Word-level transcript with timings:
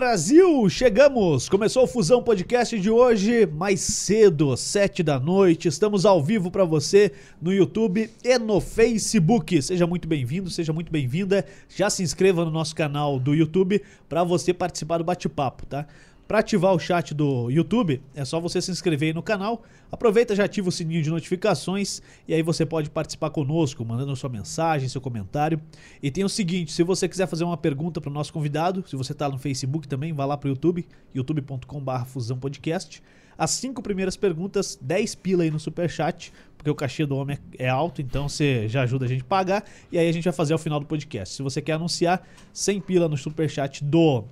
Brasil! 0.00 0.66
Chegamos! 0.70 1.46
Começou 1.46 1.84
o 1.84 1.86
Fusão 1.86 2.22
Podcast 2.22 2.80
de 2.80 2.90
hoje, 2.90 3.44
mais 3.44 3.80
cedo, 3.80 4.56
sete 4.56 5.02
da 5.02 5.20
noite. 5.20 5.68
Estamos 5.68 6.06
ao 6.06 6.24
vivo 6.24 6.50
para 6.50 6.64
você 6.64 7.12
no 7.38 7.52
YouTube 7.52 8.10
e 8.24 8.38
no 8.38 8.62
Facebook. 8.62 9.60
Seja 9.60 9.86
muito 9.86 10.08
bem-vindo, 10.08 10.48
seja 10.48 10.72
muito 10.72 10.90
bem-vinda. 10.90 11.44
Já 11.68 11.90
se 11.90 12.02
inscreva 12.02 12.46
no 12.46 12.50
nosso 12.50 12.74
canal 12.74 13.20
do 13.20 13.34
YouTube 13.34 13.82
para 14.08 14.24
você 14.24 14.54
participar 14.54 14.96
do 14.96 15.04
bate-papo, 15.04 15.66
tá? 15.66 15.86
Para 16.30 16.38
ativar 16.38 16.72
o 16.72 16.78
chat 16.78 17.12
do 17.12 17.50
YouTube, 17.50 18.00
é 18.14 18.24
só 18.24 18.38
você 18.38 18.62
se 18.62 18.70
inscrever 18.70 19.08
aí 19.08 19.12
no 19.12 19.20
canal. 19.20 19.64
Aproveita, 19.90 20.32
já 20.32 20.44
ativa 20.44 20.68
o 20.68 20.70
sininho 20.70 21.02
de 21.02 21.10
notificações 21.10 22.00
e 22.28 22.32
aí 22.32 22.40
você 22.40 22.64
pode 22.64 22.88
participar 22.88 23.30
conosco, 23.30 23.84
mandando 23.84 24.14
sua 24.14 24.30
mensagem, 24.30 24.88
seu 24.88 25.00
comentário. 25.00 25.60
E 26.00 26.08
tem 26.08 26.22
o 26.22 26.28
seguinte, 26.28 26.70
se 26.70 26.84
você 26.84 27.08
quiser 27.08 27.26
fazer 27.26 27.42
uma 27.42 27.56
pergunta 27.56 28.00
para 28.00 28.08
o 28.08 28.12
nosso 28.12 28.32
convidado, 28.32 28.84
se 28.86 28.94
você 28.94 29.10
está 29.10 29.28
no 29.28 29.38
Facebook 29.38 29.88
também, 29.88 30.12
vá 30.12 30.24
lá 30.24 30.36
para 30.36 30.46
o 30.46 30.50
YouTube, 30.50 30.86
youtube.com.br 31.12 32.04
Fusão 32.06 32.38
Podcast. 32.38 33.02
As 33.36 33.50
cinco 33.50 33.82
primeiras 33.82 34.16
perguntas, 34.16 34.78
10 34.80 35.16
pila 35.16 35.42
aí 35.42 35.50
no 35.50 35.58
superchat, 35.58 36.32
porque 36.56 36.70
o 36.70 36.76
cachê 36.76 37.04
do 37.04 37.16
homem 37.16 37.38
é 37.58 37.68
alto, 37.68 38.00
então 38.00 38.28
você 38.28 38.68
já 38.68 38.82
ajuda 38.82 39.06
a 39.06 39.08
gente 39.08 39.22
a 39.22 39.24
pagar. 39.24 39.64
E 39.90 39.98
aí 39.98 40.08
a 40.08 40.12
gente 40.12 40.22
vai 40.22 40.32
fazer 40.32 40.52
ao 40.52 40.60
final 40.60 40.78
do 40.78 40.86
podcast. 40.86 41.34
Se 41.34 41.42
você 41.42 41.60
quer 41.60 41.72
anunciar, 41.72 42.24
100 42.52 42.82
pila 42.82 43.08
no 43.08 43.16
superchat 43.16 43.82
do 43.82 44.24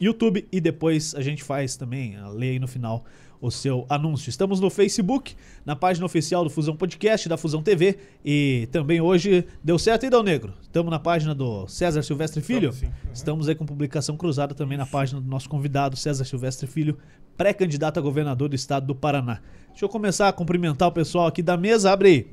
YouTube 0.00 0.46
e 0.50 0.60
depois 0.60 1.14
a 1.14 1.22
gente 1.22 1.42
faz 1.42 1.76
também, 1.76 2.16
lê 2.32 2.50
aí 2.50 2.58
no 2.58 2.66
final 2.66 3.04
o 3.40 3.50
seu 3.50 3.84
anúncio. 3.90 4.30
Estamos 4.30 4.58
no 4.58 4.70
Facebook, 4.70 5.36
na 5.66 5.76
página 5.76 6.06
oficial 6.06 6.44
do 6.44 6.48
Fusão 6.48 6.74
Podcast, 6.74 7.28
da 7.28 7.36
Fusão 7.36 7.62
TV 7.62 7.98
e 8.24 8.68
também 8.72 9.02
hoje 9.02 9.46
deu 9.62 9.78
certo 9.78 10.04
aí, 10.04 10.10
Dal 10.10 10.22
Negro. 10.22 10.54
Estamos 10.62 10.90
na 10.90 10.98
página 10.98 11.34
do 11.34 11.66
César 11.68 12.02
Silvestre 12.02 12.40
Filho. 12.40 12.70
Estamos, 12.70 12.82
uhum. 12.82 13.12
Estamos 13.12 13.48
aí 13.48 13.54
com 13.54 13.66
publicação 13.66 14.16
cruzada 14.16 14.54
também 14.54 14.78
na 14.78 14.86
página 14.86 15.20
do 15.20 15.28
nosso 15.28 15.48
convidado 15.48 15.94
César 15.94 16.24
Silvestre 16.24 16.66
Filho, 16.66 16.96
pré-candidato 17.36 17.98
a 17.98 18.02
governador 18.02 18.48
do 18.48 18.56
estado 18.56 18.86
do 18.86 18.94
Paraná. 18.94 19.40
Deixa 19.68 19.84
eu 19.84 19.90
começar 19.90 20.28
a 20.28 20.32
cumprimentar 20.32 20.88
o 20.88 20.92
pessoal 20.92 21.26
aqui 21.26 21.42
da 21.42 21.56
mesa. 21.56 21.92
Abre 21.92 22.08
aí. 22.08 22.26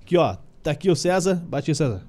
Aqui, 0.00 0.16
ó. 0.16 0.36
Tá 0.62 0.70
aqui 0.70 0.88
o 0.88 0.94
César. 0.94 1.34
Bate 1.34 1.74
César. 1.74 2.06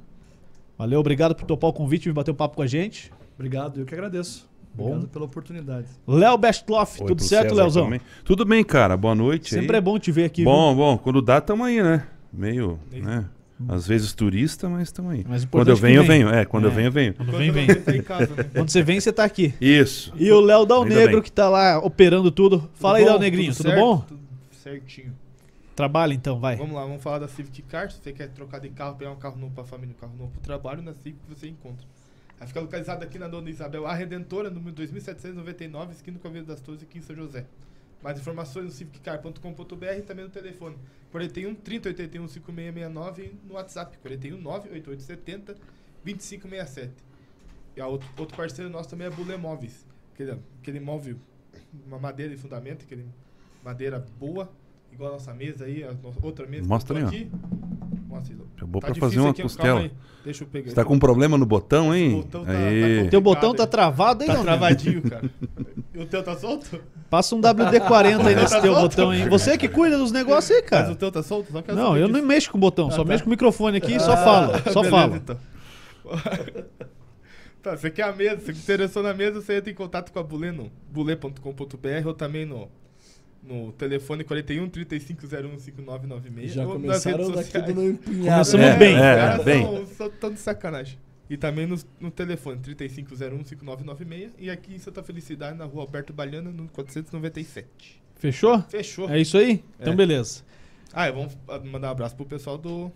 Valeu, 0.78 1.00
obrigado 1.00 1.34
por 1.34 1.46
topar 1.46 1.72
o 1.72 1.74
convite 1.74 2.08
e 2.08 2.14
bater 2.14 2.32
um 2.32 2.36
papo 2.36 2.56
com 2.56 2.62
a 2.62 2.68
gente. 2.68 3.12
Obrigado, 3.36 3.80
eu 3.80 3.86
que 3.86 3.96
agradeço. 3.96 4.53
Bom. 4.74 4.86
Obrigado 4.86 5.08
pela 5.10 5.26
oportunidade. 5.26 5.88
Léo 6.08 6.38
Bestloff, 6.38 7.04
tudo 7.06 7.22
certo, 7.22 7.54
Léozão? 7.54 7.92
Tudo 8.26 8.44
bem, 8.44 8.64
cara. 8.64 8.98
Boa 8.98 9.14
noite. 9.14 9.50
Sempre 9.50 9.76
aí. 9.76 9.78
é 9.78 9.82
bom 9.82 10.00
te 10.00 10.12
ver 10.12 10.26
aqui. 10.26 10.44
Bom, 10.44 10.70
viu? 10.70 10.84
bom. 10.84 10.98
Quando 10.98 11.22
dá, 11.22 11.40
tamo 11.40 11.64
aí, 11.64 11.82
né? 11.82 12.08
Meio, 12.32 12.80
né? 12.92 13.26
Às 13.68 13.88
vezes 13.88 14.14
turista, 14.14 14.68
mas 14.68 14.84
estamos 14.84 15.12
aí. 15.12 15.26
Mas 15.28 15.46
quando 15.46 15.70
eu 15.70 15.76
venho, 15.76 15.98
eu 15.98 16.04
venho. 16.04 16.30
É, 16.30 16.44
quando 16.44 16.66
é. 16.66 16.68
eu 16.68 16.72
venho, 16.72 16.88
eu 16.88 16.92
venho. 16.92 17.14
Quando 17.14 17.32
vem, 17.32 17.52
vem. 17.52 17.68
Casa, 18.02 18.34
né? 18.36 18.44
Quando 18.52 18.70
você 18.70 18.82
vem, 18.82 19.00
você 19.00 19.14
tá 19.14 19.24
aqui. 19.24 19.54
Isso. 19.62 20.12
E 20.18 20.32
o 20.32 20.42
Léo 20.42 20.66
Dal 20.66 20.84
Negro, 20.84 21.22
que 21.22 21.32
tá 21.32 21.50
lá 21.50 21.78
operando 21.80 22.32
tudo. 22.32 22.70
Fala 22.74 22.98
tudo 22.98 23.06
aí, 23.06 23.06
Dal 23.06 23.20
Negrinho, 23.20 23.56
tudo, 23.56 23.70
tudo 23.70 23.76
bom? 23.76 23.98
Tudo 24.00 24.20
certinho. 24.52 25.14
Trabalha 25.76 26.14
então, 26.14 26.40
vai. 26.40 26.56
Vamos 26.56 26.76
lá, 26.76 26.82
vamos 26.82 27.02
falar 27.02 27.20
da 27.20 27.28
Civic 27.28 27.62
Car. 27.64 27.90
Se 27.92 28.00
você 28.02 28.12
quer 28.12 28.30
trocar 28.30 28.60
de 28.60 28.70
carro, 28.70 28.96
pegar 28.96 29.12
um 29.12 29.16
carro 29.16 29.38
novo 29.40 29.54
pra 29.54 29.64
família, 29.64 29.96
um 29.98 30.00
carro 30.00 30.14
novo 30.18 30.32
pro 30.32 30.42
trabalho, 30.42 30.82
na 30.82 30.94
Civic 30.94 31.18
você 31.28 31.48
encontra. 31.48 31.86
Ela 32.38 32.48
fica 32.48 32.60
localizada 32.60 33.06
aqui 33.06 33.18
na 33.18 33.28
Dona 33.28 33.50
Isabel 33.50 33.86
A 33.86 33.94
Redentora, 33.94 34.50
número 34.50 34.76
2799, 34.76 35.94
esquina 35.94 36.20
com 36.20 36.28
a 36.28 36.30
Avenida 36.30 36.54
das 36.54 36.62
Torres, 36.62 36.84
aqui 36.84 36.98
em 36.98 37.02
São 37.02 37.16
José. 37.16 37.46
Mais 38.02 38.20
informações 38.20 38.66
no 38.66 38.72
civiccar.com.br 38.72 39.86
e 39.98 40.02
também 40.02 40.26
no 40.26 40.32
telefone 40.32 40.78
41 41.12 41.56
30 41.56 41.90
81 41.90 42.28
5669 42.28 43.24
e 43.24 43.48
no 43.48 43.54
WhatsApp 43.54 43.98
41 44.00 44.38
98870 44.42 45.56
2567. 46.04 46.92
E 47.78 47.82
a 47.82 47.88
outro, 47.88 48.10
outro 48.18 48.36
parceiro 48.36 48.70
nosso 48.70 48.90
também 48.90 49.08
é 49.08 49.10
Bulé 49.10 49.38
Móveis, 49.38 49.86
aquele, 50.14 50.38
aquele 50.62 50.80
móvel, 50.80 51.18
uma 51.88 51.98
madeira 51.98 52.36
de 52.36 52.42
fundamento, 52.42 52.84
aquele 52.84 53.06
madeira 53.64 54.00
boa, 54.20 54.52
igual 54.94 55.10
a 55.10 55.14
nossa 55.14 55.34
mesa 55.34 55.66
aí, 55.66 55.84
a 55.84 55.94
nossa, 55.94 56.20
outra 56.22 56.46
mesa. 56.46 56.68
Mostra 56.68 56.98
aí, 56.98 57.04
aqui. 57.04 57.32
Mostra 58.08 58.36
aí. 58.36 58.42
É 58.62 58.66
bom 58.66 58.80
tá 58.80 58.88
pra 58.88 58.96
fazer 58.96 59.20
uma 59.20 59.34
costela. 59.34 59.90
Deixa 60.24 60.44
eu 60.44 60.48
pegar. 60.48 60.70
Você 60.70 60.76
tá 60.76 60.86
com 60.86 60.94
um 60.94 61.00
problema 61.00 61.38
no 61.38 61.46
botão, 61.46 61.94
hein? 61.94 62.14
O 62.14 62.18
botão 62.18 62.46
tá, 62.46 62.52
tá 62.54 63.10
Teu 63.10 63.22
botão 63.22 63.54
tá 63.54 63.68
travado 63.68 64.24
aí, 64.24 64.28
tá 64.28 64.36
não? 64.36 64.44
travadinho, 64.44 65.02
cara. 65.02 65.30
E 65.94 66.00
o 66.00 66.06
teu 66.06 66.24
tá 66.24 66.36
solto? 66.38 66.82
Passa 67.10 67.36
um 67.36 67.42
WD-40 67.42 68.26
aí 68.26 68.36
nesse 68.36 68.54
tá 68.54 68.62
teu 68.62 68.74
solto? 68.74 68.90
botão 68.90 69.10
aí. 69.10 69.28
Você 69.28 69.58
que 69.58 69.68
cuida 69.68 69.98
dos 69.98 70.12
negócios 70.12 70.56
aí, 70.56 70.64
cara. 70.64 70.84
Mas 70.84 70.96
o 70.96 70.96
teu 70.96 71.12
tá 71.12 71.22
solto? 71.22 71.52
não, 71.74 71.98
eu 71.98 72.08
não 72.08 72.22
mexo 72.24 72.52
com 72.52 72.58
o 72.58 72.62
botão, 72.62 72.88
ah, 72.88 72.92
só 72.92 73.04
tá. 73.04 73.10
mexo 73.10 73.24
com 73.24 73.30
o 73.30 73.32
microfone 73.32 73.78
aqui 73.78 73.92
e 73.92 73.96
ah, 73.96 74.00
só 74.00 74.16
falo. 74.16 74.54
Só 74.72 74.82
beleza, 74.82 74.90
falo. 74.90 75.16
Então. 75.16 75.38
tá, 77.62 77.76
você 77.76 77.92
quer 77.92 78.04
a 78.04 78.14
mesa, 78.14 78.40
se 78.40 78.52
interessou 78.52 79.04
na 79.04 79.14
mesa, 79.14 79.42
você 79.42 79.58
entra 79.58 79.70
em 79.70 79.76
contato 79.76 80.12
com 80.12 80.20
a 80.20 80.24
Bulê 80.24 80.52
no 80.52 80.72
bule.com.br 80.90 82.08
ou 82.08 82.14
também 82.14 82.46
no 82.46 82.70
no 83.44 83.72
telefone 83.74 84.24
41 84.24 84.70
3501 84.70 85.60
5996. 85.60 86.54
Já 86.54 86.66
começaram 86.66 87.32
daqui 87.32 87.62
do 87.62 87.84
empunhado. 87.84 88.50
Começamos 88.50 88.66
é, 88.66 88.78
bem. 88.78 88.96
É, 88.96 89.36
é, 89.40 89.44
bem. 89.44 89.86
Só, 89.98 90.10
só 90.20 90.30
de 90.30 90.40
sacanagem. 90.40 90.98
E 91.30 91.38
também 91.38 91.66
no, 91.66 91.78
no 92.00 92.12
telefone 92.12 92.60
3501 92.60 93.44
5996 93.46 94.34
e 94.38 94.50
aqui 94.50 94.76
em 94.76 94.80
Santa 94.80 95.02
Felicidade, 95.04 95.58
na 95.58 95.66
rua 95.66 95.84
Alberto 95.84 96.14
Baliana, 96.14 96.52
no 96.52 96.68
497. 96.70 98.02
Fechou? 98.16 98.62
Fechou. 98.64 99.10
É 99.10 99.20
isso 99.20 99.38
aí? 99.38 99.64
É. 99.80 99.82
Então 99.82 99.96
beleza. 99.96 100.44
Ah, 100.94 101.10
vamos 101.10 101.36
mandar 101.66 101.90
um 101.90 101.92
abraço 101.92 102.16
pro 102.16 102.26
pessoal 102.26 102.58
do 102.58 102.92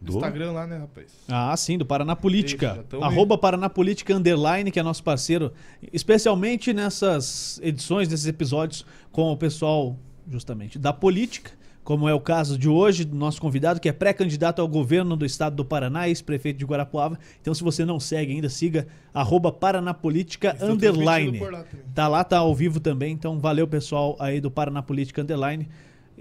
do 0.00 0.14
Instagram 0.14 0.52
lá, 0.52 0.66
né, 0.66 0.78
rapaz? 0.78 1.12
Ah, 1.28 1.56
sim, 1.56 1.76
do 1.76 1.84
Paraná 1.84 2.16
Política. 2.16 2.84
Isso, 2.88 3.02
Arroba 3.02 3.36
Paraná 3.36 3.68
Política 3.68 4.14
Underline, 4.14 4.70
que 4.70 4.80
é 4.80 4.82
nosso 4.82 5.04
parceiro, 5.04 5.52
especialmente 5.92 6.72
nessas 6.72 7.60
edições, 7.62 8.08
nesses 8.08 8.26
episódios 8.26 8.86
com 9.12 9.30
o 9.30 9.36
pessoal, 9.36 9.96
justamente, 10.30 10.78
da 10.78 10.92
política, 10.92 11.52
como 11.82 12.08
é 12.08 12.14
o 12.14 12.20
caso 12.20 12.56
de 12.56 12.68
hoje, 12.68 13.04
do 13.04 13.16
nosso 13.16 13.40
convidado, 13.40 13.80
que 13.80 13.88
é 13.88 13.92
pré-candidato 13.92 14.62
ao 14.62 14.68
governo 14.68 15.16
do 15.16 15.26
estado 15.26 15.56
do 15.56 15.64
Paraná, 15.64 16.08
ex-prefeito 16.08 16.58
de 16.58 16.64
Guarapuava. 16.64 17.18
Então, 17.40 17.52
se 17.52 17.64
você 17.64 17.84
não 17.84 17.98
segue 17.98 18.32
ainda, 18.32 18.48
siga 18.48 18.86
arroba 19.12 19.50
Paraná 19.50 19.92
Política 19.92 20.56
Underline. 20.60 21.40
Lá 21.40 21.64
tá 21.94 22.08
lá, 22.08 22.24
tá 22.24 22.38
ao 22.38 22.54
vivo 22.54 22.78
também. 22.80 23.12
Então, 23.12 23.40
valeu, 23.40 23.66
pessoal 23.66 24.14
aí 24.20 24.40
do 24.40 24.50
Paraná 24.50 24.82
Política 24.82 25.22
Underline. 25.22 25.68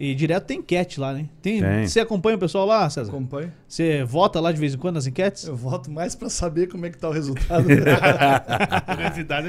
E 0.01 0.15
direto 0.15 0.45
tem 0.45 0.59
enquete 0.59 0.97
lá, 0.97 1.11
né? 1.11 1.25
Tem, 1.41 1.59
tem. 1.59 1.85
Você 1.85 1.99
acompanha 1.99 2.37
o 2.37 2.39
pessoal 2.39 2.65
lá, 2.65 2.89
César? 2.89 3.09
Acompanho. 3.09 3.51
Você 3.67 4.01
vota 4.05 4.39
lá 4.39 4.49
de 4.49 4.57
vez 4.57 4.73
em 4.73 4.77
quando 4.77 4.95
nas 4.95 5.05
enquetes? 5.05 5.43
Eu 5.43 5.57
voto 5.57 5.91
mais 5.91 6.15
para 6.15 6.29
saber 6.29 6.69
como 6.69 6.85
é 6.85 6.89
que 6.89 6.97
tá 6.97 7.09
o 7.09 7.11
resultado. 7.11 7.67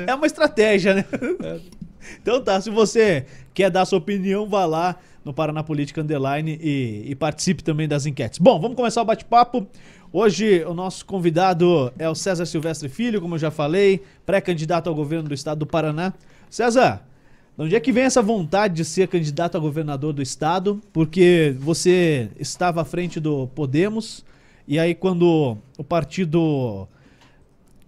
é 0.09 0.13
uma 0.13 0.27
estratégia, 0.27 0.95
né? 0.95 1.05
É. 1.45 1.61
Então 2.21 2.43
tá, 2.43 2.61
se 2.61 2.69
você 2.69 3.27
quer 3.55 3.71
dar 3.71 3.85
sua 3.85 4.01
opinião, 4.01 4.49
vá 4.49 4.67
lá 4.67 4.97
no 5.25 5.33
Paraná 5.33 5.63
Política 5.63 6.01
Underline 6.01 6.59
e, 6.61 7.05
e 7.07 7.15
participe 7.15 7.63
também 7.63 7.87
das 7.87 8.05
enquetes. 8.05 8.41
Bom, 8.41 8.61
vamos 8.61 8.77
começar 8.77 9.03
o 9.03 9.05
bate-papo. 9.05 9.69
Hoje 10.13 10.65
o 10.65 10.75
nosso 10.75 11.07
convidado 11.07 11.93
é 11.97 12.09
o 12.09 12.15
César 12.17 12.45
Silvestre 12.45 12.89
Filho, 12.89 13.21
como 13.21 13.37
eu 13.37 13.39
já 13.39 13.53
falei, 13.53 14.03
pré-candidato 14.27 14.89
ao 14.89 14.97
governo 14.97 15.29
do 15.29 15.35
estado 15.35 15.59
do 15.59 15.67
Paraná. 15.67 16.13
César, 16.51 17.05
de 17.61 17.65
onde 17.67 17.77
é 17.77 17.81
que 17.81 17.93
vem 17.93 18.05
essa 18.05 18.23
vontade 18.23 18.75
de 18.75 18.87
ser 18.87 19.07
candidato 19.07 19.55
a 19.55 19.61
governador 19.61 20.15
do 20.15 20.23
estado? 20.23 20.81
Porque 20.95 21.55
você 21.59 22.31
estava 22.39 22.81
à 22.81 22.85
frente 22.87 23.21
do 23.21 23.49
Podemos, 23.49 24.25
e 24.67 24.79
aí 24.79 24.95
quando 24.95 25.59
o 25.77 25.85
partido 25.85 26.89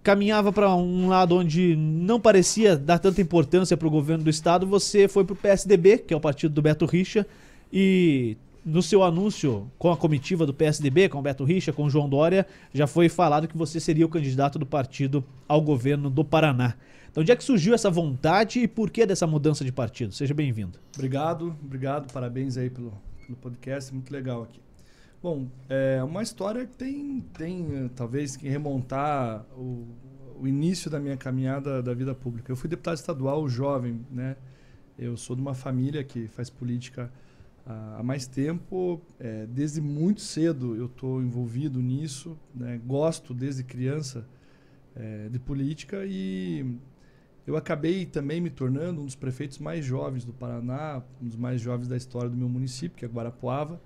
caminhava 0.03 0.53
para 0.53 0.75
um 0.75 1.07
lado 1.07 1.35
onde 1.35 1.75
não 1.75 2.19
parecia 2.19 2.77
dar 2.77 2.99
tanta 2.99 3.19
importância 3.19 3.75
para 3.75 3.87
o 3.87 3.91
governo 3.91 4.23
do 4.23 4.29
estado, 4.29 4.67
você 4.67 5.07
foi 5.07 5.23
para 5.23 5.33
o 5.33 5.37
PSDB, 5.37 5.97
que 5.97 6.13
é 6.13 6.17
o 6.17 6.21
partido 6.21 6.53
do 6.53 6.61
Beto 6.61 6.85
Richa, 6.85 7.25
e 7.71 8.37
no 8.63 8.83
seu 8.83 9.01
anúncio 9.01 9.67
com 9.79 9.91
a 9.91 9.97
comitiva 9.97 10.45
do 10.45 10.53
PSDB, 10.53 11.09
com 11.09 11.17
o 11.17 11.23
Beto 11.23 11.43
Richa, 11.43 11.73
com 11.73 11.85
o 11.85 11.89
João 11.89 12.07
Dória, 12.07 12.45
já 12.71 12.85
foi 12.85 13.09
falado 13.09 13.47
que 13.47 13.57
você 13.57 13.79
seria 13.79 14.05
o 14.05 14.09
candidato 14.09 14.59
do 14.59 14.67
partido 14.67 15.23
ao 15.47 15.59
governo 15.59 16.11
do 16.11 16.23
Paraná. 16.23 16.75
Então, 17.13 17.21
onde 17.21 17.31
é 17.31 17.35
que 17.35 17.43
surgiu 17.43 17.75
essa 17.75 17.91
vontade 17.91 18.57
e 18.61 18.67
por 18.67 18.89
que 18.89 19.05
dessa 19.05 19.27
mudança 19.27 19.63
de 19.63 19.71
partido? 19.71 20.11
Seja 20.15 20.33
bem-vindo. 20.33 20.79
Obrigado, 20.95 21.55
obrigado, 21.63 22.11
parabéns 22.11 22.57
aí 22.57 22.71
pelo, 22.71 22.91
pelo 23.23 23.37
podcast, 23.37 23.93
muito 23.93 24.11
legal 24.11 24.41
aqui. 24.41 24.59
Bom, 25.21 25.47
é 25.69 26.03
uma 26.03 26.23
história 26.23 26.65
que 26.65 26.75
tem, 26.75 27.21
tem 27.37 27.87
talvez 27.95 28.35
que 28.35 28.49
remontar 28.49 29.45
o, 29.55 29.85
o 30.41 30.47
início 30.47 30.89
da 30.89 30.99
minha 30.99 31.15
caminhada 31.15 31.83
da 31.83 31.93
vida 31.93 32.15
pública. 32.15 32.51
Eu 32.51 32.55
fui 32.55 32.67
deputado 32.67 32.95
estadual 32.95 33.47
jovem, 33.47 34.03
né? 34.09 34.35
Eu 34.97 35.15
sou 35.15 35.35
de 35.35 35.41
uma 35.43 35.53
família 35.53 36.03
que 36.03 36.27
faz 36.27 36.49
política 36.49 37.11
há 37.63 38.01
mais 38.01 38.25
tempo. 38.25 38.99
É, 39.19 39.45
desde 39.45 39.79
muito 39.79 40.21
cedo 40.21 40.75
eu 40.75 40.87
estou 40.87 41.21
envolvido 41.21 41.79
nisso, 41.79 42.35
né? 42.55 42.81
gosto 42.83 43.35
desde 43.35 43.63
criança 43.63 44.27
é, 44.95 45.29
de 45.29 45.37
política 45.37 46.03
e 46.07 46.75
eu 47.45 47.57
acabei 47.57 48.05
também 48.05 48.39
me 48.39 48.49
tornando 48.49 49.01
um 49.01 49.05
dos 49.05 49.15
prefeitos 49.15 49.59
mais 49.59 49.83
jovens 49.83 50.23
do 50.23 50.31
Paraná, 50.31 51.03
um 51.21 51.27
dos 51.27 51.35
mais 51.35 51.59
jovens 51.59 51.87
da 51.87 51.97
história 51.97 52.29
do 52.29 52.37
meu 52.37 52.47
município, 52.47 52.97
que 52.97 53.03
é 53.03 53.07
Guarapuava. 53.07 53.81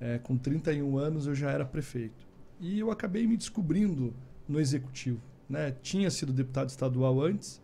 É, 0.00 0.18
com 0.18 0.36
31 0.36 0.98
anos 0.98 1.26
eu 1.26 1.34
já 1.34 1.50
era 1.50 1.64
prefeito. 1.64 2.26
E 2.60 2.78
eu 2.78 2.90
acabei 2.90 3.26
me 3.26 3.36
descobrindo 3.36 4.14
no 4.48 4.60
executivo. 4.60 5.20
Né? 5.48 5.74
Tinha 5.82 6.10
sido 6.10 6.32
deputado 6.32 6.68
estadual 6.68 7.20
antes, 7.20 7.60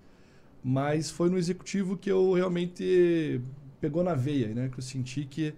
Mas 0.62 1.08
foi 1.08 1.30
no 1.30 1.38
executivo 1.38 1.96
que 1.96 2.10
eu 2.10 2.32
realmente 2.32 3.40
pegou 3.80 4.02
na 4.02 4.14
veia, 4.14 4.48
né? 4.52 4.68
Que 4.68 4.78
eu 4.78 4.82
senti 4.82 5.24
que, 5.24 5.54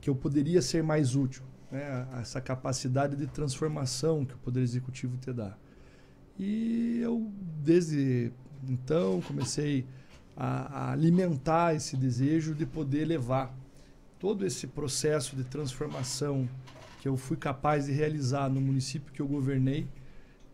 que 0.00 0.10
eu 0.10 0.14
poderia 0.14 0.60
ser 0.60 0.82
mais 0.82 1.16
útil. 1.16 1.42
Né? 1.72 2.06
Essa 2.20 2.40
capacidade 2.42 3.16
de 3.16 3.26
transformação 3.26 4.24
que 4.24 4.34
o 4.34 4.38
Poder 4.38 4.60
Executivo 4.60 5.16
te 5.16 5.32
dá. 5.32 5.56
E 6.38 7.00
eu, 7.02 7.32
desde 7.62 8.32
então, 8.72 9.20
comecei 9.22 9.84
a, 10.36 10.86
a 10.86 10.92
alimentar 10.92 11.74
esse 11.74 11.96
desejo 11.96 12.54
de 12.54 12.66
poder 12.66 13.04
levar 13.04 13.54
todo 14.18 14.46
esse 14.46 14.66
processo 14.66 15.36
de 15.36 15.44
transformação 15.44 16.48
que 17.00 17.08
eu 17.08 17.16
fui 17.16 17.36
capaz 17.36 17.86
de 17.86 17.92
realizar 17.92 18.48
no 18.48 18.60
município 18.60 19.12
que 19.12 19.20
eu 19.20 19.28
governei. 19.28 19.86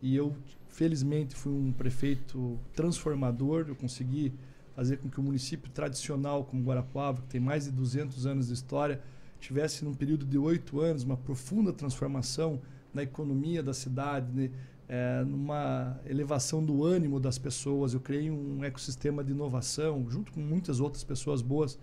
E 0.01 0.15
eu, 0.15 0.35
felizmente, 0.67 1.35
fui 1.35 1.53
um 1.53 1.71
prefeito 1.71 2.59
transformador. 2.73 3.65
Eu 3.67 3.75
consegui 3.75 4.33
fazer 4.75 4.97
com 4.97 5.09
que 5.09 5.19
o 5.19 5.23
município 5.23 5.71
tradicional 5.71 6.43
como 6.43 6.63
Guarapuava, 6.63 7.21
que 7.21 7.29
tem 7.29 7.39
mais 7.39 7.65
de 7.65 7.71
200 7.71 8.25
anos 8.25 8.47
de 8.47 8.53
história, 8.53 9.01
tivesse 9.39 9.85
num 9.85 9.93
período 9.93 10.25
de 10.25 10.37
oito 10.37 10.79
anos 10.81 11.03
uma 11.03 11.17
profunda 11.17 11.71
transformação 11.71 12.61
na 12.93 13.03
economia 13.03 13.63
da 13.63 13.73
cidade, 13.73 14.31
né? 14.33 14.51
É, 14.91 15.23
numa 15.23 15.97
elevação 16.05 16.61
do 16.61 16.83
ânimo 16.83 17.17
das 17.17 17.37
pessoas. 17.37 17.93
Eu 17.93 18.01
criei 18.01 18.29
um 18.29 18.61
ecossistema 18.61 19.23
de 19.23 19.31
inovação 19.31 20.05
junto 20.09 20.33
com 20.33 20.41
muitas 20.41 20.81
outras 20.81 21.01
pessoas 21.01 21.41
boas, 21.41 21.79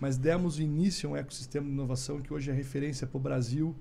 mas 0.00 0.16
demos 0.16 0.60
início 0.60 1.08
a 1.08 1.12
um 1.14 1.16
ecossistema 1.16 1.66
de 1.66 1.72
inovação 1.72 2.20
que 2.20 2.32
hoje 2.32 2.48
é 2.48 2.54
referência 2.54 3.04
para 3.04 3.16
o 3.16 3.20
Brasil. 3.20 3.74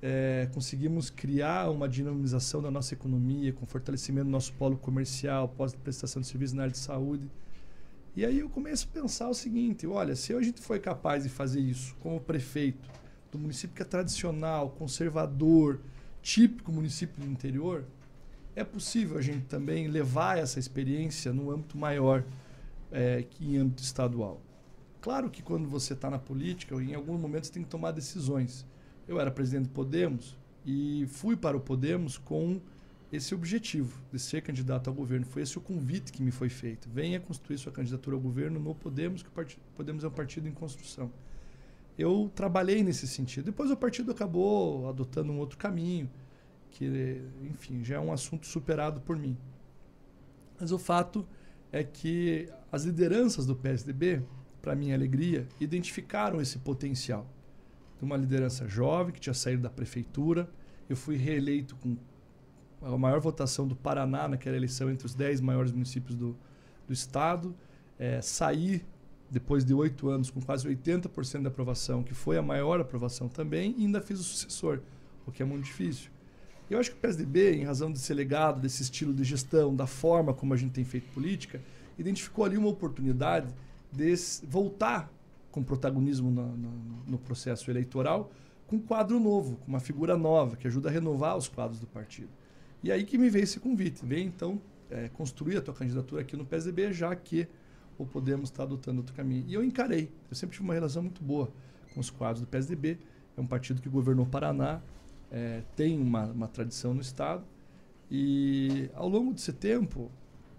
É, 0.00 0.48
conseguimos 0.54 1.10
criar 1.10 1.70
uma 1.70 1.88
dinamização 1.88 2.62
da 2.62 2.70
nossa 2.70 2.94
economia, 2.94 3.52
com 3.52 3.66
fortalecimento 3.66 4.26
do 4.26 4.30
nosso 4.30 4.52
polo 4.52 4.76
comercial, 4.76 5.48
pós-prestação 5.48 6.22
de 6.22 6.28
serviços 6.28 6.54
na 6.54 6.62
área 6.62 6.72
de 6.72 6.78
saúde. 6.78 7.28
E 8.14 8.24
aí 8.24 8.38
eu 8.38 8.48
começo 8.48 8.88
a 8.88 8.94
pensar 8.94 9.28
o 9.28 9.34
seguinte: 9.34 9.88
olha, 9.88 10.14
se 10.14 10.32
a 10.32 10.40
gente 10.40 10.60
foi 10.60 10.78
capaz 10.78 11.24
de 11.24 11.28
fazer 11.28 11.60
isso 11.60 11.96
como 11.98 12.20
prefeito 12.20 12.88
do 13.32 13.40
município 13.40 13.74
que 13.74 13.82
é 13.82 13.84
tradicional, 13.84 14.70
conservador, 14.70 15.80
típico 16.22 16.72
município 16.72 17.22
do 17.22 17.30
interior, 17.30 17.84
é 18.54 18.64
possível 18.64 19.18
a 19.18 19.22
gente 19.22 19.46
também 19.46 19.86
levar 19.88 20.38
essa 20.38 20.58
experiência 20.58 21.32
no 21.32 21.50
âmbito 21.50 21.78
maior 21.78 22.24
é, 22.90 23.22
que 23.22 23.44
em 23.44 23.56
âmbito 23.56 23.82
estadual. 23.82 24.40
Claro 25.00 25.30
que 25.30 25.42
quando 25.42 25.68
você 25.68 25.92
está 25.92 26.10
na 26.10 26.18
política, 26.18 26.74
em 26.74 26.94
alguns 26.94 27.20
momentos 27.20 27.50
tem 27.50 27.62
que 27.62 27.68
tomar 27.68 27.92
decisões. 27.92 28.66
Eu 29.06 29.20
era 29.20 29.30
presidente 29.30 29.68
do 29.68 29.70
Podemos 29.70 30.36
e 30.66 31.06
fui 31.08 31.36
para 31.36 31.56
o 31.56 31.60
Podemos 31.60 32.18
com 32.18 32.60
esse 33.12 33.34
objetivo 33.34 33.98
de 34.12 34.18
ser 34.18 34.42
candidato 34.42 34.90
ao 34.90 34.94
governo. 34.94 35.24
Foi 35.24 35.42
esse 35.42 35.56
o 35.56 35.60
convite 35.60 36.12
que 36.12 36.22
me 36.22 36.30
foi 36.30 36.48
feito. 36.48 36.88
Venha 36.90 37.20
construir 37.20 37.58
sua 37.58 37.72
candidatura 37.72 38.16
ao 38.16 38.20
governo 38.20 38.58
no 38.58 38.74
Podemos, 38.74 39.22
que 39.22 39.28
o 39.28 39.46
Podemos 39.76 40.04
é 40.04 40.08
um 40.08 40.10
partido 40.10 40.48
em 40.48 40.52
construção. 40.52 41.10
Eu 41.98 42.30
trabalhei 42.32 42.84
nesse 42.84 43.08
sentido. 43.08 43.46
Depois 43.46 43.70
o 43.70 43.76
partido 43.76 44.12
acabou 44.12 44.88
adotando 44.88 45.32
um 45.32 45.38
outro 45.38 45.58
caminho, 45.58 46.08
que, 46.70 47.20
enfim, 47.42 47.82
já 47.82 47.96
é 47.96 48.00
um 48.00 48.12
assunto 48.12 48.46
superado 48.46 49.00
por 49.00 49.16
mim. 49.16 49.36
Mas 50.60 50.70
o 50.70 50.78
fato 50.78 51.26
é 51.72 51.82
que 51.82 52.48
as 52.70 52.84
lideranças 52.84 53.46
do 53.46 53.56
PSDB, 53.56 54.22
para 54.62 54.76
minha 54.76 54.94
alegria, 54.94 55.48
identificaram 55.60 56.40
esse 56.40 56.58
potencial. 56.58 57.26
De 57.98 58.04
uma 58.04 58.16
liderança 58.16 58.68
jovem 58.68 59.12
que 59.12 59.20
tinha 59.20 59.34
saído 59.34 59.62
da 59.62 59.70
prefeitura, 59.70 60.48
eu 60.88 60.96
fui 60.96 61.16
reeleito 61.16 61.74
com 61.76 61.96
a 62.80 62.96
maior 62.96 63.20
votação 63.20 63.66
do 63.66 63.74
Paraná 63.74 64.28
naquela 64.28 64.56
eleição 64.56 64.88
entre 64.88 65.04
os 65.04 65.14
10 65.14 65.40
maiores 65.40 65.72
municípios 65.72 66.14
do, 66.14 66.36
do 66.86 66.92
estado. 66.92 67.54
É, 67.98 68.20
saí, 68.20 68.84
depois 69.30 69.64
de 69.64 69.74
oito 69.74 70.08
anos, 70.08 70.30
com 70.30 70.40
quase 70.40 70.68
80% 70.68 71.40
de 71.40 71.46
aprovação, 71.46 72.02
que 72.02 72.14
foi 72.14 72.38
a 72.38 72.42
maior 72.42 72.80
aprovação 72.80 73.28
também, 73.28 73.74
e 73.76 73.84
ainda 73.84 74.00
fiz 74.00 74.18
o 74.20 74.22
sucessor, 74.22 74.80
o 75.26 75.32
que 75.32 75.42
é 75.42 75.46
muito 75.46 75.64
difícil. 75.64 76.10
Eu 76.70 76.78
acho 76.78 76.90
que 76.90 76.96
o 76.96 77.00
PSDB, 77.00 77.54
em 77.54 77.64
razão 77.64 77.90
de 77.90 77.98
ser 77.98 78.14
legado 78.14 78.60
desse 78.60 78.82
estilo 78.82 79.14
de 79.14 79.24
gestão, 79.24 79.74
da 79.74 79.86
forma 79.86 80.34
como 80.34 80.52
a 80.52 80.56
gente 80.56 80.72
tem 80.72 80.84
feito 80.84 81.10
política, 81.12 81.60
identificou 81.98 82.44
ali 82.44 82.56
uma 82.56 82.68
oportunidade 82.68 83.48
de 83.90 84.14
voltar 84.46 85.10
com 85.50 85.62
protagonismo 85.62 86.30
no, 86.30 86.46
no, 86.56 86.70
no 87.06 87.18
processo 87.18 87.70
eleitoral, 87.70 88.30
com 88.66 88.76
um 88.76 88.80
quadro 88.80 89.18
novo, 89.18 89.56
com 89.56 89.68
uma 89.68 89.80
figura 89.80 90.16
nova, 90.16 90.56
que 90.56 90.66
ajuda 90.66 90.90
a 90.90 90.92
renovar 90.92 91.36
os 91.36 91.48
quadros 91.48 91.80
do 91.80 91.86
partido. 91.86 92.28
E 92.82 92.92
aí 92.92 93.04
que 93.04 93.16
me 93.16 93.30
veio 93.30 93.44
esse 93.44 93.58
convite. 93.58 94.04
Vem 94.04 94.26
então 94.26 94.60
é, 94.90 95.08
construir 95.08 95.56
a 95.56 95.62
tua 95.62 95.74
candidatura 95.74 96.20
aqui 96.20 96.36
no 96.36 96.44
PSDB, 96.44 96.92
já 96.92 97.16
que 97.16 97.48
o 97.98 98.06
Podemos 98.06 98.50
está 98.50 98.62
adotando 98.62 98.98
outro 98.98 99.14
caminho. 99.14 99.44
E 99.46 99.54
eu 99.54 99.62
encarei. 99.64 100.10
Eu 100.30 100.36
sempre 100.36 100.56
tive 100.56 100.64
uma 100.64 100.74
relação 100.74 101.02
muito 101.02 101.22
boa 101.22 101.50
com 101.92 102.00
os 102.00 102.10
quadros 102.10 102.40
do 102.40 102.46
PSDB. 102.46 102.98
É 103.36 103.40
um 103.40 103.46
partido 103.46 103.82
que 103.82 103.88
governou 103.88 104.24
o 104.24 104.28
Paraná, 104.28 104.80
é, 105.30 105.62
tem 105.76 106.00
uma, 106.00 106.24
uma 106.26 106.48
tradição 106.48 106.94
no 106.94 107.00
Estado. 107.00 107.44
E 108.10 108.88
ao 108.94 109.08
longo 109.08 109.34
desse 109.34 109.52
tempo, 109.52 110.10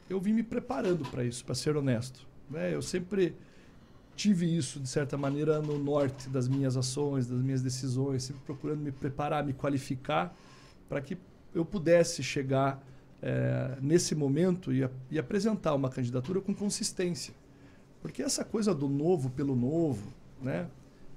eu 0.10 0.20
vim 0.20 0.34
me 0.34 0.44
preparando 0.44 1.04
para 1.10 1.24
isso, 1.24 1.44
para 1.44 1.56
ser 1.56 1.76
honesto. 1.76 2.28
Né? 2.50 2.74
Eu 2.74 2.82
sempre 2.82 3.36
tive 4.16 4.46
isso, 4.54 4.80
de 4.80 4.90
certa 4.90 5.18
maneira, 5.18 5.62
no 5.62 5.80
norte 5.80 6.30
das 6.30 6.48
minhas 6.48 6.76
ações, 6.76 7.28
das 7.28 7.40
minhas 7.42 7.62
decisões, 7.62 8.24
sempre 8.24 8.42
procurando 8.46 8.82
me 8.82 8.92
preparar, 8.92 9.46
me 9.46 9.54
qualificar 9.54 10.36
para 10.90 11.00
que 11.00 11.18
eu 11.54 11.64
pudesse 11.64 12.22
chegar 12.22 12.84
é, 13.22 13.78
nesse 13.82 14.16
momento 14.16 14.72
e, 14.74 14.88
e, 15.12 15.20
apresentar 15.20 15.74
uma 15.76 15.90
candidatura 15.90 16.40
com 16.40 16.54
consistência. 16.54 17.34
Porque 18.02 18.22
essa 18.22 18.46
coisa 18.46 18.74
do 18.74 18.88
novo 18.88 19.30
pelo 19.30 19.56
novo, 19.56 20.14
né, 20.42 20.68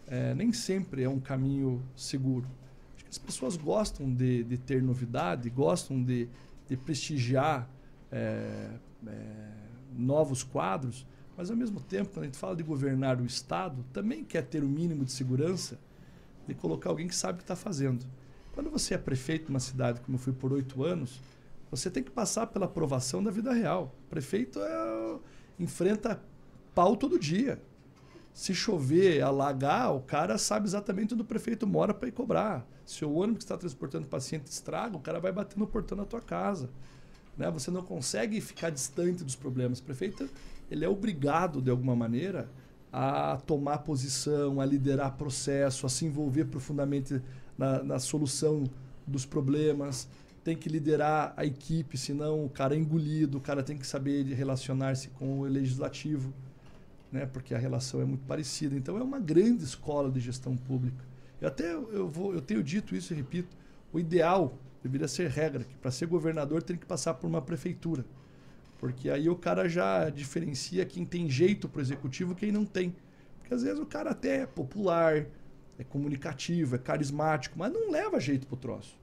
é, 0.06 0.34
nem 0.34 0.52
sempre 0.52 1.02
é 1.04 1.08
um 1.08 1.20
caminho 1.20 1.82
seguro. 1.94 2.46
Acho 2.94 3.04
que 3.04 3.10
as 3.10 3.18
pessoas 3.18 3.56
gostam 3.56 4.12
de, 4.12 4.42
de 4.44 4.58
ter 4.58 4.82
novidade, 4.82 5.48
gostam 5.48 6.02
de, 6.02 6.28
de 6.68 6.76
prestigiar 6.76 7.68
é, 8.10 8.68
novos 9.96 10.42
quadros, 10.42 11.06
mas 11.36 11.50
ao 11.50 11.56
mesmo 11.56 11.80
tempo, 11.80 12.10
quando 12.10 12.24
a 12.24 12.26
gente 12.26 12.36
fala 12.36 12.56
de 12.56 12.62
governar 12.62 13.20
o 13.20 13.24
Estado, 13.24 13.84
também 13.92 14.24
quer 14.24 14.42
ter 14.42 14.62
o 14.62 14.68
mínimo 14.68 15.04
de 15.04 15.12
segurança 15.12 15.78
de 16.46 16.54
colocar 16.54 16.90
alguém 16.90 17.06
que 17.06 17.14
sabe 17.14 17.34
o 17.34 17.36
que 17.38 17.44
está 17.44 17.56
fazendo. 17.56 18.04
Quando 18.52 18.70
você 18.70 18.94
é 18.94 18.98
prefeito 18.98 19.46
de 19.46 19.50
uma 19.50 19.60
cidade, 19.60 20.00
como 20.00 20.16
eu 20.16 20.20
fui 20.20 20.32
por 20.32 20.52
oito 20.52 20.84
anos, 20.84 21.20
você 21.72 21.90
tem 21.90 22.02
que 22.02 22.10
passar 22.10 22.48
pela 22.48 22.66
aprovação 22.66 23.24
da 23.24 23.30
vida 23.30 23.50
real. 23.50 23.94
O 24.04 24.10
prefeito 24.10 24.60
é, 24.60 25.16
enfrenta 25.58 26.22
pau 26.74 26.94
todo 26.94 27.18
dia. 27.18 27.58
Se 28.34 28.54
chover, 28.54 29.22
alagar, 29.22 29.94
o 29.96 30.02
cara 30.02 30.36
sabe 30.36 30.66
exatamente 30.66 31.14
onde 31.14 31.22
o 31.22 31.26
prefeito 31.26 31.66
mora 31.66 31.94
para 31.94 32.08
ir 32.08 32.12
cobrar. 32.12 32.66
Se 32.84 33.06
o 33.06 33.14
ônibus 33.14 33.38
que 33.38 33.44
está 33.44 33.56
transportando 33.56 34.04
o 34.04 34.08
paciente 34.10 34.48
estraga, 34.48 34.98
o 34.98 35.00
cara 35.00 35.18
vai 35.18 35.32
bater 35.32 35.58
no 35.58 35.66
portão 35.66 35.96
da 35.96 36.04
tua 36.04 36.20
casa. 36.20 36.68
Né? 37.38 37.50
Você 37.50 37.70
não 37.70 37.82
consegue 37.82 38.38
ficar 38.42 38.68
distante 38.68 39.24
dos 39.24 39.34
problemas. 39.34 39.78
O 39.78 39.82
prefeito 39.82 40.28
ele 40.70 40.84
é 40.84 40.88
obrigado, 40.88 41.62
de 41.62 41.70
alguma 41.70 41.96
maneira, 41.96 42.50
a 42.92 43.38
tomar 43.46 43.78
posição, 43.78 44.60
a 44.60 44.66
liderar 44.66 45.16
processo, 45.16 45.86
a 45.86 45.88
se 45.88 46.04
envolver 46.04 46.44
profundamente 46.44 47.22
na, 47.56 47.82
na 47.82 47.98
solução 47.98 48.64
dos 49.06 49.24
problemas, 49.24 50.06
tem 50.44 50.56
que 50.56 50.68
liderar 50.68 51.32
a 51.36 51.44
equipe, 51.44 51.96
senão 51.96 52.44
o 52.44 52.48
cara 52.48 52.74
é 52.74 52.78
engolido, 52.78 53.38
o 53.38 53.40
cara 53.40 53.62
tem 53.62 53.76
que 53.76 53.86
saber 53.86 54.24
relacionar-se 54.24 55.08
com 55.10 55.40
o 55.40 55.42
legislativo, 55.44 56.32
né? 57.10 57.26
porque 57.26 57.54
a 57.54 57.58
relação 57.58 58.00
é 58.00 58.04
muito 58.04 58.24
parecida. 58.24 58.76
Então 58.76 58.98
é 58.98 59.02
uma 59.02 59.20
grande 59.20 59.62
escola 59.62 60.10
de 60.10 60.20
gestão 60.20 60.56
pública. 60.56 61.04
Eu 61.40 61.48
até 61.48 61.72
eu, 61.72 62.08
vou, 62.08 62.34
eu 62.34 62.40
tenho 62.40 62.62
dito 62.62 62.94
isso 62.96 63.12
e 63.12 63.16
repito, 63.16 63.56
o 63.92 63.98
ideal 63.98 64.56
deveria 64.82 65.06
ser 65.06 65.28
regra, 65.30 65.64
que 65.64 65.76
para 65.76 65.90
ser 65.90 66.06
governador 66.06 66.62
tem 66.62 66.76
que 66.76 66.86
passar 66.86 67.14
por 67.14 67.26
uma 67.26 67.40
prefeitura. 67.40 68.04
Porque 68.78 69.08
aí 69.10 69.28
o 69.28 69.36
cara 69.36 69.68
já 69.68 70.10
diferencia 70.10 70.84
quem 70.84 71.04
tem 71.04 71.30
jeito 71.30 71.68
para 71.68 71.78
o 71.78 71.82
executivo 71.82 72.34
quem 72.34 72.50
não 72.50 72.64
tem. 72.64 72.94
Porque 73.38 73.54
às 73.54 73.62
vezes 73.62 73.78
o 73.78 73.86
cara 73.86 74.10
até 74.10 74.38
é 74.38 74.46
popular, 74.46 75.24
é 75.78 75.84
comunicativo, 75.84 76.74
é 76.74 76.78
carismático, 76.78 77.56
mas 77.56 77.72
não 77.72 77.92
leva 77.92 78.18
jeito 78.18 78.46
pro 78.46 78.56
troço. 78.56 79.01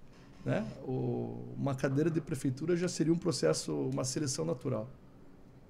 Né? 0.50 0.66
O, 0.84 1.54
uma 1.56 1.76
cadeira 1.76 2.10
de 2.10 2.20
prefeitura 2.20 2.76
já 2.76 2.88
seria 2.88 3.14
um 3.14 3.18
processo, 3.18 3.72
uma 3.94 4.04
seleção 4.04 4.44
natural. 4.44 4.90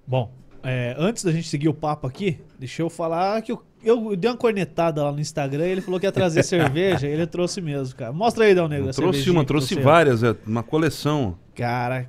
Bom, 0.08 0.32
é, 0.64 0.96
antes 0.98 1.22
da 1.22 1.34
gente 1.34 1.50
seguir 1.50 1.68
o 1.68 1.74
papo 1.74 2.08
aqui, 2.08 2.40
deixa 2.58 2.82
eu 2.82 2.90
falar 2.90 3.42
que 3.42 3.52
eu, 3.52 3.62
eu, 3.84 4.16
dei 4.16 4.32
uma 4.32 4.38
cornetada 4.38 5.04
lá 5.04 5.12
no 5.12 5.20
Instagram 5.20 5.68
e 5.68 5.72
ele 5.72 5.82
falou 5.82 6.00
que 6.00 6.06
ia 6.06 6.14
trazer 6.14 6.44
cerveja 6.48 7.10
e 7.10 7.12
ele 7.12 7.28
trouxe 7.28 7.60
mesmo, 7.60 7.94
cara. 7.98 8.14
Mostra 8.14 8.46
aí, 8.46 8.56
Dal 8.56 8.70
Negro. 8.70 8.90
Trouxe 8.94 9.30
uma, 9.30 9.44
trouxe 9.44 9.76
várias, 9.76 10.24
é 10.24 10.34
uma 10.48 10.64
coleção. 10.64 11.38
Cara, 11.54 12.08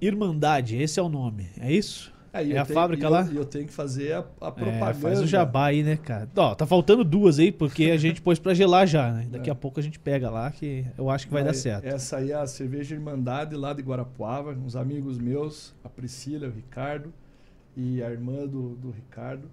Irmandade, 0.00 0.80
esse 0.80 1.00
é 1.00 1.02
o 1.02 1.08
nome, 1.08 1.48
é 1.58 1.72
isso? 1.72 2.14
É, 2.42 2.50
é 2.50 2.58
a 2.58 2.64
tenho, 2.64 2.78
fábrica 2.78 3.08
lá? 3.08 3.22
E 3.24 3.34
eu, 3.34 3.42
eu, 3.42 3.44
tenho 3.44 3.66
que 3.66 3.72
fazer 3.72 4.12
a, 4.12 4.18
a 4.18 4.52
propaganda. 4.52 4.90
É, 4.90 4.94
faz 4.94 5.20
o 5.20 5.26
jabá 5.26 5.66
aí, 5.66 5.82
né, 5.82 5.96
cara? 5.96 6.28
Ó, 6.36 6.54
tá 6.54 6.66
faltando 6.66 7.04
duas 7.04 7.38
aí, 7.38 7.50
porque 7.50 7.84
a 7.90 7.96
gente 7.96 8.20
pôs 8.22 8.38
pra 8.38 8.54
gelar 8.54 8.86
já, 8.86 9.12
né? 9.12 9.26
Daqui 9.30 9.48
é. 9.48 9.52
a 9.52 9.56
pouco 9.56 9.80
a 9.80 9.82
gente 9.82 9.98
pega 9.98 10.30
lá, 10.30 10.50
que 10.50 10.84
eu 10.96 11.10
acho 11.10 11.26
que 11.26 11.32
vai 11.32 11.44
dar 11.44 11.54
certo. 11.54 11.84
Essa 11.84 12.18
aí 12.18 12.32
é 12.32 12.34
a 12.34 12.46
cerveja 12.46 12.94
Irmandade 12.94 13.54
lá 13.54 13.72
de 13.72 13.82
Guarapuava, 13.82 14.52
uns 14.52 14.76
amigos 14.76 15.18
meus, 15.18 15.74
a 15.84 15.88
Priscila, 15.88 16.48
o 16.48 16.50
Ricardo. 16.50 17.12
e 17.76 18.02
a 18.02 18.10
irmã 18.10 18.46
do, 18.46 18.76
do 18.76 18.90
Ricardo. 18.90 19.48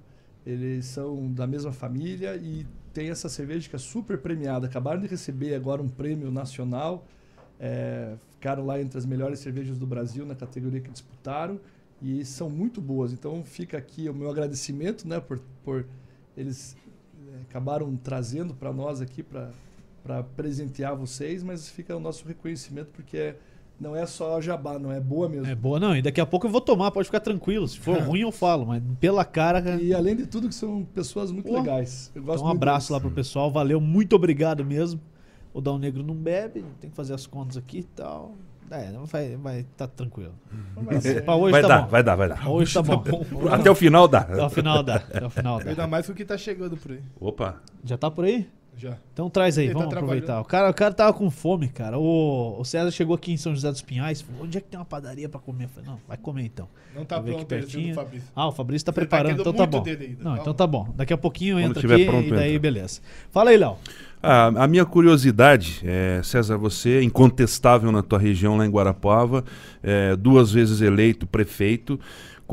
Eles 0.46 0.86
são 0.86 1.32
da 1.32 1.48
mesma 1.48 1.72
família 1.72 2.36
e 2.36 2.66
tem 2.94 3.10
essa 3.10 3.30
cerveja 3.30 3.70
que 3.70 3.76
é 3.76 3.80
super 3.80 4.18
premiada. 4.18 4.68
Acabaram 4.68 5.00
de 5.00 5.08
receber 5.08 5.56
agora 5.56 5.82
um 5.82 5.88
prêmio 5.88 6.30
nacional. 6.30 7.06
É, 7.60 8.16
ficaram 8.32 8.66
lá 8.66 8.80
entre 8.80 8.98
as 8.98 9.06
melhores 9.06 9.40
cervejas 9.40 9.78
do 9.78 9.88
Brasil 9.88 10.26
na 10.26 10.36
categoria 10.36 10.82
que 10.82 10.92
disputaram 10.92 11.60
e 12.04 12.26
são 12.26 12.50
muito 12.50 12.82
boas. 12.82 13.14
Então 13.14 13.44
fica 13.44 13.78
aqui 13.78 14.10
o 14.10 14.14
meu 14.14 14.30
agradecimento 14.30 15.08
né, 15.08 15.20
por, 15.20 15.40
por 15.64 15.86
eles 16.36 16.76
é, 17.34 17.42
acabaram 17.42 17.96
trazendo 17.96 18.54
para 18.54 18.74
nós 18.74 19.02
aqui 19.02 19.24
para 19.24 20.24
presentear 20.36 20.96
vocês, 20.96 21.42
mas 21.42 21.70
fica 21.70 21.96
o 21.96 22.00
nosso 22.00 22.28
reconhecimento 22.28 22.90
porque 22.94 23.18
é 23.18 23.38
não 23.80 23.96
é 23.96 24.06
só 24.06 24.40
jabá, 24.40 24.78
não 24.80 24.92
é 24.92 25.00
boa 25.00 25.28
mesmo. 25.28 25.48
É 25.48 25.56
boa, 25.56 25.80
não. 25.80 25.96
E 25.96 26.02
daqui 26.02 26.22
a 26.22 26.26
pouco 26.26 26.48
eu 26.48 26.52
vou 26.52 26.62
tomar, 26.62 26.92
pode 26.92 27.06
ficar 27.06 27.20
tranquilo. 27.20 27.68
Se 27.68 27.80
for 27.80 27.98
ruim, 28.04 28.22
eu 28.22 28.32
falo, 28.32 28.66
mas 28.66 28.82
pela 29.00 29.26
cara. 29.26 29.82
E 29.82 29.94
além 29.94 30.16
de 30.16 30.26
tudo, 30.26 30.48
que 30.48 30.56
são 30.56 30.86
pessoas 30.94 31.32
muito 31.32 31.52
legais. 31.52 32.12
Eu 32.16 32.24
gosto 32.24 32.40
então, 32.40 32.48
um 32.48 32.52
abraço 32.52 32.90
deles. 32.90 33.04
lá 33.04 33.08
pro 33.08 33.12
pessoal, 33.12 33.52
valeu, 33.52 33.82
muito 33.82 34.16
obrigado 34.16 34.64
mesmo. 34.64 35.02
O 35.54 35.60
Dal 35.60 35.78
Negro 35.78 36.02
não 36.02 36.16
bebe, 36.16 36.64
tem 36.80 36.90
que 36.90 36.96
fazer 36.96 37.14
as 37.14 37.28
contas 37.28 37.58
aqui 37.58 37.80
e 37.80 37.84
tal. 37.84 38.36
É, 38.74 38.92
vai, 39.06 39.36
vai 39.36 39.66
tá 39.78 39.88
tranquilo. 39.88 40.34
Pra 41.24 41.36
hoje 41.36 41.52
vai 41.52 41.62
tá 41.62 41.68
dar, 41.68 41.82
bom. 41.84 41.88
vai 41.88 42.04
dar, 42.04 42.16
vai 42.16 42.30
dar. 42.30 42.50
Hoje 42.50 42.74
tá 42.74 42.82
bom. 42.82 43.04
Até 43.52 43.70
o 43.70 43.76
final 43.76 44.08
dá. 44.08 44.20
Até 44.22 44.44
o 44.44 44.50
final 44.50 44.82
dá. 44.82 44.96
Até 44.96 45.26
o 45.26 45.30
final 45.30 45.60
dá. 45.60 45.70
Ainda 45.70 45.86
mais 45.86 46.10
o 46.10 46.14
que 46.16 46.26
tá 46.26 46.38
chegando 46.38 46.76
por 46.76 46.92
aí. 46.92 47.00
Opa. 47.20 47.62
Já 47.84 47.98
tá 47.98 48.10
por 48.10 48.26
aí? 48.26 48.50
Já. 48.76 48.98
Então 49.14 49.30
traz 49.30 49.58
aí, 49.58 49.66
Ele 49.66 49.74
tá 49.74 49.80
vamos 49.80 49.94
tá 49.94 50.00
aproveitar. 50.00 50.42
O 50.42 50.46
cara, 50.46 50.70
o 50.72 50.74
cara 50.74 50.94
tava 50.94 51.14
com 51.14 51.30
fome, 51.30 51.68
cara. 51.68 52.00
O, 52.00 52.60
o 52.60 52.66
César 52.66 52.90
chegou 52.90 53.16
aqui 53.16 53.32
em 53.32 53.38
São 53.38 53.54
José 53.54 53.72
dos 53.72 53.84
Pinhais. 53.84 54.22
Falou, 54.22 54.44
onde 54.44 54.58
é 54.58 54.62
que 54.62 54.68
tem 54.68 54.80
uma 54.80 54.86
padaria 54.86 55.30
pra 55.30 55.40
comer? 55.40 55.66
Eu 55.66 55.70
falei, 55.70 55.90
não, 55.90 56.00
vai 56.08 56.18
comer 56.18 56.46
então. 56.46 56.68
Não 56.96 57.06
tá 57.06 57.22
pronto 57.22 57.46
pertinho. 57.46 57.94
Fabrício. 57.94 58.28
Ah, 58.36 58.48
o 58.48 58.52
Fabrício 58.52 58.86
tá 58.86 58.92
Você 58.92 58.96
tá 58.96 59.02
preparando. 59.02 59.44
Tá 59.44 59.50
então 59.50 59.54
tá 59.54 59.66
bom. 59.68 59.84
Não, 60.20 60.38
então 60.38 60.54
tá 60.54 60.66
bom. 60.66 60.90
Daqui 60.96 61.14
a 61.14 61.18
pouquinho 61.18 61.60
entra 61.60 61.80
aqui 61.80 62.06
pronto, 62.06 62.28
e 62.28 62.32
daí 62.32 62.50
entra. 62.50 62.60
beleza. 62.60 63.02
Fala 63.32 63.52
aí, 63.52 63.58
Léo. 63.58 63.78
Ah, 64.26 64.48
a 64.56 64.68
minha 64.70 64.86
curiosidade, 64.86 65.82
é, 65.84 66.22
César, 66.24 66.56
você 66.56 66.92
é 66.92 67.04
incontestável 67.04 67.92
na 67.92 68.02
tua 68.02 68.18
região 68.18 68.56
lá 68.56 68.66
em 68.66 68.70
Guarapuava, 68.70 69.44
é, 69.84 70.16
duas 70.16 70.50
vezes 70.50 70.80
eleito 70.80 71.28
prefeito. 71.28 72.00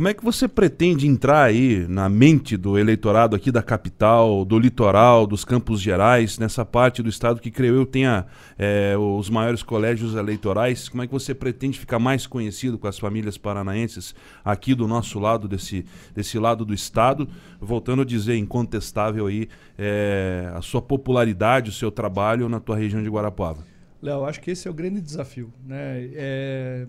Como 0.00 0.08
é 0.08 0.14
que 0.14 0.24
você 0.24 0.48
pretende 0.48 1.06
entrar 1.06 1.42
aí 1.42 1.86
na 1.86 2.08
mente 2.08 2.56
do 2.56 2.78
eleitorado 2.78 3.36
aqui 3.36 3.52
da 3.52 3.62
capital, 3.62 4.46
do 4.46 4.58
litoral, 4.58 5.26
dos 5.26 5.44
Campos 5.44 5.78
Gerais, 5.78 6.38
nessa 6.38 6.64
parte 6.64 7.02
do 7.02 7.10
estado 7.10 7.38
que 7.38 7.50
creio 7.50 7.74
eu 7.74 7.84
tenha 7.84 8.24
é, 8.58 8.96
os 8.96 9.28
maiores 9.28 9.62
colégios 9.62 10.14
eleitorais? 10.14 10.88
Como 10.88 11.02
é 11.02 11.06
que 11.06 11.12
você 11.12 11.34
pretende 11.34 11.78
ficar 11.78 11.98
mais 11.98 12.26
conhecido 12.26 12.78
com 12.78 12.86
as 12.88 12.98
famílias 12.98 13.36
paranaenses 13.36 14.14
aqui 14.42 14.74
do 14.74 14.88
nosso 14.88 15.18
lado, 15.18 15.46
desse, 15.46 15.84
desse 16.14 16.38
lado 16.38 16.64
do 16.64 16.72
estado? 16.72 17.28
Voltando 17.60 18.00
a 18.00 18.04
dizer, 18.06 18.38
incontestável 18.38 19.26
aí 19.26 19.50
é, 19.76 20.50
a 20.54 20.62
sua 20.62 20.80
popularidade, 20.80 21.68
o 21.68 21.74
seu 21.74 21.90
trabalho 21.90 22.48
na 22.48 22.58
tua 22.58 22.78
região 22.78 23.02
de 23.02 23.10
Guarapuava. 23.10 23.66
Léo, 24.00 24.24
acho 24.24 24.40
que 24.40 24.50
esse 24.50 24.66
é 24.66 24.70
o 24.70 24.74
grande 24.74 24.98
desafio. 24.98 25.52
Né? 25.62 26.08
É 26.14 26.86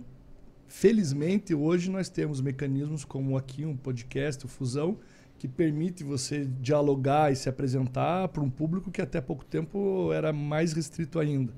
Felizmente, 0.72 1.54
hoje 1.54 1.92
nós 1.92 2.08
temos 2.08 2.40
mecanismos 2.40 3.04
como 3.04 3.38
aqui 3.38 3.66
um 3.66 3.75
podcast, 3.75 4.46
o 4.46 4.48
Fusão, 4.48 4.98
que 5.38 5.46
permite 5.46 6.01
você 6.01 6.46
dialogar 6.46 7.30
e 7.30 7.36
se 7.36 7.50
apresentar 7.50 8.30
para 8.30 8.42
um 8.42 8.50
público 8.50 8.90
que 8.90 9.01
até 9.01 9.20
pouco 9.20 9.44
tempo 9.44 10.13
era 10.13 10.32
mais 10.32 10.72
restrito 10.72 11.20
ainda. 11.20 11.54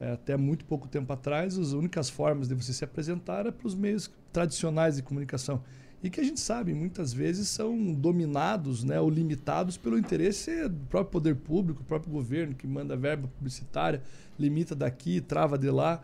É, 0.00 0.12
até 0.12 0.38
muito 0.38 0.64
pouco 0.64 0.88
tempo 0.88 1.12
atrás, 1.12 1.58
as 1.58 1.72
únicas 1.72 2.08
formas 2.08 2.48
de 2.48 2.54
você 2.54 2.72
se 2.72 2.82
apresentar 2.82 3.40
era 3.40 3.52
para 3.52 3.66
os 3.66 3.74
meios 3.74 4.10
tradicionais 4.32 4.96
de 4.96 5.02
comunicação. 5.02 5.62
E 6.02 6.08
que 6.08 6.18
a 6.18 6.24
gente 6.24 6.40
sabe, 6.40 6.72
muitas 6.72 7.12
vezes 7.12 7.48
são 7.48 7.92
dominados 7.92 8.82
né, 8.82 8.98
ou 8.98 9.10
limitados 9.10 9.76
pelo 9.76 9.98
interesse 9.98 10.66
do 10.66 10.86
próprio 10.86 11.12
poder 11.12 11.36
público, 11.36 11.82
do 11.82 11.86
próprio 11.86 12.10
governo, 12.10 12.54
que 12.54 12.66
manda 12.66 12.96
verba 12.96 13.28
publicitária, 13.28 14.02
limita 14.38 14.74
daqui, 14.74 15.20
trava 15.20 15.58
de 15.58 15.70
lá. 15.70 16.02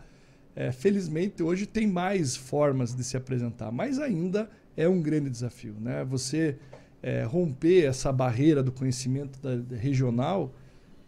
É, 0.55 0.71
felizmente, 0.71 1.41
hoje 1.41 1.65
tem 1.65 1.87
mais 1.87 2.35
formas 2.35 2.93
de 2.93 3.03
se 3.03 3.17
apresentar, 3.17 3.71
mas 3.71 3.99
ainda 3.99 4.49
é 4.77 4.87
um 4.87 5.01
grande 5.01 5.29
desafio. 5.29 5.75
Né? 5.79 6.03
Você 6.05 6.57
é, 7.01 7.23
romper 7.23 7.85
essa 7.85 8.11
barreira 8.11 8.61
do 8.61 8.71
conhecimento 8.71 9.39
da, 9.41 9.55
da 9.55 9.75
regional 9.75 10.53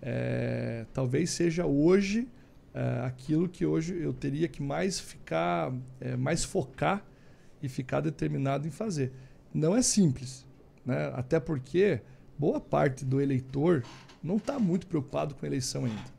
é, 0.02 0.86
talvez 0.94 1.30
seja 1.30 1.66
hoje 1.66 2.28
é, 2.74 3.06
aquilo 3.06 3.48
que 3.48 3.66
hoje 3.66 3.98
eu 4.00 4.14
teria 4.14 4.48
que 4.48 4.62
mais 4.62 5.00
ficar, 5.00 5.74
é, 6.00 6.16
mais 6.16 6.44
focar 6.44 7.04
e 7.62 7.70
ficar 7.70 8.02
determinado 8.02 8.68
em 8.68 8.72
fazer. 8.72 9.12
Não 9.54 9.76
é 9.76 9.82
simples, 9.82 10.46
né? 10.86 11.12
até 11.16 11.40
porque 11.40 12.02
boa 12.38 12.60
parte 12.60 13.06
do 13.06 13.22
eleitor 13.22 13.84
não 14.22 14.38
está 14.38 14.60
muito 14.60 14.86
preocupado 14.88 15.34
com 15.36 15.46
a 15.46 15.48
eleição 15.48 15.86
ainda 15.86 16.15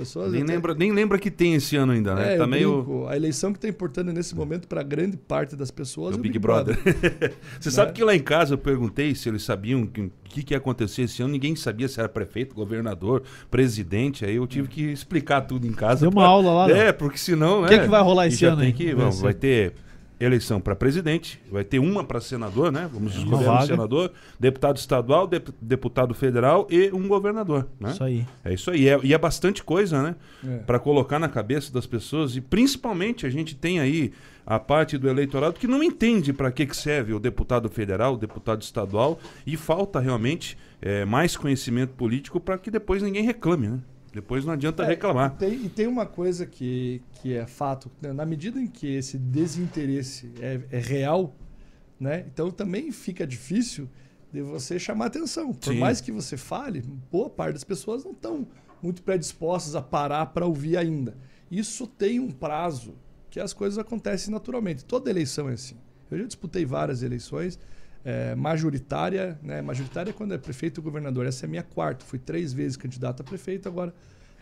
pessoas. 0.00 0.32
Nem, 0.32 0.42
até... 0.42 0.52
lembra, 0.52 0.74
nem 0.74 0.92
lembra 0.92 1.18
que 1.18 1.30
tem 1.30 1.54
esse 1.54 1.76
ano 1.76 1.92
ainda, 1.92 2.14
né? 2.14 2.34
É, 2.34 2.36
tá 2.38 2.46
meio... 2.46 2.82
Brinco, 2.82 3.06
a 3.06 3.16
eleição 3.16 3.52
que 3.52 3.58
está 3.58 3.68
importando 3.68 4.12
nesse 4.12 4.34
momento 4.34 4.66
para 4.66 4.82
grande 4.82 5.16
parte 5.16 5.54
das 5.54 5.70
pessoas 5.70 6.16
é, 6.16 6.18
o 6.18 6.22
Big, 6.22 6.32
Big 6.32 6.38
Brother. 6.38 6.78
Brother. 6.82 7.34
Você 7.60 7.68
né? 7.68 7.74
sabe 7.74 7.92
que 7.92 8.02
lá 8.02 8.14
em 8.14 8.20
casa 8.20 8.54
eu 8.54 8.58
perguntei 8.58 9.14
se 9.14 9.28
eles 9.28 9.42
sabiam 9.42 9.82
o 9.82 9.86
que, 9.86 10.10
que, 10.24 10.42
que 10.42 10.54
ia 10.54 10.58
acontecer 10.58 11.02
esse 11.02 11.22
ano. 11.22 11.32
Ninguém 11.32 11.54
sabia 11.54 11.88
se 11.88 12.00
era 12.00 12.08
prefeito, 12.08 12.54
governador, 12.54 13.22
presidente. 13.50 14.24
Aí 14.24 14.36
eu 14.36 14.46
tive 14.46 14.68
que 14.68 14.82
explicar 14.82 15.42
tudo 15.42 15.66
em 15.66 15.72
casa. 15.72 16.02
Deu 16.02 16.10
uma 16.10 16.22
pra... 16.22 16.30
aula 16.30 16.52
lá. 16.52 16.68
Né? 16.68 16.88
É, 16.88 16.92
porque 16.92 17.18
senão. 17.18 17.62
O 17.62 17.66
que, 17.66 17.74
é, 17.74 17.78
que 17.80 17.88
vai 17.88 18.02
rolar 18.02 18.26
esse 18.26 18.44
ano? 18.44 18.62
Tem 18.62 18.72
que, 18.72 18.94
vamos, 18.94 19.20
vai 19.20 19.34
ter 19.34 19.74
eleição 20.20 20.60
para 20.60 20.76
presidente, 20.76 21.40
vai 21.50 21.64
ter 21.64 21.78
uma 21.78 22.04
para 22.04 22.20
senador, 22.20 22.70
né? 22.70 22.88
Vamos 22.92 23.16
é, 23.16 23.18
escolher 23.18 23.48
um 23.48 23.60
senador, 23.62 24.12
deputado 24.38 24.76
estadual, 24.76 25.26
de, 25.26 25.42
deputado 25.60 26.14
federal 26.14 26.66
e 26.70 26.90
um 26.92 27.08
governador, 27.08 27.66
né? 27.80 27.90
Isso 27.90 28.04
aí. 28.04 28.26
É 28.44 28.52
isso 28.52 28.70
aí. 28.70 28.88
É, 28.88 29.00
e 29.02 29.14
é 29.14 29.18
bastante 29.18 29.64
coisa, 29.64 30.02
né? 30.02 30.16
É. 30.46 30.58
Para 30.58 30.78
colocar 30.78 31.18
na 31.18 31.28
cabeça 31.28 31.72
das 31.72 31.86
pessoas 31.86 32.36
e 32.36 32.40
principalmente 32.40 33.24
a 33.24 33.30
gente 33.30 33.54
tem 33.56 33.80
aí 33.80 34.12
a 34.46 34.58
parte 34.58 34.98
do 34.98 35.08
eleitorado 35.08 35.58
que 35.58 35.66
não 35.66 35.82
entende 35.82 36.32
para 36.32 36.50
que, 36.52 36.66
que 36.66 36.76
serve 36.76 37.14
o 37.14 37.18
deputado 37.18 37.68
federal, 37.70 38.14
o 38.14 38.18
deputado 38.18 38.60
estadual 38.60 39.18
e 39.46 39.56
falta 39.56 40.00
realmente 40.00 40.58
é, 40.82 41.04
mais 41.04 41.36
conhecimento 41.36 41.94
político 41.94 42.38
para 42.38 42.58
que 42.58 42.70
depois 42.70 43.02
ninguém 43.02 43.24
reclame, 43.24 43.68
né? 43.68 43.78
Depois 44.12 44.44
não 44.44 44.52
adianta 44.52 44.82
é, 44.82 44.86
reclamar. 44.86 45.34
E 45.36 45.38
tem, 45.38 45.64
e 45.66 45.68
tem, 45.68 45.86
uma 45.86 46.04
coisa 46.06 46.44
que, 46.44 47.02
que 47.14 47.34
é 47.34 47.46
fato, 47.46 47.90
né? 48.02 48.12
na 48.12 48.26
medida 48.26 48.60
em 48.60 48.66
que 48.66 48.86
esse 48.86 49.16
desinteresse 49.16 50.32
é, 50.40 50.60
é, 50.70 50.78
real, 50.78 51.34
né? 51.98 52.24
então 52.32 52.50
também 52.50 52.90
fica 52.90 53.26
difícil 53.26 53.88
de 54.32 54.42
você 54.42 54.78
chamar 54.78 55.06
atenção. 55.06 55.52
Por 55.52 55.72
Sim. 55.72 55.78
mais 55.78 56.00
que 56.00 56.10
você 56.10 56.36
fale, 56.36 56.82
boa 57.10 57.30
parte 57.30 57.54
das 57.54 57.64
pessoas 57.64 58.04
não 58.04 58.12
estão 58.12 58.46
muito 58.82 59.02
predispostas 59.02 59.76
a 59.76 59.82
parar 59.82 60.26
para 60.26 60.46
ouvir 60.46 60.76
ainda. 60.76 61.16
Isso 61.50 61.86
tem 61.86 62.18
um 62.18 62.30
prazo 62.30 62.94
que 63.28 63.38
as 63.38 63.52
coisas 63.52 63.78
acontecem 63.78 64.32
naturalmente. 64.32 64.84
Toda 64.84 65.10
eleição 65.10 65.48
é 65.48 65.52
assim. 65.52 65.76
Eu 66.10 66.18
já 66.18 66.24
disputei 66.24 66.64
várias 66.64 67.02
eleições 67.02 67.58
é, 68.04 68.34
majoritária, 68.34 69.38
né? 69.42 69.60
Majoritária 69.62 70.10
é 70.10 70.12
quando 70.12 70.34
é 70.34 70.38
prefeito 70.38 70.80
e 70.80 70.82
governador. 70.82 71.26
Essa 71.26 71.46
é 71.46 71.48
minha 71.48 71.62
quarta. 71.62 72.04
Fui 72.04 72.18
três 72.18 72.52
vezes 72.52 72.76
candidato 72.76 73.20
a 73.20 73.24
prefeito, 73.24 73.68
agora 73.68 73.94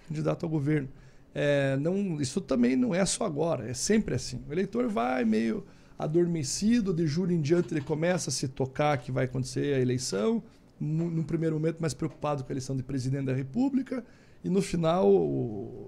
candidato 0.08 0.44
ao 0.44 0.50
governo. 0.50 0.88
É, 1.34 1.76
não, 1.76 2.20
isso 2.20 2.40
também 2.40 2.74
não 2.74 2.94
é 2.94 3.04
só 3.04 3.24
agora, 3.24 3.68
é 3.68 3.74
sempre 3.74 4.14
assim. 4.14 4.42
O 4.48 4.52
eleitor 4.52 4.88
vai 4.88 5.24
meio 5.24 5.64
adormecido, 5.98 6.94
de 6.94 7.06
julho 7.06 7.32
em 7.32 7.40
diante 7.40 7.74
ele 7.74 7.80
começa 7.80 8.30
a 8.30 8.32
se 8.32 8.48
tocar 8.48 8.96
que 8.98 9.12
vai 9.12 9.24
acontecer 9.24 9.74
a 9.74 9.80
eleição, 9.80 10.42
no 10.80 11.24
primeiro 11.24 11.56
momento 11.56 11.80
mais 11.80 11.92
preocupado 11.92 12.44
com 12.44 12.50
a 12.50 12.52
eleição 12.52 12.76
de 12.76 12.84
presidente 12.84 13.26
da 13.26 13.34
República 13.34 14.04
e 14.44 14.48
no 14.48 14.62
final 14.62 15.08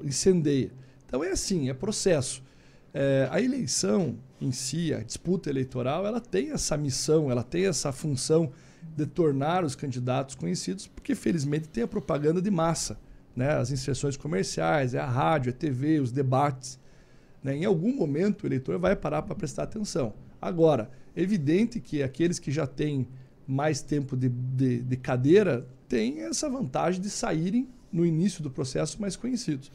incendeia. 0.02 0.72
Então 1.06 1.22
é 1.22 1.30
assim, 1.30 1.70
é 1.70 1.74
processo. 1.74 2.42
É, 2.92 3.28
a 3.30 3.40
eleição 3.40 4.16
em 4.40 4.50
si, 4.50 4.92
a 4.92 5.00
disputa 5.00 5.48
eleitoral, 5.48 6.06
ela 6.06 6.20
tem 6.20 6.50
essa 6.50 6.76
missão, 6.76 7.30
ela 7.30 7.42
tem 7.42 7.66
essa 7.66 7.92
função 7.92 8.50
de 8.96 9.06
tornar 9.06 9.64
os 9.64 9.74
candidatos 9.74 10.34
conhecidos, 10.34 10.86
porque 10.86 11.14
felizmente 11.14 11.68
tem 11.68 11.84
a 11.84 11.88
propaganda 11.88 12.40
de 12.40 12.50
massa, 12.50 12.98
né? 13.36 13.52
as 13.52 13.70
inserções 13.70 14.16
comerciais, 14.16 14.94
é 14.94 14.98
a 14.98 15.06
rádio, 15.06 15.50
é 15.50 15.52
a 15.52 15.56
TV, 15.56 16.00
os 16.00 16.10
debates. 16.10 16.78
Né? 17.42 17.56
Em 17.56 17.64
algum 17.64 17.94
momento 17.94 18.42
o 18.42 18.46
eleitor 18.46 18.78
vai 18.78 18.96
parar 18.96 19.22
para 19.22 19.34
prestar 19.34 19.64
atenção. 19.64 20.14
Agora, 20.40 20.90
é 21.14 21.22
evidente 21.22 21.80
que 21.80 22.02
aqueles 22.02 22.38
que 22.38 22.50
já 22.50 22.66
têm 22.66 23.06
mais 23.46 23.82
tempo 23.82 24.16
de, 24.16 24.28
de, 24.28 24.82
de 24.82 24.96
cadeira 24.96 25.66
têm 25.88 26.22
essa 26.22 26.48
vantagem 26.48 27.00
de 27.00 27.10
saírem 27.10 27.68
no 27.92 28.06
início 28.06 28.42
do 28.42 28.50
processo 28.50 29.00
mais 29.00 29.16
conhecidos. 29.16 29.70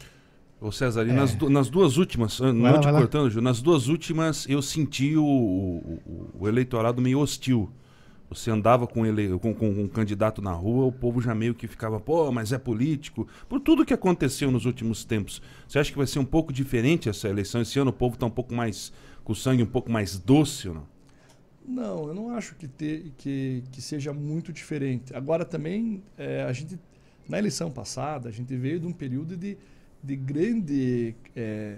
Ô 0.59 0.71
César, 0.71 1.07
é. 1.07 1.12
nas, 1.12 1.35
nas, 1.38 1.69
duas 1.69 1.97
últimas, 1.97 2.39
vai 2.39 2.53
não 2.53 2.62
lá, 2.62 2.79
te 2.79 2.89
cortando, 2.89 3.29
Ju, 3.29 3.41
nas 3.41 3.62
duas 3.62 3.88
últimas 3.88 4.47
eu 4.47 4.62
senti 4.62 5.15
o, 5.15 5.24
o, 5.24 6.31
o, 6.39 6.47
eleitorado 6.47 7.01
meio 7.01 7.19
hostil. 7.19 7.69
Você 8.29 8.50
andava 8.50 8.88
com, 8.88 9.05
ele, 9.05 9.38
com, 9.38 9.53
com, 9.53 9.69
um 9.69 9.88
candidato 9.88 10.41
na 10.41 10.51
rua, 10.51 10.85
o 10.85 10.91
povo 10.91 11.21
já 11.21 11.35
meio 11.35 11.53
que 11.53 11.67
ficava, 11.67 12.00
pô, 12.00 12.31
mas 12.31 12.51
é 12.51 12.57
político. 12.57 13.27
Por 13.47 13.59
tudo 13.59 13.85
que 13.85 13.93
aconteceu 13.93 14.50
nos 14.50 14.65
últimos 14.65 15.05
tempos. 15.05 15.41
Você 15.67 15.77
acha 15.77 15.91
que 15.91 15.97
vai 15.97 16.07
ser 16.07 16.19
um 16.19 16.25
pouco 16.25 16.51
diferente 16.51 17.07
essa 17.07 17.29
eleição? 17.29 17.62
Esse 17.62 17.77
ano 17.77 17.91
o 17.91 17.93
povo 17.93 18.15
está 18.15 18.25
um 18.25 18.31
pouco 18.31 18.53
mais, 18.53 18.91
com 19.24 19.33
o 19.33 19.35
sangue 19.35 19.62
um 19.62 19.67
pouco 19.67 19.91
mais 19.91 20.17
doce 20.17 20.69
ou 20.69 20.75
não? 20.75 20.95
Não, 21.67 22.07
eu 22.07 22.13
não 22.13 22.29
acho 22.35 22.55
que, 22.55 22.67
ter, 22.67 23.12
que, 23.17 23.63
que 23.71 23.81
seja 23.81 24.12
muito 24.12 24.51
diferente. 24.51 25.15
Agora 25.15 25.45
também, 25.45 26.03
é, 26.17 26.43
a 26.43 26.53
gente, 26.53 26.79
na 27.27 27.38
eleição 27.38 27.71
passada, 27.71 28.29
a 28.29 28.31
gente 28.31 28.55
veio 28.55 28.79
de 28.79 28.88
um 28.88 28.93
período 28.93 29.35
de, 29.35 29.57
de 30.05 30.15
grande 30.15 31.15
é, 31.35 31.77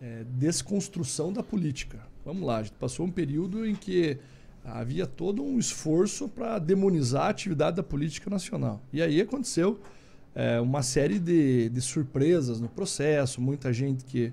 é, 0.00 0.24
desconstrução 0.38 1.32
da 1.32 1.42
política. 1.42 1.98
Vamos 2.24 2.46
lá, 2.46 2.58
a 2.58 2.62
gente 2.62 2.74
passou 2.74 3.06
um 3.06 3.10
período 3.10 3.66
em 3.66 3.74
que 3.74 4.18
havia 4.64 5.06
todo 5.06 5.42
um 5.42 5.58
esforço 5.58 6.28
para 6.28 6.58
demonizar 6.58 7.26
a 7.26 7.28
atividade 7.28 7.76
da 7.76 7.82
política 7.82 8.28
nacional. 8.28 8.80
E 8.92 9.02
aí 9.02 9.20
aconteceu 9.20 9.80
é, 10.34 10.60
uma 10.60 10.82
série 10.82 11.18
de, 11.18 11.68
de 11.68 11.80
surpresas 11.80 12.60
no 12.60 12.68
processo, 12.68 13.40
muita 13.40 13.72
gente 13.72 14.04
que 14.04 14.32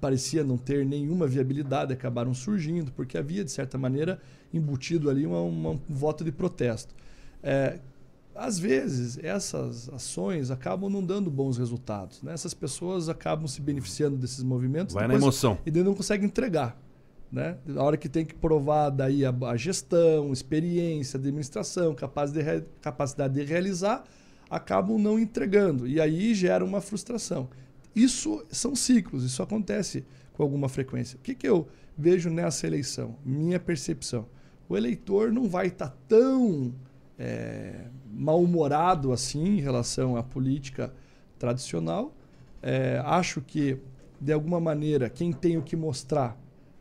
parecia 0.00 0.44
não 0.44 0.58
ter 0.58 0.84
nenhuma 0.84 1.26
viabilidade 1.26 1.92
acabaram 1.92 2.34
surgindo, 2.34 2.92
porque 2.92 3.16
havia, 3.16 3.44
de 3.44 3.50
certa 3.50 3.78
maneira, 3.78 4.20
embutido 4.52 5.08
ali 5.08 5.26
uma, 5.26 5.40
uma, 5.40 5.70
um 5.70 5.80
voto 5.88 6.24
de 6.24 6.32
protesto. 6.32 6.94
É, 7.42 7.78
às 8.36 8.58
vezes, 8.58 9.18
essas 9.22 9.88
ações 9.88 10.50
acabam 10.50 10.90
não 10.90 11.02
dando 11.02 11.30
bons 11.30 11.58
resultados. 11.58 12.22
Né? 12.22 12.32
Essas 12.32 12.54
pessoas 12.54 13.08
acabam 13.08 13.46
se 13.46 13.60
beneficiando 13.60 14.16
desses 14.16 14.42
movimentos. 14.42 14.94
Vai 14.94 15.08
na 15.08 15.14
emoção. 15.14 15.58
E 15.64 15.70
não 15.70 15.94
conseguem 15.94 16.26
entregar. 16.26 16.80
Né? 17.30 17.58
Na 17.66 17.82
hora 17.82 17.96
que 17.96 18.08
tem 18.08 18.24
que 18.24 18.34
provar 18.34 18.90
daí 18.90 19.24
a, 19.24 19.30
a 19.30 19.56
gestão, 19.56 20.32
experiência, 20.32 21.18
administração, 21.18 21.94
capacidade 21.94 22.60
de, 22.60 22.66
capacidade 22.80 23.34
de 23.34 23.42
realizar, 23.42 24.04
acabam 24.48 24.98
não 24.98 25.18
entregando. 25.18 25.86
E 25.86 26.00
aí 26.00 26.34
gera 26.34 26.64
uma 26.64 26.80
frustração. 26.80 27.48
Isso 27.94 28.44
são 28.50 28.76
ciclos, 28.76 29.24
isso 29.24 29.42
acontece 29.42 30.04
com 30.34 30.42
alguma 30.42 30.68
frequência. 30.68 31.16
O 31.16 31.20
que, 31.20 31.34
que 31.34 31.48
eu 31.48 31.66
vejo 31.96 32.28
nessa 32.28 32.66
eleição? 32.66 33.16
Minha 33.24 33.58
percepção. 33.58 34.26
O 34.68 34.76
eleitor 34.76 35.32
não 35.32 35.48
vai 35.48 35.68
estar 35.68 35.88
tá 35.88 35.96
tão 36.06 36.74
é, 37.18 37.86
mal-humorado 38.16 39.12
assim 39.12 39.58
em 39.58 39.60
relação 39.60 40.16
à 40.16 40.22
política 40.22 40.92
tradicional. 41.38 42.14
É, 42.62 43.00
acho 43.04 43.40
que, 43.40 43.78
de 44.20 44.32
alguma 44.32 44.58
maneira, 44.58 45.10
quem 45.10 45.32
tem 45.32 45.56
o 45.56 45.62
que 45.62 45.76
mostrar 45.76 46.36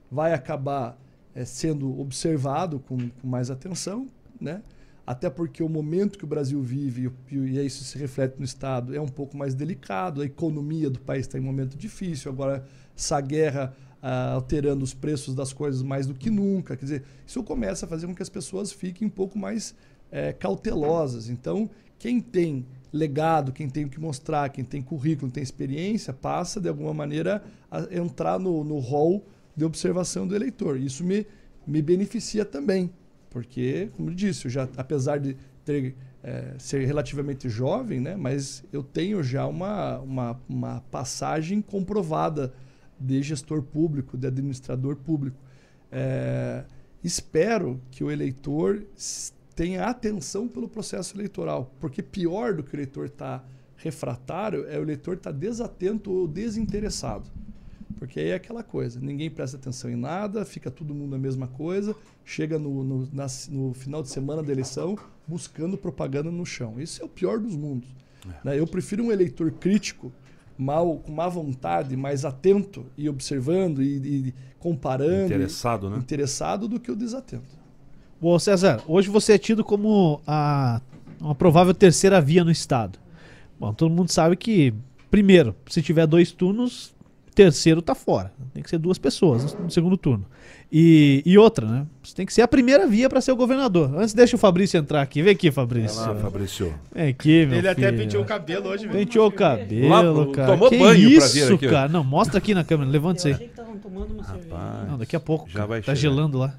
vai 0.09 0.33
acabar 0.33 0.97
é, 1.33 1.43
sendo 1.43 1.99
observado 1.99 2.79
com, 2.79 2.97
com 3.09 3.27
mais 3.27 3.51
atenção, 3.51 4.07
né? 4.39 4.61
até 5.05 5.29
porque 5.29 5.61
o 5.61 5.69
momento 5.69 6.17
que 6.17 6.23
o 6.23 6.27
Brasil 6.27 6.59
vive, 6.61 7.11
e 7.29 7.59
isso 7.63 7.83
se 7.83 7.97
reflete 7.97 8.37
no 8.39 8.45
Estado, 8.45 8.95
é 8.95 8.99
um 8.99 9.07
pouco 9.07 9.37
mais 9.37 9.53
delicado, 9.53 10.21
a 10.21 10.25
economia 10.25 10.89
do 10.89 10.99
país 10.99 11.27
está 11.27 11.37
em 11.37 11.41
um 11.41 11.45
momento 11.45 11.77
difícil, 11.77 12.31
agora 12.31 12.65
essa 12.97 13.21
guerra 13.21 13.75
ah, 14.01 14.31
alterando 14.33 14.83
os 14.83 14.93
preços 14.93 15.35
das 15.35 15.53
coisas 15.53 15.83
mais 15.83 16.07
do 16.07 16.15
que 16.15 16.29
nunca. 16.29 16.75
Quer 16.75 16.85
dizer, 16.85 17.03
isso 17.25 17.43
começa 17.43 17.85
a 17.85 17.89
fazer 17.89 18.07
com 18.07 18.15
que 18.15 18.21
as 18.23 18.29
pessoas 18.29 18.71
fiquem 18.71 19.07
um 19.07 19.11
pouco 19.11 19.37
mais 19.37 19.75
é, 20.11 20.33
cautelosas. 20.33 21.29
Então, 21.29 21.69
quem 21.97 22.19
tem 22.19 22.65
legado, 22.91 23.51
quem 23.51 23.69
tem 23.69 23.85
o 23.85 23.89
que 23.89 23.99
mostrar, 23.99 24.49
quem 24.49 24.63
tem 24.63 24.81
currículo, 24.81 25.31
tem 25.31 25.43
experiência, 25.43 26.13
passa, 26.13 26.61
de 26.61 26.69
alguma 26.69 26.93
maneira, 26.93 27.43
a 27.69 27.81
entrar 27.93 28.39
no, 28.39 28.63
no 28.63 28.79
hall 28.79 29.25
de 29.55 29.65
observação 29.65 30.27
do 30.27 30.35
eleitor. 30.35 30.79
Isso 30.79 31.03
me, 31.03 31.27
me 31.67 31.81
beneficia 31.81 32.45
também. 32.45 32.89
Porque, 33.29 33.89
como 33.97 34.11
eu 34.11 34.13
disse, 34.15 34.45
eu 34.45 34.51
já, 34.51 34.69
apesar 34.77 35.17
de 35.17 35.35
ter, 35.65 35.95
é, 36.23 36.53
ser 36.57 36.85
relativamente 36.85 37.49
jovem, 37.49 37.99
né, 37.99 38.15
mas 38.15 38.63
eu 38.71 38.81
tenho 38.81 39.21
já 39.21 39.45
uma, 39.45 39.99
uma, 39.99 40.41
uma 40.47 40.81
passagem 40.89 41.61
comprovada 41.61 42.53
de 42.97 43.21
gestor 43.21 43.61
público, 43.61 44.17
de 44.17 44.27
administrador 44.27 44.95
público. 44.95 45.37
É, 45.91 46.63
espero 47.03 47.81
que 47.91 48.03
o 48.03 48.09
eleitor 48.09 48.85
tenha 49.55 49.85
atenção 49.85 50.47
pelo 50.47 50.67
processo 50.67 51.15
eleitoral, 51.15 51.73
porque 51.79 52.03
pior 52.03 52.53
do 52.53 52.61
que 52.61 52.73
o 52.73 52.75
eleitor 52.75 53.05
estar 53.05 53.39
tá 53.39 53.45
refratário 53.77 54.65
é 54.67 54.77
o 54.77 54.81
eleitor 54.81 55.15
estar 55.15 55.31
tá 55.31 55.37
desatento 55.37 56.11
ou 56.11 56.27
desinteressado. 56.27 57.29
Porque 57.97 58.19
aí 58.19 58.27
é 58.27 58.35
aquela 58.35 58.61
coisa, 58.61 58.99
ninguém 58.99 59.29
presta 59.29 59.55
atenção 59.55 59.89
em 59.89 59.95
nada, 59.95 60.43
fica 60.43 60.69
todo 60.69 60.93
mundo 60.93 61.15
a 61.15 61.17
mesma 61.17 61.47
coisa, 61.47 61.95
chega 62.25 62.59
no, 62.59 62.83
no, 62.83 63.09
na, 63.13 63.25
no 63.49 63.73
final 63.73 64.03
de 64.03 64.09
semana 64.09 64.43
da 64.43 64.51
eleição 64.51 64.97
buscando 65.25 65.77
propaganda 65.77 66.29
no 66.29 66.45
chão. 66.45 66.79
Isso 66.79 67.01
é 67.01 67.05
o 67.05 67.09
pior 67.09 67.39
dos 67.39 67.55
mundos. 67.55 67.89
É. 68.27 68.49
Né? 68.49 68.59
Eu 68.59 68.67
prefiro 68.67 69.05
um 69.05 69.11
eleitor 69.11 69.49
crítico, 69.51 70.11
mal, 70.57 70.97
com 70.97 71.11
má 71.11 71.29
vontade, 71.29 71.95
mais 71.95 72.25
atento 72.25 72.85
e 72.97 73.07
observando 73.07 73.81
e, 73.81 74.27
e 74.27 74.33
comparando. 74.59 75.27
Interessado, 75.27 75.87
e, 75.87 75.89
né? 75.91 75.97
Interessado 75.97 76.67
do 76.67 76.79
que 76.79 76.91
o 76.91 76.95
desatento. 76.95 77.64
Bom, 78.19 78.39
César, 78.39 78.81
hoje 78.87 79.09
você 79.09 79.33
é 79.33 79.37
tido 79.37 79.63
como 79.63 80.21
a, 80.25 80.81
uma 81.19 81.35
provável 81.35 81.73
terceira 81.73 82.19
via 82.21 82.43
no 82.43 82.51
Estado. 82.51 82.97
Bom, 83.59 83.73
todo 83.73 83.93
mundo 83.93 84.09
sabe 84.11 84.35
que, 84.35 84.73
primeiro, 85.11 85.55
se 85.69 85.81
tiver 85.81 86.07
dois 86.07 86.31
turnos, 86.31 86.93
terceiro 87.33 87.81
tá 87.81 87.93
fora. 87.93 88.31
Tem 88.53 88.63
que 88.63 88.69
ser 88.69 88.77
duas 88.77 88.97
pessoas 88.97 89.53
no 89.59 89.69
segundo 89.69 89.97
turno. 89.97 90.25
E, 90.71 91.21
e 91.25 91.37
outra, 91.37 91.65
né? 91.67 91.85
Você 92.01 92.15
tem 92.15 92.25
que 92.25 92.33
ser 92.33 92.41
a 92.41 92.47
primeira 92.47 92.87
via 92.87 93.09
para 93.09 93.21
ser 93.21 93.31
o 93.31 93.35
governador. 93.35 93.93
Antes 93.97 94.13
deixa 94.13 94.35
o 94.35 94.39
Fabrício 94.39 94.77
entrar 94.77 95.01
aqui. 95.01 95.21
Vem 95.21 95.33
aqui, 95.33 95.51
Fabrício. 95.51 95.99
Vai 95.99 96.15
lá, 96.15 96.21
Fabrício. 96.21 96.73
Vem 96.93 97.09
aqui, 97.09 97.45
meu 97.45 97.57
Ele 97.59 97.67
filho. 97.67 97.69
até 97.71 97.91
penteou 97.91 98.23
o 98.23 98.25
cabelo 98.25 98.69
hoje, 98.69 98.87
velho. 98.87 98.97
Penteou 98.99 99.27
o 99.27 99.31
cabelo, 99.31 100.29
Lá, 100.29 100.33
cara. 100.33 100.53
tomou 100.53 100.69
que 100.69 100.77
banho 100.79 101.09
pra 101.17 101.25
isso, 101.27 101.33
vir 101.33 101.53
aqui, 101.53 101.67
cara? 101.69 101.89
Não, 101.89 102.03
mostra 102.03 102.37
aqui 102.39 102.53
na 102.53 102.63
câmera. 102.63 102.89
Levanta 102.89 103.19
isso 103.19 103.27
Eu 103.27 103.31
aí. 103.31 103.35
achei 103.35 103.47
que 103.47 103.53
estavam 103.53 103.77
tomando 103.77 104.13
uma 104.13 104.23
cerveja. 104.23 104.55
Não, 104.89 104.97
daqui 104.97 105.15
a 105.15 105.19
pouco. 105.19 105.49
Já 105.49 105.65
vai 105.65 105.79
Tá 105.81 105.93
chegar. 105.95 105.95
gelando 105.95 106.37
lá. 106.39 106.53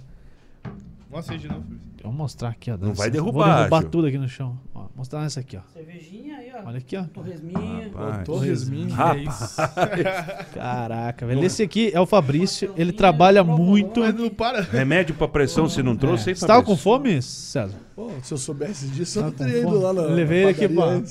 Mostra 1.16 1.34
aí 1.34 1.38
de 1.38 1.48
novo. 1.48 1.64
Vou 2.02 2.12
mostrar 2.12 2.50
aqui, 2.50 2.70
ó. 2.70 2.76
Não 2.76 2.92
vai 2.92 3.08
Vou 3.08 3.10
derrubar, 3.10 3.56
derrubar 3.56 3.80
Gil. 3.80 3.88
tudo 3.88 4.06
aqui 4.06 4.18
no 4.18 4.28
chão. 4.28 4.60
Ó, 4.74 4.84
mostrar 4.94 5.24
essa 5.24 5.40
aqui, 5.40 5.56
ó. 5.56 5.60
Cervejinha 5.72 6.36
aí, 6.36 6.52
ó. 6.54 6.68
Olha 6.68 6.76
aqui, 6.76 6.94
ó. 6.94 7.04
Torresminha. 7.04 7.90
Rapaz. 7.94 8.24
Torresminho. 8.26 8.94
Rapaz. 8.94 9.56
Caraca, 10.52 11.26
velho. 11.26 11.42
Esse 11.42 11.62
aqui 11.62 11.90
é 11.94 11.98
o 11.98 12.04
Fabrício. 12.04 12.70
Ele 12.76 12.92
trabalha 12.92 13.42
muito. 13.42 14.00
Mas 14.00 14.14
não 14.14 14.28
para. 14.28 14.60
Remédio 14.60 15.14
pra 15.14 15.26
pressão, 15.26 15.70
se 15.70 15.82
não 15.82 15.96
trouxe, 15.96 16.28
hein, 16.28 16.36
Você 16.36 16.46
tava 16.46 16.62
com 16.62 16.76
fome, 16.76 17.22
César? 17.22 17.78
Pô, 17.94 18.10
se 18.22 18.34
eu 18.34 18.38
soubesse 18.38 18.86
disso, 18.88 19.18
eu 19.18 19.22
não 19.24 19.32
teria 19.32 19.60
ido 19.60 19.80
lá 19.80 19.94
na. 19.94 20.02
Eu 20.02 20.14
levei 20.14 20.42
ele 20.42 20.50
aqui 20.50 20.68
padaria 20.68 21.02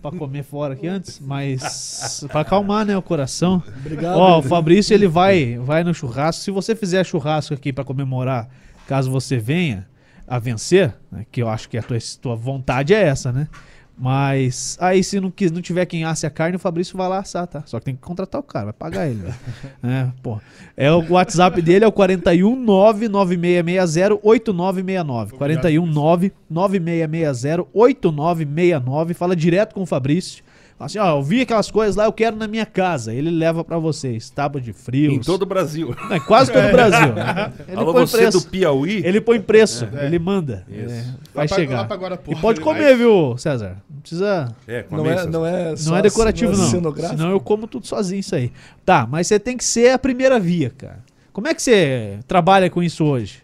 pra, 0.00 0.10
comer 0.12 0.42
fora 0.44 0.72
aqui 0.72 0.88
antes, 0.88 1.20
mas 1.20 2.24
pra 2.32 2.40
acalmar, 2.40 2.86
né, 2.86 2.96
o 2.96 3.02
coração. 3.02 3.62
Obrigado. 3.80 4.16
Ó, 4.16 4.38
o 4.38 4.42
Fabrício 4.42 4.94
ele 4.94 5.06
vai, 5.06 5.58
vai 5.58 5.84
no 5.84 5.92
churrasco. 5.92 6.42
Se 6.42 6.50
você 6.50 6.74
fizer 6.74 7.04
churrasco 7.04 7.52
aqui 7.52 7.70
pra 7.70 7.84
comemorar, 7.84 8.48
caso 8.92 9.10
você 9.10 9.38
venha 9.38 9.88
a 10.28 10.38
vencer, 10.38 10.94
né, 11.10 11.24
que 11.32 11.42
eu 11.42 11.48
acho 11.48 11.66
que 11.66 11.78
a 11.78 11.82
tua, 11.82 11.96
tua 12.20 12.36
vontade 12.36 12.92
é 12.92 13.02
essa, 13.02 13.32
né? 13.32 13.48
Mas 13.96 14.76
aí 14.78 15.02
se 15.02 15.18
não, 15.18 15.30
quis, 15.30 15.50
não 15.50 15.62
tiver 15.62 15.86
quem 15.86 16.04
asse 16.04 16.26
a 16.26 16.30
carne, 16.30 16.56
o 16.56 16.58
Fabrício 16.58 16.94
vai 16.94 17.08
lá 17.08 17.20
assar, 17.20 17.46
tá? 17.46 17.62
Só 17.64 17.78
que 17.78 17.86
tem 17.86 17.94
que 17.94 18.02
contratar 18.02 18.38
o 18.38 18.44
cara, 18.44 18.66
vai 18.66 18.74
pagar 18.74 19.08
ele, 19.08 19.22
velho. 19.22 19.34
é, 19.82 20.08
pô. 20.22 20.38
É 20.76 20.92
o 20.92 21.12
WhatsApp 21.12 21.62
dele 21.62 21.86
é 21.86 21.88
o 21.88 21.92
41 21.92 22.54
99660 22.54 24.18
8969. 24.22 25.32
41 25.38 25.86
99660 25.86 27.66
8969. 27.72 29.14
Fala 29.14 29.34
direto 29.34 29.74
com 29.74 29.82
o 29.82 29.86
Fabrício. 29.86 30.44
Fala 30.78 30.86
assim, 30.86 30.98
ó, 30.98 31.16
eu 31.18 31.22
vi 31.22 31.42
aquelas 31.42 31.70
coisas 31.70 31.94
lá, 31.94 32.04
eu 32.06 32.12
quero 32.12 32.34
na 32.36 32.48
minha 32.48 32.66
casa. 32.66 33.14
Ele 33.14 33.30
leva 33.30 33.62
pra 33.62 33.78
vocês. 33.78 34.28
Tábua 34.30 34.60
de 34.60 34.72
frio. 34.72 35.12
Em 35.12 35.20
todo 35.20 35.42
o 35.42 35.46
Brasil. 35.46 35.94
Não, 36.08 36.16
em 36.16 36.20
quase 36.20 36.50
todo 36.52 36.66
o 36.66 36.72
Brasil. 36.72 37.12
né? 37.14 37.52
Ele 37.68 37.76
Alô, 37.76 37.92
põe 37.92 38.06
você 38.06 38.16
preço. 38.18 38.40
do 38.40 38.46
Piauí? 38.50 39.02
Ele 39.04 39.20
põe 39.20 39.40
preço, 39.40 39.88
É. 39.94 40.06
ele 40.06 40.18
manda. 40.18 40.64
Isso. 40.68 40.92
É, 40.94 41.04
vai 41.34 41.46
pra- 41.46 41.56
chegar. 41.56 41.76
lá 41.82 41.84
pra 41.84 41.96
Guarapuava, 41.96 42.38
e 42.38 42.42
pode 42.42 42.60
comer, 42.60 42.84
vai. 42.84 42.96
viu, 42.96 43.36
César? 43.38 43.76
Não 43.88 44.00
precisa. 44.00 44.54
É, 44.66 44.84
Não 44.90 45.06
é, 45.06 45.26
não 45.26 45.46
é, 45.46 45.76
só 45.76 45.90
Não 45.90 45.96
é 45.98 46.02
decorativo, 46.02 46.52
não. 46.56 46.64
É. 46.96 47.08
Senão 47.08 47.30
eu 47.30 47.38
como 47.40 47.66
tudo 47.68 47.86
sozinho 47.86 48.18
isso 48.20 48.34
aí. 48.34 48.50
Tá, 48.84 49.06
mas 49.08 49.26
você 49.28 49.38
tem 49.38 49.56
que 49.56 49.64
ser 49.64 49.90
a 49.92 49.98
primeira 49.98 50.40
via, 50.40 50.70
cara. 50.70 50.98
Como 51.32 51.46
é 51.48 51.54
que 51.54 51.62
você 51.62 52.18
trabalha 52.26 52.68
com 52.68 52.82
isso 52.82 53.04
hoje? 53.04 53.42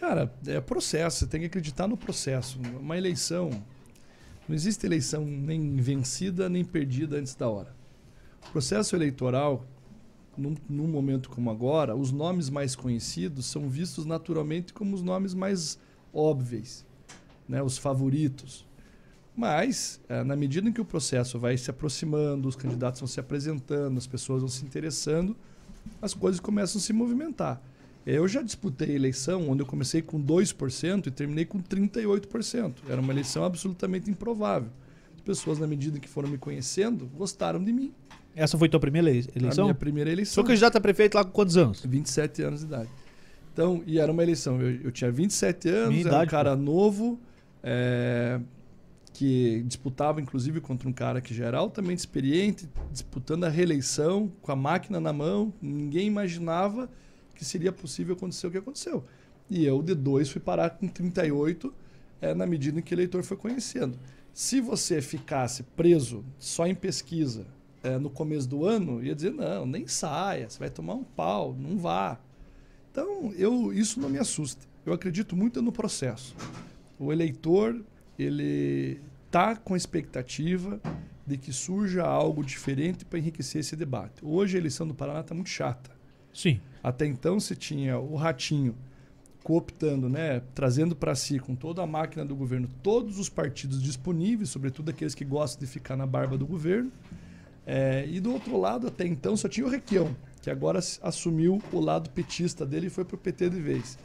Cara, 0.00 0.30
é 0.46 0.60
processo, 0.60 1.18
você 1.20 1.26
tem 1.26 1.40
que 1.40 1.46
acreditar 1.46 1.86
no 1.86 1.96
processo. 1.96 2.58
Uma 2.80 2.98
eleição, 2.98 3.50
não 4.48 4.54
existe 4.54 4.84
eleição 4.84 5.24
nem 5.24 5.76
vencida 5.76 6.48
nem 6.48 6.64
perdida 6.64 7.16
antes 7.16 7.34
da 7.34 7.48
hora. 7.48 7.74
O 8.48 8.52
processo 8.52 8.94
eleitoral, 8.94 9.64
num, 10.36 10.54
num 10.68 10.86
momento 10.86 11.30
como 11.30 11.50
agora, 11.50 11.96
os 11.96 12.12
nomes 12.12 12.50
mais 12.50 12.76
conhecidos 12.76 13.46
são 13.46 13.68
vistos 13.68 14.04
naturalmente 14.04 14.72
como 14.72 14.94
os 14.94 15.02
nomes 15.02 15.34
mais 15.34 15.78
óbvios, 16.12 16.84
né? 17.48 17.62
os 17.62 17.78
favoritos. 17.78 18.66
Mas, 19.36 20.00
eh, 20.08 20.22
na 20.22 20.36
medida 20.36 20.68
em 20.68 20.72
que 20.72 20.80
o 20.80 20.84
processo 20.84 21.40
vai 21.40 21.56
se 21.56 21.68
aproximando, 21.68 22.48
os 22.48 22.54
candidatos 22.54 23.00
vão 23.00 23.08
se 23.08 23.18
apresentando, 23.18 23.98
as 23.98 24.06
pessoas 24.06 24.40
vão 24.40 24.48
se 24.48 24.64
interessando, 24.64 25.36
as 26.00 26.14
coisas 26.14 26.38
começam 26.38 26.78
a 26.78 26.82
se 26.82 26.92
movimentar. 26.92 27.60
Eu 28.06 28.28
já 28.28 28.42
disputei 28.42 28.94
eleição 28.94 29.48
onde 29.48 29.62
eu 29.62 29.66
comecei 29.66 30.02
com 30.02 30.22
2% 30.22 31.06
e 31.06 31.10
terminei 31.10 31.44
com 31.44 31.58
38%. 31.62 32.74
Era 32.88 33.00
uma 33.00 33.12
eleição 33.12 33.44
absolutamente 33.44 34.10
improvável. 34.10 34.68
As 35.14 35.20
pessoas, 35.22 35.58
na 35.58 35.66
medida 35.66 35.98
que 35.98 36.08
foram 36.08 36.28
me 36.28 36.36
conhecendo, 36.36 37.06
gostaram 37.16 37.62
de 37.64 37.72
mim. 37.72 37.92
Essa 38.36 38.58
foi 38.58 38.68
tua 38.68 38.80
primeira 38.80 39.08
elei- 39.08 39.26
A 39.34 39.38
eleição? 39.38 39.64
minha 39.64 39.74
primeira 39.74 40.10
Sou 40.10 40.14
eleição. 40.14 40.44
candidato 40.44 40.76
a 40.76 40.80
prefeito 40.80 41.14
lá 41.14 41.24
com 41.24 41.30
quantos 41.30 41.56
anos? 41.56 41.82
27 41.84 42.42
anos 42.42 42.60
de 42.60 42.66
idade. 42.66 42.90
Então, 43.52 43.82
e 43.86 43.98
era 43.98 44.10
uma 44.12 44.22
eleição. 44.22 44.60
Eu, 44.60 44.80
eu 44.82 44.92
tinha 44.92 45.10
27 45.10 45.68
anos, 45.68 45.88
Minha 45.90 46.00
era 46.00 46.08
um 46.08 46.12
idade, 46.16 46.30
cara 46.30 46.56
novo, 46.56 47.18
é, 47.62 48.40
que 49.12 49.62
disputava 49.66 50.20
inclusive 50.20 50.60
contra 50.60 50.88
um 50.88 50.92
cara 50.92 51.20
que 51.20 51.32
já 51.32 51.46
era 51.46 51.58
altamente 51.58 52.00
experiente, 52.00 52.68
disputando 52.90 53.44
a 53.44 53.48
reeleição 53.48 54.30
com 54.42 54.50
a 54.52 54.56
máquina 54.56 55.00
na 55.00 55.12
mão. 55.12 55.54
Ninguém 55.62 56.08
imaginava 56.08 56.90
que 57.34 57.44
seria 57.44 57.72
possível 57.72 58.14
acontecer 58.14 58.46
o 58.46 58.50
que 58.50 58.58
aconteceu. 58.58 59.04
E 59.48 59.64
eu, 59.64 59.82
de 59.82 59.94
dois, 59.94 60.30
fui 60.30 60.40
parar 60.40 60.70
com 60.70 60.88
38, 60.88 61.72
é, 62.20 62.34
na 62.34 62.46
medida 62.46 62.78
em 62.78 62.82
que 62.82 62.94
o 62.94 62.96
eleitor 62.96 63.22
foi 63.22 63.36
conhecendo. 63.36 63.98
Se 64.32 64.60
você 64.60 65.00
ficasse 65.02 65.62
preso 65.62 66.24
só 66.38 66.66
em 66.66 66.74
pesquisa 66.74 67.46
é, 67.82 67.98
no 67.98 68.08
começo 68.08 68.48
do 68.48 68.64
ano, 68.64 69.04
ia 69.04 69.14
dizer, 69.14 69.32
não, 69.32 69.66
nem 69.66 69.86
saia, 69.86 70.48
você 70.48 70.58
vai 70.58 70.70
tomar 70.70 70.94
um 70.94 71.04
pau, 71.04 71.54
não 71.54 71.76
vá. 71.78 72.18
Então, 72.90 73.32
eu, 73.36 73.72
isso 73.72 74.00
não 74.00 74.08
me 74.08 74.18
assusta. 74.18 74.66
Eu 74.86 74.92
acredito 74.92 75.36
muito 75.36 75.60
no 75.60 75.70
processo. 75.70 76.34
O 76.98 77.12
eleitor, 77.12 77.80
ele 78.18 79.00
está 79.26 79.56
com 79.56 79.74
a 79.74 79.76
expectativa 79.76 80.80
de 81.26 81.36
que 81.38 81.52
surja 81.52 82.04
algo 82.04 82.44
diferente 82.44 83.04
para 83.04 83.18
enriquecer 83.18 83.60
esse 83.60 83.74
debate. 83.76 84.24
Hoje 84.24 84.56
a 84.56 84.60
eleição 84.60 84.86
do 84.86 84.94
Paraná 84.94 85.20
está 85.20 85.34
muito 85.34 85.50
chata. 85.50 85.90
Sim. 86.32 86.60
Até 86.84 87.06
então 87.06 87.40
você 87.40 87.56
tinha 87.56 87.98
o 87.98 88.14
ratinho 88.14 88.76
cooptando, 89.42 90.06
né, 90.06 90.42
trazendo 90.54 90.94
para 90.94 91.14
si 91.14 91.38
com 91.38 91.54
toda 91.54 91.82
a 91.82 91.86
máquina 91.86 92.26
do 92.26 92.36
governo 92.36 92.68
todos 92.82 93.18
os 93.18 93.30
partidos 93.30 93.82
disponíveis, 93.82 94.50
sobretudo 94.50 94.90
aqueles 94.90 95.14
que 95.14 95.24
gostam 95.24 95.60
de 95.60 95.66
ficar 95.66 95.96
na 95.96 96.06
barba 96.06 96.36
do 96.36 96.46
governo. 96.46 96.92
É, 97.66 98.06
e 98.06 98.20
do 98.20 98.30
outro 98.34 98.60
lado, 98.60 98.86
até 98.86 99.06
então, 99.06 99.34
só 99.34 99.48
tinha 99.48 99.66
o 99.66 99.70
Requião, 99.70 100.14
que 100.42 100.50
agora 100.50 100.78
assumiu 101.02 101.58
o 101.72 101.80
lado 101.80 102.10
petista 102.10 102.66
dele 102.66 102.88
e 102.88 102.90
foi 102.90 103.06
para 103.06 103.14
o 103.14 103.18
PT 103.18 103.48
de 103.48 103.60
vez. 103.60 103.98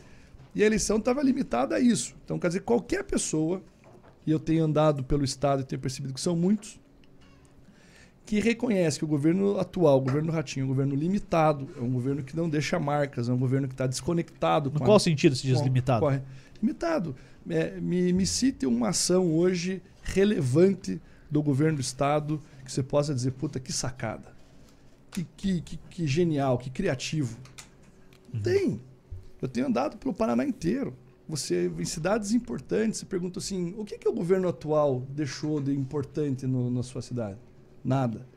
E 0.55 0.63
a 0.63 0.65
eleição 0.65 0.97
estava 0.97 1.21
limitada 1.21 1.75
a 1.75 1.79
isso. 1.81 2.15
Então, 2.23 2.39
quer 2.39 2.47
dizer, 2.47 2.61
qualquer 2.61 3.03
pessoa, 3.03 3.61
e 4.25 4.31
eu 4.31 4.39
tenho 4.39 4.63
andado 4.63 5.03
pelo 5.03 5.25
Estado 5.25 5.63
e 5.63 5.65
tenho 5.65 5.81
percebido 5.81 6.13
que 6.13 6.21
são 6.21 6.33
muitos, 6.33 6.79
que 8.29 8.39
reconhece 8.39 8.99
que 8.99 9.03
o 9.05 9.07
governo 9.07 9.57
atual, 9.59 9.97
o 9.97 10.01
governo 10.01 10.31
Ratinho, 10.31 10.61
é 10.61 10.65
um 10.65 10.67
governo 10.67 10.93
limitado, 10.93 11.67
é 11.75 11.81
um 11.81 11.89
governo 11.91 12.21
que 12.23 12.35
não 12.37 12.47
deixa 12.47 12.79
marcas, 12.79 13.27
é 13.27 13.33
um 13.33 13.37
governo 13.39 13.67
que 13.67 13.73
está 13.73 13.87
desconectado. 13.87 14.69
No 14.69 14.77
com 14.77 14.83
a- 14.83 14.85
qual 14.85 14.99
sentido 14.99 15.35
se 15.35 15.47
diz 15.47 15.57
com- 15.57 15.63
limitado? 15.63 15.99
corre- 16.01 16.21
Limitado. 16.61 17.15
É, 17.49 17.79
me, 17.81 18.13
me 18.13 18.27
cite 18.27 18.67
uma 18.67 18.89
ação 18.89 19.33
hoje 19.33 19.81
relevante 20.03 21.01
do 21.31 21.41
governo 21.41 21.77
do 21.77 21.81
Estado 21.81 22.39
que 22.63 22.71
você 22.71 22.83
possa 22.83 23.15
dizer, 23.15 23.31
puta, 23.31 23.59
que 23.59 23.73
sacada. 23.73 24.31
Que, 25.09 25.25
que, 25.35 25.61
que, 25.61 25.77
que 25.89 26.05
genial, 26.05 26.59
que 26.59 26.69
criativo. 26.69 27.35
Tem. 28.43 28.79
Eu 29.41 29.47
tenho 29.47 29.65
andado 29.65 29.97
pelo 29.97 30.13
Paraná 30.13 30.45
inteiro. 30.45 30.93
Você, 31.27 31.71
em 31.79 31.85
cidades 31.85 32.31
importantes, 32.31 32.99
você 32.99 33.05
pergunta 33.07 33.39
assim: 33.39 33.73
o 33.77 33.83
que, 33.85 33.97
que 33.97 34.07
o 34.07 34.13
governo 34.13 34.47
atual 34.47 35.03
deixou 35.09 35.59
de 35.59 35.73
importante 35.73 36.45
no- 36.45 36.69
na 36.69 36.83
sua 36.83 37.01
cidade? 37.01 37.37
Nada. 37.83 38.27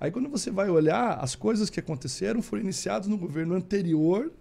Aí, 0.00 0.10
quando 0.10 0.28
você 0.28 0.50
vai 0.50 0.68
olhar, 0.68 1.18
as 1.20 1.34
coisas 1.34 1.70
que 1.70 1.78
aconteceram 1.78 2.42
foram 2.42 2.62
iniciadas 2.62 3.06
no 3.06 3.16
governo 3.16 3.54
anterior, 3.54 4.32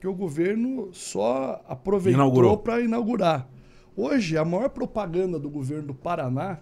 que 0.00 0.06
o 0.06 0.14
governo 0.14 0.88
só 0.94 1.62
aproveitou 1.68 2.56
para 2.56 2.80
inaugurar. 2.80 3.46
Hoje, 3.94 4.38
a 4.38 4.44
maior 4.44 4.70
propaganda 4.70 5.38
do 5.38 5.50
governo 5.50 5.88
do 5.88 5.94
Paraná 5.94 6.58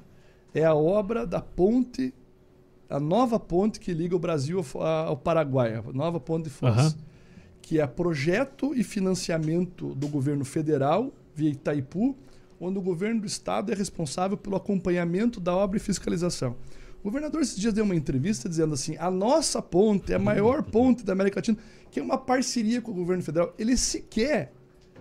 é 0.52 0.64
a 0.64 0.74
obra 0.74 1.24
da 1.24 1.40
ponte, 1.40 2.12
a 2.90 2.98
nova 2.98 3.38
ponte 3.38 3.78
que 3.78 3.92
liga 3.92 4.16
o 4.16 4.18
Brasil 4.18 4.64
ao, 5.06 5.16
Paraguai, 5.16 5.74
a 5.74 5.92
nova 5.92 6.18
ponte 6.18 6.44
de 6.44 6.50
Foz 6.50 6.76
Aham. 6.76 6.94
que 7.62 7.80
é 7.80 7.86
projeto 7.86 8.74
e 8.74 8.82
financiamento 8.82 9.94
do 9.94 10.08
governo 10.08 10.44
federal, 10.44 11.12
via 11.32 11.50
Itaipu, 11.50 12.16
onde 12.60 12.78
o 12.78 12.82
governo 12.82 13.20
do 13.20 13.26
estado 13.26 13.70
é 13.70 13.74
responsável 13.74 14.36
pelo 14.36 14.56
acompanhamento 14.56 15.38
da 15.38 15.54
obra 15.54 15.76
e 15.76 15.80
fiscalização. 15.80 16.56
O 17.00 17.04
governador 17.04 17.42
esses 17.42 17.56
dias 17.56 17.72
deu 17.72 17.84
uma 17.84 17.94
entrevista 17.94 18.48
dizendo 18.48 18.74
assim: 18.74 18.96
a 18.98 19.10
nossa 19.10 19.62
ponte 19.62 20.12
é 20.12 20.16
a 20.16 20.18
maior 20.18 20.62
ponte 20.70 21.04
da 21.04 21.12
América 21.12 21.38
Latina, 21.38 21.58
que 21.90 22.00
é 22.00 22.02
uma 22.02 22.18
parceria 22.18 22.80
com 22.82 22.90
o 22.90 22.94
governo 22.94 23.22
federal. 23.22 23.54
Ele 23.58 23.76
sequer, 23.76 24.52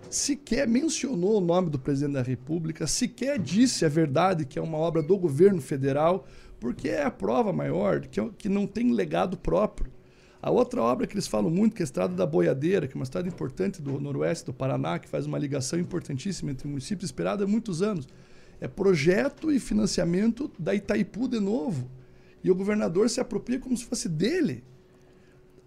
sequer 0.08 0.68
mencionou 0.68 1.38
o 1.38 1.40
nome 1.40 1.70
do 1.70 1.78
presidente 1.78 2.14
da 2.14 2.22
República, 2.22 2.86
sequer 2.86 3.38
disse 3.38 3.84
a 3.84 3.88
verdade 3.88 4.44
que 4.44 4.58
é 4.58 4.62
uma 4.62 4.78
obra 4.78 5.02
do 5.02 5.18
governo 5.18 5.60
federal, 5.60 6.24
porque 6.60 6.88
é 6.88 7.02
a 7.02 7.10
prova 7.10 7.52
maior 7.52 8.00
que, 8.00 8.20
é- 8.20 8.30
que 8.38 8.48
não 8.48 8.66
tem 8.66 8.92
legado 8.92 9.36
próprio. 9.36 9.90
A 10.40 10.52
outra 10.52 10.80
obra 10.80 11.04
que 11.04 11.14
eles 11.14 11.26
falam 11.26 11.50
muito, 11.50 11.74
que 11.74 11.82
é 11.82 11.84
a 11.84 11.84
Estrada 11.84 12.14
da 12.14 12.24
Boiadeira, 12.24 12.86
que 12.86 12.92
é 12.92 12.96
uma 12.96 13.02
estrada 13.02 13.26
importante 13.26 13.82
do 13.82 14.00
noroeste 14.00 14.46
do 14.46 14.54
Paraná, 14.54 14.96
que 15.00 15.08
faz 15.08 15.26
uma 15.26 15.36
ligação 15.36 15.80
importantíssima 15.80 16.52
entre 16.52 16.68
municípios 16.68 17.08
esperada 17.08 17.42
há 17.42 17.46
muitos 17.46 17.82
anos. 17.82 18.06
É 18.60 18.66
projeto 18.66 19.52
e 19.52 19.60
financiamento 19.60 20.50
da 20.58 20.74
Itaipu 20.74 21.28
de 21.28 21.38
novo. 21.38 21.90
E 22.42 22.50
o 22.50 22.54
governador 22.54 23.08
se 23.10 23.20
apropria 23.20 23.58
como 23.58 23.76
se 23.76 23.84
fosse 23.84 24.08
dele. 24.08 24.64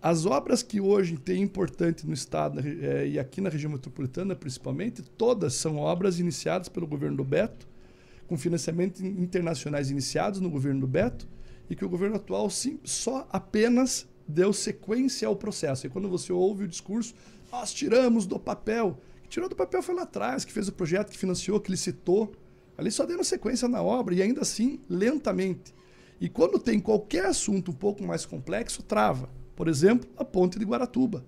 As 0.01 0.25
obras 0.25 0.63
que 0.63 0.81
hoje 0.81 1.15
tem 1.17 1.41
importante 1.43 2.07
no 2.07 2.13
estado 2.13 2.59
eh, 2.59 3.09
e 3.09 3.19
aqui 3.19 3.39
na 3.39 3.49
região 3.49 3.71
metropolitana, 3.71 4.35
principalmente, 4.35 5.03
todas 5.03 5.53
são 5.53 5.77
obras 5.77 6.19
iniciadas 6.19 6.67
pelo 6.67 6.87
governo 6.87 7.17
do 7.17 7.23
Beto, 7.23 7.67
com 8.27 8.35
financiamentos 8.35 8.99
in- 9.01 9.21
internacionais 9.21 9.91
iniciados 9.91 10.39
no 10.39 10.49
governo 10.49 10.81
do 10.81 10.87
Beto, 10.87 11.27
e 11.69 11.75
que 11.75 11.85
o 11.85 11.89
governo 11.89 12.15
atual 12.15 12.49
sim, 12.49 12.79
só 12.83 13.27
apenas 13.31 14.07
deu 14.27 14.51
sequência 14.51 15.27
ao 15.27 15.35
processo. 15.35 15.85
E 15.85 15.89
quando 15.89 16.09
você 16.09 16.33
ouve 16.33 16.63
o 16.63 16.67
discurso, 16.67 17.13
nós 17.51 17.71
tiramos 17.71 18.25
do 18.25 18.39
papel. 18.39 18.99
Tirou 19.29 19.47
do 19.47 19.55
papel 19.55 19.83
foi 19.83 19.93
lá 19.93 20.01
atrás, 20.01 20.43
que 20.43 20.51
fez 20.51 20.67
o 20.67 20.73
projeto, 20.73 21.11
que 21.11 21.17
financiou, 21.17 21.59
que 21.59 21.69
licitou. 21.69 22.33
Ali 22.77 22.91
só 22.91 23.05
dando 23.05 23.23
sequência 23.23 23.67
na 23.67 23.81
obra, 23.81 24.15
e 24.15 24.21
ainda 24.21 24.41
assim, 24.41 24.79
lentamente. 24.89 25.73
E 26.19 26.29
quando 26.29 26.59
tem 26.59 26.79
qualquer 26.79 27.25
assunto 27.25 27.71
um 27.71 27.73
pouco 27.73 28.03
mais 28.03 28.25
complexo, 28.25 28.83
trava. 28.83 29.29
Por 29.55 29.67
exemplo, 29.67 30.09
a 30.17 30.23
ponte 30.23 30.57
de 30.57 30.65
Guaratuba. 30.65 31.25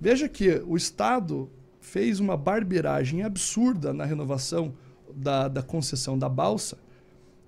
Veja 0.00 0.28
que 0.28 0.62
o 0.66 0.76
Estado 0.76 1.50
fez 1.80 2.20
uma 2.20 2.36
barbeiragem 2.36 3.22
absurda 3.22 3.92
na 3.92 4.04
renovação 4.04 4.74
da, 5.14 5.48
da 5.48 5.62
concessão 5.62 6.18
da 6.18 6.28
balsa, 6.28 6.78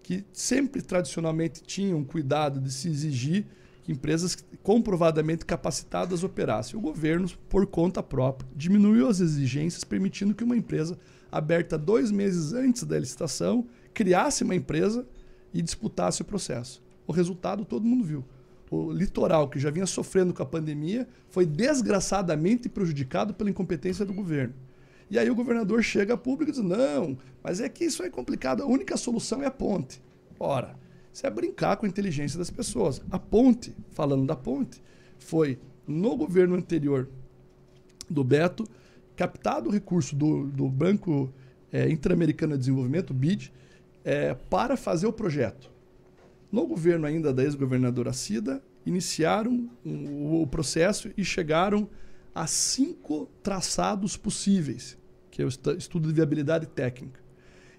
que 0.03 0.25
sempre 0.33 0.83
tradicionalmente 0.83 1.63
tinham 1.63 2.03
cuidado 2.05 2.61
de 2.61 2.73
se 2.73 2.89
exigir 2.89 3.47
que 3.83 3.93
empresas 3.93 4.37
comprovadamente 4.63 5.45
capacitadas 5.45 6.23
operassem. 6.23 6.79
O 6.79 6.83
governo, 6.83 7.29
por 7.49 7.67
conta 7.67 8.03
própria, 8.03 8.49
diminuiu 8.55 9.09
as 9.09 9.21
exigências, 9.21 9.85
permitindo 9.85 10.35
que 10.35 10.45
uma 10.45 10.57
empresa 10.57 10.99
aberta 11.33 11.79
dois 11.79 12.11
meses 12.11 12.53
antes 12.53 12.85
da 12.85 12.99
licitação 12.99 13.67
criasse 13.95 14.45
uma 14.45 14.55
empresa 14.55 15.07
e 15.53 15.63
disputasse 15.63 16.21
o 16.21 16.25
processo. 16.25 16.83
O 17.07 17.13
resultado 17.13 17.65
todo 17.65 17.87
mundo 17.87 18.05
viu. 18.05 18.25
O 18.71 18.93
litoral, 18.93 19.49
que 19.49 19.59
já 19.59 19.71
vinha 19.71 19.87
sofrendo 19.87 20.33
com 20.33 20.43
a 20.43 20.47
pandemia, 20.47 21.09
foi 21.29 21.45
desgraçadamente 21.45 22.69
prejudicado 22.69 23.35
pela 23.35 23.51
incompetência 23.51 24.05
do 24.05 24.15
governo. 24.15 24.55
E 25.11 25.19
aí 25.19 25.29
o 25.29 25.35
governador 25.35 25.83
chega 25.83 26.15
a 26.15 26.17
público 26.17 26.51
e 26.51 26.55
diz: 26.55 26.63
não, 26.63 27.19
mas 27.43 27.61
é 27.61 27.69
que 27.69 27.85
isso 27.85 28.03
é 28.03 28.09
complicado, 28.09 28.63
a 28.63 28.67
única 28.67 28.97
solução 28.97 29.43
é 29.43 29.47
a 29.47 29.51
ponte. 29.51 30.01
Ora, 30.39 30.75
isso 31.13 31.27
é 31.27 31.31
brincar 31.31 31.77
com 31.77 31.85
a 31.85 31.89
inteligência 31.89 32.39
das 32.39 32.51
pessoas. 32.51 33.03
A 33.11 33.19
ponte, 33.19 33.77
falando 33.91 34.27
da 34.27 34.35
ponte, 34.35 34.83
foi 35.19 35.59
no 35.87 36.17
governo 36.17 36.55
anterior 36.55 37.11
do 38.09 38.25
Beto, 38.25 38.67
captado 39.17 39.69
o 39.69 39.73
recurso 39.73 40.15
do, 40.17 40.47
do 40.47 40.69
Banco 40.69 41.33
eh, 41.73 41.89
Interamericano 41.91 42.53
de 42.53 42.61
Desenvolvimento, 42.61 43.15
BID, 43.15 43.53
eh, 44.05 44.35
para 44.51 44.77
fazer 44.77 45.07
o 45.07 45.13
projeto. 45.13 45.71
No 46.51 46.67
governo 46.67 47.07
ainda 47.07 47.33
da 47.33 47.43
ex-governadora 47.43 48.13
Cida, 48.13 48.63
iniciaram 48.85 49.71
o 49.85 50.47
processo 50.47 51.11
e 51.17 51.25
chegaram 51.25 51.89
a 52.35 52.47
cinco 52.47 53.29
traçados 53.43 54.17
possíveis, 54.17 54.99
que 55.31 55.41
é 55.41 55.45
o 55.45 55.49
estu- 55.49 55.77
estudo 55.77 56.09
de 56.09 56.15
viabilidade 56.15 56.67
técnica. 56.67 57.21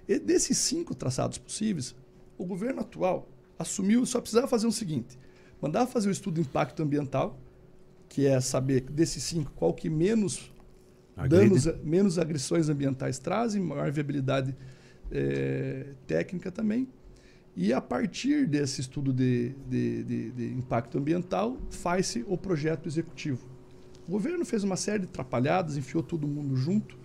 E 0.08 0.18
desses 0.20 0.58
cinco 0.58 0.96
traçados 0.96 1.38
possíveis, 1.38 1.96
o 2.38 2.46
governo 2.46 2.82
atual 2.82 3.28
assumiu, 3.58 4.06
só 4.06 4.20
precisava 4.20 4.48
fazer 4.48 4.68
o 4.68 4.72
seguinte, 4.72 5.18
mandava 5.62 5.90
fazer 5.90 6.10
o 6.10 6.12
estudo 6.12 6.36
de 6.36 6.42
impacto 6.42 6.82
ambiental, 6.82 7.40
que 8.10 8.26
é 8.26 8.40
saber 8.40 8.82
desses 8.82 9.24
cinco 9.24 9.52
qual 9.56 9.74
que 9.74 9.90
menos. 9.90 10.53
Danos, 11.30 11.66
menos 11.84 12.18
agressões 12.20 12.70
ambientais 12.70 13.20
trazem, 13.20 13.62
maior 13.62 13.92
viabilidade 13.92 14.56
eh, 15.12 15.88
técnica 16.08 16.52
também. 16.52 16.88
E 17.56 17.72
a 17.72 17.80
partir 17.80 18.48
desse 18.48 18.82
estudo 18.82 19.14
de, 19.14 19.50
de, 19.70 20.04
de- 20.04 20.32
de 20.32 20.54
impacto 20.54 20.98
ambiental, 20.98 21.58
faz-se 21.70 22.26
o 22.28 22.36
projeto 22.36 22.88
executivo. 22.90 23.46
O 24.08 24.12
governo 24.12 24.44
fez 24.44 24.64
uma 24.64 24.76
série 24.76 25.00
de 25.00 25.06
atrapalhadas, 25.06 25.78
enfiou 25.78 26.02
todo 26.02 26.28
mundo 26.28 26.56
junto, 26.56 26.98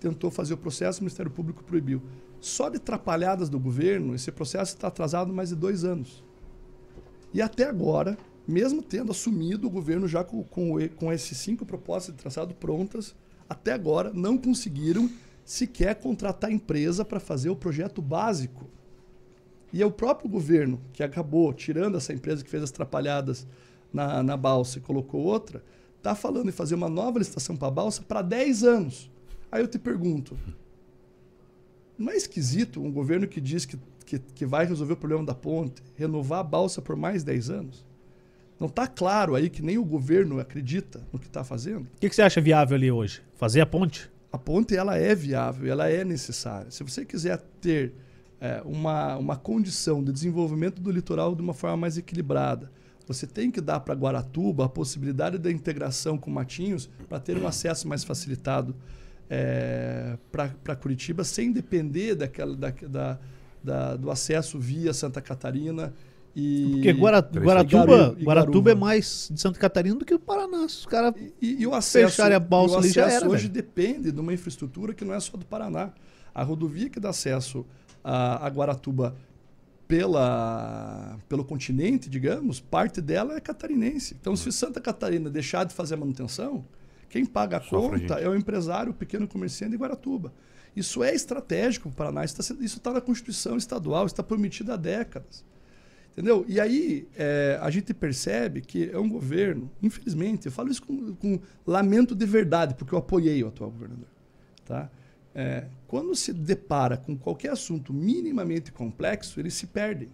tentou 0.00 0.30
fazer 0.30 0.54
o 0.54 0.56
processo, 0.56 1.00
o 1.00 1.02
Ministério 1.02 1.30
Público 1.32 1.64
proibiu. 1.64 2.00
Só 2.40 2.68
de 2.68 2.76
atrapalhadas 2.76 3.48
do 3.48 3.58
governo, 3.58 4.14
esse 4.14 4.30
processo 4.30 4.74
está 4.76 4.86
atrasado 4.86 5.32
mais 5.34 5.48
de 5.48 5.56
dois 5.56 5.82
anos. 5.82 6.22
E 7.34 7.42
até 7.42 7.64
agora, 7.68 8.16
mesmo 8.46 8.80
tendo 8.80 9.10
assumido 9.10 9.66
o 9.66 9.70
governo 9.70 10.06
já 10.06 10.22
com, 10.22 10.44
com, 10.44 10.74
com 10.96 11.12
esses 11.12 11.36
cinco 11.36 11.66
propostas 11.66 12.14
de 12.14 12.20
traçado 12.22 12.54
prontas, 12.54 13.16
até 13.48 13.72
agora, 13.72 14.12
não 14.12 14.36
conseguiram 14.36 15.10
sequer 15.44 15.94
contratar 15.94 16.52
empresa 16.52 17.04
para 17.04 17.18
fazer 17.18 17.48
o 17.48 17.56
projeto 17.56 18.02
básico. 18.02 18.68
E 19.72 19.82
é 19.82 19.86
o 19.86 19.90
próprio 19.90 20.28
governo 20.28 20.80
que 20.92 21.02
acabou 21.02 21.52
tirando 21.52 21.96
essa 21.96 22.12
empresa 22.12 22.44
que 22.44 22.50
fez 22.50 22.62
as 22.62 22.70
trapalhadas 22.70 23.46
na, 23.92 24.22
na 24.22 24.36
balsa 24.36 24.78
e 24.78 24.82
colocou 24.82 25.22
outra, 25.22 25.62
está 25.96 26.14
falando 26.14 26.48
em 26.48 26.52
fazer 26.52 26.74
uma 26.74 26.88
nova 26.88 27.18
licitação 27.18 27.56
para 27.56 27.68
a 27.68 27.70
balsa 27.70 28.02
para 28.02 28.22
10 28.22 28.64
anos. 28.64 29.10
Aí 29.50 29.62
eu 29.62 29.68
te 29.68 29.78
pergunto, 29.78 30.38
não 31.96 32.12
é 32.12 32.16
esquisito 32.16 32.80
um 32.80 32.92
governo 32.92 33.26
que 33.26 33.40
diz 33.40 33.64
que, 33.64 33.78
que, 34.04 34.18
que 34.18 34.46
vai 34.46 34.66
resolver 34.66 34.92
o 34.92 34.96
problema 34.96 35.24
da 35.24 35.34
ponte, 35.34 35.82
renovar 35.96 36.40
a 36.40 36.44
balsa 36.44 36.80
por 36.80 36.96
mais 36.96 37.24
10 37.24 37.50
anos? 37.50 37.87
Não 38.58 38.66
está 38.66 38.86
claro 38.86 39.34
aí 39.34 39.48
que 39.48 39.62
nem 39.62 39.78
o 39.78 39.84
governo 39.84 40.40
acredita 40.40 41.00
no 41.12 41.18
que 41.18 41.26
está 41.26 41.44
fazendo? 41.44 41.82
O 41.82 42.00
que, 42.00 42.08
que 42.08 42.14
você 42.14 42.22
acha 42.22 42.40
viável 42.40 42.76
ali 42.76 42.90
hoje? 42.90 43.22
Fazer 43.36 43.60
a 43.60 43.66
ponte? 43.66 44.10
A 44.32 44.38
ponte 44.38 44.76
ela 44.76 44.96
é 44.96 45.14
viável, 45.14 45.70
ela 45.70 45.88
é 45.88 46.04
necessária. 46.04 46.70
Se 46.70 46.82
você 46.82 47.04
quiser 47.04 47.38
ter 47.60 47.94
é, 48.40 48.60
uma, 48.64 49.16
uma 49.16 49.36
condição 49.36 50.02
de 50.02 50.12
desenvolvimento 50.12 50.80
do 50.80 50.90
litoral 50.90 51.34
de 51.34 51.42
uma 51.42 51.54
forma 51.54 51.76
mais 51.76 51.96
equilibrada, 51.96 52.70
você 53.06 53.26
tem 53.26 53.50
que 53.50 53.60
dar 53.60 53.80
para 53.80 53.94
Guaratuba 53.94 54.66
a 54.66 54.68
possibilidade 54.68 55.38
da 55.38 55.50
integração 55.50 56.18
com 56.18 56.30
Matinhos 56.30 56.90
para 57.08 57.18
ter 57.18 57.38
um 57.38 57.46
acesso 57.46 57.88
mais 57.88 58.04
facilitado 58.04 58.76
é, 59.30 60.18
para 60.30 60.76
Curitiba, 60.76 61.24
sem 61.24 61.50
depender 61.50 62.14
daquela, 62.14 62.54
da, 62.54 62.70
da, 62.70 63.18
da, 63.62 63.96
do 63.96 64.10
acesso 64.10 64.58
via 64.58 64.92
Santa 64.92 65.22
Catarina. 65.22 65.94
E, 66.38 66.70
Porque 66.70 66.92
Guara. 66.92 67.20
Guaratuba, 67.20 68.14
e 68.16 68.24
Guaratuba 68.24 68.70
é 68.70 68.74
mais 68.74 69.28
de 69.32 69.40
Santa 69.40 69.58
Catarina 69.58 69.96
do 69.96 70.04
que 70.04 70.14
o 70.14 70.20
Paraná. 70.20 70.58
Os 70.58 70.86
caras. 70.86 71.12
E, 71.42 71.62
e 71.62 71.66
o 71.66 71.74
acesso, 71.74 72.10
Fecharem 72.10 72.36
a 72.36 72.40
balsa 72.40 72.74
e 72.74 72.76
o 72.76 72.78
ali 72.78 72.90
já 72.90 73.10
era, 73.10 73.28
hoje 73.28 73.48
velho. 73.48 73.54
depende 73.54 74.12
de 74.12 74.20
uma 74.20 74.32
infraestrutura 74.32 74.94
que 74.94 75.04
não 75.04 75.12
é 75.12 75.18
só 75.18 75.36
do 75.36 75.44
Paraná. 75.44 75.90
A 76.32 76.44
rodovia 76.44 76.88
que 76.88 77.00
dá 77.00 77.08
acesso 77.08 77.66
a, 78.04 78.46
a 78.46 78.48
Guaratuba 78.48 79.16
pela, 79.88 81.18
pelo 81.28 81.44
continente, 81.44 82.08
digamos, 82.08 82.60
parte 82.60 83.00
dela 83.00 83.34
é 83.34 83.40
catarinense. 83.40 84.16
Então, 84.20 84.36
se 84.36 84.52
Santa 84.52 84.80
Catarina 84.80 85.28
deixar 85.28 85.64
de 85.64 85.74
fazer 85.74 85.94
a 85.94 85.96
manutenção, 85.96 86.64
quem 87.08 87.26
paga 87.26 87.56
a 87.56 87.60
conta 87.60 87.98
gente. 87.98 88.12
é 88.12 88.28
o 88.28 88.36
empresário, 88.36 88.92
o 88.92 88.94
pequeno 88.94 89.26
comerciante 89.26 89.72
de 89.72 89.76
Guaratuba. 89.76 90.32
Isso 90.76 91.02
é 91.02 91.12
estratégico 91.12 91.88
para 91.88 91.94
o 91.94 91.96
Paraná, 91.96 92.24
isso 92.24 92.40
está 92.62 92.92
na 92.92 93.00
Constituição 93.00 93.56
Estadual, 93.56 94.06
isso 94.06 94.12
está 94.12 94.22
prometido 94.22 94.72
há 94.72 94.76
décadas. 94.76 95.42
Entendeu? 96.18 96.44
E 96.48 96.58
aí 96.58 97.06
é, 97.16 97.60
a 97.62 97.70
gente 97.70 97.94
percebe 97.94 98.60
que 98.60 98.90
é 98.90 98.98
um 98.98 99.08
governo, 99.08 99.70
infelizmente, 99.80 100.46
eu 100.46 100.52
falo 100.52 100.68
isso 100.68 100.82
com, 100.82 101.14
com 101.14 101.38
lamento 101.64 102.12
de 102.12 102.26
verdade, 102.26 102.74
porque 102.74 102.92
eu 102.92 102.98
apoiei 102.98 103.44
o 103.44 103.46
atual 103.46 103.70
governador. 103.70 104.08
Tá? 104.66 104.90
É, 105.32 105.66
quando 105.86 106.16
se 106.16 106.32
depara 106.32 106.96
com 106.96 107.16
qualquer 107.16 107.52
assunto 107.52 107.92
minimamente 107.92 108.72
complexo, 108.72 109.38
eles 109.38 109.54
se 109.54 109.68
perdem. 109.68 110.08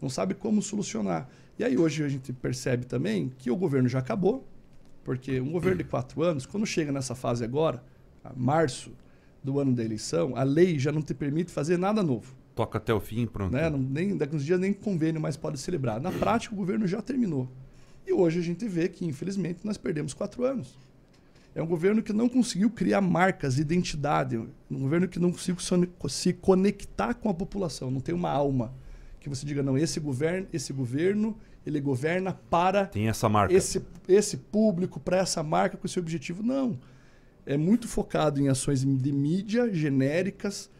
Não 0.00 0.08
sabe 0.08 0.32
como 0.32 0.62
solucionar. 0.62 1.28
E 1.58 1.64
aí 1.64 1.76
hoje 1.76 2.04
a 2.04 2.08
gente 2.08 2.32
percebe 2.32 2.86
também 2.86 3.32
que 3.36 3.50
o 3.50 3.56
governo 3.56 3.88
já 3.88 3.98
acabou, 3.98 4.46
porque 5.02 5.40
um 5.40 5.50
governo 5.50 5.78
de 5.78 5.84
quatro 5.84 6.22
anos, 6.22 6.46
quando 6.46 6.64
chega 6.64 6.92
nessa 6.92 7.16
fase 7.16 7.42
agora, 7.42 7.82
março 8.36 8.92
do 9.42 9.58
ano 9.58 9.74
da 9.74 9.82
eleição, 9.82 10.36
a 10.36 10.44
lei 10.44 10.78
já 10.78 10.92
não 10.92 11.02
te 11.02 11.12
permite 11.14 11.50
fazer 11.50 11.76
nada 11.76 12.00
novo 12.00 12.40
Toca 12.54 12.78
até 12.78 12.92
o 12.92 13.00
fim, 13.00 13.26
pronto. 13.26 13.52
né? 13.52 13.70
Não, 13.70 13.78
nem, 13.78 14.16
daqui 14.16 14.36
uns 14.36 14.44
dias 14.44 14.60
nem 14.60 14.72
convênio 14.72 15.20
mais 15.20 15.36
pode 15.36 15.58
celebrar. 15.58 16.00
Na 16.00 16.12
prática, 16.12 16.54
o 16.54 16.58
governo 16.58 16.86
já 16.86 17.00
terminou. 17.00 17.48
E 18.06 18.12
hoje 18.12 18.40
a 18.40 18.42
gente 18.42 18.66
vê 18.68 18.88
que, 18.88 19.04
infelizmente, 19.06 19.60
nós 19.64 19.78
perdemos 19.78 20.12
quatro 20.12 20.44
anos. 20.44 20.76
É 21.54 21.62
um 21.62 21.66
governo 21.66 22.02
que 22.02 22.12
não 22.12 22.28
conseguiu 22.28 22.70
criar 22.70 23.00
marcas, 23.00 23.58
identidade. 23.58 24.36
Um 24.36 24.78
governo 24.80 25.06
que 25.06 25.18
não 25.18 25.30
conseguiu 25.30 25.56
se 26.08 26.32
conectar 26.32 27.14
com 27.14 27.28
a 27.28 27.34
população. 27.34 27.90
Não 27.90 28.00
tem 28.00 28.14
uma 28.14 28.30
alma 28.30 28.72
que 29.20 29.28
você 29.28 29.46
diga, 29.46 29.62
não, 29.62 29.78
esse 29.78 30.00
governo, 30.00 30.48
esse 30.52 30.72
governo 30.72 31.36
ele 31.64 31.80
governa 31.80 32.32
para 32.50 32.86
Tem 32.86 33.08
essa 33.08 33.28
marca. 33.28 33.54
esse, 33.54 33.80
esse 34.08 34.36
público, 34.36 34.98
para 34.98 35.18
essa 35.18 35.42
marca, 35.42 35.76
com 35.76 35.86
esse 35.86 35.98
objetivo. 35.98 36.42
Não. 36.42 36.78
É 37.46 37.56
muito 37.56 37.86
focado 37.86 38.40
em 38.40 38.48
ações 38.48 38.84
de 38.84 39.12
mídia 39.12 39.72
genéricas. 39.72 40.70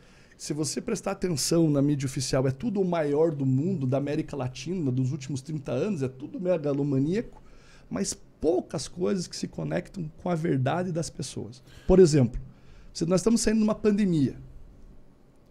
Se 0.42 0.52
você 0.52 0.80
prestar 0.80 1.12
atenção 1.12 1.70
na 1.70 1.80
mídia 1.80 2.04
oficial, 2.04 2.48
é 2.48 2.50
tudo 2.50 2.80
o 2.80 2.84
maior 2.84 3.32
do 3.32 3.46
mundo, 3.46 3.86
da 3.86 3.98
América 3.98 4.36
Latina, 4.36 4.90
dos 4.90 5.12
últimos 5.12 5.40
30 5.40 5.70
anos, 5.70 6.02
é 6.02 6.08
tudo 6.08 6.40
megalomaníaco, 6.40 7.40
mas 7.88 8.12
poucas 8.40 8.88
coisas 8.88 9.28
que 9.28 9.36
se 9.36 9.46
conectam 9.46 10.10
com 10.20 10.28
a 10.28 10.34
verdade 10.34 10.90
das 10.90 11.08
pessoas. 11.08 11.62
Por 11.86 12.00
exemplo, 12.00 12.42
se 12.92 13.06
nós 13.06 13.20
estamos 13.20 13.40
saindo 13.40 13.58
de 13.58 13.62
uma 13.62 13.74
pandemia, 13.76 14.34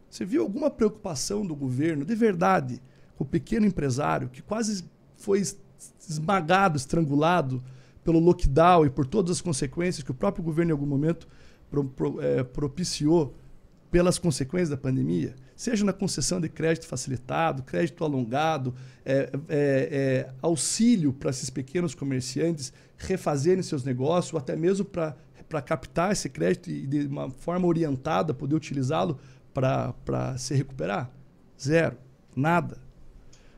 você 0.09 0.25
viu 0.25 0.41
alguma 0.41 0.69
preocupação 0.69 1.45
do 1.45 1.55
governo, 1.55 2.03
de 2.03 2.13
verdade, 2.13 2.81
com 3.15 3.23
o 3.23 3.27
pequeno 3.27 3.65
empresário 3.65 4.27
que 4.27 4.41
quase 4.41 4.83
foi 5.15 5.39
es- 5.39 5.57
esmagado, 6.05 6.75
estrangulado 6.75 7.63
pelo 8.03 8.19
lockdown 8.19 8.85
e 8.85 8.89
por 8.89 9.05
todas 9.05 9.37
as 9.37 9.41
consequências 9.41 10.03
que 10.03 10.11
o 10.11 10.13
próprio 10.13 10.43
governo 10.43 10.71
em 10.71 10.73
algum 10.73 10.85
momento 10.85 11.29
eh, 12.19 12.43
propiciou 12.43 13.33
pelas 13.91 14.17
consequências 14.17 14.69
da 14.69 14.77
pandemia, 14.77 15.35
seja 15.53 15.83
na 15.83 15.91
concessão 15.91 16.39
de 16.39 16.47
crédito 16.47 16.87
facilitado, 16.87 17.61
crédito 17.61 18.05
alongado, 18.05 18.73
eh, 19.05 19.29
eh, 19.49 19.89
eh, 19.91 20.29
auxílio 20.41 21.11
para 21.11 21.29
esses 21.29 21.49
pequenos 21.49 21.93
comerciantes 21.93 22.71
refazerem 22.97 23.61
seus 23.61 23.83
negócios, 23.83 24.33
ou 24.33 24.39
até 24.39 24.55
mesmo 24.55 24.85
para 24.85 25.61
captar 25.61 26.13
esse 26.13 26.29
crédito 26.29 26.71
e 26.71 26.87
de 26.87 27.05
uma 27.05 27.29
forma 27.29 27.67
orientada 27.67 28.33
poder 28.33 28.55
utilizá-lo 28.55 29.19
para 29.53 30.37
se 30.37 30.55
recuperar? 30.55 31.11
Zero. 31.61 31.97
Nada. 32.33 32.77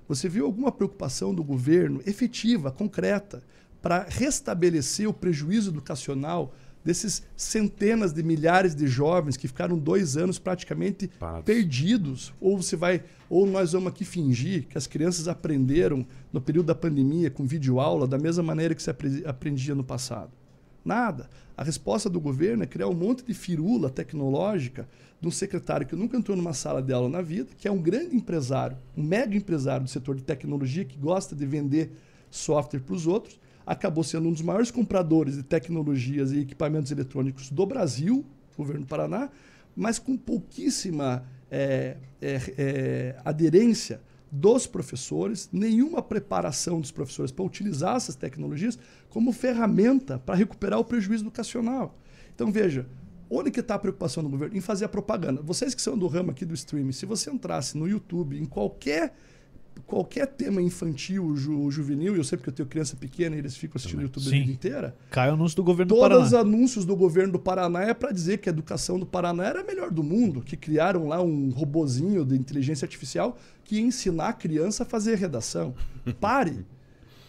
Você 0.07 0.27
viu 0.27 0.45
alguma 0.45 0.71
preocupação 0.71 1.33
do 1.33 1.43
governo 1.43 2.01
efetiva, 2.07 2.71
concreta, 2.71 3.43
para 3.81 4.07
restabelecer 4.09 5.07
o 5.07 5.13
prejuízo 5.13 5.69
educacional 5.69 6.55
desses 6.83 7.23
centenas 7.35 8.11
de 8.11 8.21
milhares 8.21 8.75
de 8.75 8.87
jovens 8.87 9.37
que 9.37 9.47
ficaram 9.47 9.77
dois 9.77 10.17
anos 10.17 10.37
praticamente 10.37 11.07
Parados. 11.19 11.45
perdidos? 11.45 12.33
Ou 12.41 12.61
você 12.61 12.75
vai, 12.75 13.03
ou 13.29 13.45
nós 13.45 13.71
vamos 13.71 13.87
aqui 13.87 14.03
fingir 14.03 14.67
que 14.67 14.77
as 14.77 14.85
crianças 14.87 15.27
aprenderam 15.27 16.05
no 16.31 16.41
período 16.41 16.67
da 16.67 16.75
pandemia 16.75 17.31
com 17.31 17.45
videoaula 17.45 18.07
da 18.07 18.17
mesma 18.17 18.43
maneira 18.43 18.75
que 18.75 18.83
se 18.83 18.89
apre- 18.89 19.23
aprendia 19.25 19.73
no 19.73 19.83
passado? 19.83 20.31
Nada. 20.83 21.29
A 21.55 21.63
resposta 21.63 22.09
do 22.09 22.19
governo 22.19 22.63
é 22.63 22.65
criar 22.65 22.87
um 22.87 22.93
monte 22.93 23.23
de 23.23 23.33
firula 23.33 23.89
tecnológica 23.89 24.87
de 25.21 25.27
um 25.27 25.31
secretário 25.31 25.87
que 25.87 25.95
nunca 25.95 26.17
entrou 26.17 26.35
numa 26.35 26.51
sala 26.53 26.81
de 26.81 26.91
aula 26.91 27.07
na 27.07 27.21
vida, 27.21 27.49
que 27.57 27.67
é 27.67 27.71
um 27.71 27.77
grande 27.81 28.13
empresário, 28.15 28.75
um 28.97 29.01
mega 29.03 29.37
empresário 29.37 29.85
do 29.85 29.89
setor 29.89 30.15
de 30.15 30.23
tecnologia 30.23 30.83
que 30.83 30.97
gosta 30.97 31.33
de 31.33 31.45
vender 31.45 31.91
software 32.29 32.81
para 32.81 32.95
os 32.95 33.07
outros, 33.07 33.39
acabou 33.65 34.03
sendo 34.03 34.27
um 34.27 34.31
dos 34.31 34.41
maiores 34.41 34.71
compradores 34.71 35.35
de 35.35 35.43
tecnologias 35.43 36.31
e 36.31 36.39
equipamentos 36.39 36.91
eletrônicos 36.91 37.49
do 37.49 37.65
Brasil, 37.65 38.25
governo 38.57 38.81
do 38.81 38.87
Paraná, 38.87 39.29
mas 39.75 39.97
com 39.97 40.15
pouquíssima 40.15 41.25
é, 41.49 41.97
é, 42.21 42.41
é, 42.57 43.15
aderência 43.23 44.01
dos 44.31 44.65
professores, 44.65 45.47
nenhuma 45.53 46.01
preparação 46.01 46.81
dos 46.81 46.89
professores 46.89 47.31
para 47.31 47.45
utilizar 47.45 47.95
essas 47.95 48.15
tecnologias 48.15 48.79
como 49.09 49.31
ferramenta 49.31 50.17
para 50.17 50.33
recuperar 50.33 50.79
o 50.79 50.83
prejuízo 50.83 51.23
educacional. 51.23 51.93
Então, 52.33 52.51
veja, 52.51 52.87
onde 53.29 53.51
que 53.51 53.59
está 53.59 53.75
a 53.75 53.79
preocupação 53.79 54.23
do 54.23 54.29
governo? 54.29 54.57
Em 54.57 54.61
fazer 54.61 54.85
a 54.85 54.89
propaganda. 54.89 55.41
Vocês 55.43 55.75
que 55.75 55.81
são 55.81 55.95
do 55.95 56.07
ramo 56.07 56.31
aqui 56.31 56.45
do 56.45 56.53
streaming, 56.55 56.91
se 56.91 57.05
você 57.05 57.29
entrasse 57.29 57.77
no 57.77 57.87
YouTube, 57.87 58.39
em 58.39 58.45
qualquer 58.45 59.15
qualquer 59.85 60.27
tema 60.27 60.61
infantil, 60.61 61.35
ju, 61.35 61.69
juvenil, 61.69 62.15
eu 62.15 62.23
sei 62.23 62.37
porque 62.37 62.49
eu 62.49 62.53
tenho 62.53 62.67
criança 62.69 62.95
pequena 62.95 63.35
e 63.35 63.39
eles 63.39 63.55
ficam 63.55 63.77
assistindo 63.77 63.97
Também. 63.99 64.05
YouTube 64.07 64.27
a 64.27 64.29
Sim. 64.29 64.39
vida 64.39 64.51
inteira, 64.51 64.95
Cai 65.09 65.29
o 65.29 65.33
anúncio 65.33 65.55
do 65.55 65.63
governo 65.63 65.89
do 65.89 65.95
Todos 65.95 66.17
os 66.25 66.31
Paraná. 66.31 66.49
anúncios 66.49 66.85
do 66.85 66.95
governo 66.95 67.33
do 67.33 67.39
Paraná 67.39 67.81
é 67.83 67.93
para 67.93 68.11
dizer 68.11 68.37
que 68.37 68.49
a 68.49 68.51
educação 68.51 68.99
do 68.99 69.05
Paraná 69.05 69.45
era 69.45 69.61
a 69.61 69.63
melhor 69.63 69.91
do 69.91 70.03
mundo, 70.03 70.41
que 70.41 70.55
criaram 70.55 71.07
lá 71.07 71.21
um 71.21 71.49
robozinho 71.49 72.25
de 72.25 72.35
inteligência 72.35 72.85
artificial 72.85 73.37
que 73.63 73.75
ia 73.75 73.81
ensinar 73.81 74.29
a 74.29 74.33
criança 74.33 74.83
a 74.83 74.85
fazer 74.85 75.15
redação. 75.15 75.73
Pare! 76.19 76.65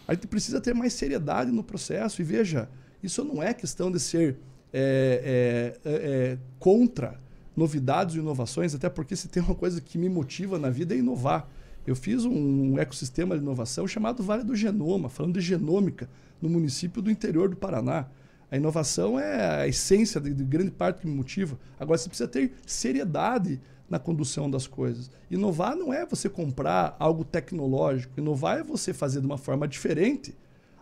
A 0.07 0.15
gente 0.15 0.27
precisa 0.27 0.61
ter 0.61 0.75
mais 0.75 0.93
seriedade 0.93 1.51
no 1.51 1.65
processo. 1.65 2.21
E 2.21 2.25
veja, 2.25 2.69
isso 3.03 3.25
não 3.25 3.43
é 3.43 3.55
questão 3.55 3.91
de 3.91 3.99
ser 3.99 4.37
é, 4.73 5.73
é, 5.85 5.91
é, 5.91 5.95
é, 5.95 6.39
contra 6.59 7.19
novidades 7.57 8.17
e 8.17 8.19
inovações, 8.19 8.75
até 8.75 8.89
porque 8.89 9.15
se 9.15 9.29
tem 9.29 9.43
uma 9.43 9.55
coisa 9.55 9.81
que 9.81 9.97
me 9.97 10.09
motiva 10.09 10.59
na 10.59 10.69
vida 10.69 10.95
é 10.95 10.99
inovar. 10.99 11.49
Eu 11.87 11.95
fiz 11.95 12.25
um 12.25 12.79
ecossistema 12.79 13.37
de 13.37 13.43
inovação 13.43 13.87
chamado 13.87 14.23
Vale 14.23 14.43
do 14.43 14.57
Genoma, 14.57 15.09
falando 15.09 15.35
de 15.35 15.41
genômica 15.41 16.09
no 16.41 16.49
município 16.49 17.03
do 17.03 17.11
interior 17.11 17.49
do 17.49 17.57
Paraná. 17.57 18.07
A 18.51 18.57
inovação 18.57 19.19
é 19.19 19.63
a 19.63 19.69
essência 19.69 20.21
de, 20.21 20.33
de 20.33 20.45
grande 20.45 20.71
parte 20.71 21.01
que 21.01 21.07
me 21.07 21.15
motiva. 21.15 21.59
Agora, 21.79 21.99
você 21.99 22.09
precisa 22.09 22.29
ter 22.29 22.53
seriedade 22.67 23.61
na 23.89 23.99
condução 23.99 24.51
das 24.51 24.67
coisas. 24.67 25.11
Inovar 25.31 25.77
não 25.77 25.93
é 25.93 26.07
você 26.07 26.29
comprar 26.29 26.97
algo 26.99 27.25
tecnológico. 27.25 28.19
Inovar 28.19 28.59
é 28.59 28.63
você 28.63 28.95
fazer 28.95 29.21
de 29.21 29.27
uma 29.27 29.39
forma 29.39 29.69
diferente 29.69 30.35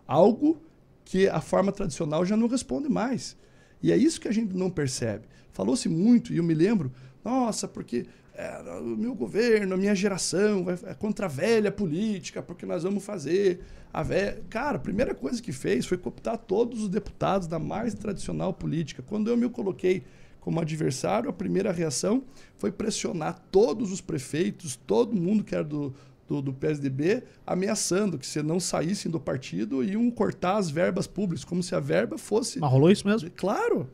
algo 0.07 0.61
que 1.03 1.27
a 1.27 1.41
forma 1.41 1.71
tradicional 1.71 2.25
já 2.25 2.37
não 2.37 2.47
responde 2.47 2.89
mais. 2.89 3.35
E 3.81 3.91
é 3.91 3.97
isso 3.97 4.21
que 4.21 4.27
a 4.27 4.31
gente 4.31 4.55
não 4.55 4.69
percebe. 4.69 5.25
Falou-se 5.51 5.89
muito, 5.89 6.33
e 6.33 6.37
eu 6.37 6.43
me 6.43 6.53
lembro, 6.53 6.91
nossa, 7.23 7.67
porque 7.67 8.05
é, 8.35 8.59
o 8.79 8.97
meu 8.97 9.13
governo, 9.13 9.75
a 9.75 9.77
minha 9.77 9.93
geração 9.93 10.63
vai, 10.63 10.77
é 10.85 10.93
contra 10.93 11.27
a 11.27 11.29
velha 11.29 11.71
política, 11.71 12.41
porque 12.41 12.65
nós 12.65 12.83
vamos 12.83 13.05
fazer 13.05 13.61
a 13.93 14.01
velha. 14.01 14.41
Cara, 14.49 14.77
a 14.77 14.79
primeira 14.79 15.13
coisa 15.13 15.41
que 15.41 15.51
fez 15.51 15.85
foi 15.85 15.97
cooptar 15.97 16.37
todos 16.37 16.81
os 16.81 16.89
deputados 16.89 17.47
da 17.47 17.59
mais 17.59 17.93
tradicional 17.93 18.51
política. 18.51 19.03
Quando 19.05 19.29
eu 19.29 19.37
me 19.37 19.47
coloquei 19.49 20.03
como 20.41 20.59
adversário, 20.59 21.29
a 21.29 21.33
primeira 21.33 21.71
reação 21.71 22.23
foi 22.57 22.71
pressionar 22.71 23.39
todos 23.51 23.91
os 23.91 24.01
prefeitos, 24.01 24.75
todo 24.75 25.15
mundo 25.15 25.43
que 25.43 25.53
era 25.53 25.63
do, 25.63 25.93
do, 26.27 26.41
do, 26.41 26.53
PSDB, 26.53 27.23
ameaçando 27.45 28.17
que 28.17 28.25
se 28.25 28.41
não 28.41 28.59
saíssem 28.59 29.11
do 29.11 29.19
partido, 29.19 29.83
iam 29.83 30.09
cortar 30.09 30.57
as 30.57 30.69
verbas 30.69 31.05
públicas, 31.07 31.45
como 31.45 31.61
se 31.61 31.75
a 31.75 31.79
verba 31.79 32.17
fosse. 32.17 32.59
Mas 32.59 32.71
rolou 32.71 32.91
isso 32.91 33.07
mesmo? 33.07 33.29
Claro! 33.35 33.87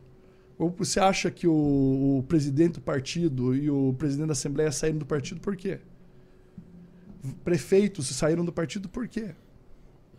Ou 0.59 0.69
você 0.69 0.99
acha 0.99 1.31
que 1.31 1.47
o, 1.47 2.19
o, 2.19 2.25
presidente 2.27 2.73
do 2.73 2.81
partido 2.81 3.55
e 3.55 3.69
o 3.69 3.95
presidente 3.97 4.27
da 4.27 4.33
Assembleia 4.33 4.69
saíram 4.73 4.99
do 4.99 5.05
partido 5.05 5.39
por 5.39 5.55
quê? 5.55 5.79
Prefeitos 7.45 8.07
saíram 8.07 8.43
do 8.43 8.51
partido 8.51 8.89
por 8.89 9.07
quê? 9.07 9.29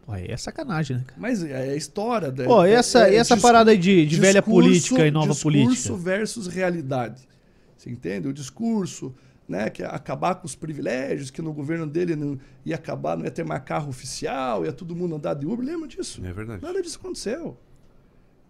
Pô, 0.06 0.14
é 0.14 0.34
sacanagem, 0.38 0.96
né? 0.96 1.04
Mas 1.18 1.44
é 1.44 1.72
a 1.72 1.76
história. 1.76 2.32
Da, 2.32 2.44
Pô, 2.44 2.64
e 2.64 2.72
essa, 2.72 3.06
é, 3.06 3.12
e 3.12 3.16
essa 3.16 3.36
parada 3.36 3.70
aí 3.70 3.76
de, 3.76 4.06
de 4.06 4.18
velha 4.18 4.42
política 4.42 5.06
e 5.06 5.10
nova 5.10 5.34
política? 5.34 5.74
Discurso 5.74 6.02
versus 6.02 6.46
realidade. 6.46 7.28
Você 7.76 7.90
entende? 7.90 8.26
O 8.26 8.32
discurso, 8.32 9.14
né, 9.46 9.68
que 9.68 9.82
é 9.82 9.86
acabar 9.86 10.36
com 10.36 10.46
os 10.46 10.54
privilégios, 10.54 11.30
que 11.30 11.42
no 11.42 11.52
governo 11.52 11.86
dele 11.86 12.16
não 12.16 12.38
ia 12.64 12.76
acabar, 12.76 13.14
não 13.14 13.26
ia 13.26 13.30
ter 13.30 13.44
mais 13.44 13.62
carro 13.62 13.90
oficial, 13.90 14.64
ia 14.64 14.72
todo 14.72 14.96
mundo 14.96 15.16
andar 15.16 15.34
de 15.34 15.44
Uber. 15.44 15.66
Lembra 15.66 15.86
disso? 15.86 16.24
É 16.24 16.32
verdade. 16.32 16.62
Nada 16.62 16.80
disso 16.80 16.98
aconteceu. 16.98 17.58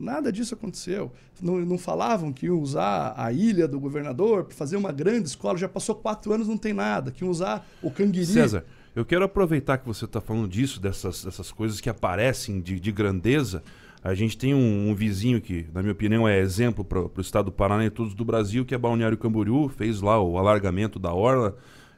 Nada 0.00 0.32
disso 0.32 0.54
aconteceu. 0.54 1.12
Não, 1.42 1.58
não 1.58 1.76
falavam 1.76 2.32
que 2.32 2.46
iam 2.46 2.58
usar 2.58 3.12
a 3.16 3.30
ilha 3.30 3.68
do 3.68 3.78
governador 3.78 4.44
para 4.44 4.56
fazer 4.56 4.76
uma 4.76 4.90
grande 4.90 5.28
escola. 5.28 5.58
Já 5.58 5.68
passou 5.68 5.94
quatro 5.94 6.32
anos, 6.32 6.48
não 6.48 6.56
tem 6.56 6.72
nada. 6.72 7.10
Que 7.10 7.22
iam 7.22 7.30
usar 7.30 7.68
o 7.82 7.90
Canguiri. 7.90 8.24
César, 8.24 8.64
eu 8.96 9.04
quero 9.04 9.24
aproveitar 9.24 9.76
que 9.76 9.86
você 9.86 10.06
está 10.06 10.18
falando 10.18 10.48
disso, 10.48 10.80
dessas, 10.80 11.22
dessas 11.22 11.52
coisas 11.52 11.82
que 11.82 11.90
aparecem 11.90 12.60
de, 12.60 12.80
de 12.80 12.90
grandeza. 12.90 13.62
A 14.02 14.14
gente 14.14 14.38
tem 14.38 14.54
um, 14.54 14.88
um, 14.88 14.94
vizinho 14.94 15.38
que, 15.42 15.66
na 15.74 15.82
minha 15.82 15.92
opinião, 15.92 16.26
é 16.26 16.40
exemplo 16.40 16.82
para 16.82 17.00
o 17.00 17.20
estado 17.20 17.46
do 17.46 17.52
Paraná 17.52 17.84
e 17.84 17.90
todos 17.90 18.14
do 18.14 18.24
Brasil, 18.24 18.64
que 18.64 18.74
é 18.74 18.78
Balneário 18.78 19.18
Camboriú. 19.18 19.68
Fez 19.68 20.00
lá 20.00 20.18
o 20.18 20.38
alargamento 20.38 20.98
da 20.98 21.12
orla 21.12 21.54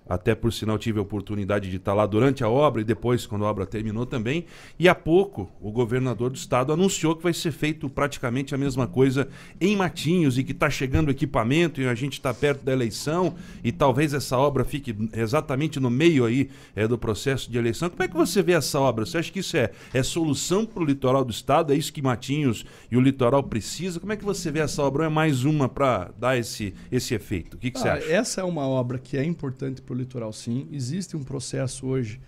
até 0.09 0.35
por 0.35 0.53
sinal 0.53 0.79
tive 0.79 0.99
a 0.99 1.03
oportunidade 1.03 1.71
de 1.71 1.77
estar 1.77 1.95
lá 1.95 2.07
durante 2.07 2.43
a 2.43 2.49
obra 2.49 2.81
e 2.81 2.85
depois, 2.85 3.27
quando 3.27 3.45
a 3.45 3.49
obra 3.51 3.65
terminou 3.65 4.05
também. 4.05 4.45
E 4.79 4.89
há 4.89 4.95
pouco, 4.95 5.51
o 5.61 5.71
governador 5.71 6.31
do 6.31 6.37
estado 6.37 6.73
anunciou 6.73 7.17
que 7.17 7.23
vai 7.23 7.33
ser 7.33 7.53
feito 7.53 7.89
praticamente 7.89 8.55
a 8.55 8.59
mesma 8.59 8.87
coisa 8.87 9.29
em 9.61 9.77
Matinhos 9.77 10.39
e 10.39 10.45
que 10.45 10.53
está 10.53 10.69
chegando 10.69 11.11
equipamento 11.11 11.81
e 11.81 11.87
a 11.87 11.95
gente 11.95 12.15
está 12.15 12.35
perto 12.35 12.65
da 12.65 12.73
eleição 12.73 13.35
e 13.63 13.71
talvez 13.71 14.13
essa 14.13 14.37
obra 14.37 14.65
fique 14.65 14.95
exatamente 15.15 15.79
no 15.79 15.91
meio 15.91 16.25
aí 16.25 16.51
é, 16.75 16.87
do 16.87 16.99
processo 16.99 17.51
de 17.51 17.57
eleição. 17.57 17.89
Como 17.89 18.03
é 18.03 18.09
que 18.09 18.15
você 18.15 18.43
vê 18.43 18.53
essa 18.53 18.81
obra? 18.81 19.07
Você 19.07 19.19
acha 19.19 19.33
que 19.33 19.39
isso 19.39 19.57
é, 19.57 19.71
é 19.95 20.03
solução 20.03 20.67
para 20.67 20.83
o 20.83 20.87
litoral 20.87 21.25
do 21.25 21.31
estado? 21.31 21.73
É 21.73 21.77
isso 21.77 21.93
que 21.93 22.03
Matinhos 22.03 22.65
e 22.91 22.97
o 22.97 23.01
litoral 23.01 23.43
precisa? 23.43 24.01
Como 24.01 24.13
é 24.13 24.17
que 24.17 24.25
você 24.25 24.51
vê 24.51 24.61
essa 24.61 24.83
obra? 24.83 25.03
Ou 25.03 25.07
é 25.07 25.11
mais 25.11 25.45
uma 25.45 25.69
para 25.69 26.11
dar 26.19 26.37
esse, 26.37 26.75
esse 26.91 27.15
efeito? 27.15 27.55
O 27.55 27.59
que, 27.59 27.71
que 27.71 27.79
ah, 27.79 27.83
você 27.83 27.89
acha? 27.89 28.13
Essa 28.13 28.41
é 28.41 28.45
uma 28.45 28.67
obra 28.67 28.99
que 28.99 29.17
é 29.17 29.25
importante 29.25 29.81
para 29.81 29.92
o 29.93 29.97
litoral, 29.97 30.33
sim. 30.33 30.69
Existe 30.71 31.17
um 31.17 31.23
processo 31.23 31.87
hoje 31.87 32.21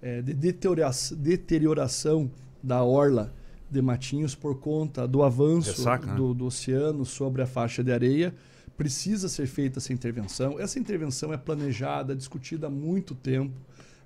é, 0.00 0.20
de 0.20 0.34
deterioração, 0.34 1.16
deterioração 1.16 2.30
da 2.62 2.82
orla 2.82 3.32
de 3.70 3.80
Matinhos 3.82 4.34
por 4.34 4.58
conta 4.58 5.06
do 5.08 5.22
avanço 5.22 5.70
Ressaca, 5.70 6.06
né? 6.06 6.14
do, 6.14 6.34
do 6.34 6.46
oceano 6.46 7.04
sobre 7.04 7.42
a 7.42 7.46
faixa 7.46 7.82
de 7.82 7.92
areia. 7.92 8.34
Precisa 8.76 9.28
ser 9.28 9.46
feita 9.46 9.78
essa 9.78 9.92
intervenção. 9.92 10.58
Essa 10.60 10.78
intervenção 10.78 11.32
é 11.32 11.36
planejada, 11.36 12.14
discutida 12.14 12.66
há 12.66 12.70
muito 12.70 13.14
tempo. 13.14 13.54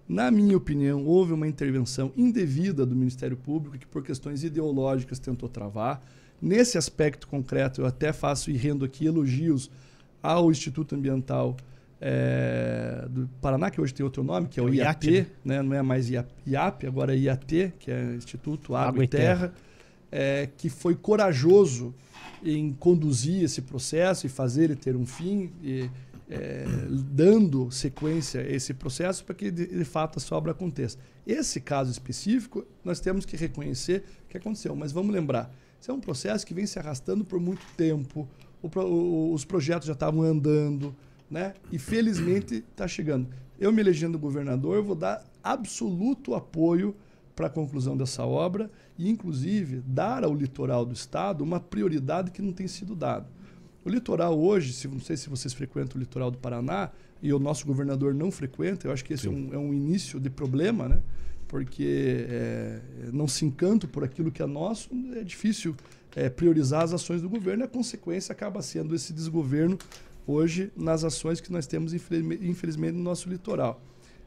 Na 0.09 0.31
minha 0.31 0.57
opinião, 0.57 1.05
houve 1.05 1.33
uma 1.33 1.47
intervenção 1.47 2.13
indevida 2.17 2.87
do 2.87 2.97
Ministério 2.97 3.37
Público 3.37 3.77
que, 3.77 3.87
por 3.87 4.03
questões 4.03 4.43
ideológicas, 4.43 5.19
tentou 5.19 5.49
travar. 5.49 6.03
Nesse 6.41 6.79
aspecto 6.79 7.27
concreto, 7.29 7.83
eu 7.83 7.87
até 7.87 8.13
faço 8.13 8.51
e 8.51 8.57
rendo 8.57 8.85
aqui 8.85 9.05
elogios 9.05 9.71
ao 10.23 10.51
Instituto 10.51 10.95
Ambiental 10.95 11.57
é, 12.01 13.07
do 13.09 13.29
Paraná, 13.41 13.71
que 13.71 13.81
hoje 13.81 13.93
tem 13.93 14.05
outro 14.05 14.23
nome, 14.23 14.49
que 14.49 14.61
é, 14.61 14.63
é 14.63 14.67
o, 14.67 14.73
IAT, 14.73 15.11
IAT 15.11 15.29
né? 15.45 15.57
né? 15.57 15.63
não 15.63 15.75
é 15.75 15.83
mais 15.83 16.09
IAP, 16.09 16.87
agora 16.87 17.15
é 17.15 17.19
IAT, 17.19 17.73
que 17.79 17.91
é 17.91 18.15
Instituto 18.15 18.75
Água, 18.75 18.89
Água 18.89 19.05
e 19.05 19.09
Terra. 19.09 19.53
É, 20.11 20.49
que 20.57 20.71
foi 20.71 20.95
corajoso 20.95 21.95
em 22.43 22.73
conduzir 22.73 23.43
esse 23.43 23.61
processo 23.61 24.25
e 24.25 24.29
fazer 24.31 24.65
ele 24.65 24.77
ter 24.77 24.97
um 24.97 25.05
fim, 25.05 25.53
e, 25.63 25.91
é, 26.31 26.65
dando 27.11 27.71
sequência 27.71 28.41
a 28.41 28.49
esse 28.49 28.75
processo 28.75 29.25
para 29.25 29.35
que 29.35 29.51
de, 29.51 29.67
de, 29.67 29.85
fato 29.85 30.19
essa 30.19 30.35
obra 30.35 30.53
aconteça. 30.53 30.99
Esse 31.27 31.61
caso 31.61 31.91
específico, 31.91 32.67
nós 32.85 33.01
temos 33.01 33.25
que 33.25 33.37
reconhecer 33.37 34.05
que 34.29 34.37
aconteceu, 34.37 34.75
mas 34.75 34.93
vamos 34.93 35.13
lembrar, 35.13 35.55
isso 35.81 35.91
é 35.91 35.95
um 35.95 36.01
processo 36.01 36.47
que 36.47 36.55
vem 36.55 36.67
se 36.67 36.79
arrastando 36.79 37.25
por 37.25 37.41
muito 37.41 37.63
tempo, 37.77 38.29
o, 38.63 38.69
o, 38.79 39.33
os 39.33 39.45
projetos 39.45 39.87
já 39.87 39.93
estavam 39.93 40.23
andando, 40.23 40.95
né? 41.31 41.55
E 41.71 41.79
felizmente 41.79 42.65
está 42.71 42.87
chegando. 42.87 43.29
Eu 43.59 43.73
me 43.73 43.81
elegendo 43.81 44.19
governador, 44.19 44.77
eu 44.77 44.85
vou 44.85 44.95
dar 44.95 45.25
absoluto 45.43 46.35
apoio 46.35 46.95
para 47.35 47.47
a 47.47 47.51
conclusão 47.51 47.97
dessa 47.97 48.25
obra 48.25 48.71
e, 48.97 49.09
inclusive, 49.09 49.83
dar 49.87 50.25
ao 50.25 50.35
litoral 50.35 50.85
do 50.85 50.93
estado 50.93 51.43
uma 51.43 51.61
prioridade 51.61 52.31
que 52.31 52.43
não 52.43 52.53
tem 52.53 52.67
sido 52.67 52.95
dada. 52.95 53.27
O 53.85 53.89
litoral 53.89 54.39
hoje, 54.39 54.73
se, 54.73 54.89
não 54.89 55.01
sei 55.01 55.17
se 55.17 55.29
vocês 55.29 55.55
frequentam 55.55 55.97
o 55.97 56.01
litoral 56.01 56.31
do 56.31 56.39
Paraná, 56.39 56.91
e 57.23 57.33
o 57.33 57.39
nosso 57.39 57.67
governador 57.67 58.15
não 58.15 58.31
frequenta, 58.31 58.87
eu 58.87 58.93
acho 58.93 59.05
que 59.05 59.13
esse 59.13 59.27
é 59.27 59.31
um, 59.31 59.51
é 59.53 59.59
um, 59.59 59.75
início 59.75 60.21
de 60.21 60.31
problema, 60.31 60.89
né? 60.89 61.01
porque 61.49 62.27
é, 62.29 62.81
não 63.13 63.27
se 63.27 63.45
encanta 63.45 63.87
por 63.89 64.05
aquilo 64.05 64.31
que 64.31 64.43
é 64.43 64.47
nosso, 64.47 64.89
é 65.17 65.25
difícil 65.25 65.75
é, 66.15 66.29
priorizar 66.29 66.83
as 66.83 66.93
ações 66.93 67.23
do 67.23 67.29
governo 67.29 67.63
e 67.63 67.67
a 67.67 67.69
consequência 67.69 68.33
acaba 68.33 68.63
sendo 68.63 68.95
esse 68.95 69.13
desgoverno 69.13 69.79
hoje 70.29 70.71
nas 70.77 71.03
ações 71.03 71.41
que 71.41 71.51
nós 71.51 71.67
temos, 71.67 71.95
infelizmente, 71.95 72.93
no 72.93 73.03
nosso 73.03 73.29
litoral. 73.31 73.81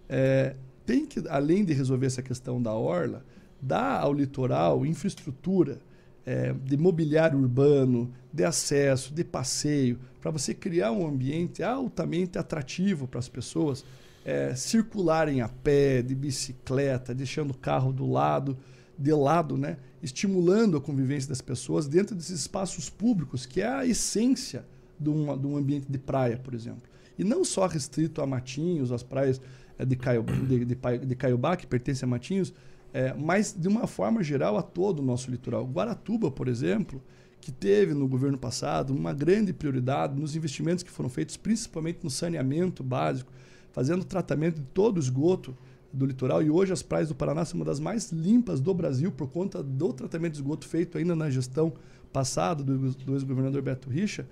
É, 0.09 0.55
tem 0.85 1.05
que, 1.05 1.23
além 1.29 1.63
de 1.63 1.73
resolver 1.73 2.07
essa 2.07 2.23
questão 2.23 2.61
da 2.61 2.73
orla, 2.73 3.23
dar 3.61 4.01
ao 4.01 4.11
litoral 4.11 4.83
infraestrutura 4.83 5.79
é, 6.25 6.53
de 6.53 6.75
mobiliário 6.75 7.39
urbano, 7.39 8.11
de 8.33 8.43
acesso, 8.43 9.13
de 9.13 9.23
passeio, 9.23 9.99
para 10.19 10.31
você 10.31 10.53
criar 10.53 10.91
um 10.91 11.07
ambiente 11.07 11.61
altamente 11.61 12.37
atrativo 12.37 13.07
para 13.07 13.19
as 13.19 13.29
pessoas 13.29 13.85
é, 14.25 14.55
circularem 14.55 15.41
a 15.41 15.47
pé, 15.47 16.01
de 16.01 16.15
bicicleta, 16.15 17.13
deixando 17.13 17.51
o 17.51 17.57
carro 17.57 17.93
do 17.93 18.09
lado, 18.09 18.57
de 18.97 19.13
lado, 19.13 19.57
né? 19.57 19.77
estimulando 20.01 20.77
a 20.77 20.81
convivência 20.81 21.29
das 21.29 21.41
pessoas 21.41 21.87
dentro 21.87 22.15
desses 22.15 22.41
espaços 22.41 22.89
públicos, 22.89 23.45
que 23.45 23.61
é 23.61 23.67
a 23.67 23.85
essência 23.85 24.65
de 25.01 25.09
um, 25.09 25.37
de 25.37 25.47
um 25.47 25.57
ambiente 25.57 25.87
de 25.89 25.97
praia, 25.97 26.37
por 26.37 26.53
exemplo. 26.53 26.83
E 27.17 27.23
não 27.23 27.43
só 27.43 27.67
restrito 27.67 28.21
a 28.21 28.27
Matinhos, 28.27 28.91
às 28.91 29.03
praias 29.03 29.41
eh, 29.77 29.85
de, 29.85 29.95
Caio, 29.95 30.23
de, 30.23 30.65
de, 30.65 30.75
de 30.75 31.15
Caiobá, 31.15 31.55
que 31.55 31.67
pertence 31.67 32.03
a 32.03 32.07
Matinhos, 32.07 32.53
é, 32.93 33.13
mas 33.13 33.55
de 33.57 33.67
uma 33.67 33.87
forma 33.87 34.21
geral 34.23 34.57
a 34.57 34.61
todo 34.61 34.99
o 34.99 35.01
nosso 35.03 35.31
litoral. 35.31 35.65
Guaratuba, 35.65 36.29
por 36.29 36.47
exemplo, 36.47 37.01
que 37.39 37.51
teve 37.51 37.93
no 37.93 38.07
governo 38.07 38.37
passado 38.37 38.93
uma 38.93 39.13
grande 39.13 39.53
prioridade 39.53 40.19
nos 40.19 40.35
investimentos 40.35 40.83
que 40.83 40.91
foram 40.91 41.09
feitos, 41.09 41.37
principalmente 41.37 41.99
no 42.03 42.09
saneamento 42.09 42.83
básico, 42.83 43.31
fazendo 43.71 44.03
tratamento 44.03 44.55
de 44.55 44.67
todo 44.73 44.97
o 44.97 44.99
esgoto 44.99 45.55
do 45.91 46.05
litoral. 46.05 46.43
E 46.43 46.49
hoje 46.49 46.71
as 46.71 46.81
praias 46.81 47.09
do 47.09 47.15
Paraná 47.15 47.43
são 47.45 47.59
uma 47.59 47.65
das 47.65 47.79
mais 47.79 48.11
limpas 48.11 48.59
do 48.59 48.73
Brasil 48.73 49.11
por 49.11 49.27
conta 49.29 49.63
do 49.63 49.93
tratamento 49.93 50.33
de 50.33 50.39
esgoto 50.39 50.67
feito 50.67 50.97
ainda 50.97 51.15
na 51.15 51.29
gestão 51.29 51.73
passada 52.11 52.63
do, 52.63 52.77
do 52.91 53.13
ex-governador 53.13 53.61
Beto 53.61 53.89
Richa 53.89 54.27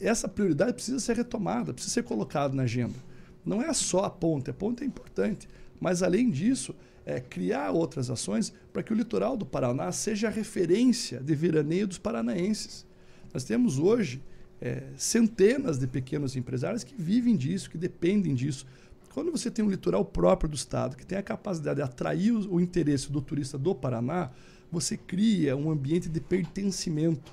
essa 0.00 0.28
prioridade 0.28 0.74
precisa 0.74 0.98
ser 0.98 1.16
retomada, 1.16 1.72
precisa 1.72 1.94
ser 1.94 2.02
colocada 2.02 2.54
na 2.54 2.64
agenda. 2.64 2.94
Não 3.44 3.62
é 3.62 3.72
só 3.72 4.04
a 4.04 4.10
ponte, 4.10 4.50
a 4.50 4.54
ponte 4.54 4.82
é 4.82 4.86
importante, 4.86 5.48
mas 5.80 6.02
além 6.02 6.30
disso, 6.30 6.74
é 7.06 7.20
criar 7.20 7.70
outras 7.70 8.10
ações 8.10 8.52
para 8.72 8.82
que 8.82 8.92
o 8.92 8.96
litoral 8.96 9.36
do 9.36 9.44
Paraná 9.44 9.92
seja 9.92 10.28
a 10.28 10.30
referência 10.30 11.20
de 11.20 11.34
veraneio 11.34 11.86
dos 11.86 11.98
paranaenses. 11.98 12.86
Nós 13.32 13.44
temos 13.44 13.78
hoje 13.78 14.22
é, 14.60 14.84
centenas 14.96 15.78
de 15.78 15.86
pequenos 15.86 16.36
empresários 16.36 16.82
que 16.82 16.94
vivem 16.96 17.36
disso, 17.36 17.68
que 17.68 17.76
dependem 17.76 18.34
disso. 18.34 18.66
Quando 19.12 19.30
você 19.30 19.50
tem 19.50 19.64
um 19.64 19.70
litoral 19.70 20.04
próprio 20.04 20.48
do 20.48 20.56
estado, 20.56 20.96
que 20.96 21.04
tem 21.04 21.18
a 21.18 21.22
capacidade 21.22 21.76
de 21.76 21.82
atrair 21.82 22.32
o, 22.32 22.54
o 22.54 22.60
interesse 22.60 23.12
do 23.12 23.20
turista 23.20 23.58
do 23.58 23.74
Paraná, 23.74 24.30
você 24.72 24.96
cria 24.96 25.56
um 25.56 25.70
ambiente 25.70 26.08
de 26.08 26.20
pertencimento 26.20 27.32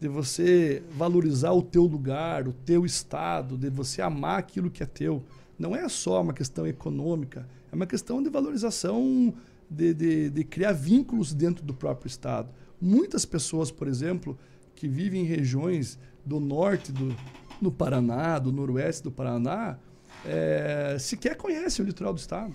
de 0.00 0.08
você 0.08 0.82
valorizar 0.92 1.52
o 1.52 1.62
teu 1.62 1.84
lugar, 1.84 2.46
o 2.46 2.52
teu 2.52 2.86
estado, 2.86 3.56
de 3.56 3.68
você 3.68 4.00
amar 4.00 4.38
aquilo 4.38 4.70
que 4.70 4.82
é 4.82 4.86
teu. 4.86 5.24
Não 5.58 5.74
é 5.74 5.88
só 5.88 6.22
uma 6.22 6.32
questão 6.32 6.66
econômica, 6.66 7.48
é 7.72 7.74
uma 7.74 7.86
questão 7.86 8.22
de 8.22 8.30
valorização, 8.30 9.34
de, 9.68 9.92
de, 9.92 10.30
de 10.30 10.44
criar 10.44 10.72
vínculos 10.72 11.34
dentro 11.34 11.64
do 11.64 11.74
próprio 11.74 12.06
estado. 12.06 12.48
Muitas 12.80 13.24
pessoas, 13.24 13.70
por 13.70 13.88
exemplo, 13.88 14.38
que 14.74 14.86
vive 14.86 15.18
em 15.18 15.24
regiões 15.24 15.98
do 16.24 16.38
norte 16.38 16.92
do, 16.92 17.14
do 17.60 17.72
Paraná, 17.72 18.38
do 18.38 18.52
noroeste 18.52 19.02
do 19.02 19.10
Paraná, 19.10 19.78
é, 20.24 20.96
sequer 20.98 21.36
conhecem 21.36 21.84
o 21.84 21.86
litoral 21.86 22.14
do 22.14 22.18
estado. 22.18 22.54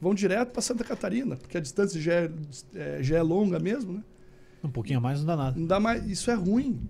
Vão 0.00 0.14
direto 0.14 0.52
para 0.52 0.62
Santa 0.62 0.84
Catarina, 0.84 1.36
porque 1.36 1.58
a 1.58 1.60
distância 1.60 2.00
já 2.00 2.12
é, 2.12 2.30
é, 2.74 3.02
já 3.02 3.16
é 3.16 3.22
longa 3.22 3.58
mesmo, 3.58 3.94
né? 3.94 4.04
Um 4.62 4.70
pouquinho 4.70 4.98
a 4.98 5.02
mais 5.02 5.20
não 5.20 5.26
dá 5.26 5.36
nada. 5.36 5.58
Não 5.58 5.66
dá 5.66 5.80
mais, 5.80 6.08
isso 6.08 6.30
é 6.30 6.34
ruim. 6.34 6.80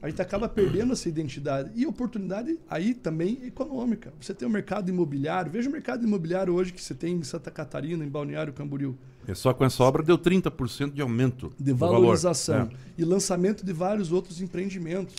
A 0.00 0.08
gente 0.08 0.22
acaba 0.22 0.48
perdendo 0.48 0.92
essa 0.92 1.08
identidade. 1.08 1.70
E 1.74 1.84
oportunidade 1.84 2.56
aí 2.70 2.94
também 2.94 3.40
econômica. 3.44 4.12
Você 4.20 4.32
tem 4.32 4.46
o 4.46 4.50
mercado 4.50 4.88
imobiliário. 4.88 5.50
Veja 5.50 5.68
o 5.68 5.72
mercado 5.72 6.04
imobiliário 6.04 6.54
hoje 6.54 6.72
que 6.72 6.80
você 6.80 6.94
tem 6.94 7.16
em 7.16 7.22
Santa 7.24 7.50
Catarina, 7.50 8.04
em 8.04 8.08
Balneário 8.08 8.52
Camboriú. 8.52 8.96
É 9.26 9.34
só 9.34 9.52
com 9.52 9.64
essa 9.64 9.82
obra 9.82 10.02
deu 10.02 10.16
30% 10.16 10.92
de 10.92 11.02
aumento. 11.02 11.52
De 11.58 11.72
do 11.72 11.76
valor. 11.76 12.00
valorização. 12.00 12.62
É. 12.62 12.68
E 12.96 13.04
lançamento 13.04 13.66
de 13.66 13.72
vários 13.72 14.12
outros 14.12 14.40
empreendimentos. 14.40 15.16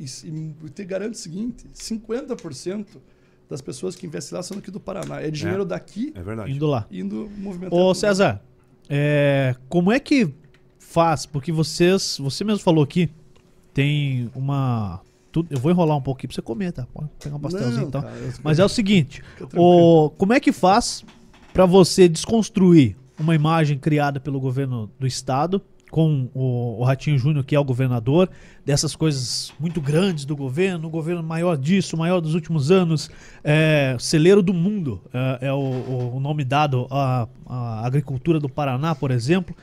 E, 0.00 0.06
e 0.64 0.70
te 0.70 0.84
garanto 0.84 1.14
o 1.14 1.18
seguinte: 1.18 1.66
50% 1.74 2.86
das 3.50 3.60
pessoas 3.60 3.94
que 3.94 4.06
investem 4.06 4.36
lá 4.36 4.42
são 4.42 4.56
aqui 4.56 4.70
do 4.70 4.80
Paraná. 4.80 5.20
É 5.20 5.30
dinheiro 5.30 5.64
daqui 5.64 6.10
É 6.14 6.22
verdade. 6.22 6.50
Indo 6.50 6.66
lá. 6.66 6.86
indo 6.90 7.30
movimentando. 7.36 7.82
Ô 7.82 7.94
César, 7.94 8.42
é, 8.88 9.54
como 9.68 9.92
é 9.92 10.00
que 10.00 10.32
faz? 10.92 11.26
Porque 11.26 11.50
vocês, 11.52 12.18
você 12.20 12.44
mesmo 12.44 12.62
falou 12.62 12.84
aqui, 12.84 13.08
tem 13.74 14.30
uma. 14.34 15.00
eu 15.50 15.58
vou 15.58 15.70
enrolar 15.72 15.96
um 15.96 16.02
pouco 16.02 16.18
aqui 16.18 16.28
pra 16.28 16.34
você 16.34 16.42
comer, 16.42 16.72
tá? 16.72 16.86
Pode 16.92 17.08
pegar 17.22 17.36
um 17.36 17.40
pastelzinho 17.40 17.88
então. 17.88 18.02
cara, 18.02 18.14
Mas 18.42 18.58
é 18.58 18.64
o 18.64 18.68
seguinte, 18.68 19.22
o, 19.56 20.10
como 20.18 20.32
é 20.32 20.40
que 20.40 20.52
faz 20.52 21.04
pra 21.52 21.66
você 21.66 22.08
desconstruir 22.08 22.96
uma 23.18 23.34
imagem 23.34 23.78
criada 23.78 24.18
pelo 24.20 24.40
governo 24.40 24.90
do 24.98 25.06
estado 25.06 25.60
com 25.90 26.28
o, 26.32 26.80
o 26.80 26.84
Ratinho 26.84 27.18
Júnior, 27.18 27.44
que 27.44 27.54
é 27.54 27.60
o 27.60 27.64
governador, 27.64 28.30
dessas 28.64 28.96
coisas 28.96 29.52
muito 29.60 29.78
grandes 29.78 30.24
do 30.24 30.34
governo, 30.34 30.88
o 30.88 30.90
governo 30.90 31.22
maior 31.22 31.54
disso, 31.54 31.98
maior 31.98 32.18
dos 32.20 32.34
últimos 32.34 32.70
anos, 32.70 33.10
é, 33.44 33.94
celeiro 34.00 34.42
do 34.42 34.54
mundo 34.54 35.02
é, 35.12 35.48
é 35.48 35.52
o, 35.52 35.58
o- 35.58 36.16
o 36.16 36.20
nome 36.20 36.44
dado 36.44 36.86
à, 36.90 37.28
à 37.46 37.86
agricultura 37.86 38.40
do 38.40 38.48
Paraná, 38.48 38.94
por 38.94 39.10
exemplo, 39.10 39.54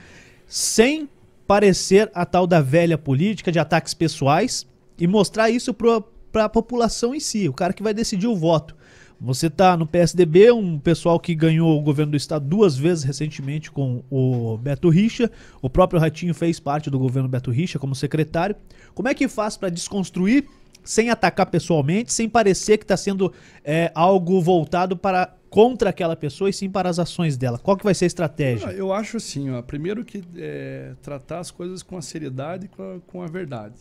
sem 0.47 1.09
parecer 1.49 2.11
a 2.13 2.27
tal 2.27 2.45
da 2.45 2.61
velha 2.61 2.95
política 2.95 3.51
de 3.51 3.57
ataques 3.57 3.95
pessoais 3.95 4.67
e 4.99 5.07
mostrar 5.07 5.49
isso 5.49 5.73
para 5.73 6.45
a 6.45 6.49
população 6.49 7.15
em 7.15 7.19
si, 7.19 7.49
o 7.49 7.53
cara 7.53 7.73
que 7.73 7.81
vai 7.81 7.91
decidir 7.91 8.27
o 8.27 8.35
voto. 8.35 8.75
Você 9.19 9.49
tá 9.49 9.75
no 9.75 9.87
PSDB, 9.87 10.51
um 10.51 10.77
pessoal 10.77 11.19
que 11.19 11.33
ganhou 11.33 11.75
o 11.75 11.81
governo 11.81 12.11
do 12.11 12.17
estado 12.17 12.45
duas 12.45 12.77
vezes 12.77 13.03
recentemente 13.03 13.71
com 13.71 14.03
o 14.11 14.59
Beto 14.59 14.89
Richa. 14.89 15.31
O 15.59 15.71
próprio 15.71 15.99
Ratinho 15.99 16.35
fez 16.35 16.59
parte 16.59 16.87
do 16.87 16.99
governo 16.99 17.27
Beto 17.27 17.49
Richa 17.49 17.79
como 17.79 17.95
secretário. 17.95 18.55
Como 18.93 19.07
é 19.07 19.15
que 19.15 19.27
faz 19.27 19.57
para 19.57 19.69
desconstruir 19.69 20.45
sem 20.83 21.09
atacar 21.09 21.47
pessoalmente, 21.47 22.13
sem 22.13 22.29
parecer 22.29 22.77
que 22.77 22.83
está 22.83 22.95
sendo 22.95 23.33
é, 23.65 23.91
algo 23.95 24.39
voltado 24.39 24.95
para 24.95 25.33
contra 25.49 25.89
aquela 25.89 26.15
pessoa 26.15 26.49
e 26.49 26.53
sim 26.53 26.69
para 26.69 26.89
as 26.89 26.99
ações 26.99 27.35
dela? 27.37 27.57
Qual 27.57 27.75
que 27.75 27.83
vai 27.83 27.93
ser 27.93 28.05
a 28.05 28.07
Ah, 28.07 28.07
estratégia? 28.07 28.67
Eu 28.71 28.93
acho 28.93 29.17
assim, 29.17 29.49
ó, 29.49 29.61
primeiro 29.61 30.05
que 30.05 30.23
é, 30.35 30.93
tratar 31.01 31.39
as 31.39 31.51
coisas 31.51 31.81
com 31.81 31.97
a 31.97 32.01
seriedade 32.01 32.65
e 32.65 32.69
com 32.69 32.83
a, 32.83 32.99
com 33.07 33.21
a 33.21 33.27
verdade. 33.27 33.75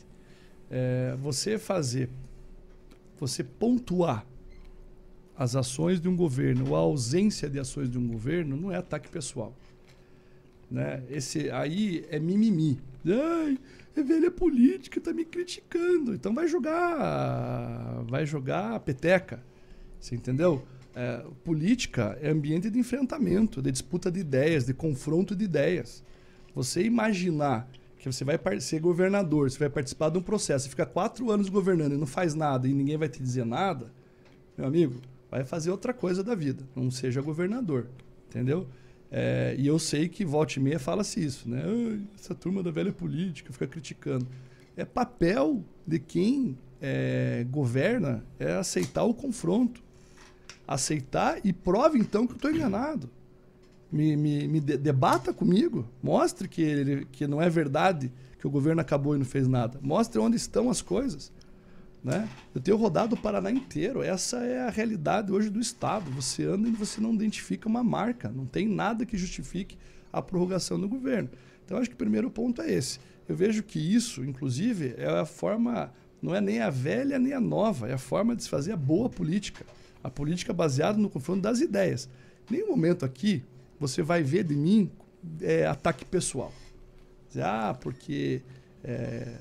É, 0.70 1.14
você 1.18 1.58
fazer, 1.58 2.08
você 3.18 3.42
pontuar 3.44 4.24
as 5.36 5.54
ações 5.54 6.00
de 6.00 6.08
um 6.08 6.16
governo 6.16 6.70
ou 6.70 6.76
a 6.76 6.80
ausência 6.80 7.48
de 7.48 7.58
ações 7.58 7.88
de 7.88 7.98
um 7.98 8.08
governo 8.08 8.56
não 8.56 8.72
é 8.72 8.76
ataque 8.76 9.08
pessoal. 9.08 9.54
Né? 10.70 11.02
Esse 11.08 11.50
aí 11.50 12.04
é 12.10 12.18
mimimi. 12.18 12.78
Ai, 13.06 13.58
é 13.96 14.02
velha 14.02 14.30
política, 14.30 15.00
tá 15.00 15.12
me 15.12 15.24
criticando. 15.24 16.14
Então 16.14 16.34
vai 16.34 16.48
jogar, 16.48 18.02
vai 18.06 18.26
jogar 18.26 18.74
a 18.74 18.80
peteca. 18.80 19.42
Você 20.00 20.14
entendeu? 20.14 20.62
É, 21.00 21.24
política 21.44 22.18
é 22.20 22.28
ambiente 22.28 22.68
de 22.68 22.76
enfrentamento, 22.76 23.62
de 23.62 23.70
disputa 23.70 24.10
de 24.10 24.18
ideias, 24.18 24.66
de 24.66 24.74
confronto 24.74 25.36
de 25.36 25.44
ideias. 25.44 26.02
Você 26.52 26.82
imaginar 26.82 27.70
que 28.00 28.10
você 28.10 28.24
vai 28.24 28.36
ser 28.60 28.80
governador, 28.80 29.48
você 29.48 29.60
vai 29.60 29.70
participar 29.70 30.08
de 30.08 30.18
um 30.18 30.22
processo, 30.22 30.64
você 30.64 30.70
fica 30.70 30.84
quatro 30.84 31.30
anos 31.30 31.48
governando 31.48 31.92
e 31.92 31.96
não 31.96 32.04
faz 32.06 32.34
nada 32.34 32.66
e 32.66 32.72
ninguém 32.72 32.96
vai 32.96 33.08
te 33.08 33.22
dizer 33.22 33.46
nada, 33.46 33.92
meu 34.56 34.66
amigo, 34.66 35.00
vai 35.30 35.44
fazer 35.44 35.70
outra 35.70 35.94
coisa 35.94 36.24
da 36.24 36.34
vida. 36.34 36.64
Não 36.74 36.90
seja 36.90 37.22
governador, 37.22 37.86
entendeu? 38.26 38.66
É, 39.08 39.54
e 39.56 39.68
eu 39.68 39.78
sei 39.78 40.08
que 40.08 40.24
volta 40.24 40.58
e 40.58 40.60
meia 40.60 40.80
fala-se 40.80 41.24
isso, 41.24 41.48
né? 41.48 41.62
"Ai, 41.64 42.00
essa 42.18 42.34
turma 42.34 42.60
da 42.60 42.72
velha 42.72 42.92
política 42.92 43.52
fica 43.52 43.68
criticando. 43.68 44.26
É 44.76 44.84
papel 44.84 45.62
de 45.86 46.00
quem 46.00 46.58
é, 46.82 47.46
governa 47.48 48.24
é 48.36 48.54
aceitar 48.54 49.04
o 49.04 49.14
confronto. 49.14 49.86
Aceitar 50.68 51.40
e 51.44 51.52
prove 51.52 51.98
então 51.98 52.26
que 52.26 52.34
eu 52.34 52.36
estou 52.36 52.50
enganado. 52.50 53.10
Me, 53.90 54.14
me, 54.16 54.46
me 54.46 54.60
de- 54.60 54.76
debata 54.76 55.32
comigo. 55.32 55.88
Mostre 56.02 56.46
que, 56.46 56.62
ele, 56.62 57.06
que 57.10 57.26
não 57.26 57.40
é 57.40 57.48
verdade 57.48 58.12
que 58.38 58.46
o 58.46 58.50
governo 58.50 58.80
acabou 58.80 59.16
e 59.16 59.18
não 59.18 59.24
fez 59.24 59.48
nada. 59.48 59.80
Mostre 59.82 60.20
onde 60.20 60.36
estão 60.36 60.68
as 60.68 60.82
coisas. 60.82 61.32
Né? 62.04 62.28
Eu 62.54 62.60
tenho 62.60 62.76
rodado 62.76 63.14
o 63.14 63.18
Paraná 63.18 63.50
inteiro. 63.50 64.02
Essa 64.02 64.38
é 64.44 64.60
a 64.66 64.70
realidade 64.70 65.32
hoje 65.32 65.48
do 65.48 65.58
Estado. 65.58 66.10
Você 66.10 66.44
anda 66.44 66.68
e 66.68 66.72
você 66.72 67.00
não 67.00 67.14
identifica 67.14 67.66
uma 67.66 67.82
marca. 67.82 68.28
Não 68.28 68.44
tem 68.44 68.68
nada 68.68 69.06
que 69.06 69.16
justifique 69.16 69.76
a 70.12 70.22
prorrogação 70.22 70.78
do 70.78 70.88
governo. 70.88 71.30
Então, 71.64 71.78
acho 71.78 71.88
que 71.88 71.94
o 71.94 71.98
primeiro 71.98 72.30
ponto 72.30 72.62
é 72.62 72.70
esse. 72.72 73.00
Eu 73.28 73.36
vejo 73.36 73.62
que 73.62 73.78
isso, 73.78 74.24
inclusive, 74.24 74.94
é 74.96 75.06
a 75.06 75.26
forma, 75.26 75.92
não 76.22 76.34
é 76.34 76.40
nem 76.40 76.60
a 76.60 76.70
velha 76.70 77.18
nem 77.18 77.34
a 77.34 77.40
nova, 77.40 77.88
é 77.88 77.92
a 77.92 77.98
forma 77.98 78.34
de 78.34 78.42
se 78.42 78.48
fazer 78.48 78.72
a 78.72 78.76
boa 78.76 79.10
política. 79.10 79.66
A 80.02 80.10
política 80.10 80.52
baseada 80.52 80.98
no 80.98 81.10
confronto 81.10 81.42
das 81.42 81.60
ideias. 81.60 82.08
Nenhum 82.50 82.68
momento 82.68 83.04
aqui 83.04 83.42
você 83.78 84.02
vai 84.02 84.22
ver 84.22 84.44
de 84.44 84.54
mim 84.54 84.90
é, 85.40 85.66
ataque 85.66 86.04
pessoal. 86.04 86.52
Dizer, 87.28 87.44
ah, 87.44 87.76
porque 87.78 88.42
é, 88.82 89.34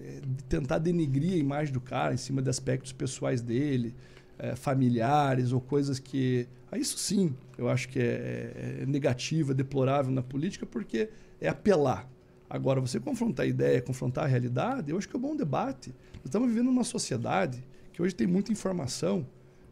é, 0.00 0.20
tentar 0.48 0.78
denigrir 0.78 1.34
a 1.34 1.36
imagem 1.36 1.72
do 1.72 1.80
cara 1.80 2.14
em 2.14 2.16
cima 2.16 2.40
de 2.40 2.48
aspectos 2.48 2.92
pessoais 2.92 3.40
dele, 3.40 3.94
é, 4.38 4.54
familiares 4.54 5.52
ou 5.52 5.60
coisas 5.60 5.98
que. 5.98 6.46
Ah, 6.70 6.78
isso 6.78 6.98
sim, 6.98 7.34
eu 7.58 7.68
acho 7.68 7.88
que 7.88 7.98
é, 7.98 8.80
é 8.82 8.86
negativo, 8.86 9.52
é 9.52 9.54
deplorável 9.54 10.12
na 10.12 10.22
política, 10.22 10.64
porque 10.64 11.10
é 11.40 11.48
apelar. 11.48 12.08
Agora, 12.48 12.80
você 12.80 13.00
confrontar 13.00 13.44
a 13.44 13.48
ideia, 13.48 13.80
confrontar 13.80 14.24
a 14.24 14.26
realidade, 14.26 14.90
eu 14.90 14.98
acho 14.98 15.08
que 15.08 15.16
é 15.16 15.18
um 15.18 15.22
bom 15.22 15.34
debate. 15.34 15.90
Nós 16.16 16.26
estamos 16.26 16.48
vivendo 16.48 16.66
numa 16.66 16.84
sociedade 16.84 17.62
que 17.92 18.02
hoje 18.02 18.14
tem 18.14 18.26
muita 18.26 18.52
informação, 18.52 19.26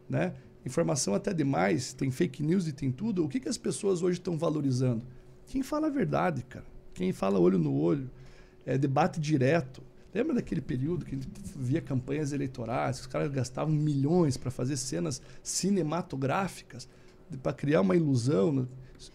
né? 0.09 0.33
Informação 0.65 1.15
até 1.15 1.33
demais, 1.33 1.93
tem 1.93 2.11
fake 2.11 2.43
news 2.43 2.67
e 2.67 2.71
tem 2.71 2.91
tudo. 2.91 3.25
O 3.25 3.29
que, 3.29 3.39
que 3.39 3.49
as 3.49 3.57
pessoas 3.57 4.03
hoje 4.03 4.19
estão 4.19 4.37
valorizando? 4.37 5.03
Quem 5.47 5.63
fala 5.63 5.87
a 5.87 5.89
verdade, 5.89 6.43
cara. 6.43 6.65
Quem 6.93 7.11
fala 7.11 7.39
olho 7.39 7.57
no 7.57 7.73
olho. 7.73 8.09
É 8.65 8.77
debate 8.77 9.19
direto. 9.19 9.81
Lembra 10.13 10.35
daquele 10.35 10.61
período 10.61 11.05
que 11.05 11.15
a 11.15 11.17
gente 11.17 11.29
via 11.55 11.81
campanhas 11.81 12.31
eleitorais, 12.31 12.97
que 12.97 13.01
os 13.01 13.07
caras 13.07 13.31
gastavam 13.31 13.73
milhões 13.73 14.37
para 14.37 14.51
fazer 14.51 14.77
cenas 14.77 15.21
cinematográficas, 15.41 16.87
para 17.41 17.53
criar 17.53 17.81
uma 17.81 17.95
ilusão? 17.95 18.51
né? 18.51 18.67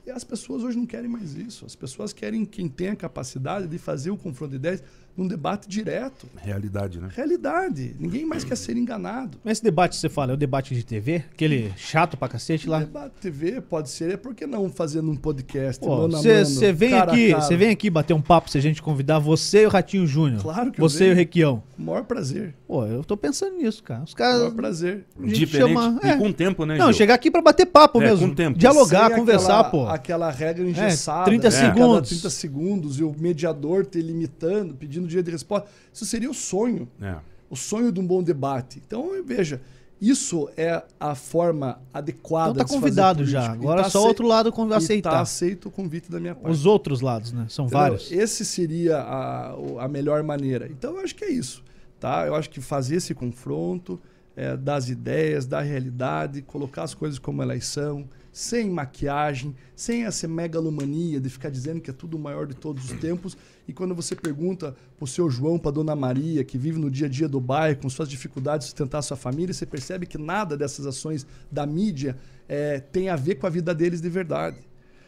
E 0.05 0.11
as 0.11 0.25
pessoas 0.25 0.65
hoje 0.65 0.77
não 0.77 0.87
querem 0.87 1.09
mais 1.09 1.35
isso. 1.37 1.65
As 1.65 1.77
pessoas 1.77 2.13
querem 2.13 2.45
quem 2.45 2.69
tem 2.69 2.89
a 2.89 2.97
capacidade 2.97 3.69
de 3.69 3.79
fazer 3.79 4.11
o 4.11 4.17
confronto 4.17 4.51
de 4.51 4.57
ideias 4.57 4.83
num 5.17 5.27
debate 5.27 5.69
direto. 5.69 6.27
Realidade, 6.37 7.01
né? 7.01 7.09
Realidade. 7.15 7.97
Ninguém 7.99 8.25
mais 8.27 8.45
quer 8.45 8.57
ser 8.57 8.77
enganado. 8.77 9.39
Mas 9.45 9.53
esse 9.59 9.65
debate 9.65 9.93
que 9.93 10.01
você 10.01 10.09
fala, 10.09 10.33
é 10.33 10.35
o 10.35 10.37
debate 10.37 10.75
de 10.75 10.85
TV? 10.85 11.25
Aquele 11.33 11.73
chato 11.77 12.17
pra 12.17 12.29
cacete 12.29 12.69
lá? 12.69 12.81
Debate 12.81 13.13
TV 13.21 13.61
pode 13.61 13.89
ser, 13.91 14.13
é 14.15 14.17
por 14.17 14.35
que 14.35 14.47
não 14.47 14.69
fazendo 14.71 15.11
um 15.11 15.17
podcast? 15.17 15.83
Você 15.85 16.73
vem 16.73 16.91
cara 16.91 17.13
aqui, 17.13 17.33
você 17.35 17.57
vem 17.57 17.71
aqui 17.71 17.89
bater 17.91 18.15
um 18.15 18.21
papo 18.21 18.51
se 18.51 18.59
a 18.59 18.61
gente 18.61 18.83
convidar 18.83 19.19
você 19.19 19.63
e 19.63 19.67
o 19.67 19.69
Ratinho 19.71 20.07
Júnior. 20.07 20.43
Claro 20.43 20.71
que 20.73 20.81
eu 20.81 20.89
Você 20.89 20.97
e 20.97 21.07
venho. 21.07 21.13
o 21.13 21.17
Requião. 21.17 21.63
O 21.79 21.83
maior 21.83 22.05
prazer. 22.05 22.55
Pô, 22.67 22.85
eu 22.85 23.05
tô 23.05 23.17
pensando 23.17 23.57
nisso, 23.57 23.83
cara. 23.83 24.03
Os 24.05 24.13
o 24.13 24.17
caras. 24.17 24.39
maior 24.41 24.55
prazer. 24.55 25.05
Diferente. 25.25 25.69
chama- 25.75 26.01
E 26.03 26.09
é. 26.09 26.17
com 26.17 26.33
tempo, 26.33 26.65
né, 26.67 26.77
Não, 26.77 26.87
Gil? 26.87 26.95
chegar 26.95 27.15
aqui 27.15 27.31
pra 27.31 27.41
bater 27.43 27.67
papo 27.67 28.01
É, 28.03 28.07
mesmo. 28.11 28.29
com 28.29 28.35
tempo. 28.35 28.59
Dialogar, 28.59 29.09
Sem 29.09 29.17
conversar, 29.19 29.61
aquela, 29.61 29.71
pô. 29.71 29.87
Aquela 29.89 30.31
regra 30.31 30.65
engessada. 30.65 31.25
30 31.27 31.49
né? 31.49 31.55
Cada 31.57 31.73
segundos. 31.75 32.09
30 32.09 32.31
segundos 32.31 32.99
e 32.99 33.05
o 33.05 33.15
mediador 33.19 33.87
te 33.87 34.01
limitando, 34.01 34.75
pedindo 34.75 35.06
dia 35.07 35.23
de 35.23 35.31
resposta. 35.31 35.69
Isso 35.93 36.05
seria 36.07 36.31
o 36.31 36.35
sonho. 36.35 36.89
É. 37.01 37.17
O 37.49 37.57
sonho 37.57 37.93
de 37.93 38.01
um 38.01 38.07
bom 38.07 38.23
debate. 38.23 38.83
Então, 38.85 39.11
veja, 39.25 39.61
isso 40.01 40.49
é 40.57 40.83
a 41.01 41.15
forma 41.15 41.81
adequada 41.95 42.51
Então 42.51 42.59
tá 42.59 42.65
de 42.65 42.71
se 42.71 42.75
fazer 42.75 42.81
convidado 42.83 43.25
já. 43.25 43.51
Agora 43.53 43.83
tá 43.85 43.91
só 43.91 43.99
o 43.99 44.01
acei- 44.03 44.09
outro 44.09 44.27
lado 44.27 44.53
e 44.55 44.75
aceitar. 44.75 45.11
Tá 45.13 45.21
aceito 45.21 45.69
o 45.69 45.71
convite 45.71 46.11
da 46.11 46.21
minha 46.21 46.35
parte. 46.35 46.51
Os 46.53 46.67
outros 46.67 47.01
lados, 47.01 47.33
né? 47.33 47.47
São 47.49 47.67
Entendeu? 47.67 47.81
vários. 47.81 48.13
Esse 48.13 48.45
seria 48.45 48.99
a, 48.99 49.55
a 49.85 49.89
melhor 49.89 50.23
maneira. 50.23 50.67
Então, 50.69 50.97
eu 50.97 51.01
acho 51.01 51.15
que 51.15 51.25
é 51.25 51.31
isso. 51.31 51.63
Tá? 51.99 52.27
Eu 52.27 52.35
acho 52.35 52.51
que 52.51 52.61
fazer 52.61 52.97
esse 52.97 53.15
confronto 53.15 53.99
é, 54.37 54.55
das 54.57 54.91
ideias, 54.91 55.47
da 55.47 55.61
realidade, 55.63 56.43
colocar 56.43 56.83
as 56.83 56.93
coisas 56.93 57.19
como 57.19 57.43
elas 57.43 57.65
são, 57.65 58.07
sem 58.37 58.69
maquiagem, 58.69 59.57
sem 59.75 60.05
essa 60.05 60.29
megalomania 60.29 61.19
de 61.19 61.31
ficar 61.31 61.49
dizendo 61.49 61.81
que 61.81 61.89
é 61.89 61.93
tudo 61.95 62.19
o 62.19 62.21
maior 62.21 62.47
de 62.47 62.53
todos 62.53 62.91
os 62.91 63.01
tempos. 63.01 63.35
E 63.67 63.73
quando 63.73 63.95
você 63.95 64.15
pergunta 64.15 64.77
pro 64.99 65.07
seu 65.07 65.31
João, 65.31 65.59
pra 65.59 65.71
dona 65.71 65.97
Maria, 65.97 66.45
que 66.45 66.59
vive 66.59 66.79
no 66.79 66.91
dia 66.91 67.07
a 67.07 67.09
dia 67.09 67.27
do 67.27 67.41
bairro, 67.41 67.81
com 67.81 67.89
suas 67.89 68.11
dificuldades 68.11 68.67
de 68.67 68.73
sustentar 68.73 69.01
sua 69.01 69.17
família, 69.17 69.55
você 69.55 69.65
percebe 69.65 70.05
que 70.05 70.19
nada 70.19 70.55
dessas 70.55 70.85
ações 70.85 71.27
da 71.51 71.65
mídia 71.65 72.15
eh, 72.47 72.81
tem 72.93 73.09
a 73.09 73.17
ver 73.17 73.37
com 73.37 73.47
a 73.47 73.51
vida 73.51 73.75
deles 73.75 74.03
de 74.03 74.11
verdade. 74.11 74.59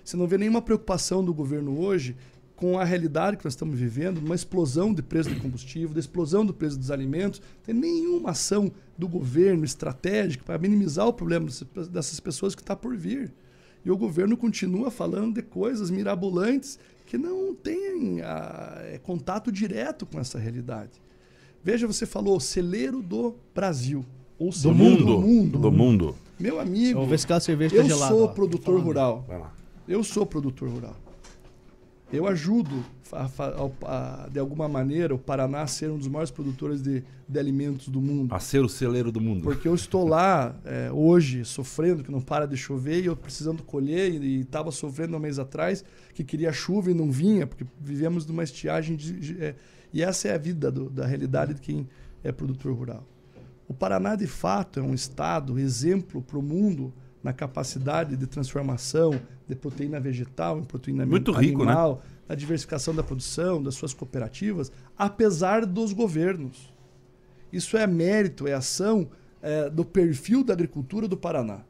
Você 0.03 0.17
não 0.17 0.27
vê 0.27 0.39
nenhuma 0.39 0.63
preocupação 0.63 1.23
do 1.23 1.35
governo 1.35 1.79
hoje 1.79 2.17
com 2.59 2.77
a 2.77 2.85
realidade 2.85 3.37
que 3.37 3.45
nós 3.45 3.53
estamos 3.53 3.79
vivendo, 3.79 4.19
uma 4.19 4.35
explosão 4.35 4.93
de 4.93 5.01
preço 5.01 5.31
do 5.31 5.41
combustível, 5.41 5.95
da 5.95 6.01
explosão 6.01 6.45
do 6.45 6.53
preço 6.53 6.77
dos 6.77 6.91
alimentos, 6.91 7.41
tem 7.63 7.73
nenhuma 7.73 8.31
ação 8.31 8.73
do 8.99 9.07
governo 9.07 9.65
estratégica 9.65 10.43
para 10.45 10.59
minimizar 10.59 11.07
o 11.07 11.13
problema 11.13 11.47
dessas- 11.91 12.19
pessoas 12.19 12.57
que 12.57 12.61
está 12.61 12.75
por 12.75 12.97
vir. 12.97 13.33
E 13.85 13.91
o 13.93 13.97
governo 13.97 14.37
continua 14.37 14.91
falando 14.91 15.35
de 15.37 15.43
coisas 15.43 15.89
mirabolantes 15.89 16.81
que 17.07 17.17
não 17.17 17.55
têm 17.55 18.21
ah, 18.23 18.77
é, 18.93 18.99
contato 18.99 19.53
direto 19.53 20.05
com 20.05 20.19
essa 20.19 20.37
realidade. 20.37 21.01
Veja, 21.63 21.87
você 21.87 22.05
falou 22.07 22.41
celeiro 22.41 23.01
do 23.01 23.37
Brasil. 23.55 24.05
Ou 24.37 24.51
Do 24.51 24.57
celeiro 24.57 24.83
mundo. 24.85 25.05
Do 25.07 25.21
mundo. 25.21 25.59
Do 25.61 25.73
mundo. 25.73 26.15
Meu 26.41 26.59
amigo, 26.59 26.95
Vamos 26.95 27.09
ver 27.11 27.19
se 27.21 27.25
aquela 27.25 27.41
cerveja 27.41 27.77
eu 27.77 27.83
tá 27.83 27.89
gelada. 27.89 28.13
sou 28.13 28.25
ó. 28.25 28.29
Produtor 28.29 28.81
rural. 28.81 29.25
Vai 29.29 29.39
lá. 29.39 29.55
Eu 29.87 30.03
sou 30.03 30.27
produtor 30.27 30.69
rural. 30.69 30.97
Eu 32.11 32.27
ajudo, 32.27 32.83
a- 33.13 33.29
ao- 33.57 33.73
a- 33.83 34.29
de 34.33 34.39
alguma 34.39 34.67
maneira, 34.67 35.15
o 35.15 35.19
Paraná 35.19 35.61
a 35.63 35.67
ser 35.67 35.91
um 35.91 35.99
dos 35.99 36.09
maiores 36.09 36.31
produtores 36.31 36.81
de, 36.83 37.05
de 37.29 37.39
alimentos 37.39 37.89
do 37.89 38.01
mundo. 38.01 38.35
A 38.35 38.41
ser 38.41 38.61
o 38.65 38.69
celeiro 38.69 39.13
do 39.13 39.21
mundo. 39.21 39.43
Porque 39.43 39.69
eu 39.69 39.75
estou 39.75 40.09
lá 40.09 40.55
é, 40.65 40.91
hoje 40.91 41.45
sofrendo, 41.45 42.03
que 42.03 42.11
não 42.11 42.21
para 42.21 42.47
de 42.47 42.57
chover, 42.57 43.03
e 43.03 43.07
eu 43.07 43.17
precisando 43.17 43.63
colher, 43.63 44.11
e 44.23 44.41
estava 44.41 44.71
sofrendo 44.71 45.17
um 45.17 45.21
mês 45.21 45.39
atrás, 45.39 45.85
que 46.15 46.25
queria 46.25 46.51
chuva 46.51 46.91
e 46.91 46.95
não 46.95 47.11
vinha, 47.11 47.47
porque 47.47 47.67
vivemos 47.79 48.25
numa 48.25 48.43
estiagem. 48.43 48.97
De, 48.97 49.13
de- 49.13 49.43
é, 49.45 49.55
e 49.93 50.03
essa 50.03 50.29
é 50.29 50.35
a 50.35 50.39
vida 50.39 50.71
do- 50.73 50.89
da 50.89 51.07
realidade 51.07 51.55
de 51.55 51.61
quem 51.61 51.87
é 52.25 52.33
produtor 52.33 52.73
rural. 52.75 53.07
O 53.69 53.75
Paraná, 53.75 54.17
de 54.17 54.27
fato, 54.27 54.81
é 54.81 54.83
um 54.83 54.95
estado 54.95 55.59
exemplo 55.59 56.23
para 56.23 56.39
o 56.39 56.43
mundo 56.43 56.91
na 57.23 57.33
capacidade 57.33 58.17
de 58.17 58.27
transformação 58.27 59.21
de 59.47 59.55
proteína 59.55 59.99
vegetal 59.99 60.59
em 60.59 60.65
proteína 60.65 61.05
Muito 61.05 61.33
rico, 61.33 61.65
né? 61.65 61.73
animal, 61.73 62.03
na 62.29 62.35
diversificação 62.35 62.95
da 62.95 63.03
produção, 63.03 63.63
das 63.63 63.75
suas 63.75 63.93
cooperativas, 63.93 64.71
apesar 64.97 65.67
dos 65.67 65.93
governos. 65.93 66.73
Isso 67.53 67.77
é 67.77 67.87
mérito, 67.87 68.47
é 68.47 68.53
ação 68.53 69.09
é, 69.43 69.71
do 69.71 69.85
perfil 69.85 70.45
da 70.45 70.53
agricultura 70.53 71.09
do 71.09 71.17
Paraná, 71.17 71.61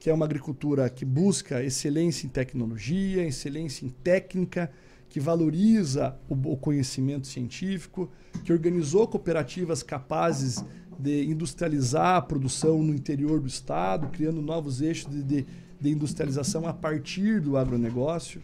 que 0.00 0.08
é 0.08 0.14
uma 0.14 0.24
agricultura 0.24 0.88
que 0.88 1.04
busca 1.04 1.62
excelência 1.62 2.26
em 2.26 2.30
tecnologia, 2.30 3.26
excelência 3.26 3.84
em 3.84 3.88
técnica, 3.88 4.70
que 5.08 5.20
valoriza 5.20 6.16
o 6.28 6.56
conhecimento 6.56 7.26
científico, 7.26 8.10
que 8.44 8.52
organizou 8.52 9.06
cooperativas 9.06 9.82
capazes 9.82 10.64
de 10.98 11.24
industrializar 11.24 12.16
a 12.16 12.22
produção 12.22 12.82
no 12.82 12.94
interior 12.94 13.40
do 13.40 13.48
estado, 13.48 14.08
criando 14.08 14.40
novos 14.40 14.80
eixos 14.80 15.10
de, 15.10 15.22
de, 15.22 15.46
de 15.80 15.90
industrialização 15.90 16.66
a 16.66 16.72
partir 16.72 17.40
do 17.40 17.56
agronegócio 17.56 18.40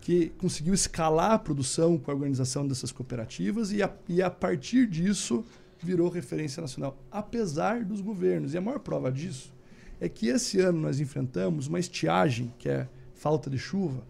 que 0.00 0.30
conseguiu 0.38 0.72
escalar 0.72 1.32
a 1.32 1.38
produção 1.38 1.98
com 1.98 2.10
a 2.10 2.14
organização 2.14 2.66
dessas 2.66 2.90
cooperativas 2.90 3.72
e 3.72 3.82
a, 3.82 3.92
e 4.08 4.22
a 4.22 4.30
partir 4.30 4.86
disso 4.86 5.44
virou 5.82 6.08
referência 6.08 6.60
nacional, 6.60 6.96
apesar 7.10 7.84
dos 7.84 8.00
governos. 8.00 8.54
E 8.54 8.56
a 8.56 8.60
maior 8.60 8.78
prova 8.78 9.12
disso 9.12 9.52
é 10.00 10.08
que 10.08 10.28
esse 10.28 10.60
ano 10.60 10.80
nós 10.80 10.98
enfrentamos 10.98 11.66
uma 11.66 11.78
estiagem, 11.78 12.54
que 12.58 12.68
é 12.68 12.88
falta 13.14 13.50
de 13.50 13.58
chuva, 13.58 14.02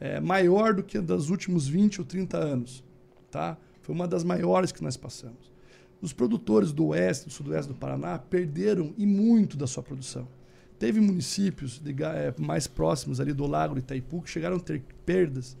é, 0.00 0.18
maior 0.18 0.74
do 0.74 0.82
que 0.82 0.98
dos 1.00 1.28
últimos 1.28 1.68
20 1.68 2.00
ou 2.00 2.06
30 2.06 2.38
anos. 2.38 2.82
Tá? 3.30 3.58
Foi 3.82 3.94
uma 3.94 4.08
das 4.08 4.24
maiores 4.24 4.72
que 4.72 4.82
nós 4.82 4.96
passamos. 4.96 5.52
Os 6.00 6.12
produtores 6.12 6.72
do 6.72 6.86
oeste, 6.86 7.26
do 7.26 7.32
sudoeste 7.32 7.72
do 7.72 7.78
Paraná, 7.78 8.18
perderam 8.18 8.92
e 8.96 9.06
muito 9.06 9.56
da 9.56 9.66
sua 9.66 9.82
produção. 9.82 10.28
Teve 10.78 11.00
municípios 11.00 11.78
de 11.78 11.94
eh, 12.02 12.34
mais 12.38 12.66
próximos 12.66 13.20
ali 13.20 13.32
do 13.32 13.46
Lago 13.46 13.74
de 13.74 13.80
Itaipu 13.80 14.20
que 14.22 14.30
chegaram 14.30 14.56
a 14.56 14.60
ter 14.60 14.82
perdas, 15.06 15.56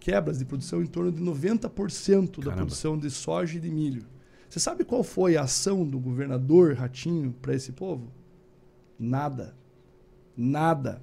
quebras 0.00 0.38
de 0.38 0.44
produção 0.44 0.82
em 0.82 0.86
torno 0.86 1.12
de 1.12 1.22
90% 1.22 2.38
da 2.38 2.44
Caramba. 2.44 2.56
produção 2.56 2.98
de 2.98 3.10
soja 3.10 3.56
e 3.56 3.60
de 3.60 3.70
milho. 3.70 4.04
Você 4.48 4.60
sabe 4.60 4.84
qual 4.84 5.02
foi 5.02 5.36
a 5.36 5.42
ação 5.42 5.84
do 5.84 5.98
governador 5.98 6.74
Ratinho 6.74 7.34
para 7.42 7.54
esse 7.54 7.72
povo? 7.72 8.12
Nada. 8.98 9.54
Nada. 10.36 11.02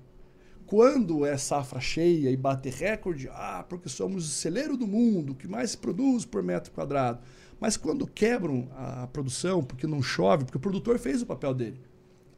Quando 0.65 1.25
é 1.25 1.37
safra 1.37 1.81
cheia 1.81 2.29
e 2.29 2.37
bate 2.37 2.69
recorde, 2.69 3.27
ah, 3.33 3.65
porque 3.67 3.89
somos 3.89 4.25
o 4.25 4.29
celeiro 4.29 4.77
do 4.77 4.87
mundo, 4.87 5.35
que 5.35 5.47
mais 5.47 5.71
se 5.71 5.77
produz 5.77 6.23
por 6.23 6.41
metro 6.41 6.71
quadrado. 6.71 7.19
Mas 7.61 7.77
quando 7.77 8.07
quebram 8.07 8.67
a 8.75 9.07
produção, 9.13 9.63
porque 9.63 9.85
não 9.85 10.01
chove, 10.01 10.45
porque 10.45 10.57
o 10.57 10.59
produtor 10.59 10.97
fez 10.97 11.21
o 11.21 11.27
papel 11.27 11.53
dele. 11.53 11.79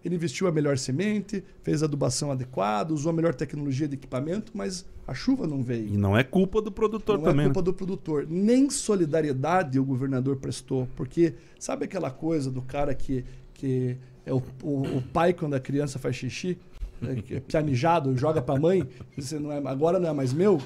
Ele 0.04 0.16
investiu 0.16 0.48
a 0.48 0.52
melhor 0.52 0.78
semente, 0.78 1.42
fez 1.64 1.82
a 1.82 1.86
adubação 1.86 2.30
adequada, 2.30 2.94
usou 2.94 3.10
a 3.10 3.14
melhor 3.14 3.34
tecnologia 3.34 3.88
de 3.88 3.96
equipamento, 3.96 4.52
mas 4.54 4.86
a 5.08 5.14
chuva 5.14 5.48
não 5.48 5.64
veio. 5.64 5.88
E 5.94 5.98
não 5.98 6.18
é 6.18 6.26
culpa 6.26 6.62
do 6.62 6.70
produtor 6.70 7.18
Não 7.18 7.24
também. 7.24 7.46
é 7.46 7.48
culpa 7.48 7.62
né? 7.62 7.66
do 7.66 7.74
produtor. 7.74 8.28
Nem 8.30 8.70
solidariedade 8.70 9.80
o 9.80 9.86
governador 9.86 10.36
prestou. 10.36 10.90
Porque 10.98 11.36
sabe 11.58 11.86
aquela 11.86 12.12
coisa 12.12 12.52
do 12.52 12.62
cara 12.62 12.94
que, 12.94 13.24
que 13.54 13.96
é 14.26 14.34
o, 14.34 14.44
o, 14.62 14.98
o 14.98 15.02
pai 15.14 15.32
quando 15.32 15.54
a 15.54 15.60
criança 15.62 15.98
faz 15.98 16.18
xixi, 16.18 16.58
né, 17.02 17.22
que 17.26 17.36
é 17.36 17.40
pianejado, 17.40 18.18
joga 18.18 18.42
pra 18.42 18.60
mãe, 18.60 18.86
você 19.18 19.40
não 19.40 19.54
é, 19.54 19.58
agora 19.66 20.00
não 20.00 20.10
é 20.10 20.14
mais 20.14 20.34
meu? 20.34 20.60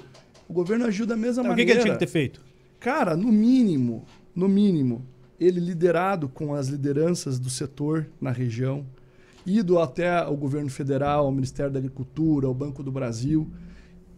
O 0.49 0.53
governo 0.53 0.85
agiu 0.85 1.05
da 1.05 1.15
mesma 1.15 1.43
Então, 1.43 1.53
o 1.53 1.55
que, 1.55 1.61
maneira. 1.61 1.65
que 1.65 1.77
ele 1.77 1.83
tinha 1.83 1.93
que 1.93 1.99
ter 1.99 2.11
feito? 2.11 2.41
Cara, 2.79 3.15
no 3.15 3.31
mínimo, 3.31 4.05
no 4.37 4.47
mínimo, 4.47 5.03
ele 5.39 5.59
liderado 5.59 6.29
com 6.29 6.53
as 6.53 6.67
lideranças 6.67 7.39
do 7.39 7.49
setor 7.49 8.07
na 8.21 8.29
região, 8.29 8.85
ido 9.43 9.79
até 9.79 10.23
o 10.27 10.37
governo 10.37 10.69
federal, 10.69 11.25
ao 11.25 11.31
Ministério 11.31 11.71
da 11.71 11.79
Agricultura, 11.79 12.45
ao 12.45 12.53
Banco 12.53 12.83
do 12.83 12.91
Brasil, 12.91 13.49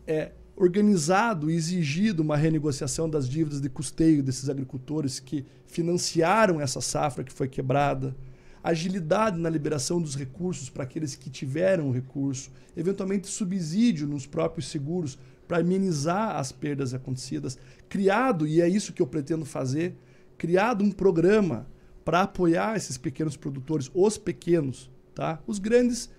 é, 0.06 0.34
organizado 0.58 1.50
e 1.50 1.56
exigido 1.56 2.22
uma 2.22 2.36
renegociação 2.36 3.10
das 3.10 3.30
dívidas 3.30 3.62
de 3.62 3.70
custeio 3.70 4.22
desses 4.22 4.50
agricultores 4.50 5.22
que 5.22 5.46
financiaram 5.66 6.60
essa 6.60 6.82
safra 6.82 7.24
que 7.24 7.32
foi 7.32 7.48
quebrada, 7.48 8.14
agilidade 8.62 9.40
na 9.40 9.50
liberação 9.50 10.02
dos 10.02 10.18
recursos 10.18 10.70
para 10.70 10.84
aqueles 10.84 11.16
que 11.16 11.30
tiveram 11.30 11.88
o 11.88 11.94
recurso, 11.94 12.52
eventualmente 12.76 13.28
subsídio 13.28 14.06
nos 14.06 14.26
próprios 14.26 14.68
seguros 14.68 15.18
para 15.48 15.60
amenizar 15.60 16.36
as 16.36 16.52
perdas 16.52 16.94
acontecidas, 16.94 17.58
criado, 17.88 18.46
e 18.46 18.60
é 18.60 18.68
isso 18.68 18.92
que 18.92 19.02
eu 19.02 19.08
pretendo 19.08 19.46
fazer, 19.46 19.96
criado 20.40 20.84
um 20.84 20.90
programa 20.92 21.68
para 22.04 22.24
apoiar 22.24 22.76
esses 22.76 22.98
pequenos 22.98 23.38
produtores, 23.38 23.92
os 23.94 24.18
pequenos, 24.18 24.90
tá? 25.14 25.40
Os 25.46 25.60
grandes 25.60 26.10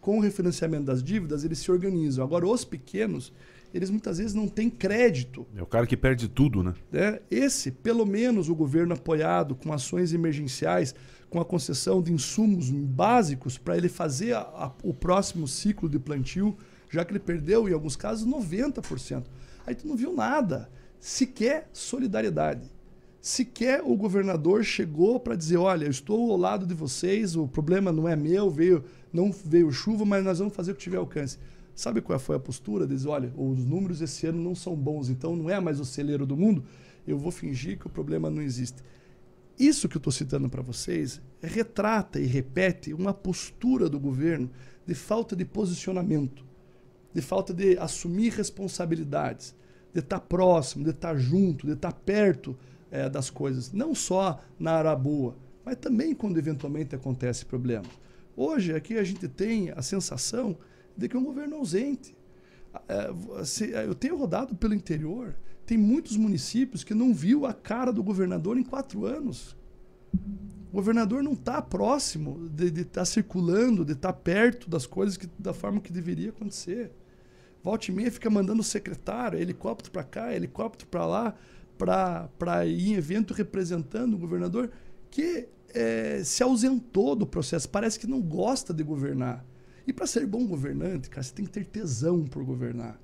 com 0.00 0.18
o 0.18 0.20
refinanciamento 0.20 0.84
das 0.84 1.02
dívidas, 1.02 1.44
eles 1.44 1.58
se 1.58 1.70
organizam. 1.70 2.24
Agora, 2.24 2.46
os 2.46 2.64
pequenos, 2.64 3.32
eles 3.74 3.90
muitas 3.90 4.18
vezes 4.18 4.32
não 4.34 4.46
têm 4.48 4.68
crédito. 4.70 5.46
É 5.56 5.62
o 5.62 5.66
cara 5.66 5.86
que 5.86 5.96
perde 5.96 6.28
tudo, 6.28 6.62
né? 6.62 6.74
Né? 6.90 7.20
Esse, 7.30 7.70
pelo 7.70 8.04
menos, 8.06 8.48
o 8.48 8.54
governo 8.54 8.94
apoiado 8.94 9.54
com 9.54 9.72
ações 9.72 10.12
emergenciais, 10.12 10.94
com 11.28 11.40
a 11.40 11.44
concessão 11.44 12.00
de 12.02 12.12
insumos 12.12 12.70
básicos 12.70 13.58
para 13.58 13.76
ele 13.76 13.88
fazer 13.88 14.32
a- 14.34 14.40
a- 14.40 14.72
o 14.82 14.94
próximo 14.94 15.46
ciclo 15.46 15.88
de 15.88 15.98
plantio, 15.98 16.56
já 16.90 17.04
que 17.04 17.12
ele 17.12 17.18
perdeu, 17.20 17.68
em 17.68 17.72
alguns 17.72 17.96
casos, 17.96 18.24
90%. 18.26 19.24
Aí 19.66 19.74
tu 19.74 19.86
não 19.86 19.96
viu 19.96 20.14
nada. 20.14 20.70
Sequer 20.98 21.68
solidariedade. 21.72 22.70
Sequer 23.28 23.82
o 23.84 23.94
governador 23.94 24.64
chegou 24.64 25.20
para 25.20 25.36
dizer: 25.36 25.58
olha, 25.58 25.84
eu 25.84 25.90
estou 25.90 26.32
ao 26.32 26.38
lado 26.38 26.64
de 26.64 26.72
vocês, 26.72 27.36
o 27.36 27.46
problema 27.46 27.92
não 27.92 28.08
é 28.08 28.16
meu, 28.16 28.48
veio, 28.48 28.82
não 29.12 29.30
veio 29.30 29.70
chuva, 29.70 30.06
mas 30.06 30.24
nós 30.24 30.38
vamos 30.38 30.54
fazer 30.54 30.72
o 30.72 30.74
que 30.74 30.80
tiver 30.80 30.96
alcance. 30.96 31.36
Sabe 31.74 32.00
qual 32.00 32.18
foi 32.18 32.36
a 32.36 32.40
postura? 32.40 32.86
Diz: 32.86 33.04
olha, 33.04 33.30
os 33.36 33.62
números 33.66 34.00
esse 34.00 34.26
ano 34.26 34.42
não 34.42 34.54
são 34.54 34.74
bons, 34.74 35.10
então 35.10 35.36
não 35.36 35.50
é 35.50 35.60
mais 35.60 35.78
o 35.78 35.84
celeiro 35.84 36.24
do 36.24 36.38
mundo, 36.38 36.64
eu 37.06 37.18
vou 37.18 37.30
fingir 37.30 37.78
que 37.78 37.86
o 37.86 37.90
problema 37.90 38.30
não 38.30 38.40
existe. 38.40 38.82
Isso 39.58 39.90
que 39.90 39.98
eu 39.98 40.00
estou 40.00 40.12
citando 40.12 40.48
para 40.48 40.62
vocês 40.62 41.20
retrata 41.42 42.18
e 42.18 42.24
repete 42.24 42.94
uma 42.94 43.12
postura 43.12 43.90
do 43.90 44.00
governo 44.00 44.48
de 44.86 44.94
falta 44.94 45.36
de 45.36 45.44
posicionamento, 45.44 46.46
de 47.12 47.20
falta 47.20 47.52
de 47.52 47.76
assumir 47.76 48.32
responsabilidades, 48.32 49.54
de 49.92 50.00
estar 50.00 50.20
próximo, 50.20 50.82
de 50.82 50.92
estar 50.92 51.14
junto, 51.18 51.66
de 51.66 51.74
estar 51.74 51.92
perto 51.92 52.56
eh, 52.90 53.08
das 53.08 53.30
coisas, 53.30 53.72
não 53.72 53.94
só 53.94 54.40
na 54.58 54.76
hora 54.76 54.94
boa, 54.96 55.36
mas 55.64 55.76
também 55.76 56.14
quando 56.14 56.38
eventualmente 56.38 56.94
acontece 56.94 57.44
problema. 57.44 57.84
Hoje 58.36 58.74
aqui 58.74 58.96
a 58.96 59.04
gente 59.04 59.26
tem 59.28 59.70
a 59.70 59.82
sensação 59.82 60.56
de 60.96 61.08
que 61.08 61.16
é 61.16 61.18
um 61.18 61.24
governo 61.24 61.56
ausente. 61.56 62.16
Eh, 62.88 63.44
se- 63.44 63.70
Eu 63.70 63.94
tenho 63.94 64.16
rodado 64.16 64.54
pelo 64.54 64.74
interior, 64.74 65.34
tem 65.66 65.76
muitos 65.76 66.16
municípios 66.16 66.82
que 66.84 66.94
não 66.94 67.12
viu 67.12 67.44
a 67.46 67.52
cara 67.52 67.92
do 67.92 68.02
governador 68.02 68.56
em 68.56 68.62
quatro 68.62 69.04
anos. 69.04 69.56
O 70.70 70.72
governador 70.72 71.22
não 71.22 71.32
está 71.32 71.60
próximo 71.62 72.48
de 72.50 72.80
estar 72.82 73.04
circulando, 73.04 73.84
de 73.84 73.92
estar 73.92 74.12
perto 74.12 74.68
das 74.68 74.86
coisas 74.86 75.16
que, 75.16 75.28
da 75.38 75.52
forma 75.52 75.80
que 75.80 75.92
deveria 75.92 76.30
acontecer. 76.30 76.92
Volte 77.62 77.90
e 77.90 77.94
meia 77.94 78.10
fica 78.10 78.30
mandando 78.30 78.62
secretário, 78.62 79.38
helicóptero 79.38 79.90
para 79.90 80.04
cá, 80.04 80.34
helicóptero 80.34 80.88
para 80.90 81.04
lá, 81.06 81.34
para 81.78 82.66
ir 82.66 82.90
em 82.90 82.94
evento 82.94 83.32
representando 83.32 84.14
o 84.14 84.18
governador, 84.18 84.70
que 85.10 85.48
é, 85.74 86.22
se 86.24 86.42
ausentou 86.42 87.14
do 87.14 87.26
processo. 87.26 87.68
Parece 87.68 87.98
que 87.98 88.06
não 88.06 88.20
gosta 88.20 88.74
de 88.74 88.82
governar. 88.82 89.44
E 89.86 89.92
para 89.92 90.06
ser 90.06 90.26
bom 90.26 90.46
governante, 90.46 91.08
cara, 91.08 91.22
você 91.22 91.32
tem 91.32 91.44
que 91.44 91.50
ter 91.50 91.64
tesão 91.64 92.24
por 92.24 92.44
governar. 92.44 93.00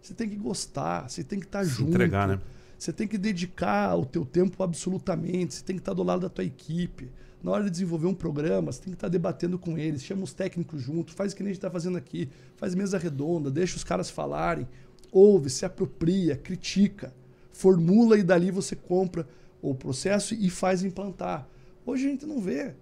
Você 0.00 0.14
tem 0.14 0.28
que 0.28 0.36
gostar, 0.36 1.08
você 1.08 1.24
tem 1.24 1.40
que 1.40 1.46
estar 1.46 1.64
Se 1.64 1.70
junto. 1.70 1.90
entregar, 1.90 2.28
né? 2.28 2.40
Você 2.78 2.92
tem 2.92 3.08
que 3.08 3.18
dedicar 3.18 3.96
o 3.96 4.06
teu 4.06 4.24
tempo 4.24 4.62
absolutamente, 4.62 5.54
você 5.54 5.64
tem 5.64 5.74
que 5.74 5.80
estar 5.80 5.94
do 5.94 6.02
lado 6.04 6.20
da 6.20 6.28
tua 6.28 6.44
equipe. 6.44 7.10
Na 7.42 7.50
hora 7.50 7.64
de 7.64 7.70
desenvolver 7.70 8.06
um 8.06 8.14
programa, 8.14 8.70
você 8.70 8.80
tem 8.80 8.92
que 8.92 8.96
estar 8.96 9.08
debatendo 9.08 9.58
com 9.58 9.76
eles, 9.76 10.04
chama 10.04 10.22
os 10.22 10.32
técnicos 10.32 10.80
junto, 10.80 11.12
faz 11.12 11.32
o 11.32 11.36
que 11.36 11.42
a 11.42 11.46
gente 11.46 11.56
está 11.56 11.70
fazendo 11.70 11.98
aqui, 11.98 12.28
faz 12.56 12.74
mesa 12.74 12.98
redonda, 12.98 13.50
deixa 13.50 13.76
os 13.76 13.84
caras 13.84 14.10
falarem, 14.10 14.66
ouve, 15.10 15.50
se 15.50 15.64
apropria, 15.64 16.36
critica, 16.36 17.12
formula 17.58 18.16
e 18.16 18.22
dali 18.22 18.52
você 18.52 18.76
compra 18.76 19.28
o 19.60 19.74
processo 19.74 20.32
e 20.32 20.48
faz 20.48 20.84
implantar. 20.84 21.48
Hoje 21.84 22.06
a 22.06 22.10
gente 22.10 22.24
não 22.24 22.40
vê. 22.40 22.72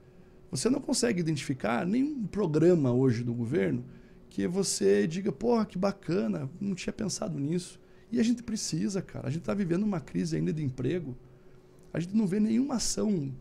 Você 0.50 0.68
não 0.68 0.80
consegue 0.80 1.18
identificar 1.18 1.86
nenhum 1.86 2.26
programa 2.26 2.92
hoje 2.92 3.24
do 3.24 3.32
governo 3.32 3.82
que 4.28 4.46
você 4.46 5.06
diga, 5.06 5.32
porra, 5.32 5.64
que 5.64 5.78
bacana, 5.78 6.50
não 6.60 6.74
tinha 6.74 6.92
pensado 6.92 7.38
nisso. 7.38 7.80
E 8.12 8.20
a 8.20 8.22
gente 8.22 8.42
precisa, 8.42 9.00
cara. 9.00 9.28
A 9.28 9.30
gente 9.30 9.40
está 9.40 9.54
vivendo 9.54 9.82
uma 9.82 9.98
crise 9.98 10.36
ainda 10.36 10.52
de 10.52 10.62
emprego. 10.62 11.16
A 11.90 11.98
gente 11.98 12.14
não 12.14 12.26
vê 12.26 12.38
nenhuma 12.38 12.74
ação 12.74 13.32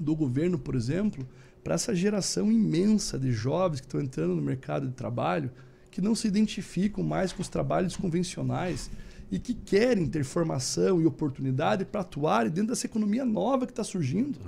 do 0.00 0.16
governo, 0.16 0.58
por 0.58 0.74
exemplo, 0.74 1.28
para 1.62 1.74
essa 1.74 1.94
geração 1.94 2.50
imensa 2.50 3.18
de 3.18 3.32
jovens 3.32 3.80
que 3.80 3.86
estão 3.86 4.00
entrando 4.00 4.34
no 4.34 4.40
mercado 4.40 4.88
de 4.88 4.94
trabalho, 4.94 5.50
que 5.90 6.00
não 6.00 6.14
se 6.14 6.26
identificam 6.26 7.04
mais 7.04 7.34
com 7.34 7.42
os 7.42 7.48
trabalhos 7.48 7.96
convencionais 7.96 8.90
e 9.30 9.38
que 9.38 9.52
querem 9.54 10.06
ter 10.06 10.24
formação 10.24 11.00
e 11.00 11.06
oportunidade 11.06 11.84
para 11.84 12.00
atuar 12.00 12.48
dentro 12.48 12.70
dessa 12.70 12.86
economia 12.86 13.24
nova 13.24 13.66
que 13.66 13.72
está 13.72 13.84
surgindo. 13.84 14.38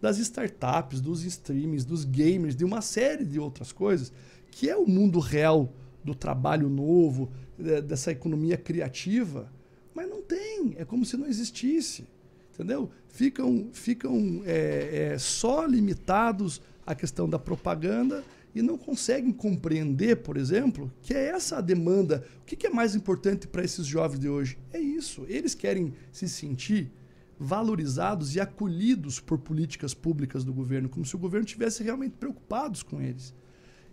Das 0.00 0.18
startups, 0.18 1.00
dos 1.00 1.24
streamings, 1.24 1.84
dos 1.84 2.04
gamers, 2.04 2.56
de 2.56 2.64
uma 2.64 2.80
série 2.80 3.24
de 3.24 3.38
outras 3.38 3.72
coisas, 3.72 4.12
que 4.50 4.68
é 4.70 4.76
o 4.76 4.86
mundo 4.86 5.18
real 5.18 5.72
do 6.02 6.14
trabalho 6.14 6.68
novo, 6.68 7.30
de- 7.58 7.82
dessa 7.82 8.10
economia 8.10 8.56
criativa, 8.56 9.50
mas 9.94 10.08
não 10.08 10.22
tem. 10.22 10.74
É 10.78 10.84
como 10.84 11.04
se 11.04 11.16
não 11.16 11.26
existisse. 11.26 12.06
Entendeu? 12.54 12.90
Ficam, 13.08 13.68
ficam 13.72 14.42
é, 14.44 15.12
é, 15.12 15.18
só 15.18 15.64
limitados 15.66 16.60
à 16.86 16.94
questão 16.94 17.28
da 17.28 17.38
propaganda 17.38 18.22
e 18.54 18.62
não 18.62 18.76
conseguem 18.76 19.32
compreender, 19.32 20.16
por 20.16 20.36
exemplo, 20.36 20.92
que 21.02 21.14
é 21.14 21.28
essa 21.28 21.58
a 21.58 21.60
demanda. 21.60 22.24
O 22.40 22.44
que, 22.44 22.66
é 22.66 22.70
mais 22.70 22.94
importante 22.94 23.46
para 23.46 23.64
esses 23.64 23.86
jovens 23.86 24.18
de 24.18 24.28
hoje? 24.28 24.58
É 24.72 24.78
isso. 24.78 25.24
Eles 25.28 25.54
querem 25.54 25.92
se 26.10 26.28
sentir 26.28 26.90
valorizados 27.38 28.34
e 28.34 28.40
acolhidos 28.40 29.18
por 29.18 29.38
políticas 29.38 29.94
públicas 29.94 30.44
do 30.44 30.52
governo, 30.52 30.88
como 30.88 31.06
se 31.06 31.16
o 31.16 31.18
governo 31.18 31.46
tivesse 31.46 31.82
realmente 31.82 32.16
preocupados 32.18 32.82
com 32.82 33.00
eles. 33.00 33.34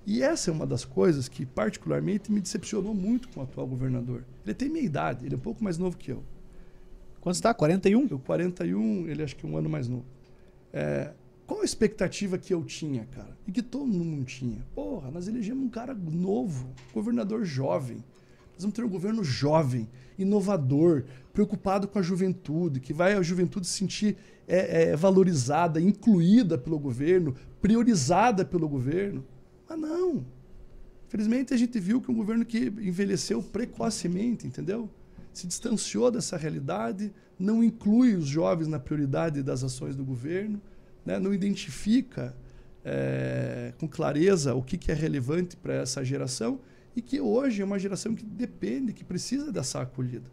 E 0.05 0.21
essa 0.21 0.49
é 0.49 0.53
uma 0.53 0.65
das 0.65 0.83
coisas 0.85 1.27
que, 1.27 1.45
particularmente, 1.45 2.31
me 2.31 2.41
decepcionou 2.41 2.93
muito 2.93 3.29
com 3.29 3.39
o 3.39 3.43
atual 3.43 3.67
governador. 3.67 4.23
Ele 4.45 4.53
tem 4.53 4.69
minha 4.69 4.83
idade, 4.83 5.25
ele 5.25 5.35
é 5.35 5.37
um 5.37 5.41
pouco 5.41 5.63
mais 5.63 5.77
novo 5.77 5.97
que 5.97 6.11
eu. 6.11 6.23
Quanto 7.21 7.35
está? 7.35 7.53
41? 7.53 8.07
Eu 8.09 8.19
41, 8.19 9.07
ele 9.09 9.21
acho 9.21 9.35
que 9.35 9.45
um 9.45 9.57
ano 9.57 9.69
mais 9.69 9.87
novo. 9.87 10.05
É, 10.71 11.11
qual 11.47 11.61
a 11.61 11.65
expectativa 11.65 12.37
que 12.37 12.53
eu 12.53 12.61
tinha, 12.65 13.05
cara? 13.05 13.37
E 13.47 13.51
que 13.53 13.63
todo 13.63 13.87
mundo 13.87 14.25
tinha? 14.25 14.61
Porra, 14.75 15.09
nós 15.09 15.29
elegemos 15.29 15.63
um 15.63 15.69
cara 15.69 15.93
novo, 15.93 16.69
governador 16.93 17.45
jovem. 17.45 18.03
Nós 18.53 18.63
vamos 18.63 18.75
ter 18.75 18.83
um 18.83 18.89
governo 18.89 19.23
jovem, 19.23 19.87
inovador, 20.19 21.05
preocupado 21.31 21.87
com 21.87 21.97
a 21.99 22.01
juventude, 22.01 22.81
que 22.81 22.91
vai 22.91 23.13
a 23.13 23.21
juventude 23.21 23.65
se 23.65 23.73
sentir 23.73 24.17
é, 24.45 24.89
é, 24.89 24.95
valorizada, 24.97 25.79
incluída 25.79 26.57
pelo 26.57 26.77
governo, 26.77 27.33
priorizada 27.61 28.43
pelo 28.43 28.67
governo. 28.67 29.23
Mas 29.69 29.79
não. 29.79 30.25
Infelizmente 31.07 31.53
a 31.53 31.57
gente 31.57 31.79
viu 31.79 32.01
que 32.01 32.11
um 32.11 32.15
governo 32.15 32.43
que 32.43 32.65
envelheceu 32.67 33.41
precocemente, 33.41 34.45
entendeu? 34.45 34.89
Se 35.31 35.47
distanciou 35.47 36.11
dessa 36.11 36.35
realidade, 36.35 37.13
não 37.39 37.63
inclui 37.63 38.15
os 38.15 38.27
jovens 38.27 38.67
na 38.67 38.79
prioridade 38.79 39.41
das 39.41 39.63
ações 39.63 39.95
do 39.95 40.03
governo, 40.03 40.61
né? 41.07 41.19
não 41.19 41.33
identifica 41.33 42.35
é, 42.85 43.73
com 43.79 43.87
clareza 43.87 44.53
o 44.53 44.61
que, 44.61 44.77
que 44.77 44.91
é 44.91 44.95
relevante 44.95 45.55
para 45.57 45.73
essa 45.73 46.03
geração 46.03 46.59
e 46.95 47.01
que 47.01 47.19
hoje 47.19 47.61
é 47.61 47.65
uma 47.65 47.79
geração 47.79 48.13
que 48.15 48.23
depende, 48.25 48.93
que 48.93 49.03
precisa 49.03 49.51
dessa 49.51 49.81
acolhida. 49.81 50.29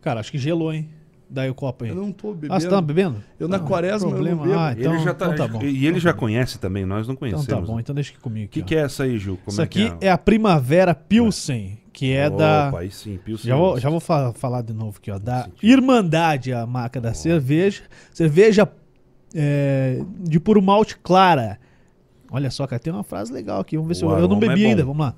Cara, 0.00 0.20
acho 0.20 0.30
que 0.30 0.38
gelou, 0.38 0.72
hein? 0.72 0.88
Daí 1.30 1.48
o 1.48 1.54
copo 1.54 1.84
aí. 1.84 1.90
Eu 1.90 1.96
não 1.96 2.10
estou 2.10 2.34
bebendo. 2.34 2.54
Ah, 2.54 2.60
você 2.60 2.68
tá 2.68 2.80
bebendo? 2.80 3.22
Eu 3.40 3.48
na 3.48 3.56
Não, 3.56 3.64
quaresma 3.66 4.06
eu 4.06 4.10
não 4.10 4.16
problema. 4.18 4.42
bebo. 4.42 4.58
Ah, 4.58 4.74
então, 4.76 4.94
ele 4.94 5.02
já 5.04 5.14
tá, 5.14 5.26
então 5.32 5.36
tá 5.36 5.48
bom. 5.50 5.62
E 5.62 5.86
ele 5.86 5.98
já 5.98 6.12
conhece 6.12 6.58
também, 6.58 6.84
nós 6.84 7.06
não 7.06 7.14
Então 7.14 7.16
conhecemos. 7.16 7.46
tá 7.46 7.60
bom, 7.60 7.80
então 7.80 7.94
deixa 7.94 8.10
aqui 8.12 8.20
comigo. 8.20 8.46
O 8.46 8.48
que, 8.50 8.62
que 8.62 8.74
é 8.74 8.80
essa 8.80 9.04
aí, 9.04 9.16
Ju? 9.16 9.38
Como 9.38 9.48
Isso 9.52 9.60
é 9.60 9.64
aqui 9.64 9.90
que 9.96 10.04
é 10.04 10.10
a 10.10 10.18
Primavera 10.18 10.94
Pilsen, 10.94 11.78
que 11.90 12.12
é 12.12 12.28
da. 12.28 12.68
Opa, 12.68 12.80
aí 12.80 12.90
sim, 12.90 13.18
Pilsen. 13.24 13.46
Já 13.48 13.56
vou, 13.56 13.80
já 13.80 13.88
vou 13.88 14.00
fa- 14.00 14.34
falar 14.34 14.60
de 14.60 14.74
novo 14.74 14.98
aqui, 14.98 15.10
ó. 15.10 15.18
Da. 15.18 15.48
Irmandade, 15.62 16.52
a 16.52 16.66
marca 16.66 17.00
da 17.00 17.14
cerveja. 17.14 17.82
Cerveja 18.12 18.68
é, 19.34 20.02
de 20.20 20.38
puro 20.40 20.60
malte 20.62 20.96
clara. 20.98 21.58
Olha 22.30 22.50
só, 22.50 22.66
cara, 22.66 22.80
tem 22.80 22.92
uma 22.92 23.02
frase 23.04 23.32
legal 23.32 23.60
aqui. 23.60 23.76
Vamos 23.76 23.88
ver 23.88 23.94
se 23.96 24.04
eu, 24.04 24.08
O 24.08 24.18
eu 24.18 24.28
não 24.28 24.36
é 24.38 24.40
bebi 24.40 24.62
bom. 24.62 24.68
ainda. 24.70 24.84
Vamos 24.84 25.00
lá. 25.06 25.14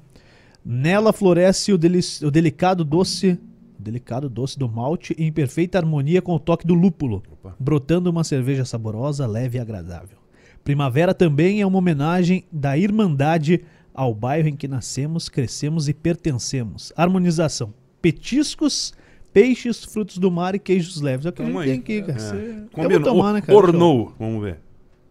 Nela 0.65 1.13
floresce 1.13 1.73
o, 1.73 1.79
deli- 1.79 2.01
o 2.23 2.31
delicado 2.31 2.85
doce. 2.85 3.39
O 3.79 3.83
delicado 3.83 4.29
doce 4.31 4.59
do 4.59 4.69
malte 4.69 5.15
em 5.19 5.31
perfeita 5.33 5.79
harmonia 5.79 6.23
com 6.23 6.33
o 6.35 6.39
toque 6.39 6.67
do 6.67 6.75
lúpulo, 6.75 7.23
Opa. 7.33 7.55
brotando 7.59 8.09
uma 8.09 8.25
cerveja 8.25 8.65
saborosa, 8.65 9.27
leve 9.27 9.59
e 9.59 9.61
agradável. 9.61 10.17
Primavera 10.63 11.13
também 11.13 11.61
é 11.61 11.67
uma 11.67 11.77
homenagem 11.79 12.45
da 12.51 12.79
Irmandade 12.79 13.63
ao 13.93 14.15
bairro 14.15 14.49
em 14.49 14.57
que 14.57 14.67
nascemos, 14.67 15.29
crescemos 15.29 15.89
e 15.89 15.93
pertencemos. 15.93 16.93
Harmonização: 16.97 17.75
petiscos, 18.01 18.95
peixes, 19.35 19.85
frutos 19.85 20.17
do 20.17 20.31
mar 20.31 20.55
e 20.55 20.59
queijos 20.59 21.01
leves. 21.03 21.27
É 21.27 21.29
o 21.29 21.33
que 21.33 21.43
Tamo 21.43 21.59
a 21.59 21.63
aí. 21.63 21.69
gente 21.71 21.83
tem 21.83 21.99
aqui, 21.99 22.07
cara. 22.07 22.19
Você- 22.19 22.37
Eu 22.37 22.69
Combinou. 22.73 23.01
vou 23.03 23.13
tomar, 23.13 23.33
né, 23.35 23.41
cara? 23.43 23.59
Ornou. 23.59 24.15
Vamos 24.19 24.43
ver. 24.43 24.61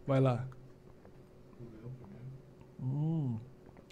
Vai 0.07 0.19
lá. 0.19 0.45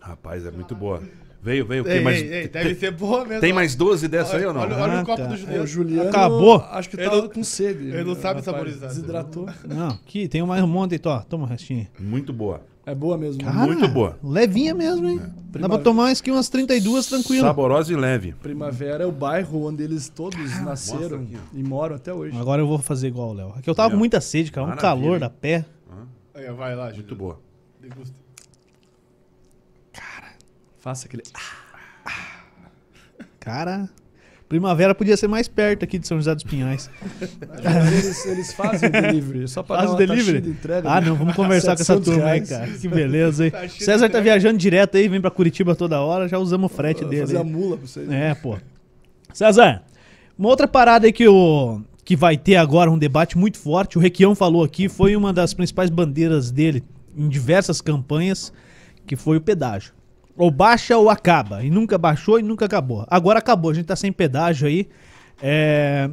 Rapaz, 0.01 0.45
é 0.45 0.51
muito 0.51 0.75
boa. 0.75 1.01
Veio, 1.43 1.65
veio. 1.65 1.87
Ei, 1.87 1.93
Tem 1.95 2.03
mais, 2.03 2.21
ei, 2.21 2.33
ei, 2.33 2.47
deve 2.47 2.75
ser 2.75 2.91
boa 2.91 3.25
mesmo. 3.25 3.41
tem 3.41 3.51
mais 3.53 3.75
12 3.75 4.07
dessa 4.07 4.37
aí 4.37 4.45
ou 4.45 4.53
não? 4.53 4.61
Olha, 4.61 4.75
olha 4.77 4.93
Ah, 4.99 5.01
o 5.01 5.05
copo 5.05 5.21
tá. 5.21 5.27
do 5.27 5.33
É, 5.33 5.37
Juliano. 5.37 5.63
o 5.63 5.67
Juliano. 5.67 6.09
Acabou. 6.09 6.55
Acho 6.69 6.89
que 6.89 6.95
Ele 6.97 7.03
tava 7.09 7.21
não- 7.23 7.29
com 7.29 7.43
sede. 7.43 7.83
ele 7.87 8.03
não 8.03 8.13
sabe 8.15 8.39
rapaz. 8.41 8.45
saborizar. 8.45 8.89
Desidratou. 8.89 9.49
Não, 9.67 9.87
aqui 9.89 10.27
tem 10.27 10.43
mais 10.45 10.63
um 10.63 10.67
monte 10.67 10.93
aí, 10.93 10.99
tó. 10.99 11.19
Toma 11.21 11.45
o 11.45 11.47
restinho. 11.47 11.87
Muito 11.99 12.31
boa. 12.31 12.61
É 12.85 12.95
boa 12.95 13.17
mesmo. 13.17 13.43
Cara, 13.43 13.65
Muito 13.67 13.87
boa. 13.87 14.17
Levinha 14.23 14.73
mesmo, 14.73 15.07
hein? 15.07 15.21
Dá 15.51 15.69
pra 15.69 15.77
tomar 15.77 16.03
mais 16.03 16.19
que 16.19 16.31
umas 16.31 16.49
32 16.49 17.05
tranquilo. 17.05 17.45
Saborosa 17.45 17.93
e 17.93 17.95
leve. 17.95 18.33
Primavera 18.41 19.03
é 19.03 19.07
o 19.07 19.11
bairro 19.11 19.65
onde 19.67 19.83
eles 19.83 20.09
todos 20.09 20.39
mostra 20.39 20.61
nasceram 20.63 21.27
e 21.53 21.61
moram 21.63 21.95
até 21.95 22.11
hoje. 22.13 22.35
Agora 22.37 22.61
eu 22.61 22.67
vou 22.67 22.79
fazer 22.79 23.07
igual 23.09 23.29
o 23.29 23.33
Léo. 23.33 23.49
Aqui 23.49 23.69
eu 23.69 23.75
tava 23.75 23.89
Aí, 23.89 23.91
com 23.93 23.99
muita 23.99 24.19
sede, 24.19 24.51
cara. 24.51 24.65
Um 24.65 24.69
Maravilha, 24.69 24.89
calor 24.89 25.13
hein? 25.15 25.19
da 25.19 25.29
pé. 25.29 25.65
Aí, 26.33 26.51
vai 26.53 26.75
lá, 26.75 26.85
Muito 26.85 26.95
Juliano. 26.95 27.15
boa. 27.17 27.39
Degusta. 27.79 28.15
Faça 30.79 31.05
aquele. 31.05 31.23
Cara, 33.39 33.87
primavera 34.51 34.93
podia 34.93 35.15
ser 35.15 35.29
mais 35.29 35.47
perto 35.47 35.85
aqui 35.85 35.97
de 35.97 36.05
São 36.05 36.17
José 36.17 36.35
dos 36.35 36.43
Pinhais. 36.43 36.89
eles, 37.87 38.25
eles 38.25 38.51
fazem 38.53 38.89
o 38.89 38.91
delivery. 38.91 39.47
Só 39.47 39.63
pra 39.63 39.77
Faz 39.77 39.91
o 39.91 39.95
delivery? 39.95 40.41
de 40.41 40.49
entrega. 40.49 40.91
Ah, 40.91 40.99
não, 40.99 41.15
vamos 41.15 41.33
conversar 41.37 41.77
com 41.77 41.81
essa 41.81 41.93
700 41.95 42.05
turma 42.05 42.29
aí, 42.29 42.33
reais. 42.39 42.49
cara. 42.49 42.67
Que 42.67 42.87
beleza, 42.89 43.45
hein? 43.45 43.51
Tá 43.55 43.69
César 43.69 44.09
tá 44.09 44.19
viajando 44.19 44.57
direto 44.57 44.97
aí, 44.97 45.07
vem 45.07 45.21
pra 45.21 45.31
Curitiba 45.31 45.73
toda 45.73 46.01
hora, 46.01 46.27
já 46.27 46.37
usamos 46.37 46.69
o 46.69 46.75
frete 46.75 46.99
Vou 47.01 47.09
dele. 47.09 47.21
Fazer 47.21 47.37
a 47.37 47.41
aí. 47.41 47.45
mula 47.45 47.77
pra 47.77 47.87
vocês. 47.87 48.11
É, 48.11 48.33
pô. 48.35 48.57
César, 49.33 49.83
uma 50.37 50.49
outra 50.49 50.67
parada 50.67 51.05
aí 51.05 51.13
que, 51.13 51.25
o, 51.29 51.79
que 52.03 52.17
vai 52.17 52.35
ter 52.35 52.57
agora 52.57 52.91
um 52.91 52.97
debate 52.97 53.37
muito 53.37 53.57
forte, 53.57 53.97
o 53.97 54.01
Requião 54.01 54.35
falou 54.35 54.65
aqui, 54.65 54.89
foi 54.89 55.15
uma 55.15 55.31
das 55.31 55.53
principais 55.53 55.89
bandeiras 55.89 56.51
dele 56.51 56.83
em 57.17 57.29
diversas 57.29 57.79
campanhas, 57.79 58.51
que 59.07 59.15
foi 59.15 59.37
o 59.37 59.41
pedágio. 59.41 59.93
Ou 60.41 60.49
baixa 60.49 60.97
ou 60.97 61.07
acaba. 61.07 61.63
E 61.63 61.69
nunca 61.69 61.99
baixou 61.99 62.39
e 62.39 62.41
nunca 62.41 62.65
acabou. 62.65 63.05
Agora 63.07 63.37
acabou, 63.37 63.69
a 63.69 63.75
gente 63.75 63.85
tá 63.85 63.95
sem 63.95 64.11
pedágio 64.11 64.67
aí. 64.67 64.89
É... 65.39 66.09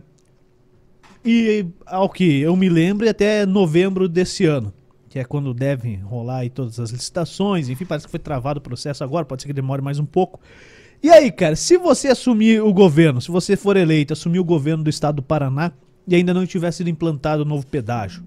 E 1.24 1.64
ao 1.86 2.10
que 2.10 2.42
eu 2.42 2.54
me 2.54 2.68
lembro, 2.68 3.08
até 3.08 3.46
novembro 3.46 4.06
desse 4.06 4.44
ano. 4.44 4.70
Que 5.08 5.18
é 5.18 5.24
quando 5.24 5.54
devem 5.54 5.96
rolar 6.00 6.40
aí 6.40 6.50
todas 6.50 6.78
as 6.78 6.90
licitações. 6.90 7.70
Enfim, 7.70 7.86
parece 7.86 8.04
que 8.04 8.10
foi 8.10 8.20
travado 8.20 8.58
o 8.58 8.62
processo 8.62 9.02
agora, 9.02 9.24
pode 9.24 9.40
ser 9.40 9.48
que 9.48 9.54
demore 9.54 9.80
mais 9.80 9.98
um 9.98 10.04
pouco. 10.04 10.38
E 11.02 11.08
aí, 11.08 11.32
cara, 11.32 11.56
se 11.56 11.78
você 11.78 12.08
assumir 12.08 12.60
o 12.60 12.70
governo, 12.70 13.22
se 13.22 13.30
você 13.30 13.56
for 13.56 13.78
eleito, 13.78 14.12
assumir 14.12 14.40
o 14.40 14.44
governo 14.44 14.84
do 14.84 14.90
estado 14.90 15.16
do 15.16 15.22
Paraná 15.22 15.72
e 16.06 16.14
ainda 16.14 16.34
não 16.34 16.44
tiver 16.44 16.70
sido 16.72 16.90
implantado 16.90 17.44
o 17.44 17.46
novo 17.46 17.66
pedágio, 17.66 18.22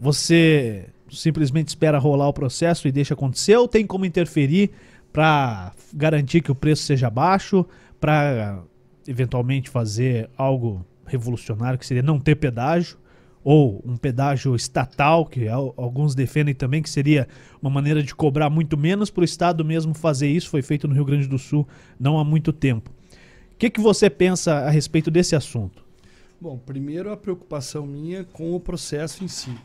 você 0.00 0.86
simplesmente 1.08 1.68
espera 1.68 1.96
rolar 1.96 2.28
o 2.28 2.32
processo 2.32 2.88
e 2.88 2.92
deixa 2.92 3.14
acontecer 3.14 3.56
ou 3.56 3.68
tem 3.68 3.86
como 3.86 4.04
interferir 4.04 4.72
para 5.16 5.72
garantir 5.94 6.42
que 6.42 6.52
o 6.52 6.54
preço 6.54 6.82
seja 6.82 7.08
baixo, 7.08 7.64
para 7.98 8.62
eventualmente 9.08 9.70
fazer 9.70 10.28
algo 10.36 10.84
revolucionário 11.06 11.78
que 11.78 11.86
seria 11.86 12.02
não 12.02 12.20
ter 12.20 12.34
pedágio 12.34 12.98
ou 13.42 13.82
um 13.86 13.96
pedágio 13.96 14.54
estatal, 14.54 15.24
que 15.24 15.48
al- 15.48 15.72
alguns 15.78 16.14
defendem 16.14 16.54
também 16.54 16.82
que 16.82 16.90
seria 16.90 17.26
uma 17.62 17.70
maneira 17.70 18.02
de 18.02 18.14
cobrar 18.14 18.50
muito 18.50 18.76
menos 18.76 19.08
para 19.08 19.22
o 19.22 19.24
Estado 19.24 19.64
mesmo 19.64 19.94
fazer 19.94 20.28
isso, 20.28 20.50
foi 20.50 20.60
feito 20.60 20.86
no 20.86 20.92
Rio 20.94 21.06
Grande 21.06 21.26
do 21.26 21.38
Sul 21.38 21.66
não 21.98 22.18
há 22.18 22.24
muito 22.24 22.52
tempo. 22.52 22.90
O 23.54 23.56
que, 23.56 23.70
que 23.70 23.80
você 23.80 24.10
pensa 24.10 24.52
a 24.66 24.70
respeito 24.70 25.10
desse 25.10 25.34
assunto? 25.34 25.82
Bom, 26.38 26.58
primeiro 26.58 27.10
a 27.10 27.16
preocupação 27.16 27.86
minha 27.86 28.22
com 28.22 28.54
o 28.54 28.60
processo 28.60 29.24
em 29.24 29.28
si. 29.28 29.56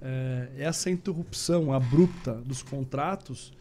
É, 0.00 0.48
essa 0.56 0.88
interrupção 0.88 1.74
abrupta 1.74 2.32
dos 2.32 2.62
contratos, 2.62 3.52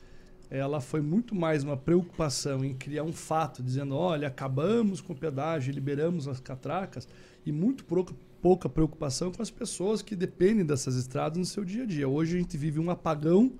ela 0.49 0.79
foi 0.79 1.01
muito 1.01 1.35
mais 1.35 1.63
uma 1.63 1.75
preocupação 1.75 2.63
em 2.63 2.73
criar 2.73 3.03
um 3.03 3.11
fato, 3.11 3.61
dizendo, 3.61 3.95
olha, 3.95 4.27
acabamos 4.27 5.01
com 5.01 5.13
o 5.13 5.15
pedágio, 5.15 5.73
liberamos 5.73 6.27
as 6.27 6.39
catracas, 6.39 7.07
e 7.45 7.51
muito 7.51 7.83
pouca, 7.85 8.69
preocupação 8.69 9.31
com 9.31 9.41
as 9.41 9.51
pessoas 9.51 10.01
que 10.01 10.15
dependem 10.15 10.65
dessas 10.65 10.95
estradas 10.95 11.37
no 11.37 11.45
seu 11.45 11.65
dia 11.65 11.83
a 11.83 11.85
dia. 11.85 12.07
Hoje 12.07 12.37
a 12.37 12.39
gente 12.39 12.57
vive 12.57 12.79
um 12.79 12.89
apagão 12.89 13.51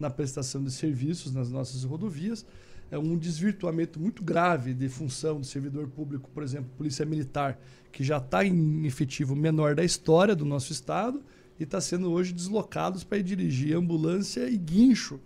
na 0.00 0.10
prestação 0.10 0.64
de 0.64 0.72
serviços 0.72 1.32
nas 1.32 1.50
nossas 1.50 1.84
rodovias, 1.84 2.44
é 2.90 2.98
um 2.98 3.16
desvirtuamento 3.16 3.98
muito 4.00 4.22
grave 4.22 4.74
de 4.74 4.88
função 4.88 5.40
do 5.40 5.46
servidor 5.46 5.88
público, 5.88 6.28
por 6.34 6.42
exemplo, 6.42 6.70
Polícia 6.76 7.06
Militar, 7.06 7.58
que 7.90 8.02
já 8.02 8.18
está 8.18 8.44
em 8.44 8.84
efetivo 8.84 9.34
menor 9.34 9.74
da 9.74 9.84
história 9.84 10.34
do 10.34 10.44
nosso 10.44 10.72
estado 10.72 11.22
e 11.58 11.62
está 11.62 11.80
sendo 11.80 12.10
hoje 12.10 12.32
deslocados 12.32 13.04
para 13.04 13.18
ir 13.18 13.22
dirigir 13.22 13.76
ambulância 13.76 14.48
e 14.48 14.58
guincho 14.58 15.20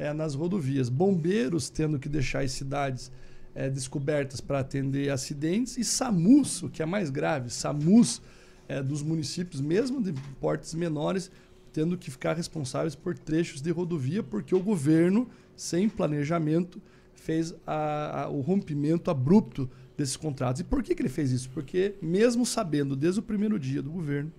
eh, 0.00 0.12
nas 0.14 0.34
rodovias. 0.34 0.88
Bombeiros 0.88 1.68
tendo 1.68 1.98
que 1.98 2.08
deixar 2.08 2.42
as 2.42 2.52
cidades 2.52 3.12
eh, 3.54 3.68
descobertas 3.68 4.40
para 4.40 4.60
atender 4.60 5.10
acidentes 5.10 5.76
e 5.76 5.84
SAMUS, 5.84 6.62
o 6.62 6.68
que 6.70 6.82
é 6.82 6.86
mais 6.86 7.10
grave, 7.10 7.50
SAMUS 7.50 8.22
eh, 8.68 8.82
dos 8.82 9.02
municípios, 9.02 9.60
mesmo 9.60 10.02
de 10.02 10.12
portes 10.40 10.72
menores, 10.74 11.30
tendo 11.72 11.96
que 11.98 12.10
ficar 12.10 12.34
responsáveis 12.34 12.94
por 12.94 13.16
trechos 13.16 13.60
de 13.60 13.70
rodovia, 13.70 14.22
porque 14.22 14.54
o 14.54 14.60
governo, 14.60 15.28
sem 15.54 15.88
planejamento, 15.88 16.80
fez 17.14 17.54
a- 17.66 18.22
a- 18.22 18.28
o 18.28 18.40
rompimento 18.40 19.10
abrupto 19.10 19.68
desses 19.96 20.16
contratos. 20.16 20.60
E 20.62 20.64
por 20.64 20.82
que, 20.82 20.94
que 20.94 21.02
ele 21.02 21.08
fez 21.10 21.30
isso? 21.30 21.50
Porque, 21.50 21.94
mesmo 22.00 22.46
sabendo 22.46 22.96
desde 22.96 23.20
o 23.20 23.22
primeiro 23.22 23.58
dia 23.58 23.82
do 23.82 23.90
governo, 23.90 24.32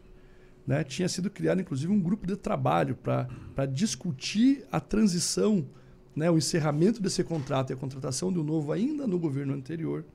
né, 0.65 0.83
tinha 0.83 1.09
sido 1.09 1.29
criado 1.29 1.61
inclusive 1.61 1.91
um 1.91 1.99
grupo 1.99 2.27
de 2.27 2.35
trabalho 2.35 2.95
para 2.95 3.65
discutir 3.65 4.65
a 4.71 4.79
transição, 4.79 5.65
né, 6.15 6.29
o 6.29 6.37
encerramento 6.37 7.01
desse 7.01 7.23
contrato 7.23 7.71
e 7.71 7.73
a 7.73 7.77
contratação 7.77 8.29
um 8.29 8.43
novo 8.43 8.71
ainda 8.71 9.07
no 9.07 9.19
governo 9.19 9.53
anterior. 9.53 10.05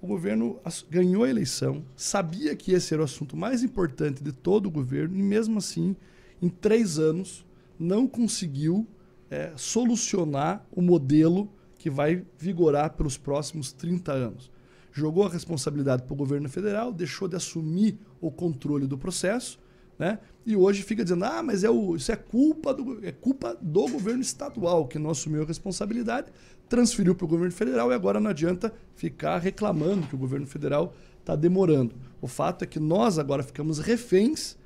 O 0.00 0.06
governo 0.06 0.60
ganhou 0.90 1.24
a 1.24 1.30
eleição, 1.30 1.82
sabia 1.96 2.54
que 2.54 2.72
esse 2.72 2.92
era 2.92 3.00
o 3.00 3.06
assunto 3.06 3.36
mais 3.36 3.62
importante 3.62 4.22
de 4.22 4.32
todo 4.32 4.66
o 4.66 4.70
governo 4.70 5.16
e, 5.16 5.22
mesmo 5.22 5.58
assim, 5.58 5.96
em 6.42 6.48
três 6.48 6.98
anos, 6.98 7.44
não 7.78 8.06
conseguiu 8.06 8.86
eh, 9.30 9.52
solucionar 9.56 10.64
o 10.70 10.82
modelo 10.82 11.50
que 11.78 11.88
vai 11.88 12.24
vigorar 12.38 12.90
pelos 12.90 13.16
próximos 13.16 13.72
30 13.72 14.12
anos. 14.12 14.50
Jogou 14.92 15.26
a 15.26 15.30
responsabilidade 15.30 16.02
para 16.02 16.12
o 16.12 16.16
governo 16.16 16.48
federal, 16.48 16.92
deixou 16.92 17.26
de 17.26 17.36
assumir 17.36 17.98
o 18.20 18.30
controle 18.30 18.86
do 18.86 18.96
processo, 18.96 19.58
né? 19.98 20.18
E 20.44 20.56
hoje 20.56 20.82
fica 20.82 21.02
dizendo: 21.02 21.24
"Ah, 21.24 21.42
mas 21.42 21.64
é 21.64 21.70
o, 21.70 21.96
isso 21.96 22.10
é 22.12 22.16
culpa 22.16 22.74
do 22.74 23.04
é 23.06 23.12
culpa 23.12 23.56
do 23.60 23.88
governo 23.88 24.22
estadual 24.22 24.86
que 24.86 24.98
não 24.98 25.10
assumiu 25.10 25.42
a 25.42 25.46
responsabilidade, 25.46 26.32
transferiu 26.68 27.14
para 27.14 27.24
o 27.24 27.28
governo 27.28 27.52
federal 27.52 27.90
e 27.90 27.94
agora 27.94 28.20
não 28.20 28.30
adianta 28.30 28.72
ficar 28.94 29.38
reclamando 29.38 30.06
que 30.06 30.14
o 30.14 30.18
governo 30.18 30.46
federal 30.46 30.94
está 31.20 31.34
demorando. 31.34 31.94
O 32.20 32.26
fato 32.26 32.62
é 32.62 32.66
que 32.66 32.80
nós 32.80 33.18
agora 33.18 33.42
ficamos 33.42 33.78
reféns, 33.78 34.56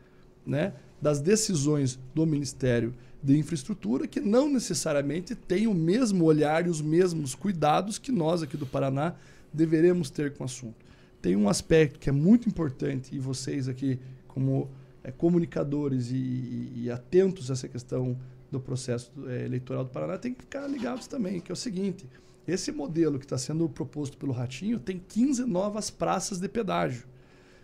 né, 0.44 0.72
das 1.00 1.20
decisões 1.20 1.98
do 2.14 2.26
Ministério 2.26 2.94
de 3.22 3.36
Infraestrutura, 3.36 4.06
que 4.06 4.20
não 4.20 4.48
necessariamente 4.48 5.34
tem 5.34 5.66
o 5.66 5.74
mesmo 5.74 6.24
olhar 6.24 6.66
e 6.66 6.70
os 6.70 6.80
mesmos 6.80 7.34
cuidados 7.34 7.98
que 7.98 8.12
nós 8.12 8.42
aqui 8.42 8.56
do 8.56 8.66
Paraná 8.66 9.14
deveremos 9.52 10.10
ter 10.10 10.34
com 10.34 10.44
o 10.44 10.46
assunto. 10.46 10.86
Tem 11.20 11.34
um 11.34 11.48
aspecto 11.48 11.98
que 11.98 12.08
é 12.08 12.12
muito 12.12 12.48
importante 12.48 13.14
e 13.14 13.18
vocês 13.18 13.68
aqui, 13.68 13.98
como 14.28 14.70
eh, 15.08 15.12
comunicadores 15.12 16.10
e, 16.10 16.16
e- 16.16 16.72
e 16.84 16.90
atentos 16.90 17.50
a 17.50 17.54
essa 17.54 17.68
questão 17.68 18.16
do 18.50 18.60
processo 18.60 19.10
eh, 19.26 19.44
eleitoral 19.44 19.84
do 19.84 19.90
Paraná, 19.90 20.16
tem 20.18 20.32
que 20.34 20.42
ficar 20.42 20.66
ligados 20.66 21.06
também, 21.06 21.40
que 21.40 21.50
é 21.50 21.54
o 21.54 21.56
seguinte: 21.56 22.06
esse 22.46 22.72
modelo 22.72 23.18
que 23.18 23.24
está 23.24 23.36
sendo 23.38 23.68
proposto 23.68 24.16
pelo 24.16 24.32
Ratinho 24.32 24.78
tem 24.78 24.98
15 25.08 25.44
novas 25.44 25.90
praças 25.90 26.38
de 26.40 26.48
pedágio 26.48 27.04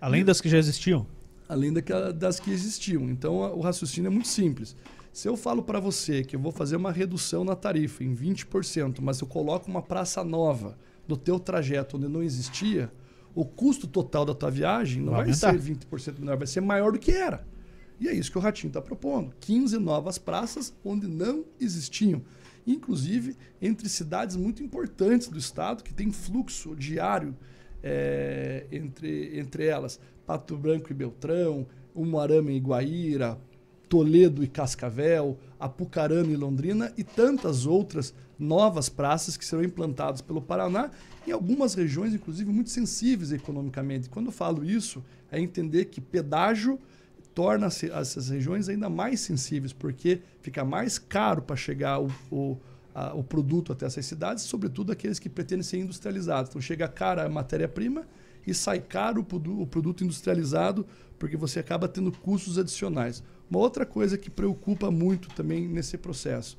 Além 0.01 0.25
das 0.25 0.41
que 0.41 0.49
já 0.49 0.59
existiam. 0.59 1.07
além 1.49 1.73
daquela- 1.73 2.13
das 2.13 2.39
que 2.41 2.51
existiam. 2.51 3.09
Então, 3.11 3.43
a- 3.43 3.53
o 3.55 3.61
raciocínio 3.61 4.09
é 4.09 4.11
muito 4.11 4.29
simples. 4.29 4.77
Se 5.13 5.29
eu 5.29 5.37
falo 5.37 5.63
para 5.63 5.79
você 5.79 6.25
que 6.25 6.35
eu 6.37 6.41
vou 6.41 6.51
fazer 6.51 6.75
uma 6.77 6.91
redução 6.91 7.45
na 7.45 7.55
tarifa 7.55 8.03
em 8.03 8.13
20%, 8.15 9.01
mas 9.01 9.21
eu 9.21 9.27
coloco 9.27 9.71
uma 9.71 9.81
praça 9.81 10.25
nova 10.25 10.77
no 11.07 11.17
teu 11.17 11.39
trajeto 11.39 11.97
onde 11.97 12.09
não 12.09 12.23
existia, 12.23 12.91
o 13.35 13.45
custo 13.45 13.87
total 13.87 14.25
da 14.25 14.35
tua 14.35 14.51
viagem 14.51 15.03
não 15.03 15.13
Vai 15.13 15.27
vai, 15.27 15.35
ser 15.35 15.59
20% 15.59 16.19
menor, 16.19 16.37
vai 16.37 16.47
ser 16.47 16.61
maior 16.61 16.93
do 16.93 16.99
que 16.99 17.11
era. 17.11 17.47
E 18.01 18.09
é 18.09 18.13
isso 18.13 18.31
que 18.31 18.39
o 18.39 18.41
Ratinho 18.41 18.69
está 18.69 18.81
propondo. 18.81 19.33
15 19.41 19.79
novas 19.79 20.19
praças 20.19 20.75
onde 20.85 21.07
não 21.07 21.45
existiam. 21.61 22.23
Inclusive 22.67 23.37
entre 23.61 23.89
cidades 23.89 24.37
muito 24.37 24.63
importantes 24.63 25.29
do 25.29 25.39
estado, 25.39 25.83
que 25.83 25.93
tem 25.93 26.11
fluxo 26.11 26.75
diário 26.75 27.37
é, 27.83 28.67
entre, 28.71 29.39
entre 29.39 29.67
elas. 29.67 30.01
Pato 30.27 30.57
Branco 30.57 30.91
e 30.91 30.95
Beltrão, 30.95 31.67
Umuarama 31.95 32.51
e 32.51 32.59
Guaíra, 32.59 33.39
Toledo 33.95 34.43
e 34.43 34.49
Cascavel, 34.49 35.39
Apucarana 35.57 36.29
e 36.33 36.35
Londrina 36.35 36.93
e 36.99 37.05
tantas 37.05 37.65
outras 37.65 38.13
novas 38.37 38.89
praças 38.89 39.37
que 39.37 39.45
serão 39.45 39.63
implantadas 39.63 40.21
pelo 40.21 40.43
Paraná 40.43 40.91
em 41.25 41.31
algumas 41.31 41.75
regiões, 41.75 42.13
inclusive, 42.13 42.51
muito 42.51 42.71
sensíveis 42.71 43.31
economicamente. 43.31 44.09
Quando 44.09 44.27
eu 44.27 44.33
falo 44.33 44.65
isso, 44.65 45.01
é 45.31 45.41
entender 45.41 45.85
que 45.85 46.01
pedágio 46.01 46.77
torna 47.33 47.67
essas 47.69 48.31
regiões 48.31 48.69
ainda 48.69 48.91
mais 48.91 49.21
sensíveis, 49.21 49.73
porque 49.73 50.23
fica 50.41 50.65
mais 50.65 50.99
caro 50.99 51.43
para 51.43 51.55
chegar 51.55 52.01
o, 52.01 52.11
o, 52.33 52.57
a- 52.93 53.15
o 53.15 53.23
produto 53.23 53.73
até 53.73 53.87
essas 53.87 54.05
cidades, 54.07 54.43
sobretudo 54.43 54.91
aqueles 54.91 55.21
que 55.21 55.29
pretendem 55.29 55.63
ser 55.63 55.79
industrializados. 55.79 56.51
Então 56.51 56.61
chega 56.61 56.89
cara 56.89 57.25
a 57.25 57.29
matéria-prima 57.29 58.05
e 58.45 58.53
sai 58.53 58.81
caro 58.81 59.21
o 59.21 59.67
produto 59.67 60.03
industrializado, 60.03 60.85
porque 61.17 61.37
você 61.37 61.61
acaba 61.61 61.87
tendo 61.87 62.11
custos 62.11 62.59
adicionais. 62.59 63.23
Uma 63.55 63.63
outra 63.63 63.87
coisa 63.87 64.19
que 64.19 64.29
preocupa 64.29 64.91
muito 64.91 65.29
também 65.29 65.69
nesse 65.69 65.97
processo 65.97 66.59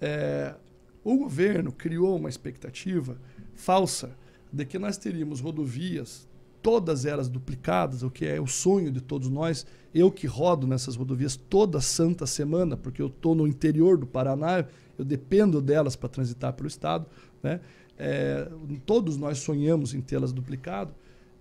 é, 0.00 0.54
o 1.02 1.16
governo 1.16 1.72
criou 1.72 2.16
uma 2.16 2.28
expectativa 2.28 3.16
falsa 3.54 4.16
de 4.52 4.64
que 4.64 4.78
nós 4.78 4.96
teríamos 4.96 5.40
rodovias, 5.40 6.28
todas 6.62 7.04
elas 7.04 7.28
duplicadas, 7.28 8.04
o 8.04 8.10
que 8.10 8.24
é 8.24 8.40
o 8.40 8.46
sonho 8.46 8.92
de 8.92 9.00
todos 9.00 9.28
nós. 9.28 9.66
Eu 9.92 10.12
que 10.12 10.28
rodo 10.28 10.64
nessas 10.64 10.94
rodovias 10.94 11.34
toda 11.34 11.80
santa 11.80 12.24
semana, 12.24 12.76
porque 12.76 13.02
eu 13.02 13.08
estou 13.08 13.34
no 13.34 13.44
interior 13.44 13.98
do 13.98 14.06
Paraná, 14.06 14.64
eu 14.96 15.04
dependo 15.04 15.60
delas 15.60 15.96
para 15.96 16.08
transitar 16.08 16.52
pelo 16.52 16.68
estado. 16.68 17.04
Né? 17.42 17.60
É, 17.98 18.48
todos 18.86 19.16
nós 19.16 19.38
sonhamos 19.38 19.92
em 19.92 20.00
tê-las 20.00 20.32
duplicado. 20.32 20.94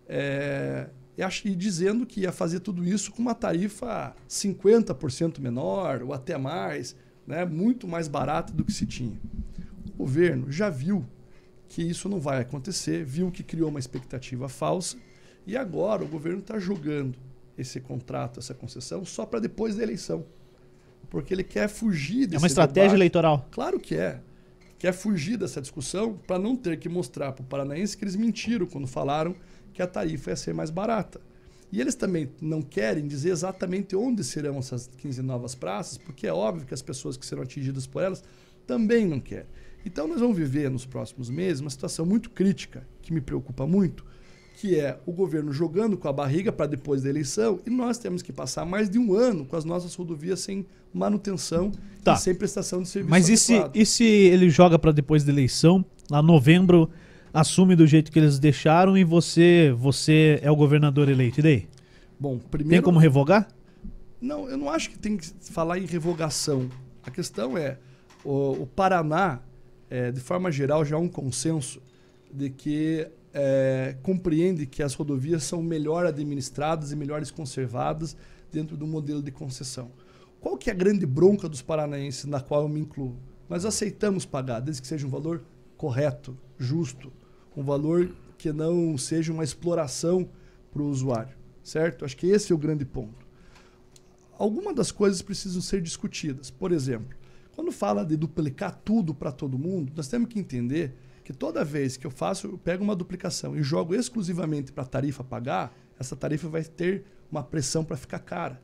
É, 0.08 0.90
e 1.18 1.56
dizendo 1.56 2.06
que 2.06 2.22
ia 2.22 2.32
fazer 2.32 2.60
tudo 2.60 2.86
isso 2.86 3.12
com 3.12 3.22
uma 3.22 3.34
tarifa 3.34 4.16
50% 4.30 5.40
menor 5.40 6.04
ou 6.04 6.14
até 6.14 6.38
mais, 6.38 6.96
né? 7.26 7.44
muito 7.44 7.88
mais 7.88 8.08
barata 8.08 8.54
do 8.54 8.64
que 8.64 8.72
se 8.72 8.86
tinha. 8.86 9.20
O 9.88 9.98
governo 9.98 10.52
já 10.52 10.70
viu 10.70 11.04
que 11.68 11.82
isso 11.82 12.08
não 12.08 12.20
vai 12.20 12.40
acontecer, 12.40 13.04
viu 13.04 13.32
que 13.32 13.42
criou 13.42 13.70
uma 13.70 13.80
expectativa 13.80 14.48
falsa 14.48 14.98
e 15.46 15.58
agora 15.58 16.04
o 16.04 16.08
governo 16.08 16.40
está 16.40 16.60
jogando 16.60 17.18
esse 17.58 17.80
contrato, 17.80 18.40
essa 18.40 18.54
concessão, 18.54 19.04
só 19.04 19.26
para 19.26 19.40
depois 19.40 19.76
da 19.76 19.82
eleição. 19.82 20.24
Porque 21.10 21.34
ele 21.34 21.44
quer 21.44 21.68
fugir 21.68 22.28
desse 22.28 22.36
É 22.36 22.38
uma 22.38 22.48
estratégia 22.48 22.90
debate. 22.90 22.98
eleitoral. 23.00 23.48
Claro 23.50 23.80
que 23.80 23.96
é. 23.96 24.22
Quer 24.78 24.94
fugir 24.94 25.38
dessa 25.38 25.60
discussão 25.60 26.14
para 26.28 26.38
não 26.38 26.56
ter 26.56 26.78
que 26.78 26.88
mostrar 26.88 27.32
para 27.32 27.42
o 27.42 27.46
paranaense 27.46 27.98
que 27.98 28.04
eles 28.04 28.16
mentiram 28.16 28.68
quando 28.68 28.86
falaram 28.86 29.36
que 29.78 29.82
a 29.84 29.88
tarifa 29.88 30.32
ia 30.32 30.36
ser 30.36 30.56
mais 30.56 30.72
barata. 30.72 31.22
E 31.72 31.80
eles 31.80 31.94
também 31.94 32.32
não 32.42 32.64
querem 32.64 33.08
dizer 33.08 33.30
exatamente 33.30 33.96
onde 33.96 34.24
serão 34.24 34.58
essas 34.58 34.90
15 34.98 35.22
novas 35.22 35.54
praças, 35.54 36.00
porque 36.00 36.26
é 36.26 36.34
óbvio 36.34 36.66
que 36.66 36.74
as 36.74 36.82
pessoas 36.82 37.16
que 37.16 37.24
serão 37.26 37.44
atingidas 37.44 37.86
por 37.86 38.02
elas 38.02 38.24
também 38.66 39.06
não 39.06 39.20
querem. 39.20 39.46
Então 39.86 40.08
nós 40.08 40.20
vamos 40.20 40.36
viver 40.36 40.72
nos 40.72 40.84
próximos 40.86 41.30
meses 41.30 41.62
uma 41.62 41.70
situação 41.70 42.06
muito 42.08 42.32
crítica, 42.32 42.88
que 43.04 43.14
me 43.14 43.22
preocupa 43.22 43.68
muito, 43.68 44.04
que 44.60 44.80
é 44.80 44.98
o 45.06 45.12
governo 45.12 45.54
jogando 45.54 45.96
com 45.96 46.08
a 46.08 46.14
barriga 46.14 46.52
para 46.52 46.66
depois 46.66 47.04
da 47.04 47.10
eleição, 47.10 47.60
e 47.68 47.70
nós 47.70 48.00
temos 48.00 48.24
que 48.24 48.34
passar 48.34 48.66
mais 48.66 48.90
de 48.90 48.98
um 48.98 49.14
ano 49.14 49.46
com 49.46 49.56
as 49.56 49.64
nossas 49.64 49.94
rodovias 49.94 50.40
sem 50.40 50.66
manutenção 50.92 51.72
Tá. 52.04 52.14
e 52.16 52.18
sem 52.18 52.34
prestação 52.34 52.82
de 52.82 52.88
serviço 52.88 53.12
Mas 53.12 53.30
e 53.30 53.38
se, 53.38 53.54
e 53.76 53.86
se 53.86 54.04
ele 54.06 54.50
joga 54.50 54.80
pra 54.80 54.92
depois 54.92 55.24
da 55.24 55.32
eleição, 55.32 55.86
lá 56.10 56.22
novembro, 56.22 56.90
assume 57.40 57.76
do 57.76 57.86
jeito 57.86 58.12
que 58.12 58.18
eles 58.18 58.40
deixaram 58.40 58.98
e 58.98 59.04
você 59.04 59.72
você 59.78 60.40
é 60.42 60.50
o 60.50 60.56
governador 60.56 61.08
eleito? 61.08 61.40
E 61.40 61.44
daí? 61.44 61.70
Bom, 62.20 62.38
Tem 62.38 62.50
primeiro... 62.50 62.84
como 62.84 62.98
revogar? 62.98 63.48
Não, 64.20 64.50
eu 64.50 64.58
não 64.58 64.70
acho 64.70 64.90
que 64.90 64.98
tem 64.98 65.16
que 65.16 65.28
falar 65.42 65.78
em 65.78 65.86
revogação. 65.86 66.68
A 67.06 67.12
questão 67.12 67.56
é, 67.56 67.78
o, 68.26 68.64
o 68.64 68.68
Paraná, 68.68 69.40
é, 69.88 70.12
de 70.12 70.20
forma 70.20 70.52
geral, 70.52 70.84
já 70.84 70.96
há 70.96 71.00
um 71.00 71.08
consenso 71.08 71.80
de 72.34 72.50
que 72.50 73.08
é, 73.32 73.96
compreende 74.02 74.66
que 74.66 74.82
as 74.82 74.96
rodovias 74.96 75.44
são 75.44 75.62
melhor 75.62 76.08
administradas 76.08 76.92
e 76.92 76.96
melhores 76.96 77.30
conservadas 77.30 78.18
dentro 78.52 78.76
do 78.76 78.88
modelo 78.88 79.22
de 79.22 79.32
concessão. 79.32 79.92
Qual 80.42 80.58
que 80.58 80.72
é 80.72 80.74
a 80.74 80.76
grande 80.76 81.06
bronca 81.06 81.48
dos 81.48 81.62
paranaenses 81.62 82.26
na 82.26 82.40
qual 82.40 82.64
eu 82.64 82.70
me 82.70 82.80
incluo? 82.80 83.16
Nós 83.48 83.64
aceitamos 83.64 84.26
pagar, 84.26 84.60
desde 84.60 84.82
que 84.82 84.88
seja 84.88 85.06
um 85.06 85.10
valor 85.10 85.44
correto, 85.78 86.36
justo, 86.58 87.14
um 87.58 87.64
valor 87.64 88.10
que 88.38 88.54
não 88.54 88.98
seja 88.98 89.34
uma 89.34 89.44
exploração 89.44 90.30
para 90.72 90.82
o 90.82 90.90
usuário, 90.90 91.36
certo? 91.62 92.06
Acho 92.06 92.16
que 92.16 92.28
esse 92.28 92.54
é 92.54 92.56
o 92.56 92.58
grande 92.58 92.86
ponto 92.86 93.28
algumas 94.38 94.76
das 94.76 94.92
coisas 94.92 95.22
precisam 95.22 95.62
ser 95.62 95.82
discutidas. 95.82 96.50
Por 96.50 96.72
exemplo, 96.72 97.18
quando 97.56 97.72
fala 97.72 98.06
de 98.06 98.16
duplicar 98.16 98.80
tudo 98.84 99.14
para 99.14 99.32
todo 99.32 99.58
mundo, 99.58 99.92
nós 99.96 100.08
temos 100.08 100.30
que 100.30 100.40
entender 100.40 100.96
que 101.24 101.34
toda 101.34 101.66
vez 101.66 101.98
que 101.98 102.08
eu 102.08 102.12
faço, 102.12 102.48
eu 102.48 102.58
pego 102.58 102.84
uma 102.84 102.96
duplicação 102.96 103.58
e 103.58 103.64
jogo 103.64 103.96
exclusivamente 103.96 104.72
para 104.72 104.84
a 104.84 104.88
tarifa 104.88 105.24
pagar, 105.24 105.76
essa 106.00 106.16
tarifa 106.16 106.48
vai 106.48 106.64
ter 106.64 107.04
uma 107.30 107.44
pressão 107.44 107.84
para 107.84 107.98
ficar 107.98 108.20
cara. 108.20 108.62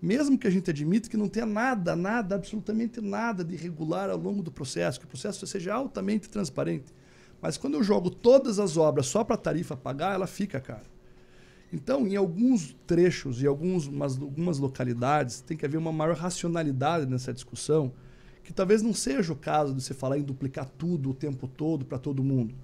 Mesmo 0.00 0.38
que 0.38 0.46
a 0.46 0.50
gente 0.50 0.70
admita 0.70 1.08
que 1.08 1.16
não 1.16 1.28
tenha 1.28 1.46
nada, 1.46 1.96
nada, 1.96 2.34
absolutamente 2.34 3.00
nada 3.00 3.42
de 3.42 3.54
irregular 3.54 4.10
ao 4.10 4.18
longo 4.18 4.42
do 4.42 4.52
processo, 4.52 5.00
que 5.00 5.06
o 5.06 5.08
processo 5.08 5.46
seja 5.46 5.74
altamente 5.74 6.28
transparente. 6.28 6.92
Mas 7.40 7.56
quando 7.56 7.74
eu 7.74 7.82
jogo 7.82 8.10
todas 8.10 8.58
as 8.58 8.76
obras 8.76 9.06
só 9.06 9.22
para 9.22 9.34
a 9.34 9.38
tarifa 9.38 9.76
pagar, 9.76 10.14
ela 10.14 10.26
fica 10.26 10.60
cara. 10.60 10.94
Então, 11.72 12.06
em 12.06 12.14
alguns 12.14 12.74
trechos 12.86 13.42
e 13.42 13.46
alguns, 13.46 13.86
umas- 13.86 14.20
algumas 14.20 14.58
localidades, 14.58 15.40
tem 15.40 15.56
que 15.56 15.66
haver 15.66 15.76
uma 15.76 15.92
maior 15.92 16.14
racionalidade 16.16 17.06
nessa 17.06 17.32
discussão, 17.32 17.92
que 18.44 18.52
talvez 18.52 18.80
não 18.82 18.94
seja 18.94 19.32
o 19.32 19.36
caso 19.36 19.74
de 19.74 19.82
você 19.82 19.92
falar 19.94 20.18
em 20.18 20.22
duplicar 20.22 20.68
tudo 20.78 21.10
o 21.10 21.14
tempo 21.14 21.48
todo 21.48 21.84
para 21.84 21.98
todo 21.98 22.22
mundo. 22.22 22.54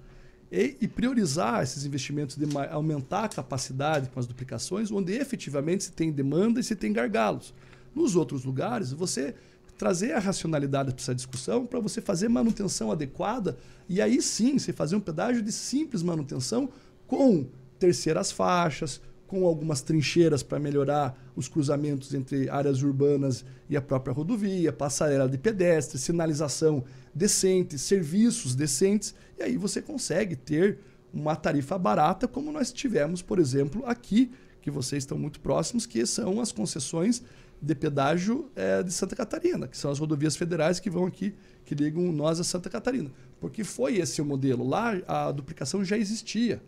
E, 0.51 0.77
e 0.81 0.87
priorizar 0.87 1.63
esses 1.63 1.85
investimentos 1.85 2.37
de 2.37 2.45
aumentar 2.69 3.25
a 3.25 3.29
capacidade 3.29 4.09
com 4.09 4.19
as 4.19 4.27
duplicações, 4.27 4.91
onde 4.91 5.13
efetivamente 5.13 5.85
se 5.85 5.91
tem 5.91 6.11
demanda 6.11 6.59
e 6.59 6.63
se 6.63 6.75
tem 6.75 6.93
gargalos. 6.93 7.53
Nos 7.95 8.15
outros 8.15 8.45
lugares, 8.45 8.93
você 8.93 9.35
trazer 9.81 10.11
a 10.11 10.19
racionalidade 10.19 10.93
para 10.93 11.01
essa 11.01 11.15
discussão 11.15 11.65
para 11.65 11.79
você 11.79 11.99
fazer 11.99 12.29
manutenção 12.29 12.91
adequada 12.91 13.57
e 13.89 13.99
aí 13.99 14.21
sim 14.21 14.59
você 14.59 14.71
fazer 14.71 14.95
um 14.95 14.99
pedágio 14.99 15.41
de 15.41 15.51
simples 15.51 16.03
manutenção 16.03 16.69
com 17.07 17.47
terceiras 17.79 18.31
faixas, 18.31 19.01
com 19.25 19.43
algumas 19.43 19.81
trincheiras 19.81 20.43
para 20.43 20.59
melhorar 20.59 21.19
os 21.35 21.47
cruzamentos 21.47 22.13
entre 22.13 22.47
áreas 22.47 22.83
urbanas 22.83 23.43
e 23.67 23.75
a 23.75 23.81
própria 23.81 24.13
rodovia, 24.13 24.71
passarela 24.71 25.27
de 25.27 25.39
pedestre, 25.39 25.97
sinalização 25.97 26.83
decente, 27.11 27.79
serviços 27.79 28.53
decentes, 28.53 29.15
e 29.39 29.41
aí 29.41 29.57
você 29.57 29.81
consegue 29.81 30.35
ter 30.35 30.77
uma 31.11 31.35
tarifa 31.35 31.75
barata, 31.79 32.27
como 32.27 32.51
nós 32.51 32.71
tivemos, 32.71 33.23
por 33.23 33.39
exemplo, 33.39 33.83
aqui, 33.87 34.29
que 34.61 34.69
vocês 34.69 35.01
estão 35.01 35.17
muito 35.17 35.39
próximos, 35.39 35.87
que 35.87 36.05
são 36.05 36.39
as 36.39 36.51
concessões 36.51 37.23
de 37.61 37.75
pedágio 37.75 38.49
eh, 38.55 38.81
de 38.81 38.91
Santa 38.91 39.15
Catarina, 39.15 39.67
que 39.67 39.77
são 39.77 39.91
as 39.91 39.99
rodovias 39.99 40.35
federais 40.35 40.79
que 40.79 40.89
vão 40.89 41.05
aqui, 41.05 41.35
que 41.63 41.75
ligam 41.75 42.11
nós 42.11 42.39
a 42.39 42.43
Santa 42.43 42.69
Catarina. 42.69 43.11
Porque 43.39 43.63
foi 43.63 43.97
esse 43.97 44.21
o 44.21 44.25
modelo. 44.25 44.67
Lá 44.67 44.93
a 45.07 45.31
duplicação 45.31 45.85
já 45.85 45.97
existia. 45.97 46.61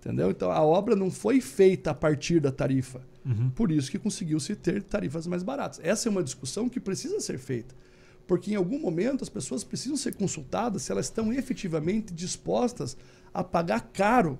Entendeu? 0.00 0.30
Então 0.30 0.50
a 0.50 0.62
obra 0.62 0.96
não 0.96 1.10
foi 1.10 1.40
feita 1.40 1.90
a 1.90 1.94
partir 1.94 2.40
da 2.40 2.50
tarifa. 2.50 3.02
Por 3.54 3.70
isso 3.70 3.90
que 3.90 3.98
conseguiu-se 3.98 4.56
ter 4.56 4.82
tarifas 4.82 5.26
mais 5.26 5.42
baratas. 5.42 5.80
Essa 5.82 6.08
é 6.08 6.10
uma 6.10 6.24
discussão 6.24 6.68
que 6.68 6.80
precisa 6.80 7.20
ser 7.20 7.38
feita. 7.38 7.74
Porque 8.26 8.52
em 8.52 8.56
algum 8.56 8.80
momento 8.80 9.22
as 9.22 9.28
pessoas 9.28 9.62
precisam 9.62 9.96
ser 9.96 10.14
consultadas 10.14 10.82
se 10.82 10.90
elas 10.90 11.06
estão 11.06 11.32
efetivamente 11.32 12.12
dispostas 12.12 12.96
a 13.32 13.44
pagar 13.44 13.80
caro. 13.92 14.38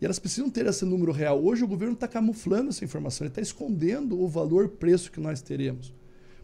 E 0.00 0.04
elas 0.04 0.18
precisam 0.18 0.48
ter 0.48 0.66
esse 0.66 0.84
número 0.84 1.10
real. 1.10 1.42
Hoje 1.42 1.64
o 1.64 1.68
governo 1.68 1.94
está 1.94 2.06
camuflando 2.06 2.70
essa 2.70 2.84
informação, 2.84 3.24
ele 3.24 3.32
está 3.32 3.40
escondendo 3.40 4.20
o 4.20 4.28
valor 4.28 4.68
preço 4.68 5.10
que 5.10 5.20
nós 5.20 5.42
teremos. 5.42 5.92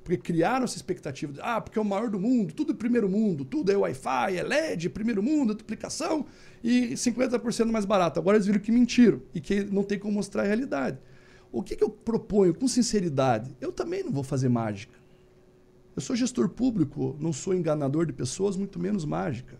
Porque 0.02 0.18
criaram 0.18 0.64
essa 0.64 0.76
expectativa 0.76 1.32
de, 1.32 1.40
ah, 1.40 1.60
porque 1.60 1.78
é 1.78 1.82
o 1.82 1.84
maior 1.84 2.10
do 2.10 2.20
mundo, 2.20 2.52
tudo 2.52 2.72
é 2.72 2.76
primeiro 2.76 3.08
mundo, 3.08 3.44
tudo 3.44 3.72
é 3.72 3.76
Wi-Fi, 3.76 4.36
é 4.36 4.42
LED, 4.42 4.90
primeiro 4.90 5.22
mundo, 5.22 5.52
é 5.52 5.56
duplicação 5.56 6.26
e 6.62 6.90
50% 6.92 7.70
mais 7.70 7.86
barato. 7.86 8.20
Agora 8.20 8.36
eles 8.36 8.46
viram 8.46 8.60
que 8.60 8.70
mentiram 8.70 9.22
e 9.34 9.40
que 9.40 9.64
não 9.64 9.82
tem 9.82 9.98
como 9.98 10.12
mostrar 10.12 10.42
a 10.42 10.46
realidade. 10.46 10.98
O 11.50 11.62
que, 11.62 11.76
que 11.76 11.84
eu 11.84 11.88
proponho 11.88 12.52
com 12.52 12.68
sinceridade? 12.68 13.56
Eu 13.60 13.72
também 13.72 14.02
não 14.02 14.12
vou 14.12 14.24
fazer 14.24 14.48
mágica. 14.48 14.98
Eu 15.96 16.02
sou 16.02 16.16
gestor 16.16 16.48
público, 16.48 17.16
não 17.20 17.32
sou 17.32 17.54
enganador 17.54 18.04
de 18.04 18.12
pessoas, 18.12 18.56
muito 18.56 18.78
menos 18.78 19.04
mágica. 19.04 19.56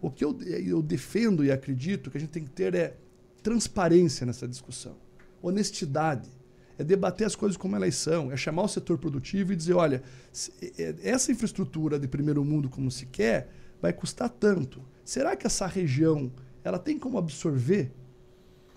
O 0.00 0.10
que 0.10 0.24
eu, 0.24 0.36
eu 0.42 0.82
defendo 0.82 1.44
e 1.44 1.52
acredito 1.52 2.10
que 2.10 2.16
a 2.16 2.20
gente 2.20 2.30
tem 2.30 2.42
que 2.42 2.50
ter 2.50 2.74
é 2.74 2.96
transparência 3.44 4.24
nessa 4.26 4.48
discussão, 4.48 4.96
honestidade, 5.42 6.30
é 6.78 6.82
debater 6.82 7.26
as 7.26 7.36
coisas 7.36 7.56
como 7.58 7.76
elas 7.76 7.94
são, 7.94 8.32
é 8.32 8.36
chamar 8.36 8.62
o 8.62 8.68
setor 8.68 8.98
produtivo 8.98 9.52
e 9.52 9.56
dizer, 9.56 9.74
olha, 9.74 10.02
se- 10.32 10.50
é- 10.78 10.96
essa 11.02 11.30
infraestrutura 11.30 11.98
de 11.98 12.08
primeiro 12.08 12.42
mundo 12.44 12.68
como 12.70 12.90
se 12.90 13.04
quer 13.06 13.48
vai 13.80 13.92
custar 13.92 14.30
tanto. 14.30 14.82
Será 15.04 15.36
que 15.36 15.46
essa 15.46 15.66
região 15.66 16.32
ela 16.64 16.78
tem 16.78 16.98
como 16.98 17.18
absorver 17.18 17.92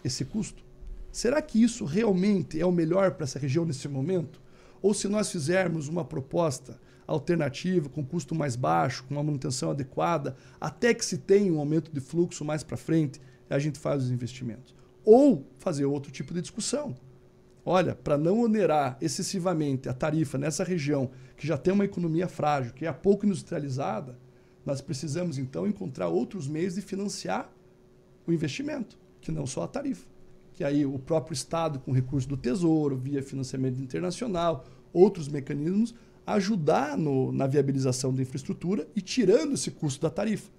esse 0.03 0.26
custo? 0.26 0.63
Será 1.13 1.41
que 1.41 1.63
isso 1.63 1.86
realmente 1.86 2.59
é 2.59 2.65
o 2.65 2.72
melhor 2.72 3.11
para 3.11 3.24
essa 3.24 3.39
região 3.39 3.65
nesse 3.65 3.88
momento? 3.88 4.39
Ou 4.82 4.93
se 4.93 5.07
nós 5.07 5.32
fizermos 5.32 5.88
uma 5.88 6.03
proposta 6.03 6.78
alternativa, 7.07 7.88
com 7.89 8.05
custo 8.05 8.36
mais 8.36 8.57
baixo, 8.57 9.05
com 9.05 9.15
uma 9.15 9.24
manutenção 9.24 9.72
adequada, 9.72 10.36
até 10.59 10.93
que 10.93 11.05
se 11.05 11.18
tenha 11.18 11.51
um 11.53 11.57
aumento 11.59 11.89
de 11.91 12.01
fluxo 12.01 12.43
mais 12.43 12.63
para 12.63 12.76
frente, 12.76 13.20
a 13.49 13.59
gente 13.59 13.79
faz 13.79 14.03
os 14.03 14.11
investimentos. 14.11 14.75
Ou 15.03 15.45
fazer 15.59 15.85
outro 15.85 16.11
tipo 16.11 16.33
de 16.33 16.41
discussão. 16.41 16.95
Olha, 17.65 17.95
para 17.95 18.17
não 18.17 18.39
onerar 18.41 18.97
excessivamente 19.01 19.89
a 19.89 19.93
tarifa 19.93 20.37
nessa 20.37 20.63
região, 20.63 21.09
que 21.35 21.45
já 21.45 21.57
tem 21.57 21.73
uma 21.73 21.85
economia 21.85 22.27
frágil, 22.27 22.73
que 22.73 22.85
é 22.85 22.93
pouco 22.93 23.25
industrializada, 23.25 24.17
nós 24.65 24.81
precisamos 24.81 25.37
então 25.37 25.67
encontrar 25.67 26.07
outros 26.07 26.47
meios 26.47 26.75
de 26.75 26.81
financiar 26.81 27.49
o 28.25 28.31
investimento, 28.33 28.97
que 29.21 29.31
não 29.31 29.45
só 29.45 29.63
a 29.63 29.67
tarifa. 29.67 30.05
Que 30.53 30.63
aí 30.63 30.85
o 30.85 30.97
próprio 30.97 31.33
Estado, 31.33 31.79
com 31.79 31.91
recurso 31.91 32.27
do 32.27 32.35
Tesouro, 32.35 32.97
via 32.97 33.21
financiamento 33.21 33.79
internacional, 33.81 34.65
outros 34.91 35.27
mecanismos, 35.27 35.93
ajudar 36.25 36.97
no- 36.97 37.31
na 37.31 37.47
viabilização 37.47 38.13
da 38.13 38.21
infraestrutura 38.21 38.87
e 38.95 39.01
tirando 39.01 39.53
esse 39.53 39.71
custo 39.71 40.01
da 40.01 40.09
tarifa. 40.09 40.49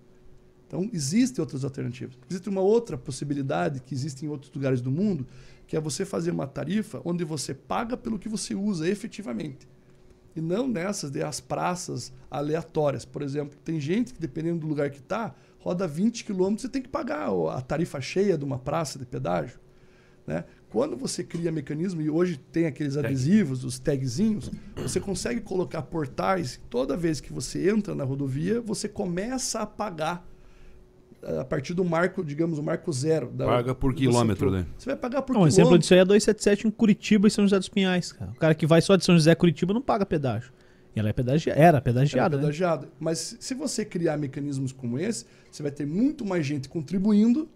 Então, 0.68 0.88
existem 0.92 1.40
outras 1.40 1.64
alternativas. 1.64 2.14
Existe 2.28 2.48
uma 2.48 2.60
outra 2.60 2.98
possibilidade 2.98 3.80
que 3.80 3.94
existe 3.94 4.26
em 4.26 4.28
outros 4.28 4.52
lugares 4.54 4.82
do 4.82 4.90
mundo, 4.90 5.26
que 5.66 5.74
é 5.74 5.80
você 5.80 6.04
fazer 6.04 6.30
uma 6.30 6.46
tarifa 6.46 7.00
onde 7.06 7.24
você 7.24 7.54
paga 7.54 7.96
pelo 7.96 8.18
que 8.18 8.28
você 8.28 8.54
usa 8.54 8.86
efetivamente. 8.86 9.66
E 10.36 10.42
não 10.42 10.68
nessas 10.68 11.10
de 11.10 11.22
as 11.22 11.40
praças 11.40 12.12
aleatórias. 12.30 13.06
Por 13.06 13.22
exemplo, 13.22 13.58
tem 13.64 13.80
gente 13.80 14.12
que, 14.12 14.20
dependendo 14.20 14.60
do 14.60 14.66
lugar 14.66 14.90
que 14.90 14.98
está, 14.98 15.34
roda 15.58 15.88
20 15.88 16.22
quilômetros 16.22 16.64
e 16.64 16.68
tem 16.68 16.82
que 16.82 16.88
pagar 16.88 17.30
a 17.50 17.60
tarifa 17.62 17.98
cheia 18.00 18.36
de 18.36 18.44
uma 18.44 18.58
praça 18.58 18.98
de 18.98 19.06
pedágio. 19.06 19.58
Né? 20.26 20.44
Quando 20.68 20.98
você 20.98 21.24
cria 21.24 21.50
mecanismo, 21.50 22.02
e 22.02 22.10
hoje 22.10 22.36
tem 22.52 22.66
aqueles 22.66 22.98
adesivos, 22.98 23.64
os 23.64 23.78
tagzinhos, 23.78 24.50
você 24.76 25.00
consegue 25.00 25.40
colocar 25.40 25.80
portais. 25.80 26.60
Toda 26.68 26.94
vez 26.94 27.22
que 27.22 27.32
você 27.32 27.70
entra 27.70 27.94
na 27.94 28.04
rodovia, 28.04 28.60
você 28.60 28.86
começa 28.86 29.60
a 29.60 29.66
pagar 29.66 30.28
a 31.22 31.44
partir 31.44 31.74
do 31.74 31.84
marco, 31.84 32.24
digamos, 32.24 32.58
o 32.58 32.62
marco 32.62 32.92
zero. 32.92 33.28
Da, 33.28 33.44
Paga 33.46 33.74
por 33.74 33.94
quilômetro, 33.94 34.50
né? 34.50 34.66
Você 34.76 34.86
vai 34.90 34.96
pagar 34.96 35.22
por 35.22 35.36
Um 35.36 35.46
exemplo 35.46 35.70
quilômetro. 35.70 35.78
disso 35.80 35.94
aí 35.94 36.00
é 36.00 36.04
277 36.04 36.66
em 36.66 36.70
Curitiba 36.70 37.26
e 37.28 37.30
São 37.30 37.44
José 37.44 37.58
dos 37.58 37.68
Pinhais, 37.68 38.12
cara. 38.12 38.30
O 38.30 38.36
cara 38.36 38.54
que 38.54 38.66
vai 38.66 38.80
só 38.80 38.96
de 38.96 39.04
São 39.04 39.14
José 39.16 39.32
a 39.32 39.36
Curitiba 39.36 39.74
não 39.74 39.82
paga 39.82 40.06
pedágio. 40.06 40.52
E 40.94 41.00
ela 41.00 41.08
é 41.08 41.12
pedagi... 41.12 41.50
era 41.50 41.60
Era 41.60 41.80
pedagiada, 41.80 42.36
né? 42.36 42.42
pedagiado. 42.42 42.88
Mas 42.98 43.36
se 43.40 43.54
você 43.54 43.84
criar 43.84 44.16
mecanismos 44.16 44.72
como 44.72 44.98
esse, 44.98 45.26
você 45.50 45.62
vai 45.62 45.72
ter 45.72 45.86
muito 45.86 46.24
mais 46.24 46.46
gente 46.46 46.68
contribuindo, 46.68 47.48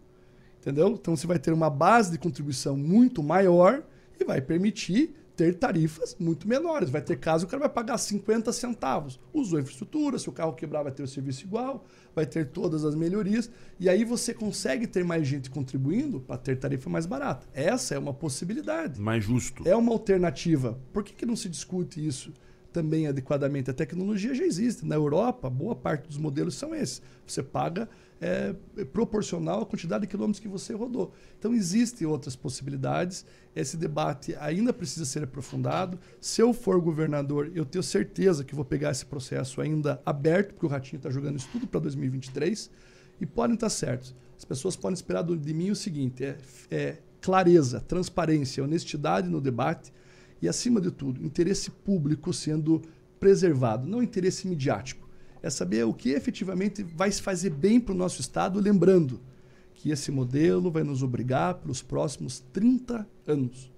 entendeu? 0.61 0.89
Então 1.01 1.17
você 1.17 1.27
vai 1.27 1.39
ter 1.39 1.53
uma 1.53 1.71
base 1.71 2.11
de 2.11 2.19
contribuição 2.19 2.77
muito 2.77 3.23
maior 3.23 3.83
e 4.21 4.25
vai 4.25 4.41
permitir 4.41 5.15
ter 5.37 5.55
tarifas 5.55 6.17
muito 6.19 6.47
menores. 6.47 6.91
Vai 6.91 7.01
ter 7.01 7.17
caso 7.17 7.47
que 7.47 7.49
o 7.49 7.51
cara 7.51 7.63
vai 7.63 7.73
pagar 7.73 7.99
50 7.99 8.53
centavos. 8.53 9.19
Usou 9.33 9.59
a 9.59 9.63
infraestrutura, 9.63 10.19
se 10.19 10.29
o 10.29 10.33
carro 10.33 10.53
quebrar, 10.53 10.83
vai 10.83 10.93
ter 10.93 11.03
o 11.03 11.09
serviço 11.09 11.45
igual, 11.45 11.85
vai 12.15 12.27
ter 12.27 12.47
todas 12.47 12.85
as 12.85 12.95
melhorias. 12.95 13.51
E 13.81 13.89
aí 13.89 14.05
você 14.05 14.35
consegue 14.35 14.87
ter 14.87 15.05
mais 15.05 15.27
gente 15.27 15.51
contribuindo 15.51 16.21
para 16.21 16.37
ter 16.37 16.57
tarifa 16.57 16.89
mais 16.91 17.07
barata. 17.07 17.47
Essa 17.53 17.95
é 17.95 17.99
uma 17.99 18.15
possibilidade. 18.15 19.01
Mais 19.01 19.25
justo. 19.25 19.67
É 19.67 19.75
uma 19.75 19.93
alternativa. 19.93 20.79
Por 20.93 21.03
que, 21.03 21.13
que 21.13 21.27
não 21.27 21.37
se 21.37 21.49
discute 21.49 22.05
isso 22.07 22.33
também 22.73 23.07
adequadamente? 23.07 23.71
A 23.71 23.75
tecnologia 23.75 24.35
já 24.35 24.45
existe. 24.45 24.85
Na 24.87 24.95
Europa, 24.95 25.49
boa 25.49 25.75
parte 25.75 26.09
dos 26.09 26.19
modelos 26.19 26.55
são 26.55 26.75
esses. 26.75 27.03
Você 27.27 27.43
paga 27.43 27.89
é, 28.23 28.55
proporcional 28.85 29.63
à 29.63 29.67
quantidade 29.67 30.03
de 30.03 30.07
quilômetros 30.07 30.39
que 30.39 30.47
você 30.47 30.73
rodou. 30.73 31.13
Então, 31.37 31.53
existem 31.53 32.07
outras 32.07 32.37
possibilidades. 32.37 33.27
Esse 33.55 33.77
debate 33.77 34.37
ainda 34.39 34.73
precisa 34.73 35.05
ser 35.05 35.25
aprofundado. 35.25 35.99
Se 36.21 36.41
eu 36.41 36.55
for 36.55 36.81
governador, 36.81 37.51
eu 37.53 37.65
tenho 37.65 37.83
certeza 37.83 38.45
que 38.45 38.55
vou 38.55 38.65
pegar 38.65 38.93
esse 38.93 39.05
processo 39.05 39.61
ainda 39.61 40.01
aberto, 40.07 40.55
porque 40.55 40.67
o 40.67 40.69
Ratinho 40.69 40.99
está 40.99 41.11
jogando 41.11 41.37
isso 41.37 41.49
tudo 41.51 41.67
para 41.67 41.81
2023. 41.81 42.71
E 43.21 43.27
podem 43.27 43.55
estar 43.55 43.69
certos. 43.69 44.15
As 44.39 44.45
pessoas 44.45 44.77
podem 44.77 44.95
esperar 44.95 45.25
de 45.25 45.55
mim 45.55 45.73
o 45.73 45.77
seguinte: 45.77 46.25
é, 46.25 46.39
é 46.71 46.99
clareza, 47.21 47.81
transparência, 47.81 48.63
honestidade 48.63 49.29
no 49.29 49.41
debate 49.41 49.93
e, 50.41 50.49
acima 50.49 50.81
de 50.81 50.93
tudo, 50.93 51.25
interesse 51.25 51.71
público 51.71 52.33
sendo 52.33 52.83
preservado, 53.19 53.89
não 53.89 54.01
interesse 54.03 54.47
midiático. 54.47 55.02
É 55.43 55.51
saber 55.51 55.85
o 55.85 55.93
que 55.93 56.11
efetivamente 56.11 56.83
vai 56.83 57.11
se 57.11 57.21
fazer 57.21 57.51
bem 57.51 57.81
para 57.81 57.93
o 57.93 57.97
nosso 57.97 58.21
Estado, 58.21 58.61
lembrando 58.61 59.21
que 59.75 59.91
esse 59.91 60.13
modelo 60.13 60.71
vai 60.71 60.85
nos 60.85 61.03
obrigar 61.03 61.55
pelos 61.55 61.83
próximos 61.83 62.41
30 62.53 63.07
anos. 63.27 63.71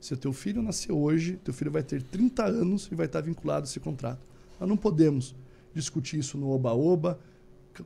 Se 0.00 0.14
o 0.14 0.16
teu 0.16 0.32
filho 0.32 0.62
nascer 0.62 0.92
hoje, 0.92 1.38
teu 1.44 1.52
filho 1.52 1.70
vai 1.70 1.82
ter 1.82 2.02
30 2.02 2.44
anos 2.44 2.88
e 2.90 2.94
vai 2.94 3.06
estar 3.06 3.20
vinculado 3.20 3.66
a 3.66 3.68
esse 3.68 3.78
contrato. 3.78 4.26
Nós 4.58 4.68
não 4.68 4.76
podemos 4.76 5.34
discutir 5.74 6.18
isso 6.18 6.38
no 6.38 6.50
oba-oba, 6.50 7.20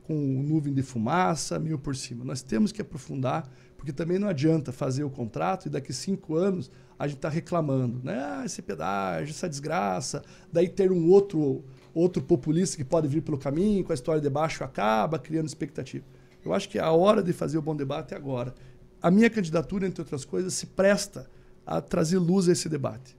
com 0.05 0.14
nuvem 0.14 0.72
de 0.72 0.83
fumaça, 0.83 1.59
mil 1.59 1.79
por 1.79 1.95
cima. 1.95 2.24
Nós 2.24 2.43
temos 2.43 2.72
que 2.72 2.83
aprofundar, 2.83 3.51
porque 3.77 3.93
também 3.93 4.18
não 4.18 4.29
adianta 4.29 4.72
fazer 4.72 5.05
o 5.05 5.11
contrato 5.11 5.66
e 5.66 5.70
daqui 5.70 5.93
cinco 5.93 6.35
anos 6.35 6.70
a 6.99 7.07
gente 7.07 7.18
está 7.18 7.29
reclamando, 7.29 8.01
né? 8.03 8.18
Ah, 8.18 8.43
esse 8.45 8.62
pedágio, 8.62 9.31
essa 9.31 9.49
desgraça. 9.49 10.22
Daí 10.53 10.68
ter 10.68 10.91
um 10.91 11.09
outro, 11.09 11.64
outro 11.97 12.22
populista 12.22 12.76
que 12.76 12.84
pode 12.84 13.09
vir 13.09 13.22
pelo 13.22 13.38
caminho, 13.38 13.82
com 13.82 13.90
a 13.90 13.94
história 13.94 14.20
de 14.20 14.28
baixo 14.28 14.62
acaba 14.62 15.18
criando 15.18 15.47
expectativa. 15.47 16.05
Eu 16.44 16.53
acho 16.53 16.68
que 16.68 16.78
a 16.78 16.92
hora 16.92 17.22
de 17.22 17.32
fazer 17.32 17.57
o 17.57 17.62
bom 17.62 17.74
debate 17.74 18.12
é 18.12 18.16
agora. 18.16 18.55
A 19.03 19.11
minha 19.11 19.30
candidatura, 19.30 19.86
entre 19.86 20.03
outras 20.03 20.24
coisas, 20.24 20.53
se 20.55 20.66
presta 20.66 21.26
a 21.66 21.80
trazer 21.80 22.18
luz 22.18 22.49
a 22.49 22.53
esse 22.53 22.68
debate. 22.68 23.16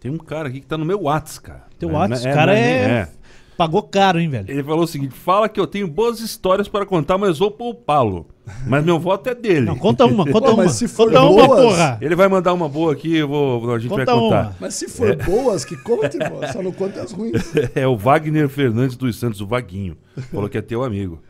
Tem 0.00 0.10
um 0.10 0.18
cara 0.18 0.48
aqui 0.48 0.60
que 0.60 0.66
tá 0.66 0.76
no 0.76 0.84
meu 0.84 1.02
Whats, 1.02 1.38
cara. 1.38 1.66
Teu 1.78 1.90
É, 1.90 1.92
Whats, 1.92 2.24
é, 2.24 2.30
o 2.30 2.34
cara 2.34 2.52
não 2.52 2.58
é, 2.58 3.08
Pagou 3.58 3.82
caro, 3.82 4.20
hein, 4.20 4.28
velho? 4.30 4.46
Ele 4.48 4.62
falou 4.62 4.84
o 4.84 4.86
seguinte: 4.86 5.12
fala 5.14 5.48
que 5.48 5.58
eu 5.58 5.66
tenho 5.66 5.88
boas 5.88 6.20
histórias 6.20 6.68
para 6.68 6.86
contar, 6.86 7.18
mas 7.18 7.38
vou 7.40 7.50
poupá-lo. 7.50 8.24
Mas 8.66 8.82
meu 8.84 8.98
voto 9.00 9.28
é 9.28 9.34
dele. 9.34 9.66
Não, 9.66 9.76
conta 9.76 10.06
uma, 10.06 10.24
conta 10.30 10.46
Pô, 10.46 10.54
uma. 10.54 10.62
mas 10.62 10.72
se 10.72 10.86
for 10.86 11.08
conta 11.08 11.22
uma, 11.22 11.46
boas- 11.48 11.60
porra. 11.64 11.98
Ele 12.00 12.14
vai 12.14 12.28
mandar 12.28 12.54
uma 12.54 12.68
boa 12.68 12.92
aqui, 12.92 13.16
eu 13.16 13.26
vou, 13.28 13.74
a 13.74 13.78
gente 13.80 13.90
Conta 13.90 14.04
vai 14.06 14.14
contar. 14.14 14.40
uma. 14.42 14.56
Mas 14.60 14.74
se 14.74 14.88
for 14.88 15.14
boas, 15.16 15.64
que 15.64 15.76
conte. 15.76 16.16
Só 16.52 16.62
não 16.62 16.70
conte 16.72 16.98
as 17.00 17.10
ruins. 17.12 17.42
É 17.74 17.84
o 17.86 17.96
Wagner 17.96 18.48
Fernandes 18.48 18.96
dos 18.96 19.18
Santos, 19.18 19.40
o 19.40 19.46
Vaguinho. 19.46 19.96
Falou 20.32 20.48
que 20.48 20.56
é 20.56 20.62
teu 20.62 20.84
amigo. 20.84 21.20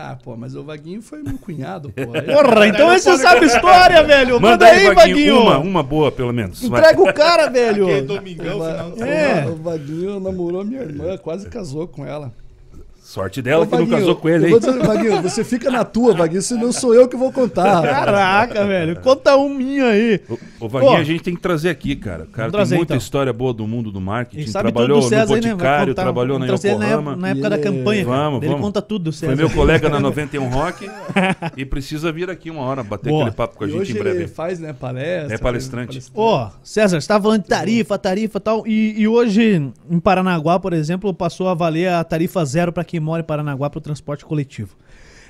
Ah, 0.00 0.16
pô, 0.22 0.36
mas 0.36 0.54
o 0.54 0.62
Vaguinho 0.62 1.02
foi 1.02 1.24
meu 1.24 1.36
cunhado, 1.36 1.90
pô. 1.90 2.06
Porra, 2.22 2.68
então 2.68 2.88
aí 2.88 3.00
você 3.00 3.18
sabe 3.18 3.46
história, 3.46 4.00
velho. 4.04 4.40
Manda, 4.40 4.66
aí, 4.66 4.94
Vaguinho. 4.94 5.40
Uma, 5.42 5.58
uma 5.58 5.82
boa, 5.82 6.12
pelo 6.12 6.32
menos. 6.32 6.62
Vai. 6.68 6.80
Entrega 6.80 7.02
o 7.02 7.12
cara, 7.12 7.50
velho. 7.50 7.84
Aquele 7.84 8.02
domingão, 8.02 8.56
O 8.56 8.58
Va- 8.60 8.70
final 8.70 8.90
de 8.92 9.02
o 9.02 9.04
É. 9.04 9.46
O 9.48 9.56
Vaguinho 9.56 10.20
namorou 10.20 10.64
minha 10.64 10.82
irmã, 10.82 11.18
quase 11.18 11.48
casou 11.48 11.88
com 11.88 12.06
ela. 12.06 12.32
Sorte 13.08 13.40
dela 13.40 13.62
Ô, 13.62 13.66
que 13.66 13.72
não 13.72 13.78
Vaguinho, 13.86 13.98
casou 14.00 14.16
com 14.16 14.28
ele, 14.28 14.48
hein? 14.50 14.58
dizer, 14.58 14.78
Vaguinho, 14.86 15.22
você 15.22 15.42
fica 15.42 15.70
na 15.70 15.82
tua, 15.82 16.12
Vaguinho, 16.14 16.42
senão 16.42 16.70
sou 16.70 16.94
eu 16.94 17.08
que 17.08 17.16
vou 17.16 17.32
contar. 17.32 17.80
Caraca, 17.82 18.66
velho. 18.66 19.00
Conta 19.00 19.34
um 19.34 19.48
minha 19.48 19.86
aí. 19.86 20.20
O, 20.28 20.66
o 20.66 20.68
Vaguinho 20.68 20.92
Pô. 20.92 20.98
a 20.98 21.02
gente 21.02 21.22
tem 21.22 21.34
que 21.34 21.40
trazer 21.40 21.70
aqui, 21.70 21.96
cara. 21.96 22.24
O 22.24 22.26
cara 22.26 22.50
trazer, 22.50 22.72
tem 22.72 22.78
muita 22.80 22.92
então. 22.92 22.98
história 23.02 23.32
boa 23.32 23.54
do 23.54 23.66
mundo 23.66 23.90
do 23.90 23.98
marketing. 23.98 24.52
Trabalhou 24.52 25.00
tudo 25.00 25.04
do 25.06 25.08
César, 25.08 25.26
no 25.26 25.34
aí, 25.36 25.40
né? 25.40 25.48
Boticário, 25.52 25.94
contar. 25.94 26.02
trabalhou 26.02 26.38
na 26.38 26.46
Yokohama. 26.48 26.84
época, 27.12 27.16
na 27.16 27.28
época 27.30 27.48
da 27.50 27.58
campanha. 27.58 28.04
Vamos, 28.04 28.42
Ele 28.42 28.50
vamos. 28.50 28.60
conta 28.66 28.82
tudo, 28.82 29.10
Foi 29.10 29.28
César. 29.28 29.36
meu 29.36 29.48
colega 29.50 29.88
na 29.88 30.00
91 30.00 30.48
Rock 30.50 30.90
e 31.56 31.64
precisa 31.64 32.12
vir 32.12 32.28
aqui 32.28 32.50
uma 32.50 32.60
hora 32.60 32.82
bater 32.82 33.08
Boa. 33.08 33.22
aquele 33.22 33.36
papo 33.36 33.56
com 33.56 33.64
a 33.64 33.68
E 33.68 33.70
gente 33.70 33.80
hoje 33.80 33.92
em 33.92 33.98
breve. 33.98 34.18
ele 34.18 34.28
faz, 34.28 34.60
né, 34.60 34.74
palestra. 34.74 35.34
É 35.34 35.38
palestrante. 35.38 36.02
Ô, 36.12 36.46
César, 36.62 37.00
você 37.00 37.08
tava 37.08 37.22
falando 37.24 37.40
de 37.42 37.48
tarifa, 37.48 37.98
tarifa 37.98 38.36
e 38.36 38.40
tal. 38.42 38.66
E, 38.66 39.00
e 39.00 39.08
hoje, 39.08 39.72
em 39.90 39.98
Paranaguá, 39.98 40.60
por 40.60 40.74
exemplo, 40.74 41.14
passou 41.14 41.48
a 41.48 41.54
valer 41.54 41.88
a 41.88 42.04
tarifa 42.04 42.44
zero 42.44 42.70
para 42.70 42.84
quem 42.84 42.97
mora 43.00 43.22
em 43.22 43.24
Paranaguá 43.24 43.68
para 43.70 43.78
o 43.78 43.80
transporte 43.80 44.24
coletivo. 44.24 44.76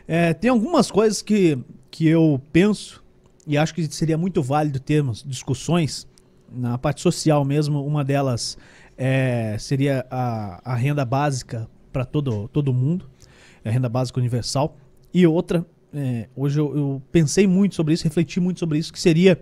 É, 0.07 0.33
tem 0.33 0.51
algumas 0.51 0.91
coisas 0.91 1.21
que, 1.21 1.59
que 1.91 2.07
eu 2.07 2.41
penso 2.53 3.03
e 3.47 3.57
acho 3.57 3.75
que 3.75 3.87
seria 3.87 4.19
muito 4.19 4.43
válido 4.43 4.79
termos 4.79 5.25
discussões 5.27 6.07
na 6.53 6.77
parte 6.77 7.01
social 7.01 7.45
mesmo. 7.45 7.85
Uma 7.85 8.05
delas 8.05 8.59
é, 8.97 9.57
seria 9.59 10.05
a, 10.11 10.73
a 10.73 10.75
renda 10.75 11.05
básica 11.05 11.69
para 11.93 12.05
todo, 12.05 12.49
todo 12.49 12.75
mundo, 12.75 13.09
a 13.65 13.71
renda 13.71 13.89
básica 13.89 14.21
universal. 14.21 14.77
E 15.15 15.27
outra, 15.27 15.65
é, 15.95 16.29
hoje 16.37 16.61
eu, 16.61 16.77
eu 16.77 17.03
pensei 17.11 17.47
muito 17.47 17.75
sobre 17.75 17.95
isso, 17.95 18.05
refleti 18.05 18.39
muito 18.39 18.61
sobre 18.61 18.79
isso, 18.79 18.93
que 18.93 19.01
seria 19.01 19.41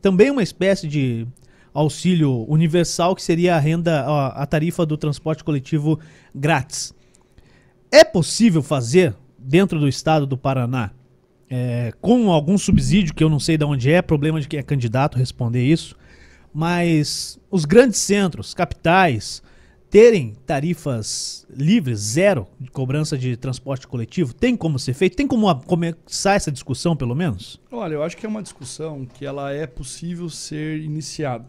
também 0.00 0.30
uma 0.30 0.42
espécie 0.42 0.88
de 0.88 1.26
auxílio 1.74 2.44
universal, 2.48 3.14
que 3.14 3.22
seria 3.22 3.56
a 3.56 3.58
renda, 3.58 4.02
a, 4.02 4.42
a 4.42 4.46
tarifa 4.46 4.84
do 4.84 4.96
transporte 4.96 5.44
coletivo 5.44 5.98
grátis. 6.34 6.94
É 7.94 8.02
possível 8.02 8.62
fazer 8.62 9.14
dentro 9.36 9.78
do 9.78 9.86
estado 9.86 10.26
do 10.26 10.38
Paraná, 10.38 10.92
é, 11.50 11.92
com 12.00 12.32
algum 12.32 12.56
subsídio, 12.56 13.12
que 13.12 13.22
eu 13.22 13.28
não 13.28 13.38
sei 13.38 13.58
de 13.58 13.66
onde 13.66 13.92
é, 13.92 14.00
problema 14.00 14.40
de 14.40 14.48
quem 14.48 14.58
é 14.58 14.62
candidato 14.62 15.18
responder 15.18 15.62
isso, 15.62 15.94
mas 16.54 17.38
os 17.50 17.66
grandes 17.66 18.00
centros, 18.00 18.54
capitais, 18.54 19.42
terem 19.90 20.34
tarifas 20.46 21.46
livres, 21.54 21.98
zero 22.00 22.46
de 22.58 22.70
cobrança 22.70 23.18
de 23.18 23.36
transporte 23.36 23.86
coletivo, 23.86 24.32
tem 24.32 24.56
como 24.56 24.78
ser 24.78 24.94
feito? 24.94 25.14
Tem 25.14 25.26
como 25.26 25.54
começar 25.66 26.32
essa 26.32 26.50
discussão, 26.50 26.96
pelo 26.96 27.14
menos? 27.14 27.60
Olha, 27.70 27.92
eu 27.92 28.02
acho 28.02 28.16
que 28.16 28.24
é 28.24 28.28
uma 28.28 28.42
discussão 28.42 29.04
que 29.04 29.26
ela 29.26 29.52
é 29.52 29.66
possível 29.66 30.30
ser 30.30 30.80
iniciada. 30.80 31.44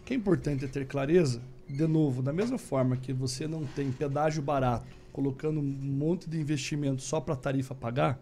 O 0.00 0.04
que 0.04 0.14
é 0.14 0.16
importante 0.16 0.64
é 0.64 0.68
ter 0.68 0.84
clareza, 0.84 1.40
de 1.68 1.86
novo, 1.86 2.22
da 2.22 2.32
mesma 2.32 2.58
forma 2.58 2.96
que 2.96 3.12
você 3.12 3.46
não 3.46 3.64
tem 3.64 3.92
pedágio 3.92 4.42
barato, 4.42 4.88
colocando 5.16 5.60
um 5.60 5.62
monte 5.62 6.28
de 6.28 6.38
investimento 6.38 7.00
só 7.00 7.22
para 7.22 7.32
a 7.32 7.36
tarifa 7.38 7.74
pagar, 7.74 8.20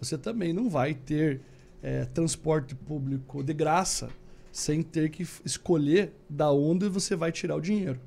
você 0.00 0.16
também 0.16 0.54
não 0.54 0.70
vai 0.70 0.94
ter 0.94 1.42
eh, 1.82 2.06
transporte 2.06 2.74
público 2.74 3.44
de 3.44 3.52
graça 3.52 4.08
sem 4.50 4.82
ter 4.82 5.10
que 5.10 5.28
escolher 5.44 6.14
da 6.26 6.50
onde 6.50 6.88
você 6.88 7.14
vai 7.14 7.30
tirar 7.30 7.56
o 7.56 7.60
dinheiro. 7.60 8.00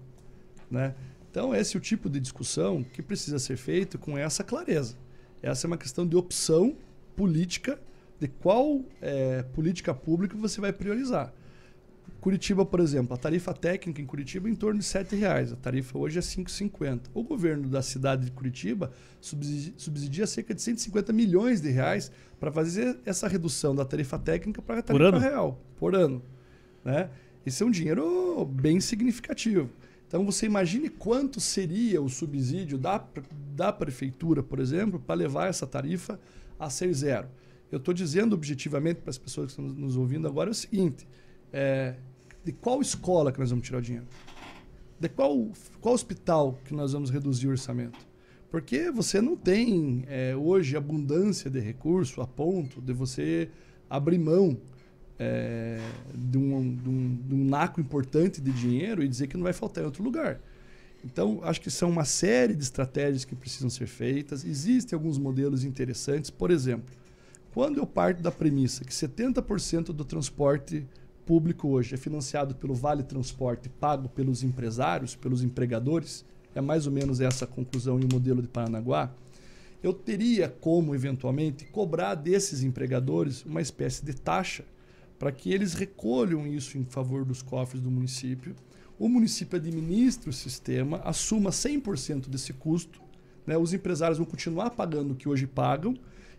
Né? 0.69 0.95
Então, 1.29 1.53
esse 1.53 1.75
é 1.75 1.77
o 1.77 1.81
tipo 1.81 2.09
de 2.09 2.19
discussão 2.19 2.83
que 2.83 3.03
precisa 3.03 3.37
ser 3.37 3.55
feito 3.55 3.99
com 3.99 4.17
essa 4.17 4.43
clareza. 4.43 4.97
Essa 5.39 5.67
é 5.67 5.69
uma 5.69 5.77
questão 5.77 6.07
de 6.07 6.15
opção 6.15 6.75
política 7.15 7.79
de 8.19 8.27
qual 8.27 8.81
eh, 8.99 9.45
política 9.53 9.93
pública 9.93 10.35
você 10.35 10.59
vai 10.59 10.73
priorizar. 10.73 11.31
Curitiba, 12.27 12.65
por 12.65 12.81
exemplo, 12.81 13.13
a 13.13 13.17
tarifa 13.17 13.53
técnica 13.53 14.01
em 14.01 14.05
Curitiba 14.05 14.49
é 14.49 14.51
em 14.51 14.55
torno 14.55 14.79
de 14.81 14.85
7 14.85 15.15
reais. 15.15 15.53
A 15.53 15.55
tarifa 15.55 15.97
hoje 15.97 16.19
é 16.19 16.21
R$ 16.21 16.27
5,50. 16.27 17.03
O 17.13 17.23
governo 17.23 17.69
da 17.69 17.81
cidade 17.81 18.25
de 18.25 18.31
Curitiba 18.31 18.91
subsidi- 19.21 19.73
subsidia 19.77 20.27
cerca 20.27 20.53
de 20.53 20.61
150 20.61 21.13
milhões 21.13 21.61
de 21.61 21.69
reais 21.69 22.11
para 22.37 22.51
fazer 22.51 22.97
essa 23.05 23.29
redução 23.29 23.73
da 23.73 23.85
tarifa 23.85 24.19
técnica 24.19 24.61
para 24.61 24.79
a 24.79 24.83
Por 24.83 24.99
tarifa 24.99 25.07
ano? 25.07 25.19
real, 25.19 25.61
por 25.79 25.95
ano. 25.95 26.21
Né? 26.83 27.09
Esse 27.45 27.63
é 27.63 27.65
um 27.65 27.71
dinheiro 27.71 28.43
bem 28.43 28.81
significativo. 28.81 29.69
Então 30.05 30.25
você 30.25 30.45
imagine 30.47 30.89
quanto 30.89 31.39
seria 31.39 32.01
o 32.01 32.09
subsídio 32.09 32.77
da, 32.77 33.01
da 33.55 33.71
prefeitura, 33.71 34.43
por 34.43 34.59
exemplo, 34.59 34.99
para 34.99 35.15
levar 35.15 35.47
essa 35.47 35.65
tarifa 35.65 36.19
a 36.59 36.69
ser 36.69 36.91
zero. 36.93 37.29
Eu 37.71 37.77
estou 37.77 37.93
dizendo 37.93 38.33
objetivamente 38.33 38.99
para 38.99 39.11
as 39.11 39.17
pessoas 39.17 39.53
que 39.55 39.61
estão 39.61 39.65
nos- 39.77 39.95
ouvindo 39.95 40.27
agora 40.27 40.49
o 40.49 40.53
seguinte: 40.53 41.07
é, 41.53 41.95
de 42.47 42.53
qual 42.53 42.79
escola 42.79 43.29
que 43.29 43.39
nós 43.41 43.49
vamos 43.49 43.65
tirar 43.65 43.79
o 43.79 43.81
dinheiro? 43.81 44.07
De 44.97 45.09
qual, 45.09 45.49
qual 45.81 45.93
hospital 45.93 46.57
que 46.63 46.73
nós 46.73 46.93
vamos 46.93 47.09
reduzir 47.09 47.45
o 47.45 47.49
orçamento? 47.49 47.99
Porque 48.49 48.89
você 48.89 49.19
não 49.19 49.35
tem 49.35 50.05
é, 50.07 50.33
hoje 50.33 50.77
abundância 50.77 51.49
de 51.51 51.59
recurso 51.59 52.21
a 52.21 52.25
ponto 52.25 52.79
de 52.79 52.93
você 52.93 53.49
abrir 53.89 54.17
mão 54.17 54.57
é, 55.19 55.77
de, 56.15 56.37
um, 56.37 56.73
de, 56.73 56.89
um, 56.89 57.15
de 57.27 57.35
um 57.35 57.43
naco 57.43 57.81
importante 57.81 58.39
de 58.39 58.53
dinheiro 58.53 59.03
e 59.03 59.09
dizer 59.09 59.27
que 59.27 59.35
não 59.35 59.43
vai 59.43 59.51
faltar 59.51 59.83
em 59.83 59.85
outro 59.85 60.01
lugar. 60.01 60.39
Então, 61.03 61.41
acho 61.43 61.59
que 61.59 61.69
são 61.69 61.89
uma 61.89 62.05
série 62.05 62.55
de 62.55 62.63
estratégias 62.63 63.25
que 63.25 63.35
precisam 63.35 63.69
ser 63.69 63.87
feitas. 63.87 64.45
Existem 64.45 64.95
alguns 64.95 65.17
modelos 65.17 65.65
interessantes. 65.65 66.29
Por 66.29 66.49
exemplo, 66.49 66.95
quando 67.53 67.77
eu 67.77 67.85
parto 67.85 68.23
da 68.23 68.31
premissa 68.31 68.85
que 68.85 68.93
70% 68.93 69.87
do 69.87 70.05
transporte 70.05 70.87
público 71.27 71.67
hoje 71.67 71.93
é 71.93 71.97
financiado 71.97 72.55
pelo 72.55 72.73
Vale 72.73 73.03
Transporte, 73.03 73.67
pago 73.67 74.07
pelos 74.07 74.43
empresários, 74.43 75.13
pelos 75.13 75.43
empregadores, 75.43 76.25
é 76.55 76.61
mais 76.61 76.87
ou 76.87 76.93
menos 76.93 77.19
essa 77.19 77.43
a 77.43 77.47
conclusão 77.47 77.99
e 77.99 78.05
o 78.05 78.09
modelo 78.09 78.41
de 78.41 78.47
Paranaguá, 78.47 79.13
eu 79.83 79.93
teria 79.93 80.47
como, 80.47 80.95
eventualmente, 80.95 81.65
cobrar 81.65 82.15
desses 82.15 82.63
empregadores 82.63 83.43
uma 83.45 83.61
espécie 83.61 84.03
de 84.05 84.13
taxa 84.13 84.63
para 85.19 85.31
que 85.31 85.51
eles 85.51 85.73
recolham 85.73 86.47
isso 86.47 86.77
em 86.77 86.85
favor 86.85 87.25
dos 87.25 87.41
cofres 87.41 87.81
do 87.81 87.91
município. 87.91 88.55
O 88.97 89.09
município 89.09 89.57
administre 89.57 90.29
o 90.29 90.33
sistema, 90.33 91.01
assuma 91.03 91.49
100% 91.49 92.29
desse 92.29 92.53
custo, 92.53 93.01
né? 93.45 93.57
os 93.57 93.73
empresários 93.73 94.17
vão 94.17 94.25
continuar 94.25 94.71
pagando 94.71 95.11
o 95.11 95.15
que 95.15 95.27
hoje 95.27 95.45
pagam 95.45 95.93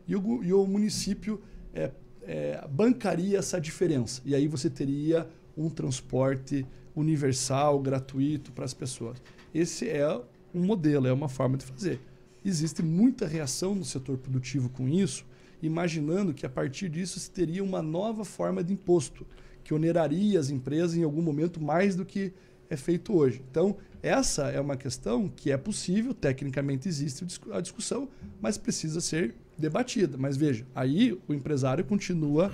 e 0.07 0.17
o, 0.17 0.43
e 0.43 0.53
o 0.53 0.67
município 0.67 1.41
é, 1.75 1.93
é, 2.29 2.63
bancaria 2.71 3.39
essa 3.39 3.59
diferença. 3.59 4.21
E 4.25 4.35
aí 4.35 4.47
você 4.47 4.69
teria 4.69 5.27
um 5.57 5.71
transporte 5.71 6.67
universal, 6.95 7.81
gratuito 7.81 8.53
para 8.53 8.67
as 8.67 8.75
pessoas. 8.75 9.17
Esse 9.55 9.89
é 9.89 10.07
um 10.55 10.63
modelo, 10.63 11.07
é 11.07 11.13
uma 11.13 11.29
forma 11.29 11.57
de 11.57 11.65
fazer. 11.65 11.99
Existe 12.45 12.83
muita 12.83 13.27
reação 13.27 13.75
no 13.75 13.85
setor 13.85 14.19
produtivo 14.19 14.69
com 14.69 14.87
isso, 14.87 15.25
imaginando 15.63 16.35
que 16.35 16.45
a 16.45 16.51
partir 16.51 16.91
disso 16.91 17.19
se 17.19 17.31
teria 17.31 17.65
uma 17.65 17.83
nova 17.83 18.25
forma 18.25 18.63
de 18.63 18.75
imposto, 18.75 19.27
que 19.65 19.73
oneraria 19.73 20.39
as 20.39 20.51
empresas 20.51 20.97
em 20.97 21.03
algum 21.03 21.23
momento 21.23 21.61
mais 21.61 21.97
do 21.97 22.05
que 22.05 22.33
é 22.69 22.77
feito 22.77 23.17
hoje. 23.17 23.43
Então, 23.51 23.77
essa 24.03 24.49
é 24.51 24.61
uma 24.61 24.77
questão 24.77 25.29
que 25.29 25.51
é 25.51 25.57
possível, 25.57 26.13
tecnicamente 26.13 26.89
existe 26.89 27.25
a 27.51 27.61
discussão, 27.61 28.09
mas 28.41 28.59
precisa 28.59 29.01
ser 29.01 29.35
debatida. 29.59 30.17
Mas 30.17 30.37
veja, 30.37 30.65
aí 30.75 31.19
o 31.27 31.35
empresário 31.35 31.85
continua 31.85 32.53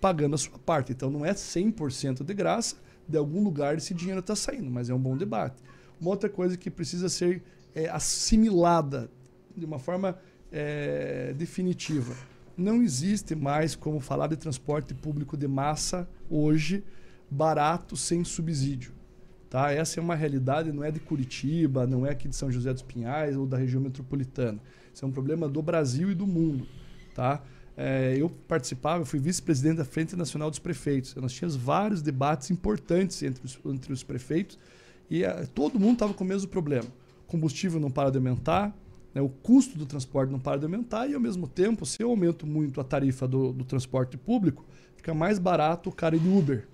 pagando 0.00 0.34
a 0.34 0.38
sua 0.38 0.58
parte. 0.58 0.92
Então, 0.92 1.10
não 1.10 1.24
é 1.24 1.32
100% 1.32 2.22
de 2.22 2.34
graça, 2.34 2.76
de 3.08 3.18
algum 3.18 3.42
lugar 3.42 3.76
esse 3.76 3.92
dinheiro 3.92 4.20
está 4.20 4.36
saindo, 4.36 4.70
mas 4.70 4.88
é 4.88 4.94
um 4.94 4.98
bom 4.98 5.16
debate. 5.16 5.56
Uma 6.00 6.10
outra 6.10 6.28
coisa 6.28 6.56
que 6.56 6.70
precisa 6.70 7.08
ser 7.08 7.42
é, 7.74 7.88
assimilada 7.88 9.10
de 9.56 9.64
uma 9.64 9.78
forma 9.78 10.18
é, 10.52 11.34
definitiva. 11.36 12.14
Não 12.56 12.82
existe 12.82 13.34
mais 13.34 13.74
como 13.74 13.98
falar 13.98 14.28
de 14.28 14.36
transporte 14.36 14.94
público 14.94 15.36
de 15.36 15.48
massa 15.48 16.08
hoje 16.30 16.84
barato 17.30 17.96
sem 17.96 18.22
subsídio. 18.22 18.92
Tá? 19.50 19.72
Essa 19.72 20.00
é 20.00 20.02
uma 20.02 20.14
realidade, 20.14 20.72
não 20.72 20.84
é 20.84 20.90
de 20.90 21.00
Curitiba, 21.00 21.86
não 21.86 22.06
é 22.06 22.10
aqui 22.10 22.28
de 22.28 22.36
São 22.36 22.50
José 22.50 22.72
dos 22.72 22.82
Pinhais 22.82 23.36
ou 23.36 23.46
da 23.46 23.56
região 23.56 23.80
metropolitana. 23.80 24.60
Isso 24.94 25.04
é 25.04 25.08
um 25.08 25.10
problema 25.10 25.48
do 25.48 25.60
Brasil 25.60 26.10
e 26.10 26.14
do 26.14 26.26
mundo. 26.26 26.66
Tá? 27.14 27.42
É, 27.76 28.14
eu 28.16 28.30
participava, 28.30 29.02
eu 29.02 29.06
fui 29.06 29.18
vice-presidente 29.18 29.78
da 29.78 29.84
Frente 29.84 30.14
Nacional 30.14 30.48
dos 30.48 30.60
Prefeitos. 30.60 31.14
Nós 31.16 31.32
tínhamos 31.32 31.56
vários 31.56 32.00
debates 32.00 32.50
importantes 32.50 33.20
entre 33.22 33.44
os, 33.44 33.58
entre 33.66 33.92
os 33.92 34.04
prefeitos 34.04 34.56
e 35.10 35.24
é, 35.24 35.46
todo 35.46 35.80
mundo 35.80 35.94
estava 35.94 36.14
com 36.14 36.22
o 36.22 36.26
mesmo 36.26 36.48
problema. 36.48 36.86
O 37.26 37.26
combustível 37.26 37.80
não 37.80 37.90
para 37.90 38.10
de 38.10 38.18
aumentar, 38.18 38.72
né, 39.12 39.20
o 39.20 39.28
custo 39.28 39.76
do 39.76 39.84
transporte 39.84 40.30
não 40.30 40.38
para 40.38 40.58
de 40.58 40.64
aumentar 40.64 41.08
e, 41.08 41.14
ao 41.14 41.20
mesmo 41.20 41.48
tempo, 41.48 41.84
se 41.84 42.00
eu 42.00 42.10
aumento 42.10 42.46
muito 42.46 42.80
a 42.80 42.84
tarifa 42.84 43.26
do, 43.26 43.52
do 43.52 43.64
transporte 43.64 44.16
público, 44.16 44.64
fica 44.96 45.12
mais 45.12 45.40
barato 45.40 45.90
o 45.90 45.92
cara 45.92 46.14
ir 46.14 46.20
de 46.20 46.28
Uber. 46.28 46.68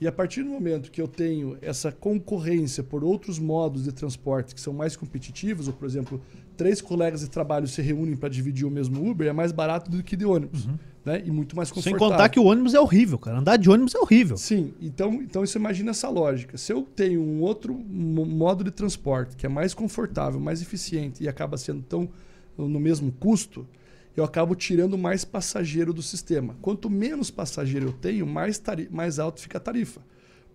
E 0.00 0.06
a 0.06 0.12
partir 0.12 0.44
do 0.44 0.50
momento 0.50 0.92
que 0.92 1.02
eu 1.02 1.08
tenho 1.08 1.58
essa 1.60 1.90
concorrência 1.90 2.84
por 2.84 3.02
outros 3.02 3.40
modos 3.40 3.82
de 3.82 3.92
transporte 3.92 4.54
que 4.54 4.60
são 4.60 4.72
mais 4.72 4.94
competitivos, 4.94 5.66
ou, 5.66 5.74
por 5.74 5.86
exemplo, 5.86 6.22
três 6.58 6.82
colegas 6.82 7.20
de 7.22 7.30
trabalho 7.30 7.66
se 7.66 7.80
reúnem 7.80 8.14
para 8.16 8.28
dividir 8.28 8.66
o 8.66 8.70
mesmo 8.70 9.08
Uber, 9.08 9.26
é 9.28 9.32
mais 9.32 9.52
barato 9.52 9.90
do 9.90 10.02
que 10.02 10.14
de 10.16 10.26
ônibus. 10.26 10.66
Uhum. 10.66 10.74
Né? 11.04 11.22
E 11.24 11.30
muito 11.30 11.56
mais 11.56 11.68
Sem 11.68 11.76
confortável. 11.76 12.08
contar 12.10 12.28
que 12.28 12.38
o 12.38 12.44
ônibus 12.44 12.74
é 12.74 12.80
horrível, 12.80 13.16
cara. 13.18 13.38
Andar 13.38 13.56
de 13.56 13.70
ônibus 13.70 13.94
é 13.94 13.98
horrível. 13.98 14.36
Sim, 14.36 14.74
então, 14.82 15.14
então 15.22 15.46
você 15.46 15.56
imagina 15.56 15.92
essa 15.92 16.08
lógica. 16.10 16.58
Se 16.58 16.70
eu 16.72 16.82
tenho 16.82 17.22
um 17.22 17.40
outro 17.40 17.72
mo- 17.72 18.26
modo 18.26 18.62
de 18.62 18.70
transporte 18.70 19.34
que 19.36 19.46
é 19.46 19.48
mais 19.48 19.72
confortável, 19.72 20.38
mais 20.38 20.60
eficiente 20.60 21.22
e 21.24 21.28
acaba 21.28 21.56
sendo 21.56 21.80
tão 21.82 22.08
no 22.58 22.80
mesmo 22.80 23.12
custo, 23.12 23.64
eu 24.16 24.24
acabo 24.24 24.54
tirando 24.56 24.98
mais 24.98 25.24
passageiro 25.24 25.92
do 25.94 26.02
sistema. 26.02 26.56
Quanto 26.60 26.90
menos 26.90 27.30
passageiro 27.30 27.86
eu 27.86 27.92
tenho, 27.92 28.26
mais, 28.26 28.60
mais 28.90 29.18
alto 29.20 29.40
fica 29.40 29.58
a 29.58 29.60
tarifa. 29.60 30.00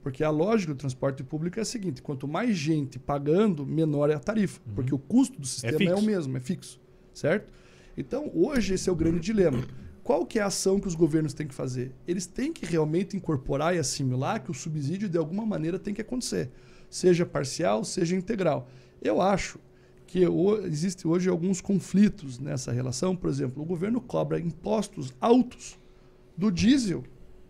Porque 0.04 0.22
a 0.22 0.30
lógica 0.30 0.74
do 0.74 0.78
transporte 0.78 1.24
público 1.24 1.58
é 1.58 1.62
a 1.62 1.66
seguinte: 1.66 2.02
quanto 2.02 2.28
mais 2.28 2.56
gente 2.56 3.00
pagando, 3.00 3.66
menor 3.66 4.10
é 4.10 4.14
a 4.14 4.20
tarifa. 4.20 4.62
Porque 4.76 4.94
o 4.94 5.00
custo 5.00 5.40
do 5.40 5.48
sistema 5.48 5.72
é, 5.72 5.94
o 5.94 5.98
fixo. 5.98 6.06
mesmo, 6.06 6.38
é 6.38 6.40
fixo. 6.42 6.82
Certo? 7.14 7.50
Então, 7.98 8.30
hoje, 8.34 8.74
esse 8.74 8.90
é 8.90 8.92
o 8.92 8.96
grande 8.96 9.22
dilema. 9.22 9.64
Qual 10.04 10.26
que 10.26 10.38
é 10.38 10.42
a 10.42 10.48
ação 10.48 10.80
que 10.80 10.88
os 10.88 10.96
governos 10.96 11.34
têm 11.34 11.48
que 11.48 11.54
fazer? 11.54 11.94
Eles 12.06 12.26
têm 12.26 12.52
que 12.52 12.66
realmente 12.66 13.16
incorporar 13.16 13.74
e 13.74 13.80
assimilar 13.80 14.44
que 14.44 14.52
o 14.52 14.54
subsídio, 14.54 15.08
de 15.08 15.18
alguma 15.18 15.46
maneira, 15.46 15.80
tem 15.80 15.94
que 15.94 16.02
acontecer. 16.02 16.50
Seja 16.90 17.26
parcial, 17.26 17.86
seja 17.86 18.16
integral. 18.16 18.68
Eu 19.02 19.22
acho 19.22 19.58
que 20.06 20.24
existe 20.66 21.08
hoje 21.08 21.30
alguns 21.30 21.62
conflitos 21.62 22.38
nessa 22.38 22.72
relação. 22.74 23.16
Por 23.16 23.30
exemplo, 23.30 23.64
o 23.64 23.66
governo 23.66 24.02
cobra 24.02 24.40
impostos 24.40 25.14
altos 25.22 25.80
do 26.36 26.52
diesel 26.52 27.04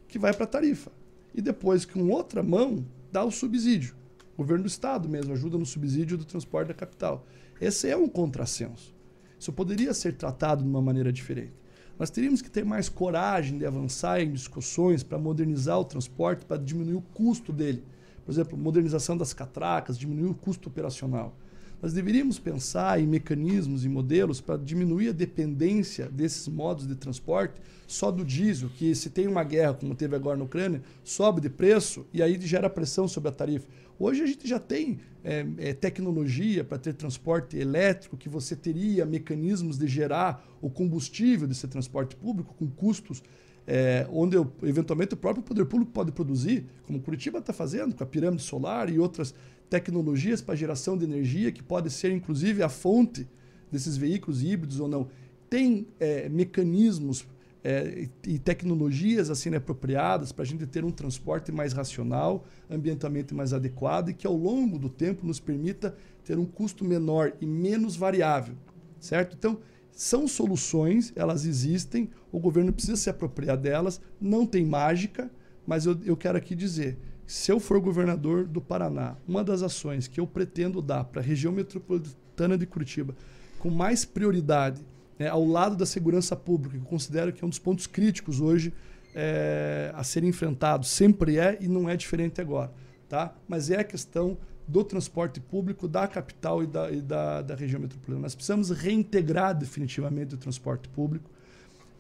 que 0.08 0.20
vai 0.20 0.34
para 0.34 0.44
a 0.44 0.48
tarifa. 0.48 0.92
E 1.34 1.42
depois, 1.42 1.86
com 1.86 2.10
outra 2.10 2.44
mão, 2.44 2.86
dá 3.12 3.24
o 3.24 3.32
subsídio. 3.32 3.96
O 4.34 4.38
governo 4.38 4.64
do 4.64 4.68
estado 4.68 5.08
mesmo 5.08 5.34
ajuda 5.34 5.58
no 5.58 5.66
subsídio 5.66 6.18
do 6.18 6.26
transporte 6.26 6.68
da 6.70 6.74
capital. 6.74 7.26
Esse 7.60 7.90
é 7.90 7.96
um 7.96 8.08
contrassenso. 8.08 8.94
Isso 9.40 9.52
poderia 9.54 9.94
ser 9.94 10.14
tratado 10.14 10.64
de 10.64 10.70
uma 10.70 10.82
maneira 10.82 11.12
diferente. 11.12 11.54
Nós 12.00 12.10
teríamos 12.10 12.42
que 12.42 12.50
ter 12.50 12.66
mais 12.66 12.90
coragem 12.90 13.58
de 13.58 13.66
avançar 13.66 14.20
em 14.20 14.32
discussões 14.32 15.04
para 15.04 15.18
modernizar 15.18 15.80
o 15.80 15.86
transporte, 15.86 16.46
para 16.46 16.58
diminuir 16.58 16.96
o 16.96 17.02
custo 17.02 17.54
dele. 17.54 17.84
Por 18.26 18.32
exemplo, 18.32 18.58
modernização 18.58 19.16
das 19.16 19.34
catracas, 19.34 19.98
diminuir 19.98 20.30
o 20.30 20.36
custo 20.36 20.70
operacional. 20.70 21.38
Nós 21.84 21.92
deveríamos 21.92 22.40
pensar 22.40 22.98
em 22.98 23.06
mecanismos 23.06 23.84
e 23.84 23.90
modelos 23.90 24.40
para 24.40 24.56
diminuir 24.56 25.10
a 25.10 25.12
dependência 25.12 26.08
desses 26.08 26.48
modos 26.48 26.88
de 26.88 26.96
transporte 26.96 27.60
só 27.86 28.10
do 28.10 28.24
diesel, 28.24 28.70
que 28.70 28.96
se 28.96 29.10
tem 29.10 29.28
uma 29.28 29.44
guerra 29.44 29.74
como 29.74 29.94
teve 29.94 30.16
agora 30.16 30.38
na 30.38 30.46
Ucrânia, 30.46 30.82
sobe 31.04 31.42
de 31.42 31.50
preço 31.50 32.06
e 32.14 32.24
aí 32.24 32.40
gera 32.40 32.70
pressão 32.70 33.06
sobre 33.06 33.28
a 33.28 33.34
tarifa. 33.34 33.68
Hoje 34.00 34.24
a 34.24 34.26
gente 34.26 34.48
já 34.48 34.60
tem 34.60 35.02
é, 35.26 35.46
é, 35.58 35.74
tecnologia 35.74 36.64
para 36.64 36.78
ter 36.78 36.94
transporte 36.94 37.58
elétrico, 37.58 38.16
que 38.16 38.30
você 38.30 38.56
teria 38.56 39.06
mecanismos 39.06 39.78
de 39.78 39.86
gerar 39.86 40.42
o 40.62 40.70
combustível 40.70 41.46
desse 41.46 41.68
transporte 41.68 42.16
público 42.16 42.56
com 42.58 42.66
custos 42.66 43.22
é, 43.66 44.06
onde 44.12 44.36
eu, 44.36 44.52
eventualmente 44.62 45.14
o 45.14 45.18
próprio 45.18 45.44
poder 45.44 45.66
público 45.66 45.92
pode 45.92 46.12
produzir, 46.12 46.66
como 46.86 47.00
Curitiba 47.00 47.40
está 47.40 47.54
fazendo 47.54 47.96
com 47.96 48.04
a 48.04 48.08
pirâmide 48.08 48.44
solar 48.44 48.90
e 48.90 49.00
outras 49.00 49.34
tecnologias 49.70 50.42
para 50.42 50.56
geração 50.56 50.98
de 50.98 51.04
energia, 51.04 51.52
que 51.52 51.64
pode 51.64 51.90
ser 51.90 52.12
inclusive 52.12 52.62
a 52.62 52.70
fonte 52.70 53.28
desses 53.72 53.98
veículos 53.98 54.44
híbridos 54.44 54.80
ou 54.80 54.88
não. 54.88 55.08
Tem 55.50 55.88
é, 56.00 56.30
mecanismos 56.30 57.26
é, 57.64 58.10
e 58.28 58.38
tecnologias 58.38 59.30
assim 59.30 59.54
apropriadas 59.56 60.32
para 60.32 60.44
a 60.44 60.46
gente 60.46 60.68
ter 60.68 60.84
um 60.84 60.92
transporte 60.92 61.52
mais 61.52 61.72
racional, 61.72 62.46
ambientalmente 62.70 63.34
mais 63.34 63.54
adequado 63.54 64.10
e 64.10 64.14
que 64.14 64.28
ao 64.28 64.36
longo 64.36 64.78
do 64.78 64.90
tempo 64.90 65.26
nos 65.26 65.40
permita 65.40 65.96
ter 66.26 66.38
um 66.38 66.46
custo 66.46 66.84
menor 66.84 67.34
e 67.40 67.46
menos 67.46 67.96
variável, 67.96 68.56
certo? 69.00 69.36
Então, 69.38 69.60
são 69.92 70.28
soluções, 70.28 71.14
elas 71.16 71.46
existem, 71.46 72.10
o 72.32 72.40
governo 72.40 72.74
precisa 72.74 72.98
se 72.98 73.10
apropriar 73.10 73.58
delas, 73.58 74.02
não 74.20 74.46
tem 74.46 74.66
mágica, 74.66 75.32
mas 75.66 75.86
eu, 75.86 75.98
eu 76.04 76.18
quero 76.18 76.38
aqui 76.38 76.56
dizer, 76.56 76.98
se 77.34 77.52
eu 77.52 77.60
for 77.60 77.80
governador 77.80 78.46
do 78.46 78.62
Paraná, 78.62 79.16
uma 79.28 79.44
das 79.44 79.64
ações 79.64 80.08
que 80.08 80.20
eu 80.20 80.28
pretendo 80.28 80.84
dar 80.84 81.04
para 81.04 81.20
a 81.20 81.24
região 81.24 81.52
metropolitana 81.52 82.56
de 82.56 82.68
Curitiba, 82.68 83.16
com 83.58 83.72
mais 83.72 84.06
prioridade, 84.06 84.86
né, 85.18 85.30
ao 85.30 85.44
lado 85.44 85.76
da 85.76 85.84
segurança 85.84 86.36
pública, 86.36 86.78
que 86.78 86.84
eu 86.84 86.88
considero 86.88 87.34
que 87.34 87.44
é 87.44 87.48
um 87.48 87.50
dos 87.50 87.58
pontos 87.58 87.88
críticos 87.88 88.40
hoje 88.40 88.72
é, 89.16 89.92
a 89.96 90.04
ser 90.04 90.24
enfrentado, 90.24 90.86
sempre 90.86 91.40
é 91.40 91.58
e 91.60 91.68
não 91.68 91.90
é 91.90 91.98
diferente 91.98 92.40
agora, 92.40 92.72
tá? 93.10 93.34
Mas 93.48 93.72
é 93.72 93.80
a 93.80 93.84
questão 93.84 94.38
do 94.68 94.84
transporte 94.84 95.40
público 95.40 95.88
da 95.88 96.08
capital 96.08 96.62
e 96.62 96.68
da, 96.68 96.92
e 96.92 97.02
da, 97.02 97.42
da 97.42 97.56
região 97.56 97.82
metropolitana. 97.82 98.22
Nós 98.22 98.36
precisamos 98.36 98.70
reintegrar 98.70 99.58
definitivamente 99.58 100.36
o 100.36 100.38
transporte 100.38 100.88
público. 100.88 101.32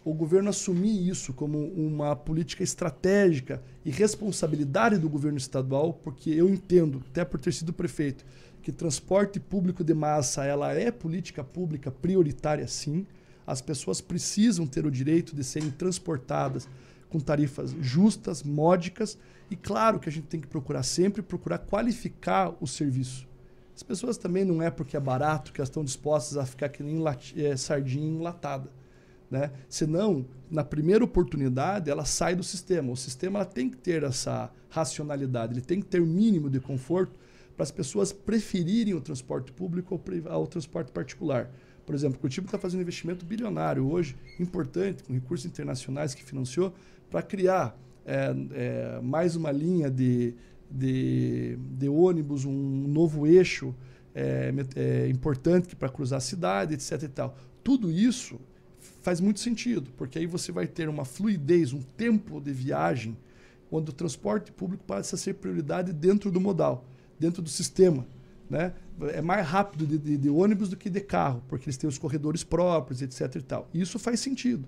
O 0.05 0.13
governo 0.13 0.49
assumir 0.49 1.07
isso 1.07 1.31
como 1.33 1.57
uma 1.57 2.13
política 2.13 2.61
estratégica 2.61 3.63
e 3.85 3.89
responsabilidade 3.89 4.97
do 4.97 5.09
governo 5.09 5.37
estadual, 5.37 5.93
porque 5.93 6.29
eu 6.29 6.49
entendo, 6.49 7.01
até 7.09 7.23
por 7.23 7.39
ter 7.39 7.53
sido 7.53 7.71
prefeito, 7.71 8.25
que 8.61 8.71
transporte 8.71 9.39
público 9.39 9.81
de 9.81 9.93
massa 9.93 10.43
ela 10.43 10.73
é 10.73 10.91
política 10.91 11.41
pública 11.41 11.89
prioritária 11.89 12.67
sim. 12.67 13.05
As 13.47 13.61
pessoas 13.61 14.01
precisam 14.01 14.67
ter 14.67 14.85
o 14.85 14.91
direito 14.91 15.35
de 15.35 15.43
serem 15.43 15.71
transportadas 15.71 16.67
com 17.09 17.19
tarifas 17.19 17.73
justas, 17.79 18.43
módicas 18.43 19.17
e 19.49 19.55
claro 19.55 19.99
que 19.99 20.09
a 20.09 20.11
gente 20.11 20.27
tem 20.27 20.39
que 20.39 20.47
procurar 20.47 20.83
sempre 20.83 21.21
procurar 21.21 21.59
qualificar 21.59 22.53
o 22.59 22.67
serviço. 22.67 23.27
As 23.75 23.83
pessoas 23.83 24.17
também 24.17 24.43
não 24.43 24.61
é 24.61 24.69
porque 24.69 24.97
é 24.97 24.99
barato 24.99 25.53
que 25.53 25.61
elas 25.61 25.69
estão 25.69 25.83
dispostas 25.83 26.37
a 26.37 26.45
ficar 26.45 26.69
que 26.69 26.83
nem 26.83 27.01
eh, 27.37 27.55
sardinha 27.55 28.05
enlatada. 28.05 28.69
Né? 29.33 29.49
Senão, 29.67 30.27
na 30.47 30.63
primeira 30.63 31.03
oportunidade, 31.03 31.89
ela 31.89 32.05
sai 32.05 32.35
do 32.35 32.43
sistema. 32.43 32.91
O 32.91 32.95
sistema 32.95 33.43
tem 33.43 33.67
que 33.67 33.75
ter 33.75 34.03
essa 34.03 34.51
racionalidade, 34.69 35.53
ele 35.53 35.61
tem 35.61 35.81
que 35.81 35.87
ter 35.87 35.99
o 35.99 36.05
mínimo 36.05 36.51
de 36.51 36.59
conforto 36.59 37.19
para 37.55 37.63
as 37.63 37.71
pessoas 37.71 38.13
preferirem 38.13 38.93
o 38.93 39.01
transporte 39.01 39.51
público 39.51 39.99
ao, 40.27 40.33
ao 40.33 40.45
transporte 40.45 40.91
particular. 40.91 41.49
Por 41.83 41.95
exemplo, 41.95 42.17
o 42.17 42.19
Curitiba 42.19 42.45
está 42.45 42.59
fazendo 42.59 42.77
um 42.77 42.83
investimento 42.83 43.25
bilionário 43.25 43.89
hoje, 43.91 44.15
importante, 44.39 45.01
com 45.01 45.13
recursos 45.13 45.47
internacionais 45.47 46.13
que 46.13 46.23
financiou, 46.23 46.71
para 47.09 47.23
criar 47.23 47.75
é, 48.05 48.35
é, 48.51 49.01
mais 49.01 49.35
uma 49.35 49.51
linha 49.51 49.89
de, 49.89 50.35
de, 50.69 51.57
de 51.57 51.89
ônibus, 51.89 52.45
um 52.45 52.87
novo 52.87 53.25
eixo 53.25 53.73
é, 54.13 54.53
é, 54.75 55.07
importante 55.09 55.75
para 55.75 55.89
cruzar 55.89 56.17
a 56.17 56.21
cidade, 56.21 56.75
etc. 56.75 57.01
E 57.01 57.07
tal. 57.07 57.35
Tudo 57.63 57.91
isso 57.91 58.39
faz 59.03 59.19
muito 59.21 59.39
sentido, 59.39 59.91
porque 59.95 60.17
aí 60.17 60.25
você 60.25 60.51
vai 60.51 60.65
ter 60.65 60.89
uma 60.89 61.05
fluidez, 61.05 61.71
um 61.73 61.81
tempo 61.81 62.41
de 62.41 62.51
viagem, 62.51 63.15
onde 63.71 63.89
o 63.91 63.93
transporte 63.93 64.51
público 64.51 64.83
passa 64.85 65.15
a 65.15 65.19
ser 65.19 65.35
prioridade 65.35 65.93
dentro 65.93 66.31
do 66.31 66.41
modal, 66.41 66.85
dentro 67.19 67.41
do 67.41 67.49
sistema. 67.49 68.07
Né? 68.49 68.73
É 69.13 69.21
mais 69.21 69.45
rápido 69.47 69.85
de, 69.85 69.97
de- 69.97 70.17
de 70.17 70.29
ônibus 70.29 70.69
do 70.69 70.77
que 70.77 70.89
de 70.89 71.01
carro, 71.01 71.43
porque 71.47 71.65
eles 71.65 71.77
têm 71.77 71.87
os 71.87 71.97
corredores 71.97 72.43
próprios, 72.43 73.01
etc. 73.01 73.35
E 73.35 73.41
tal. 73.41 73.69
Isso 73.73 73.99
faz 73.99 74.19
sentido. 74.19 74.67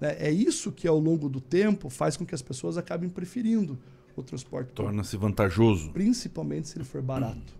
né? 0.00 0.16
É 0.18 0.30
isso 0.30 0.72
que, 0.72 0.86
ao 0.88 0.98
longo 0.98 1.28
do 1.28 1.40
tempo, 1.40 1.88
faz 1.88 2.16
com 2.16 2.24
que 2.26 2.34
as 2.34 2.42
pessoas 2.42 2.76
acabem 2.76 3.08
preferindo 3.08 3.78
o 4.16 4.22
transporte 4.22 4.68
público, 4.68 4.82
Torna-se 4.88 5.16
vantajoso. 5.16 5.90
principalmente 5.92 6.68
se 6.68 6.78
ele 6.78 6.84
for 6.84 7.02
barato. 7.02 7.54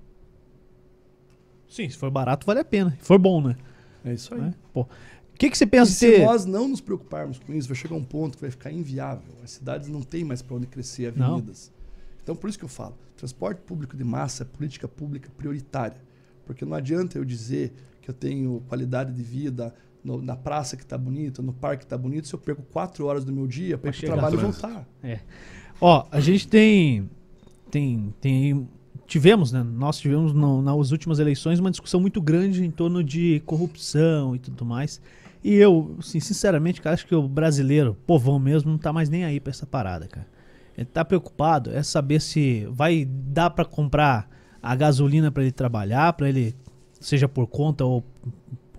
Sim, 1.68 1.88
se 1.90 1.96
for 1.96 2.10
barato, 2.10 2.46
vale 2.46 2.60
a 2.60 2.64
pena. 2.64 2.90
Se 2.98 3.04
for 3.06 3.18
bom, 3.18 3.42
né? 3.46 3.56
É 4.04 4.14
isso 4.14 4.32
aí. 4.34 4.40
Né? 4.40 4.54
Pô. 4.72 4.86
O 5.36 5.38
que, 5.38 5.50
que 5.50 5.58
você 5.58 5.64
E 5.64 5.66
pensa 5.66 5.92
se 5.92 6.10
ter? 6.12 6.24
nós 6.24 6.46
não 6.46 6.66
nos 6.66 6.80
preocuparmos 6.80 7.38
com 7.38 7.52
isso, 7.52 7.68
vai 7.68 7.76
chegar 7.76 7.94
um 7.94 8.02
ponto 8.02 8.36
que 8.36 8.40
vai 8.40 8.50
ficar 8.50 8.72
inviável. 8.72 9.34
As 9.44 9.50
cidades 9.50 9.86
não 9.88 10.00
têm 10.00 10.24
mais 10.24 10.40
para 10.40 10.56
onde 10.56 10.66
crescer 10.66 11.12
Não. 11.14 11.34
avenidas. 11.34 11.70
Então, 12.22 12.34
por 12.34 12.48
isso 12.48 12.58
que 12.58 12.64
eu 12.64 12.68
falo, 12.70 12.96
transporte 13.16 13.60
público 13.60 13.94
de 13.96 14.02
massa 14.02 14.44
é 14.44 14.46
política 14.46 14.88
pública 14.88 15.28
prioritária. 15.36 16.00
Porque 16.46 16.64
não 16.64 16.74
adianta 16.74 17.18
eu 17.18 17.24
dizer 17.24 17.74
que 18.00 18.08
eu 18.10 18.14
tenho 18.14 18.62
qualidade 18.66 19.12
de 19.12 19.22
vida 19.22 19.74
no- 20.02 20.22
na 20.22 20.36
praça 20.36 20.74
que 20.76 20.82
está 20.84 20.96
bonita, 20.96 21.42
no 21.42 21.52
parque 21.52 21.80
que 21.80 21.84
está 21.84 21.98
bonito, 21.98 22.26
se 22.26 22.34
eu 22.34 22.38
perco 22.38 22.62
quatro 22.62 23.04
horas 23.04 23.22
do 23.24 23.30
meu 23.32 23.46
dia 23.46 23.76
para 23.76 23.90
ir 23.90 23.92
para 23.92 24.04
o 24.08 24.12
trabalho 24.14 24.38
e 24.38 24.42
voltar. 24.42 24.88
Ó, 25.80 26.06
a 26.10 26.18
gente 26.20 26.48
tem. 26.48 27.10
Tem. 27.70 28.14
tem 28.22 28.66
tivemos, 29.06 29.52
né? 29.52 29.62
Nós 29.62 29.98
tivemos 29.98 30.32
no- 30.32 30.62
nas 30.62 30.90
últimas 30.90 31.18
eleições 31.18 31.58
uma 31.60 31.70
discussão 31.70 32.00
muito 32.00 32.20
grande 32.22 32.64
em 32.64 32.70
torno 32.70 33.04
de 33.04 33.40
corrupção 33.44 34.34
e 34.34 34.38
tudo 34.38 34.64
mais. 34.64 35.00
E 35.46 35.54
eu, 35.54 35.94
assim, 36.00 36.18
sinceramente, 36.18 36.82
cara, 36.82 36.94
acho 36.94 37.06
que 37.06 37.14
o 37.14 37.28
brasileiro, 37.28 37.96
povão 38.04 38.36
mesmo, 38.36 38.72
não 38.72 38.78
tá 38.78 38.92
mais 38.92 39.08
nem 39.08 39.24
aí 39.24 39.38
pra 39.38 39.52
essa 39.52 39.64
parada, 39.64 40.08
cara. 40.08 40.26
Ele 40.76 40.86
tá 40.86 41.04
preocupado 41.04 41.70
é 41.70 41.84
saber 41.84 42.20
se 42.20 42.66
vai 42.68 43.04
dar 43.04 43.50
pra 43.50 43.64
comprar 43.64 44.28
a 44.60 44.74
gasolina 44.74 45.30
pra 45.30 45.44
ele 45.44 45.52
trabalhar, 45.52 46.12
pra 46.14 46.28
ele 46.28 46.52
seja 46.98 47.28
por 47.28 47.46
conta 47.46 47.84
ou 47.84 48.04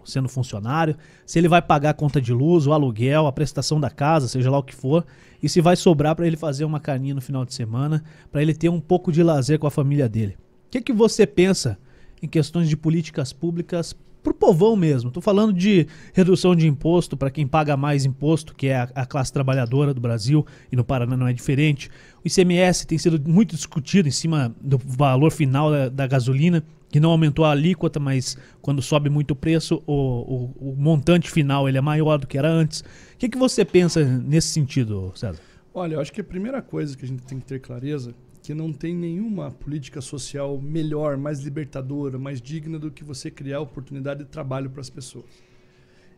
sendo 0.03 0.27
funcionário, 0.27 0.97
se 1.25 1.39
ele 1.39 1.47
vai 1.47 1.61
pagar 1.61 1.91
a 1.91 1.93
conta 1.93 2.19
de 2.19 2.33
luz, 2.33 2.67
o 2.67 2.73
aluguel, 2.73 3.27
a 3.27 3.31
prestação 3.31 3.79
da 3.79 3.89
casa, 3.89 4.27
seja 4.27 4.51
lá 4.51 4.57
o 4.57 4.63
que 4.63 4.75
for, 4.75 5.05
e 5.41 5.47
se 5.47 5.61
vai 5.61 5.77
sobrar 5.77 6.17
pra 6.17 6.27
ele 6.27 6.35
fazer 6.35 6.65
uma 6.65 6.81
carninha 6.81 7.15
no 7.15 7.21
final 7.21 7.45
de 7.45 7.53
semana, 7.53 8.03
pra 8.29 8.41
ele 8.41 8.53
ter 8.53 8.67
um 8.67 8.81
pouco 8.81 9.09
de 9.09 9.23
lazer 9.23 9.57
com 9.57 9.67
a 9.67 9.71
família 9.71 10.09
dele. 10.09 10.35
O 10.67 10.71
que, 10.71 10.81
que 10.81 10.91
você 10.91 11.25
pensa 11.25 11.77
em 12.21 12.27
questões 12.27 12.67
de 12.67 12.75
políticas 12.75 13.31
públicas 13.31 13.95
pro 14.27 14.47
povão 14.47 14.75
mesmo? 14.75 15.11
Tô 15.11 15.21
falando 15.21 15.53
de 15.53 15.87
redução 16.13 16.55
de 16.55 16.67
imposto 16.67 17.15
para 17.17 17.29
quem 17.29 17.45
paga 17.47 17.75
mais 17.77 18.05
imposto, 18.05 18.53
que 18.55 18.67
é 18.67 18.77
a, 18.77 18.89
a 18.95 19.05
classe 19.05 19.31
trabalhadora 19.31 19.93
do 19.93 20.01
Brasil, 20.01 20.45
e 20.71 20.75
no 20.75 20.83
Paraná 20.83 21.15
não 21.17 21.27
é 21.27 21.33
diferente. 21.33 21.89
O 22.23 22.27
ICMS 22.27 22.85
tem 22.85 22.97
sido 22.97 23.21
muito 23.29 23.55
discutido 23.55 24.07
em 24.07 24.11
cima 24.11 24.53
do 24.61 24.77
valor 24.77 25.31
final 25.31 25.71
da, 25.71 25.89
da 25.89 26.07
gasolina, 26.07 26.63
que 26.89 26.99
não 26.99 27.11
aumentou 27.11 27.43
a 27.45 27.51
alíquota, 27.51 27.99
mas 27.99 28.37
quando 28.61 28.81
sobe 28.81 29.09
muito 29.09 29.31
o 29.31 29.35
preço, 29.35 29.83
o, 29.85 29.93
o- 29.93 30.71
o 30.71 30.75
montante 30.77 31.29
final 31.29 31.67
ele 31.67 31.77
é 31.77 31.81
maior 31.81 32.17
do 32.17 32.25
que 32.27 32.37
era 32.37 32.49
antes. 32.49 32.79
O 32.81 33.17
que, 33.17 33.27
que 33.29 33.37
você 33.37 33.65
pensa 33.65 34.03
nesse 34.05 34.49
sentido, 34.49 35.11
César? 35.15 35.39
Olha, 35.73 35.95
eu 35.95 35.99
acho 36.01 36.11
que 36.13 36.21
a 36.21 36.23
primeira 36.23 36.61
coisa 36.61 36.97
que 36.97 37.03
a 37.05 37.07
gente 37.07 37.23
tem 37.23 37.39
que 37.39 37.45
ter 37.45 37.59
clareza 37.59 38.13
que 38.47 38.53
não 38.53 38.71
tem 38.71 38.95
nenhuma 38.95 39.51
política 39.51 39.99
social 39.99 40.57
melhor, 40.57 41.17
mais 41.17 41.41
libertadora, 41.41 42.17
mais 42.17 42.41
digna 42.41 42.79
do 42.79 42.89
que 42.89 43.03
você 43.03 43.29
criar 43.29 43.59
oportunidade 43.59 44.23
de 44.23 44.29
trabalho 44.29 44.69
para 44.69 44.79
as 44.79 44.89
pessoas. 44.89 45.43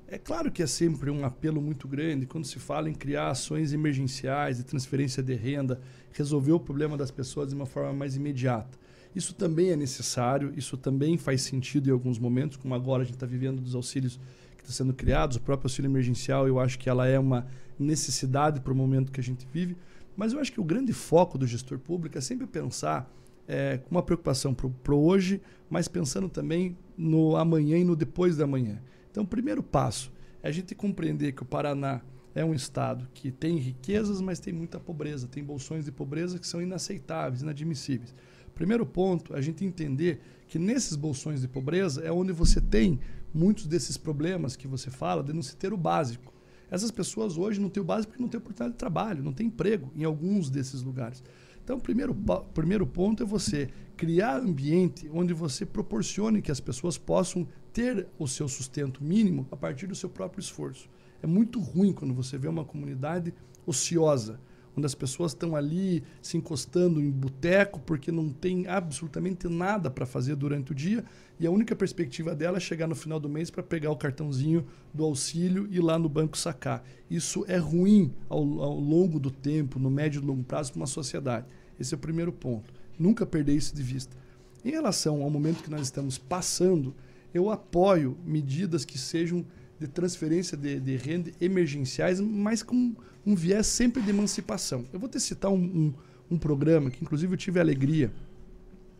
É 0.08 0.20
claro 0.20 0.52
que 0.52 0.62
é 0.62 0.68
sempre 0.68 1.10
um 1.10 1.26
apelo 1.26 1.60
muito 1.60 1.88
grande 1.88 2.28
quando 2.28 2.46
se 2.46 2.60
fala 2.60 2.88
em 2.88 2.94
criar 2.94 3.32
ações 3.32 3.74
emergenciais 3.74 4.58
de 4.58 4.64
transferência 4.64 5.24
de 5.24 5.34
renda, 5.34 5.82
resolver 6.14 6.52
o 6.52 6.60
problema 6.60 6.96
das 6.96 7.10
pessoas 7.10 7.50
de 7.50 7.56
uma 7.56 7.66
forma 7.66 7.94
mais 7.94 8.16
imediata. 8.16 8.78
Isso 9.16 9.34
também 9.34 9.72
é 9.72 9.76
necessário, 9.76 10.54
isso 10.56 10.78
também 10.78 11.18
faz 11.18 11.42
sentido 11.42 11.90
em 11.90 11.92
alguns 11.92 12.20
momentos, 12.20 12.58
como 12.58 12.76
agora 12.76 13.02
a 13.02 13.06
gente 13.06 13.16
está 13.16 13.26
vivendo 13.26 13.60
dos 13.60 13.74
auxílios 13.74 14.20
que 14.56 14.62
estão 14.62 14.86
sendo 14.86 14.94
criados, 14.94 15.38
o 15.38 15.42
próprio 15.42 15.66
auxílio 15.66 15.90
emergencial, 15.90 16.48
eu 16.48 16.60
acho 16.60 16.78
que 16.78 16.92
ela 16.92 17.08
é 17.08 17.18
uma 17.18 17.48
necessidade 17.80 18.62
para 18.62 18.72
o 18.72 18.76
momento 18.76 19.12
que 19.12 19.20
a 19.20 19.24
gente 19.24 19.48
vive. 19.52 19.76
Mas 20.20 20.34
eu 20.34 20.40
acho 20.42 20.52
que 20.52 20.60
o 20.60 20.66
grande 20.66 20.92
foco 20.92 21.38
do 21.38 21.48
gestor 21.48 21.80
público 21.80 22.18
é 22.18 22.22
sempre 22.22 22.46
pensar 22.46 23.10
é, 23.48 23.78
com 23.78 23.90
uma 23.90 24.04
preocupação 24.04 24.54
para 24.54 24.94
o 24.94 25.06
hoje, 25.06 25.42
mas 25.70 25.88
pensando 25.88 26.28
também 26.28 26.78
no 26.98 27.38
amanhã 27.38 27.78
e 27.78 27.86
no 27.86 27.96
depois 27.96 28.36
da 28.36 28.46
manhã. 28.46 28.82
Então, 29.10 29.24
o 29.24 29.26
primeiro 29.26 29.64
passo 29.64 30.12
é 30.44 30.50
a 30.50 30.52
gente 30.52 30.76
compreender 30.76 31.32
que 31.32 31.42
o 31.42 31.46
Paraná 31.46 32.02
é 32.36 32.44
um 32.44 32.54
estado 32.54 33.08
que 33.14 33.32
tem 33.32 33.56
riquezas, 33.56 34.20
mas 34.20 34.42
tem 34.42 34.52
muita 34.52 34.78
pobreza, 34.78 35.26
tem 35.26 35.42
bolsões 35.42 35.86
de 35.86 35.92
pobreza 35.94 36.38
que 36.38 36.46
são 36.46 36.62
inaceitáveis, 36.62 37.42
inadmissíveis. 37.42 38.14
Primeiro 38.54 38.86
ponto, 38.86 39.34
a 39.34 39.40
gente 39.40 39.64
entender 39.64 40.20
que 40.50 40.60
nesses 40.60 40.98
bolsões 40.98 41.40
de 41.40 41.48
pobreza 41.48 42.02
é 42.02 42.12
onde 42.12 42.34
você 42.34 42.60
tem 42.60 43.00
muitos 43.34 43.68
desses 43.68 43.96
problemas 43.96 44.58
que 44.58 44.68
você 44.68 44.90
fala 44.90 45.24
de 45.24 45.32
não 45.32 45.42
se 45.42 45.56
ter 45.56 45.72
o 45.72 45.78
básico. 45.78 46.34
Essas 46.72 46.92
pessoas 46.92 47.38
hoje 47.38 47.60
não 47.60 47.70
têm 47.70 47.82
o 47.82 47.86
básico 47.86 48.12
porque 48.12 48.22
não 48.22 48.30
têm 48.30 48.38
oportunidade 48.38 48.74
de 48.74 48.78
trabalho, 48.78 49.24
não 49.24 49.34
tem 49.34 49.48
emprego 49.48 49.92
em 49.96 50.04
alguns 50.04 50.50
desses 50.50 50.82
lugares. 50.82 51.24
Então, 51.64 51.78
o 51.78 51.82
primeiro, 51.82 52.16
primeiro 52.54 52.86
ponto 52.88 53.22
é 53.22 53.26
você 53.26 53.70
criar 53.96 54.38
ambiente 54.38 55.10
onde 55.14 55.34
você 55.34 55.66
proporcione 55.66 56.42
que 56.42 56.52
as 56.52 56.60
pessoas 56.60 56.98
possam 56.98 57.48
ter 57.72 58.08
o 58.18 58.28
seu 58.28 58.48
sustento 58.48 59.04
mínimo 59.04 59.48
a 59.52 59.56
partir 59.56 59.88
do 59.88 59.94
seu 59.94 60.10
próprio 60.10 60.42
esforço. 60.42 60.90
É 61.22 61.28
muito 61.28 61.60
ruim 61.60 61.94
quando 61.94 62.14
você 62.14 62.38
vê 62.38 62.48
uma 62.48 62.66
comunidade 62.66 63.34
ociosa, 63.66 64.40
onde 64.80 64.88
as 64.88 64.96
pessoas 64.96 65.32
estão 65.32 65.56
ali 65.56 66.04
se 66.22 66.38
encostando 66.38 67.00
em 67.00 67.12
boteco 67.12 67.80
porque 67.82 68.12
não 68.12 68.30
tem 68.30 68.68
absolutamente 68.68 69.48
nada 69.48 69.92
para 69.92 70.06
fazer 70.06 70.36
durante 70.36 70.72
o 70.72 70.76
dia 70.76 71.06
e 71.40 71.48
a 71.48 71.52
única 71.52 71.76
perspectiva 71.76 72.36
dela 72.36 72.58
é 72.58 72.60
chegar 72.60 72.88
no 72.88 72.96
final 72.96 73.20
do 73.20 73.30
mês 73.30 73.50
para 73.50 73.64
pegar 73.64 73.92
o 73.92 73.96
cartãozinho 73.96 74.66
do 74.94 75.06
auxílio 75.06 75.68
e 75.72 75.78
ir 75.78 75.82
lá 75.82 75.98
no 75.98 76.10
banco 76.10 76.38
sacar. 76.38 76.84
Isso 77.10 77.46
é 77.48 77.56
ruim 77.56 78.14
ao, 78.28 78.40
ao 78.62 78.78
longo 78.78 79.20
do 79.20 79.32
tempo, 79.32 79.80
no 79.80 79.90
médio 79.90 80.22
e 80.22 80.26
longo 80.26 80.44
prazo, 80.44 80.74
para 80.74 80.82
uma 80.82 80.88
sociedade. 80.88 81.46
Esse 81.80 81.94
é 81.94 81.98
o 81.98 82.00
primeiro 82.00 82.34
ponto. 82.34 82.74
Nunca 82.98 83.26
perder 83.26 83.56
isso 83.56 83.74
de 83.74 83.82
vista. 83.82 84.18
Em 84.66 84.72
relação 84.72 85.24
ao 85.24 85.30
momento 85.30 85.64
que 85.64 85.70
nós 85.70 85.82
estamos 85.84 86.18
passando, 86.18 86.94
eu 87.34 87.50
apoio 87.50 88.18
medidas 88.26 88.84
que 88.84 88.98
sejam 88.98 89.46
de 89.80 89.88
transferência 89.88 90.58
de, 90.58 90.80
de 90.80 90.96
renda 90.98 91.32
emergenciais, 91.40 92.20
mas 92.20 92.62
com 92.62 92.94
um 93.26 93.36
viés 93.36 93.68
sempre 93.68 94.02
de 94.02 94.10
emancipação. 94.10 94.86
Eu 94.92 95.00
vou 95.00 95.08
te 95.08 95.20
citar 95.20 95.52
um, 95.52 95.56
um, 95.56 95.94
um 96.32 96.38
programa 96.38 96.90
que, 96.92 97.04
inclusive, 97.04 97.34
eu 97.34 97.38
tive 97.38 97.60
a 97.60 97.64
alegria 97.64 98.12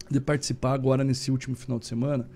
de 0.10 0.20
participar 0.20 0.74
agora 0.74 1.04
nesse 1.04 1.30
último 1.30 1.56
final 1.56 1.78
de 1.78 1.86
semana, 1.86 2.30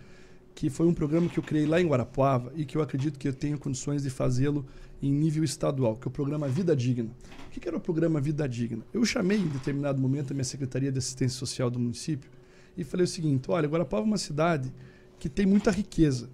que 0.53 0.69
foi 0.69 0.85
um 0.85 0.93
programa 0.93 1.27
que 1.29 1.39
eu 1.39 1.43
criei 1.43 1.65
lá 1.65 1.81
em 1.81 1.87
Guarapuava 1.87 2.51
e 2.55 2.65
que 2.65 2.77
eu 2.77 2.81
acredito 2.81 3.17
que 3.17 3.27
eu 3.27 3.33
tenho 3.33 3.57
condições 3.57 4.03
de 4.03 4.09
fazê-lo 4.09 4.65
em 5.01 5.11
nível 5.11 5.43
estadual, 5.43 5.95
que 5.95 6.07
é 6.07 6.09
o 6.09 6.11
programa 6.11 6.47
Vida 6.47 6.75
Digna. 6.75 7.09
O 7.47 7.49
que 7.49 7.67
era 7.67 7.75
o 7.75 7.79
programa 7.79 8.21
Vida 8.21 8.47
Digna? 8.47 8.83
Eu 8.93 9.03
chamei 9.03 9.39
em 9.39 9.47
determinado 9.47 9.99
momento 9.99 10.31
a 10.31 10.33
minha 10.33 10.43
Secretaria 10.43 10.91
de 10.91 10.99
Assistência 10.99 11.37
Social 11.37 11.69
do 11.69 11.79
município 11.79 12.29
e 12.77 12.83
falei 12.83 13.05
o 13.05 13.07
seguinte: 13.07 13.49
olha, 13.49 13.67
Guarapuava 13.67 14.05
é 14.05 14.07
uma 14.07 14.17
cidade 14.17 14.71
que 15.19 15.27
tem 15.27 15.45
muita 15.45 15.71
riqueza, 15.71 16.29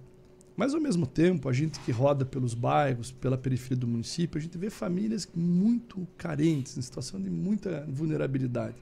mas 0.60 0.74
ao 0.74 0.80
mesmo 0.80 1.06
tempo, 1.06 1.48
a 1.48 1.54
gente 1.54 1.80
que 1.80 1.90
roda 1.90 2.22
pelos 2.22 2.52
bairros, 2.52 3.10
pela 3.10 3.38
periferia 3.38 3.78
do 3.78 3.88
município, 3.88 4.36
a 4.38 4.42
gente 4.42 4.58
vê 4.58 4.68
famílias 4.68 5.26
muito 5.34 6.06
carentes, 6.18 6.76
em 6.76 6.82
situação 6.82 7.18
de 7.18 7.30
muita 7.30 7.86
vulnerabilidade. 7.88 8.76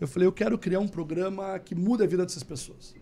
Eu 0.00 0.06
falei, 0.06 0.28
eu 0.28 0.32
quero 0.32 0.56
criar 0.56 0.78
um 0.78 0.86
programa 0.86 1.58
que 1.58 1.74
muda 1.74 2.04
a 2.04 2.06
vida 2.06 2.24
dessas 2.24 2.44
pessoas. 2.44 2.94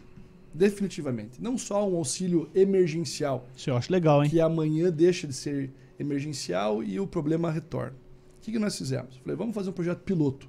Definitivamente. 0.54 1.42
Não 1.42 1.58
só 1.58 1.86
um 1.86 1.94
auxílio 1.94 2.48
emergencial, 2.54 3.46
Isso 3.54 3.68
eu 3.68 3.76
acho 3.76 3.92
legal, 3.92 4.24
hein? 4.24 4.30
que 4.30 4.40
amanhã 4.40 4.90
deixa 4.90 5.26
de 5.26 5.34
ser 5.34 5.70
emergencial 6.00 6.82
e 6.82 6.98
o 6.98 7.06
problema 7.06 7.50
retorna. 7.50 7.98
O 8.38 8.40
que, 8.40 8.50
que 8.50 8.58
nós 8.58 8.78
fizemos? 8.78 9.18
Falei, 9.18 9.36
vamos 9.36 9.54
fazer 9.54 9.68
um 9.68 9.74
projeto 9.74 10.00
piloto. 10.00 10.48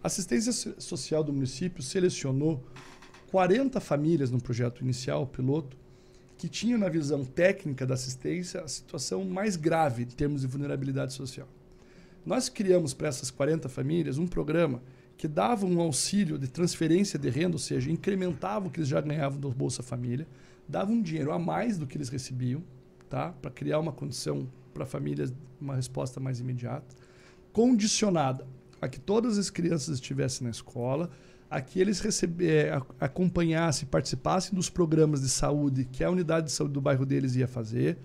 A 0.00 0.06
assistência 0.06 0.52
so- 0.52 0.80
social 0.80 1.24
do 1.24 1.32
município 1.32 1.82
selecionou 1.82 2.62
40 3.32 3.80
famílias 3.80 4.30
no 4.30 4.40
projeto 4.40 4.80
inicial, 4.84 5.26
piloto, 5.26 5.76
que 6.38 6.48
tinham 6.48 6.78
na 6.78 6.88
visão 6.88 7.24
técnica 7.24 7.84
da 7.84 7.94
assistência 7.94 8.60
a 8.60 8.68
situação 8.68 9.24
mais 9.24 9.56
grave 9.56 10.04
em 10.04 10.06
termos 10.06 10.42
de 10.42 10.46
vulnerabilidade 10.46 11.12
social. 11.12 11.48
Nós 12.24 12.48
criamos 12.48 12.94
para 12.94 13.08
essas 13.08 13.28
40 13.28 13.68
famílias 13.68 14.18
um 14.18 14.26
programa 14.26 14.80
que 15.16 15.26
dava 15.26 15.66
um 15.66 15.80
auxílio 15.80 16.38
de 16.38 16.46
transferência 16.46 17.18
de 17.18 17.28
renda, 17.28 17.56
ou 17.56 17.58
seja, 17.58 17.90
incrementava 17.90 18.68
o 18.68 18.70
que 18.70 18.78
eles 18.78 18.88
já 18.88 19.00
ganhavam 19.00 19.40
do 19.40 19.50
Bolsa 19.50 19.82
Família, 19.82 20.28
dava 20.68 20.92
um 20.92 21.02
dinheiro 21.02 21.32
a 21.32 21.38
mais 21.40 21.76
do 21.76 21.88
que 21.88 21.96
eles 21.96 22.08
recebiam, 22.08 22.62
tá? 23.10 23.32
para 23.42 23.50
criar 23.50 23.80
uma 23.80 23.90
condição 23.90 24.48
para 24.72 24.86
famílias, 24.86 25.34
uma 25.60 25.74
resposta 25.74 26.20
mais 26.20 26.38
imediata, 26.38 26.94
condicionada 27.52 28.46
a 28.80 28.88
que 28.88 29.00
todas 29.00 29.38
as 29.38 29.50
crianças 29.50 29.96
estivessem 29.96 30.44
na 30.44 30.52
escola, 30.52 31.10
a 31.50 31.60
que 31.60 31.80
eles 31.80 32.00
receber, 32.00 32.72
a- 32.72 32.82
acompanhassem, 33.00 33.88
participassem 33.88 34.54
dos 34.54 34.68
programas 34.68 35.20
de 35.22 35.28
saúde 35.28 35.84
que 35.90 36.04
a 36.04 36.10
unidade 36.10 36.46
de 36.46 36.52
saúde 36.52 36.74
do 36.74 36.80
bairro 36.80 37.06
deles 37.06 37.34
ia 37.36 37.48
fazer, 37.48 37.98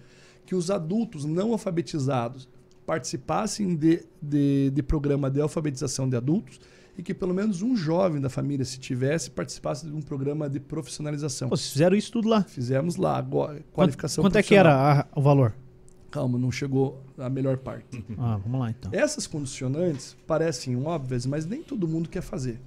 que 0.45 0.55
os 0.55 0.69
adultos 0.71 1.25
não 1.25 1.51
alfabetizados 1.51 2.47
participassem 2.85 3.75
de, 3.75 4.05
de, 4.21 4.69
de 4.71 4.83
programa 4.83 5.29
de 5.29 5.41
alfabetização 5.41 6.07
de 6.07 6.15
adultos 6.15 6.59
e 6.97 7.01
que 7.01 7.13
pelo 7.13 7.33
menos 7.33 7.61
um 7.61 7.75
jovem 7.75 8.21
da 8.21 8.29
família, 8.29 8.63
se 8.63 8.77
tivesse, 8.79 9.31
participasse 9.31 9.85
de 9.85 9.91
um 9.91 10.01
programa 10.01 10.47
de 10.49 10.59
profissionalização. 10.59 11.49
Pô, 11.49 11.57
vocês 11.57 11.71
fizeram 11.71 11.95
isso 11.97 12.11
tudo 12.11 12.29
lá. 12.29 12.43
Fizemos 12.43 12.97
lá, 12.97 13.17
agora, 13.17 13.53
Quanto, 13.55 13.71
qualificação 13.73 14.23
quanto 14.23 14.37
é 14.37 14.43
que 14.43 14.53
era 14.53 14.99
a- 15.01 15.07
o 15.15 15.21
valor? 15.21 15.55
Calma, 16.11 16.37
não 16.37 16.51
chegou 16.51 17.03
a 17.17 17.27
melhor 17.29 17.57
parte. 17.57 18.05
Ah, 18.19 18.37
vamos 18.37 18.59
lá 18.59 18.69
então. 18.69 18.91
Essas 18.93 19.25
condicionantes 19.25 20.15
parecem 20.27 20.75
óbvias, 20.85 21.25
mas 21.25 21.45
nem 21.47 21.63
todo 21.63 21.87
mundo 21.87 22.07
quer 22.07 22.21
fazer. 22.21 22.61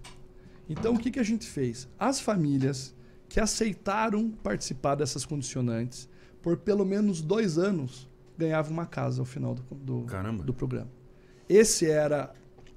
Então, 0.69 0.95
o 0.95 0.99
que, 0.99 1.11
que 1.11 1.21
a 1.21 1.25
gente 1.25 1.47
fez? 1.47 1.89
As 1.99 2.21
famílias 2.21 2.95
que 3.29 3.41
aceitaram 3.41 4.31
participar 4.31 4.95
dessas 4.95 5.25
condicionantes, 5.25 6.09
por 6.43 6.57
pelo 6.57 6.85
menos 6.85 7.21
dois 7.21 7.59
anos, 7.59 8.09
ganhavam 8.37 8.73
uma 8.73 8.87
casa 8.87 9.21
ao 9.21 9.27
final 9.27 9.55
do, 9.55 9.63
do, 9.75 10.07
do 10.45 10.55
programa. 10.55 10.91
Esse 11.49 11.89
era 11.89 12.35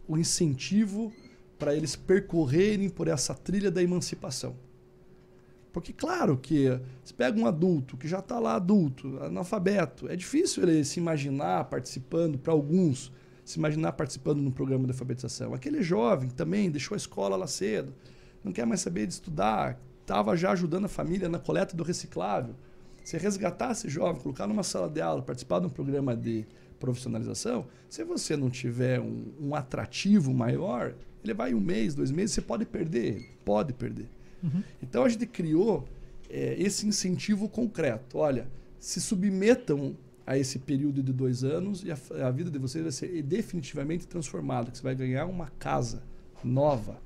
o 0.08 0.18
incentivo 0.18 1.12
para 1.58 1.76
eles 1.76 1.96
percorrerem 1.96 2.90
por 2.90 3.08
essa 3.08 3.34
trilha 3.34 3.70
da 3.70 3.84
emancipação. 3.84 4.56
Porque, 5.72 5.94
claro, 5.94 6.38
que 6.38 6.68
você 7.04 7.14
pega 7.14 7.40
um 7.40 7.46
adulto 7.46 7.96
que 7.96 8.08
já 8.08 8.20
está 8.20 8.40
lá 8.40 8.56
adulto, 8.56 9.20
analfabeto, 9.22 10.08
é 10.08 10.16
difícil 10.16 10.64
ele 10.64 10.84
se 10.84 11.00
imaginar 11.00 11.66
participando, 11.66 12.40
para 12.40 12.54
alguns, 12.54 13.12
se 13.50 13.58
imaginar 13.58 13.94
participando 13.94 14.40
num 14.42 14.52
programa 14.52 14.86
de 14.86 14.92
alfabetização. 14.92 15.56
Aquele 15.56 15.82
jovem 15.82 16.30
também 16.30 16.70
deixou 16.70 16.94
a 16.94 16.98
escola 16.98 17.36
lá 17.36 17.48
cedo, 17.48 17.92
não 18.44 18.52
quer 18.52 18.64
mais 18.64 18.80
saber 18.80 19.08
de 19.08 19.14
estudar, 19.14 19.82
estava 20.02 20.38
já 20.38 20.52
ajudando 20.52 20.86
a 20.86 20.88
família 20.88 21.28
na 21.28 21.40
coleta 21.40 21.76
do 21.76 21.82
reciclável. 21.84 22.54
Se 23.04 23.18
resgatar 23.18 23.72
esse 23.72 23.90
jovem, 23.90 24.22
colocar 24.22 24.46
numa 24.46 24.62
sala 24.62 24.88
de 24.88 25.02
aula, 25.02 25.24
participar 25.24 25.62
de 25.62 25.66
um 25.66 25.70
programa 25.70 26.16
de 26.16 26.46
profissionalização, 26.80 27.66
se 27.90 28.04
você 28.04 28.38
não 28.38 28.52
tiver 28.52 29.00
um, 29.00 29.34
um 29.42 29.56
atrativo 29.56 30.32
maior, 30.32 30.94
ele 31.24 31.34
vai 31.34 31.52
um 31.56 31.60
mês, 31.60 31.96
dois 31.96 32.12
meses, 32.12 32.36
você 32.36 32.42
pode 32.42 32.66
perder 32.66 33.16
ele. 33.16 33.30
Pode 33.44 33.74
perder. 33.74 34.10
Então 34.80 35.04
a 35.04 35.10
gente 35.10 35.26
criou 35.26 35.88
eh, 36.30 36.56
esse 36.60 36.86
incentivo 36.86 37.50
concreto. 37.50 38.20
Olha, 38.20 38.48
se 38.80 39.02
submetam 39.02 39.98
a 40.30 40.38
esse 40.38 40.60
período 40.60 41.02
de 41.02 41.12
dois 41.12 41.44
anos 41.44 41.84
e 41.84 41.92
a, 41.92 41.98
a 42.28 42.30
vida 42.30 42.52
de 42.52 42.60
vocês 42.60 42.84
vai 42.84 42.92
ser 42.92 43.24
definitivamente 43.24 44.06
transformada. 44.06 44.70
Você 44.72 44.84
vai 44.84 44.94
ganhar 44.94 45.26
uma 45.26 45.48
casa 45.58 46.04
nova, 46.44 47.02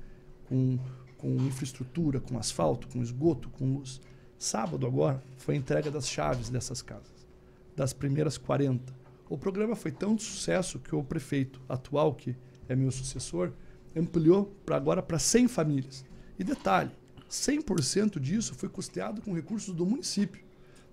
com, 0.46 0.78
com 1.16 1.34
infraestrutura, 1.36 2.20
com 2.20 2.38
asfalto, 2.38 2.86
com 2.86 3.00
esgoto, 3.00 3.48
com 3.48 3.76
luz. 3.76 3.98
Sábado 4.38 4.86
agora 4.86 5.22
foi 5.38 5.54
a 5.54 5.56
entrega 5.56 5.90
das 5.90 6.06
chaves 6.06 6.50
dessas 6.50 6.82
casas, 6.82 7.26
das 7.74 7.94
primeiras 7.94 8.36
40. 8.36 8.94
O 9.30 9.38
programa 9.38 9.74
foi 9.74 9.90
tão 9.90 10.18
sucesso 10.18 10.78
que 10.78 10.94
o 10.94 11.02
prefeito 11.02 11.62
atual, 11.66 12.14
que 12.14 12.36
é 12.68 12.76
meu 12.76 12.90
sucessor, 12.90 13.54
ampliou 13.96 14.54
para 14.66 14.76
agora 14.76 15.02
para 15.02 15.18
100 15.18 15.48
famílias. 15.48 16.04
E 16.38 16.44
detalhe, 16.44 16.90
100% 17.30 18.20
disso 18.20 18.54
foi 18.54 18.68
custeado 18.68 19.22
com 19.22 19.32
recursos 19.32 19.74
do 19.74 19.86
município. 19.86 20.44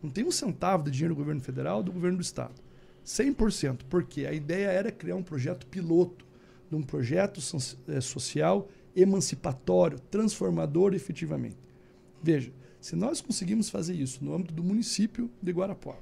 Não 0.02 0.10
tem 0.10 0.26
um 0.26 0.32
centavo 0.32 0.84
de 0.84 0.91
dinheiro 0.91 1.14
do 1.14 1.18
governo 1.18 1.41
federal 1.41 1.84
do 1.84 1.91
governo 1.91 2.18
do 2.18 2.23
estado. 2.23 2.56
100%, 3.06 3.82
porque 3.90 4.26
a 4.26 4.34
ideia 4.34 4.68
era 4.68 4.91
criar 4.91 5.15
um 5.15 5.23
projeto 5.23 5.65
piloto, 5.68 6.26
de 6.69 6.76
um 6.76 6.82
projeto 6.82 7.41
eh, 7.88 7.99
social 7.99 8.69
emancipatório, 8.95 9.99
transformador 9.99 10.94
efetivamente. 10.94 11.57
Veja, 12.22 12.52
se 12.80 12.95
nós 12.95 13.22
conseguimos 13.22 13.69
fazer 13.69 13.94
isso 13.94 14.23
no 14.23 14.34
âmbito 14.34 14.53
do 14.53 14.64
município 14.64 15.30
de 15.41 15.52
Guarapuava, 15.52 15.99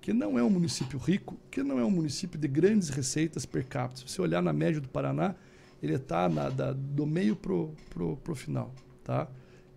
que 0.00 0.12
não 0.12 0.38
é 0.38 0.42
um 0.42 0.50
município 0.50 0.98
rico, 0.98 1.36
que 1.50 1.62
não 1.62 1.78
é 1.78 1.84
um 1.84 1.90
município 1.90 2.38
de 2.38 2.48
grandes 2.48 2.88
receitas 2.88 3.46
per 3.46 3.66
capita. 3.66 4.00
Se 4.00 4.08
você 4.08 4.20
olhar 4.20 4.42
na 4.42 4.52
média 4.52 4.80
do 4.80 4.88
Paraná, 4.88 5.34
ele 5.82 5.94
está 5.94 6.28
do 6.74 7.06
meio 7.06 7.36
pro, 7.36 7.72
pro 7.90 8.34
final, 8.34 8.74
tá? 9.04 9.28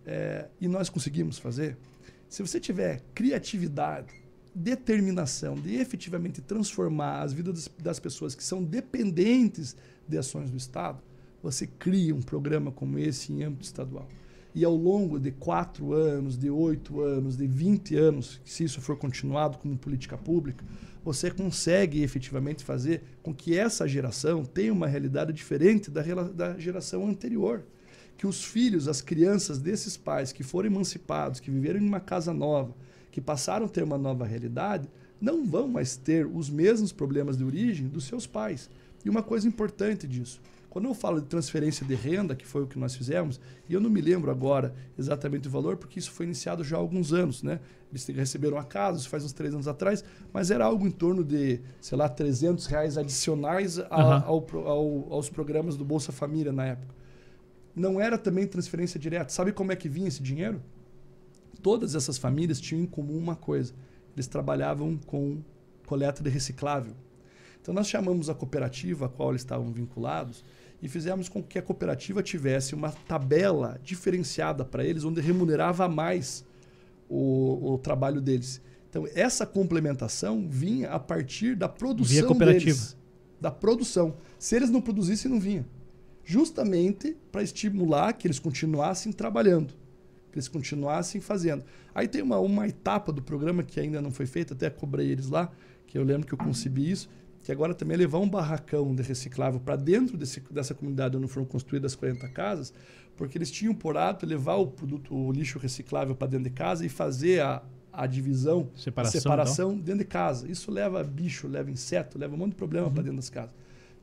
É, 0.04 0.48
e 0.60 0.66
nós 0.66 0.88
conseguimos 0.88 1.38
fazer. 1.38 1.76
Se 2.32 2.40
você 2.40 2.58
tiver 2.58 3.02
criatividade, 3.14 4.14
determinação 4.54 5.54
de 5.54 5.74
efetivamente 5.74 6.40
transformar 6.40 7.20
as 7.20 7.34
vidas 7.34 7.68
das, 7.78 8.00
pessoas 8.00 8.34
que 8.34 8.42
são 8.42 8.64
dependentes 8.64 9.76
de 10.08 10.16
ações 10.16 10.50
do 10.50 10.56
Estado, 10.56 10.98
você 11.42 11.66
cria 11.66 12.14
um 12.14 12.22
programa 12.22 12.72
como 12.72 12.98
esse 12.98 13.34
em 13.34 13.42
âmbito 13.42 13.64
estadual. 13.64 14.08
E 14.54 14.64
ao 14.64 14.74
longo 14.74 15.20
de 15.20 15.30
quatro 15.30 15.92
anos, 15.92 16.38
de 16.38 16.48
oito 16.48 17.02
anos, 17.02 17.36
de 17.36 17.46
20 17.46 17.96
anos, 17.96 18.40
se 18.46 18.64
isso 18.64 18.80
for 18.80 18.96
continuado 18.96 19.58
como 19.58 19.76
política 19.76 20.16
pública, 20.16 20.64
você 21.04 21.30
consegue 21.30 22.02
efetivamente 22.02 22.64
fazer 22.64 23.02
com 23.22 23.34
que 23.34 23.58
essa 23.58 23.86
geração 23.86 24.42
tenha 24.42 24.72
uma 24.72 24.86
realidade 24.86 25.34
diferente 25.34 25.90
da, 25.90 26.00
da 26.00 26.58
geração 26.58 27.06
anterior. 27.06 27.62
Que 28.22 28.26
os 28.28 28.44
filhos, 28.44 28.86
as 28.86 29.00
crianças 29.00 29.58
desses 29.58 29.96
pais 29.96 30.30
que 30.30 30.44
foram 30.44 30.68
emancipados, 30.68 31.40
que 31.40 31.50
viveram 31.50 31.80
em 31.80 31.88
uma 31.88 31.98
casa 31.98 32.32
nova, 32.32 32.72
que 33.10 33.20
passaram 33.20 33.66
a 33.66 33.68
ter 33.68 33.82
uma 33.82 33.98
nova 33.98 34.24
realidade, 34.24 34.88
não 35.20 35.44
vão 35.44 35.66
mais 35.66 35.96
ter 35.96 36.24
os 36.24 36.48
mesmos 36.48 36.92
problemas 36.92 37.36
de 37.36 37.42
origem 37.42 37.88
dos 37.88 38.04
seus 38.04 38.24
pais. 38.24 38.70
E 39.04 39.10
uma 39.10 39.24
coisa 39.24 39.48
importante 39.48 40.06
disso, 40.06 40.40
quando 40.70 40.84
eu 40.84 40.94
falo 40.94 41.20
de 41.20 41.26
transferência 41.26 41.84
de 41.84 41.96
renda, 41.96 42.36
que 42.36 42.46
foi 42.46 42.62
o 42.62 42.66
que 42.68 42.78
nós 42.78 42.94
fizemos, 42.94 43.40
e 43.68 43.74
eu 43.74 43.80
não 43.80 43.90
me 43.90 44.00
lembro 44.00 44.30
agora 44.30 44.72
exatamente 44.96 45.48
o 45.48 45.50
valor, 45.50 45.76
porque 45.76 45.98
isso 45.98 46.12
foi 46.12 46.24
iniciado 46.24 46.62
já 46.62 46.76
há 46.76 46.78
alguns 46.78 47.12
anos, 47.12 47.42
né? 47.42 47.58
Eles 47.90 48.06
receberam 48.06 48.56
a 48.56 48.62
casa, 48.62 49.00
isso 49.00 49.08
faz 49.08 49.24
uns 49.24 49.32
três 49.32 49.52
anos 49.52 49.66
atrás, 49.66 50.04
mas 50.32 50.52
era 50.52 50.64
algo 50.64 50.86
em 50.86 50.92
torno 50.92 51.24
de, 51.24 51.58
sei 51.80 51.98
lá, 51.98 52.08
300 52.08 52.66
reais 52.66 52.96
adicionais 52.96 53.80
a- 53.80 53.86
Aham. 53.90 54.24
ao 54.28 54.46
ao- 54.64 55.12
aos 55.14 55.28
programas 55.28 55.76
do 55.76 55.84
Bolsa 55.84 56.12
Família 56.12 56.52
na 56.52 56.66
época. 56.66 57.01
Não 57.74 58.00
era 58.00 58.18
também 58.18 58.46
transferência 58.46 58.98
direta. 59.00 59.32
Sabe 59.32 59.52
como 59.52 59.72
é 59.72 59.76
que 59.76 59.88
vinha 59.88 60.08
esse 60.08 60.22
dinheiro? 60.22 60.62
Todas 61.62 61.94
essas 61.94 62.18
famílias 62.18 62.60
tinham 62.60 62.82
em 62.82 62.86
comum 62.86 63.16
uma 63.16 63.36
coisa: 63.36 63.72
eles 64.14 64.26
trabalhavam 64.26 64.98
com 65.06 65.42
coleta 65.86 66.22
de 66.22 66.30
reciclável. 66.30 66.94
Então 67.60 67.72
nós 67.72 67.88
chamamos 67.88 68.28
a 68.28 68.34
cooperativa 68.34 69.06
a 69.06 69.08
qual 69.08 69.30
eles 69.30 69.42
estavam 69.42 69.72
vinculados 69.72 70.44
e 70.82 70.88
fizemos 70.88 71.28
com 71.28 71.40
que 71.40 71.58
a 71.58 71.62
cooperativa 71.62 72.22
tivesse 72.22 72.74
uma 72.74 72.90
tabela 72.90 73.78
diferenciada 73.84 74.64
para 74.64 74.84
eles, 74.84 75.04
onde 75.04 75.20
remunerava 75.20 75.88
mais 75.88 76.44
o, 77.08 77.74
o 77.74 77.78
trabalho 77.78 78.20
deles. 78.20 78.60
Então 78.90 79.06
essa 79.14 79.46
complementação 79.46 80.48
vinha 80.48 80.90
a 80.90 80.98
partir 80.98 81.54
da 81.54 81.68
produção 81.68 82.26
cooperativa. 82.26 82.76
deles, 82.76 82.96
da 83.40 83.50
produção. 83.50 84.16
Se 84.38 84.56
eles 84.56 84.70
não 84.70 84.80
produzissem, 84.80 85.30
não 85.30 85.38
vinha. 85.38 85.64
Justamente 86.24 87.16
para 87.30 87.42
estimular 87.42 88.12
que 88.12 88.26
eles 88.26 88.38
continuassem 88.38 89.12
trabalhando, 89.12 89.74
que 90.30 90.38
eles 90.38 90.48
continuassem 90.48 91.20
fazendo. 91.20 91.64
Aí 91.94 92.06
tem 92.06 92.22
uma, 92.22 92.38
uma 92.38 92.66
etapa 92.66 93.12
do 93.12 93.20
programa 93.20 93.62
que 93.62 93.80
ainda 93.80 94.00
não 94.00 94.10
foi 94.10 94.26
feita, 94.26 94.54
até 94.54 94.70
cobrei 94.70 95.10
eles 95.10 95.28
lá, 95.28 95.50
que 95.86 95.98
eu 95.98 96.04
lembro 96.04 96.26
que 96.26 96.32
eu 96.32 96.38
concebi 96.38 96.90
isso, 96.90 97.08
que 97.42 97.50
agora 97.50 97.74
também 97.74 97.94
é 97.94 97.98
levar 97.98 98.18
um 98.18 98.28
barracão 98.28 98.94
de 98.94 99.02
reciclável 99.02 99.58
para 99.58 99.76
dentro 99.76 100.16
desse, 100.16 100.40
dessa 100.50 100.74
comunidade 100.74 101.16
onde 101.16 101.26
foram 101.26 101.44
construídas 101.44 101.92
as 101.92 101.96
40 101.96 102.28
casas, 102.28 102.72
porque 103.16 103.36
eles 103.36 103.50
tinham 103.50 103.74
por 103.74 103.96
hábito 103.96 104.24
levar 104.24 104.54
o 104.56 104.66
produto, 104.68 105.14
o 105.14 105.32
lixo 105.32 105.58
reciclável 105.58 106.14
para 106.14 106.28
dentro 106.28 106.44
de 106.44 106.50
casa 106.50 106.86
e 106.86 106.88
fazer 106.88 107.40
a, 107.42 107.62
a 107.92 108.06
divisão, 108.06 108.70
Separação, 108.76 109.18
a 109.18 109.22
separação 109.22 109.76
dentro 109.76 109.98
de 109.98 110.06
casa. 110.06 110.50
Isso 110.50 110.70
leva 110.70 111.02
bicho, 111.02 111.48
leva 111.48 111.70
inseto, 111.70 112.18
leva 112.18 112.34
um 112.34 112.38
monte 112.38 112.50
de 112.50 112.56
problema 112.56 112.90
para 112.90 113.02
dentro 113.02 113.16
das 113.16 113.28
casas. 113.28 113.54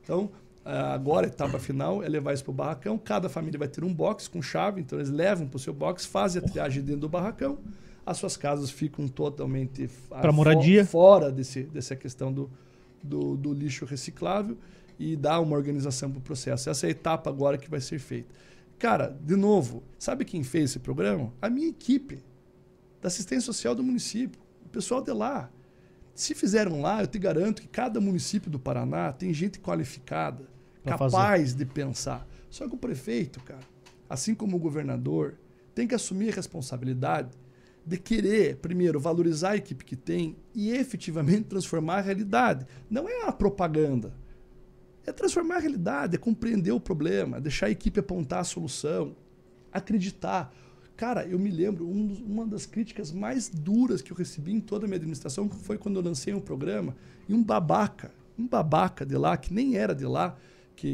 Então, 0.02 0.30
agora 0.64 1.26
a 1.26 1.28
etapa 1.28 1.58
final 1.58 2.02
é 2.02 2.08
levar 2.08 2.32
isso 2.34 2.44
para 2.44 2.50
o 2.50 2.54
barracão. 2.54 2.98
Cada 2.98 3.28
família 3.28 3.58
vai 3.58 3.68
ter 3.68 3.82
um 3.84 3.92
box 3.92 4.28
com 4.28 4.40
chave, 4.42 4.80
então 4.80 4.98
eles 4.98 5.10
levam 5.10 5.46
para 5.46 5.56
o 5.56 5.60
seu 5.60 5.72
box, 5.72 6.04
fazem 6.06 6.42
a 6.42 6.46
triagem 6.46 6.82
dentro 6.82 7.00
do 7.02 7.08
barracão. 7.08 7.58
As 8.04 8.16
suas 8.18 8.36
casas 8.36 8.70
ficam 8.70 9.06
totalmente 9.08 9.88
ah, 10.10 10.22
fo- 10.22 10.32
moradia. 10.32 10.84
fora 10.84 11.30
desse, 11.30 11.62
dessa 11.64 11.94
questão 11.94 12.32
do, 12.32 12.50
do, 13.02 13.36
do 13.36 13.52
lixo 13.52 13.84
reciclável 13.84 14.56
e 14.98 15.16
dá 15.16 15.38
uma 15.40 15.56
organização 15.56 16.10
para 16.10 16.18
o 16.18 16.22
processo. 16.22 16.68
Essa 16.68 16.86
é 16.86 16.88
a 16.88 16.90
etapa 16.90 17.30
agora 17.30 17.56
que 17.56 17.70
vai 17.70 17.80
ser 17.80 17.98
feita. 17.98 18.28
Cara, 18.78 19.16
de 19.22 19.36
novo, 19.36 19.82
sabe 19.98 20.24
quem 20.24 20.42
fez 20.42 20.70
esse 20.70 20.78
programa? 20.78 21.32
A 21.40 21.48
minha 21.50 21.68
equipe 21.68 22.22
da 23.00 23.08
assistência 23.08 23.46
social 23.46 23.74
do 23.74 23.82
município. 23.82 24.40
pessoal 24.72 25.00
de 25.02 25.12
lá. 25.12 25.50
Se 26.14 26.34
fizeram 26.34 26.80
lá, 26.82 27.00
eu 27.02 27.06
te 27.06 27.18
garanto 27.18 27.62
que 27.62 27.68
cada 27.68 28.00
município 28.00 28.50
do 28.50 28.58
Paraná 28.58 29.12
tem 29.12 29.32
gente 29.32 29.58
qualificada, 29.58 30.48
Capaz 30.84 31.54
de 31.54 31.64
pensar. 31.64 32.26
Só 32.48 32.68
que 32.68 32.74
o 32.74 32.78
prefeito, 32.78 33.40
cara, 33.40 33.60
assim 34.08 34.34
como 34.34 34.56
o 34.56 34.60
governador, 34.60 35.38
tem 35.74 35.86
que 35.86 35.94
assumir 35.94 36.30
a 36.30 36.36
responsabilidade 36.36 37.30
de 37.84 37.96
querer, 37.96 38.56
primeiro, 38.56 39.00
valorizar 39.00 39.50
a 39.50 39.56
equipe 39.56 39.84
que 39.84 39.96
tem 39.96 40.36
e 40.54 40.70
efetivamente 40.70 41.44
transformar 41.44 41.98
a 41.98 42.02
realidade. 42.02 42.66
Não 42.88 43.08
é 43.08 43.26
a 43.26 43.32
propaganda. 43.32 44.12
É 45.06 45.12
transformar 45.12 45.56
a 45.56 45.60
realidade, 45.60 46.16
é 46.16 46.18
compreender 46.18 46.72
o 46.72 46.80
problema, 46.80 47.40
deixar 47.40 47.66
a 47.66 47.70
equipe 47.70 47.98
apontar 47.98 48.40
a 48.40 48.44
solução, 48.44 49.16
acreditar. 49.72 50.54
Cara, 50.96 51.24
eu 51.24 51.38
me 51.38 51.50
lembro, 51.50 51.88
um 51.88 52.12
uma 52.26 52.46
das 52.46 52.66
críticas 52.66 53.10
mais 53.10 53.48
duras 53.48 54.02
que 54.02 54.12
eu 54.12 54.16
recebi 54.16 54.52
em 54.52 54.60
toda 54.60 54.84
a 54.84 54.88
minha 54.88 54.98
administração 54.98 55.48
foi 55.48 55.78
quando 55.78 55.96
eu 55.96 56.04
lancei 56.04 56.34
um 56.34 56.40
programa 56.40 56.94
e 57.28 57.34
um 57.34 57.42
babaca, 57.42 58.12
um 58.38 58.46
babaca 58.46 59.06
de 59.06 59.16
lá, 59.16 59.36
que 59.36 59.52
nem 59.52 59.76
era 59.76 59.94
de 59.94 60.04
lá, 60.04 60.36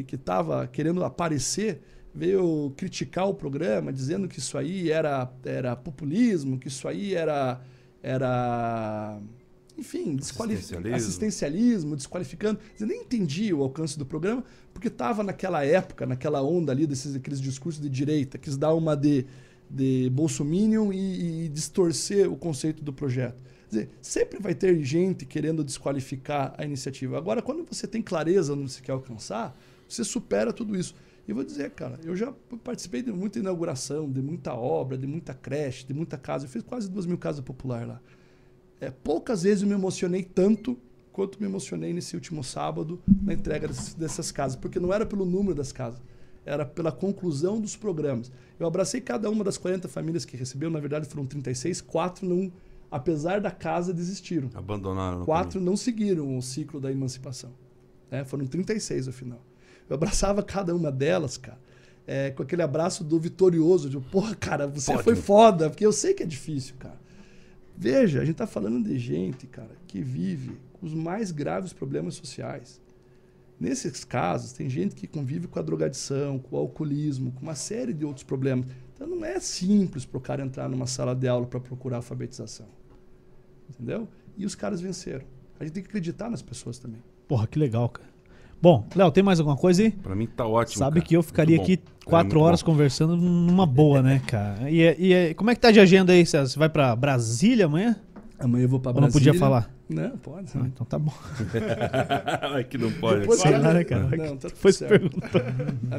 que 0.03 0.15
estava 0.15 0.67
querendo 0.67 1.05
aparecer, 1.05 1.81
veio 2.15 2.73
criticar 2.77 3.29
o 3.29 3.35
programa, 3.35 3.93
dizendo 3.93 4.27
que 4.27 4.39
isso 4.39 4.57
aí 4.57 4.91
era, 4.91 5.31
era 5.45 5.77
populismo, 5.77 6.59
que 6.59 6.69
isso 6.69 6.89
aí 6.89 7.15
era, 7.15 7.61
era 8.03 9.19
enfim, 9.77 10.17
desqualifi- 10.17 10.59
Assistencialismo. 10.75 10.97
assistencialismo, 10.97 11.97
desqualificando. 11.97 12.59
Eu 12.81 12.87
nem 12.87 13.03
entendi 13.03 13.53
o 13.53 13.63
alcance 13.63 13.99
do 13.99 14.07
programa, 14.07 14.43
porque 14.73 14.89
estava 14.89 15.23
naquela 15.23 15.65
época, 15.65 16.07
naquela 16.07 16.43
onda 16.43 16.73
ali 16.73 16.87
desses 16.87 17.15
aqueles 17.15 17.41
discursos 17.41 17.83
de 17.83 17.89
direita, 17.91 18.39
quis 18.39 18.57
dar 18.57 18.73
uma 18.75 18.97
de, 18.97 19.27
de 19.69 20.09
bolsominion 20.11 20.93
e, 20.93 21.45
e 21.45 21.49
distorcer 21.51 22.31
o 22.33 22.37
conceito 22.37 22.83
do 22.83 22.93
projeto. 22.93 23.37
Quer 23.69 23.69
dizer, 23.69 23.89
sempre 24.01 24.39
vai 24.41 24.55
ter 24.55 24.83
gente 24.85 25.27
querendo 25.27 25.63
desqualificar 25.65 26.55
a 26.57 26.65
iniciativa. 26.65 27.19
Agora, 27.19 27.43
quando 27.43 27.67
você 27.69 27.87
tem 27.87 28.01
clareza 28.01 28.55
onde 28.55 28.73
você 28.73 28.81
quer 28.81 28.93
alcançar, 28.93 29.59
você 29.89 30.05
supera 30.05 30.53
tudo 30.53 30.77
isso. 30.77 30.95
E 31.29 31.33
vou 31.33 31.43
dizer, 31.43 31.71
cara, 31.71 31.99
eu 32.05 32.15
já 32.15 32.33
participei 32.63 33.03
de 33.03 33.11
muita 33.11 33.39
inauguração, 33.41 34.11
de 34.11 34.23
muita 34.23 34.55
obra, 34.55 34.97
de 34.97 35.07
muita 35.07 35.35
creche, 35.35 35.85
de 35.85 35.93
muita 35.93 36.17
casa. 36.17 36.47
Eu 36.47 36.49
fiz 36.49 36.63
quase 36.63 36.89
duas 36.89 37.05
mil 37.05 37.19
casas 37.19 37.41
populares 37.45 37.89
lá. 37.89 38.01
É, 38.81 38.91
poucas 38.91 39.43
vezes 39.43 39.63
eu 39.63 39.69
me 39.69 39.75
emocionei 39.75 40.23
tanto 40.23 40.79
quanto 41.13 41.41
me 41.41 41.47
emocionei 41.47 41.93
nesse 41.95 42.15
último 42.15 42.45
sábado 42.45 43.03
na 43.23 43.33
entrega 43.33 43.67
dessas, 43.67 44.31
casas, 44.31 44.55
porque 44.55 44.79
não 44.79 44.93
era 44.93 45.07
pelo 45.07 45.25
número 45.25 45.55
das 45.55 45.73
casas, 45.73 46.01
era 46.45 46.65
pela 46.65 46.93
conclusão 46.93 47.59
dos 47.59 47.75
programas. 47.75 48.31
Eu 48.61 48.67
abracei 48.67 49.01
cada 49.01 49.31
uma 49.31 49.43
das 49.43 49.57
40 49.57 49.89
famílias 49.89 50.27
que 50.27 50.37
recebeu, 50.37 50.69
na 50.71 50.79
verdade 50.79 51.09
foram 51.09 51.25
36, 51.27 51.81
quatro 51.81 52.29
não, 52.29 52.53
apesar 52.91 53.41
da 53.41 53.51
casa, 53.51 53.95
desistiram. 53.95 54.51
Abandonaram. 54.55 55.21
no 55.21 55.25
Quatro 55.25 55.59
não 55.59 55.75
seguiram 55.75 56.37
o 56.37 56.43
ciclo 56.43 56.79
da 56.79 56.93
emancipação. 56.93 57.53
né? 58.11 58.23
Foram 58.27 58.47
36 58.47 59.07
ao 59.07 59.13
final. 59.15 59.43
Eu 59.89 59.95
abraçava 59.95 60.43
cada 60.43 60.75
uma 60.75 60.91
delas, 60.91 61.37
cara, 61.37 61.59
é, 62.07 62.31
com 62.31 62.43
aquele 62.43 62.63
abraço 62.63 63.03
do 63.03 63.19
vitorioso, 63.19 63.91
de, 63.91 63.99
porra, 63.99 64.35
cara, 64.35 64.67
você 64.67 64.93
Pode. 64.93 65.05
foi 65.05 65.17
foda, 65.17 65.69
porque 65.69 65.85
eu 65.85 65.93
sei 65.93 66.15
que 66.15 66.23
é 66.23 66.27
difícil, 66.27 66.75
cara. 66.79 66.99
Veja, 67.77 68.21
a 68.21 68.25
gente 68.25 68.37
tá 68.37 68.47
falando 68.47 68.89
de 68.89 68.99
gente, 68.99 69.47
cara, 69.47 69.77
que 69.87 70.01
vive 70.01 70.57
com 70.73 70.87
os 70.87 70.95
mais 70.95 71.31
graves 71.31 71.73
problemas 71.73 72.15
sociais. 72.15 72.81
Nesses 73.59 74.05
casos, 74.05 74.53
tem 74.53 74.69
gente 74.69 74.95
que 74.95 75.07
convive 75.07 75.47
com 75.47 75.59
a 75.59 75.63
drogadição, 75.63 76.39
com 76.39 76.57
o 76.57 76.59
alcoolismo, 76.59 77.33
com 77.33 77.43
uma 77.43 77.55
série 77.55 77.93
de 77.93 78.05
outros 78.05 78.25
problemas. 78.25 78.67
Então 78.95 79.07
não 79.07 79.25
é 79.25 79.39
simples 79.41 80.05
para 80.05 80.19
o 80.19 80.21
cara 80.21 80.43
entrar 80.43 80.69
numa 80.69 80.87
sala 80.87 81.15
de 81.15 81.27
aula 81.27 81.47
para 81.47 81.61
procurar 81.61 81.97
alfabetização. 81.97 82.67
Entendeu? 83.69 84.09
E 84.37 84.47
os 84.47 84.55
caras 84.55 84.81
venceram. 84.81 85.25
A 85.59 85.65
gente 85.65 85.75
tem 85.75 85.83
que 85.83 85.89
acreditar 85.89 86.31
nas 86.31 86.43
pessoas 86.43 86.79
também. 86.79 87.03
Porra, 87.27 87.47
que 87.47 87.59
legal, 87.59 87.89
cara. 87.89 88.09
Bom, 88.61 88.87
Léo, 88.97 89.11
tem 89.11 89.23
mais 89.23 89.39
alguma 89.39 89.57
coisa 89.57 89.83
aí? 89.83 89.91
Pra 89.91 90.15
mim 90.15 90.27
tá 90.27 90.47
ótimo. 90.47 90.79
Sabe 90.79 90.97
cara. 91.01 91.07
que 91.07 91.17
eu 91.17 91.23
ficaria 91.23 91.61
aqui 91.61 91.77
bom. 91.77 91.83
quatro 92.07 92.41
É, 92.41 92.43
horas 92.43 92.63
bom. 92.63 92.73
conversando 92.73 93.17
numa 93.17 93.67
boa, 93.67 94.03
né, 94.03 94.21
cara? 94.27 94.71
E, 94.71 94.81
e- 94.99 95.13
e 95.31 95.35
como 95.35 95.51
é 95.51 95.55
que 95.55 95.61
tá 95.61 95.71
de 95.71 95.79
agenda 95.79 96.13
aí, 96.13 96.25
César? 96.25 96.47
Você 96.49 96.59
vai 96.59 96.69
pra 96.69 96.97
Brasília 96.97 97.67
amanhã? 97.67 97.97
Amanhã 98.39 98.65
eu 98.65 98.69
vou 98.69 98.81
para 98.81 98.95
Ou 98.97 99.01
não 99.01 99.11
podia 99.11 99.35
falar? 99.35 99.71
Não, 99.89 100.17
pode. 100.19 100.51
Ah, 100.57 100.63
então 100.67 100.85
tá 100.85 100.99
bom. 100.99 101.15
Ai, 102.53 102.65
que 102.65 102.77
não 102.77 102.91
pode. 102.93 103.21
Depois- 103.21 103.41
Sei 103.41 103.57
lá, 103.57 103.73
né, 103.73 103.85
cara? 103.85 104.03
Não, 104.17 104.37
tá 104.37 104.49
tudo 104.49 104.57
Foi 104.57 104.73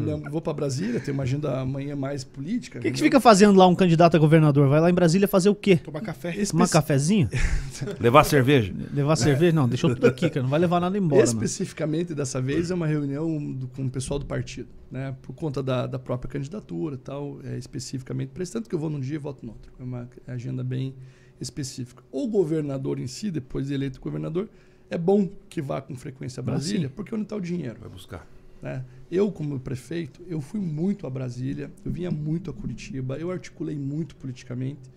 minha- 0.01 0.17
vou 0.29 0.41
para 0.41 0.53
Brasília, 0.53 0.99
tem 0.99 1.13
uma 1.13 1.23
agenda 1.23 1.59
amanhã 1.61 1.95
mais 1.95 2.23
política. 2.23 2.79
O 2.79 2.81
que, 2.81 2.91
que 2.91 2.99
fica 2.99 3.19
fazendo 3.21 3.57
lá 3.57 3.65
um 3.65 3.75
candidato 3.75 4.15
a 4.17 4.19
governador? 4.19 4.67
Vai 4.67 4.81
lá 4.81 4.89
em 4.89 4.93
Brasília 4.93 5.27
fazer 5.27 5.49
o 5.49 5.55
quê? 5.55 5.77
Tomar 5.77 6.01
café. 6.01 6.29
Especi- 6.31 6.51
Tomar 6.51 6.67
cafezinho? 6.67 7.29
Levar 7.99 8.23
cerveja? 8.25 8.73
Levar 8.93 9.15
cerveja? 9.15 9.55
Não, 9.55 9.69
deixou 9.69 9.93
tudo 9.93 10.07
aqui, 10.07 10.29
cara. 10.29 10.41
Não 10.43 10.49
vai 10.49 10.59
levar 10.59 10.79
nada 10.81 10.97
embora, 10.97 11.21
não. 11.21 11.31
Especificamente 11.31 12.13
dessa 12.13 12.41
vez 12.41 12.69
é 12.71 12.73
uma 12.75 12.87
reunião 12.87 13.53
do- 13.53 13.67
com 13.69 13.85
o 13.85 13.89
pessoal 13.89 14.19
do 14.19 14.25
partido, 14.25 14.67
né? 14.91 15.15
Por 15.21 15.33
conta 15.33 15.63
da, 15.63 15.87
da 15.87 15.97
própria 15.99 16.29
candidatura 16.29 16.95
e 16.95 16.97
tal, 16.97 17.39
é, 17.43 17.57
especificamente 17.57 18.29
para 18.29 18.43
isso. 18.43 18.51
Tanto 18.51 18.67
que 18.67 18.75
eu 18.75 18.79
vou 18.79 18.89
num 18.89 18.99
dia 18.99 19.15
e 19.15 19.17
voto 19.19 19.45
no 19.45 19.53
outro. 19.53 19.71
É 19.79 19.83
uma 19.83 20.09
agenda 20.27 20.63
bem 20.63 20.93
específica. 21.39 22.03
O 22.11 22.27
governador 22.27 22.99
em 22.99 23.07
si, 23.07 23.29
depois 23.31 23.67
de 23.67 23.73
eleito 23.73 23.99
governador, 24.01 24.49
é 24.89 24.97
bom 24.97 25.29
que 25.49 25.61
vá 25.61 25.81
com 25.81 25.95
frequência 25.95 26.39
a 26.39 26.43
Brasília, 26.43 26.89
porque 26.89 27.13
onde 27.13 27.23
está 27.23 27.35
o 27.35 27.41
dinheiro? 27.41 27.77
Vai 27.79 27.89
buscar. 27.89 28.27
né? 28.61 28.83
Eu, 29.11 29.31
como 29.31 29.59
prefeito, 29.59 30.21
eu 30.27 30.41
fui 30.41 30.59
muito 30.59 31.05
a 31.05 31.09
Brasília, 31.09 31.71
eu 31.85 31.91
vinha 31.91 32.09
muito 32.11 32.49
a 32.49 32.53
Curitiba, 32.53 33.17
eu 33.17 33.31
articulei 33.31 33.75
muito 33.77 34.15
politicamente. 34.15 34.89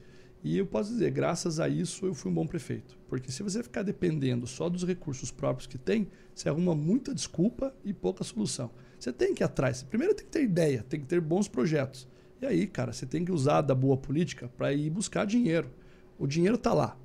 E 0.42 0.56
eu 0.56 0.64
posso 0.64 0.90
dizer, 0.90 1.10
graças 1.10 1.60
a 1.60 1.68
isso, 1.68 2.06
eu 2.06 2.14
fui 2.14 2.30
um 2.30 2.34
bom 2.34 2.46
prefeito. 2.46 2.98
Porque 3.08 3.30
se 3.30 3.42
você 3.42 3.62
ficar 3.62 3.82
dependendo 3.82 4.46
só 4.46 4.70
dos 4.70 4.84
recursos 4.84 5.30
próprios 5.30 5.66
que 5.66 5.76
tem, 5.76 6.08
você 6.34 6.48
arruma 6.48 6.74
muita 6.74 7.14
desculpa 7.14 7.74
e 7.84 7.92
pouca 7.92 8.24
solução. 8.24 8.70
Você 8.98 9.12
tem 9.12 9.34
que 9.34 9.42
ir 9.42 9.44
atrás. 9.44 9.82
Primeiro 9.82 10.14
tem 10.14 10.24
que 10.24 10.30
ter 10.32 10.42
ideia, 10.42 10.82
tem 10.88 10.98
que 10.98 11.06
ter 11.06 11.20
bons 11.20 11.46
projetos. 11.46 12.08
E 12.40 12.46
aí, 12.46 12.66
cara, 12.66 12.90
você 12.90 13.04
tem 13.04 13.22
que 13.22 13.30
usar 13.30 13.60
da 13.60 13.74
boa 13.74 13.98
política 13.98 14.48
para 14.56 14.72
ir 14.72 14.88
buscar 14.88 15.26
dinheiro. 15.26 15.70
O 16.20 16.26
dinheiro 16.26 16.54
está 16.56 16.72
lá. 16.72 16.96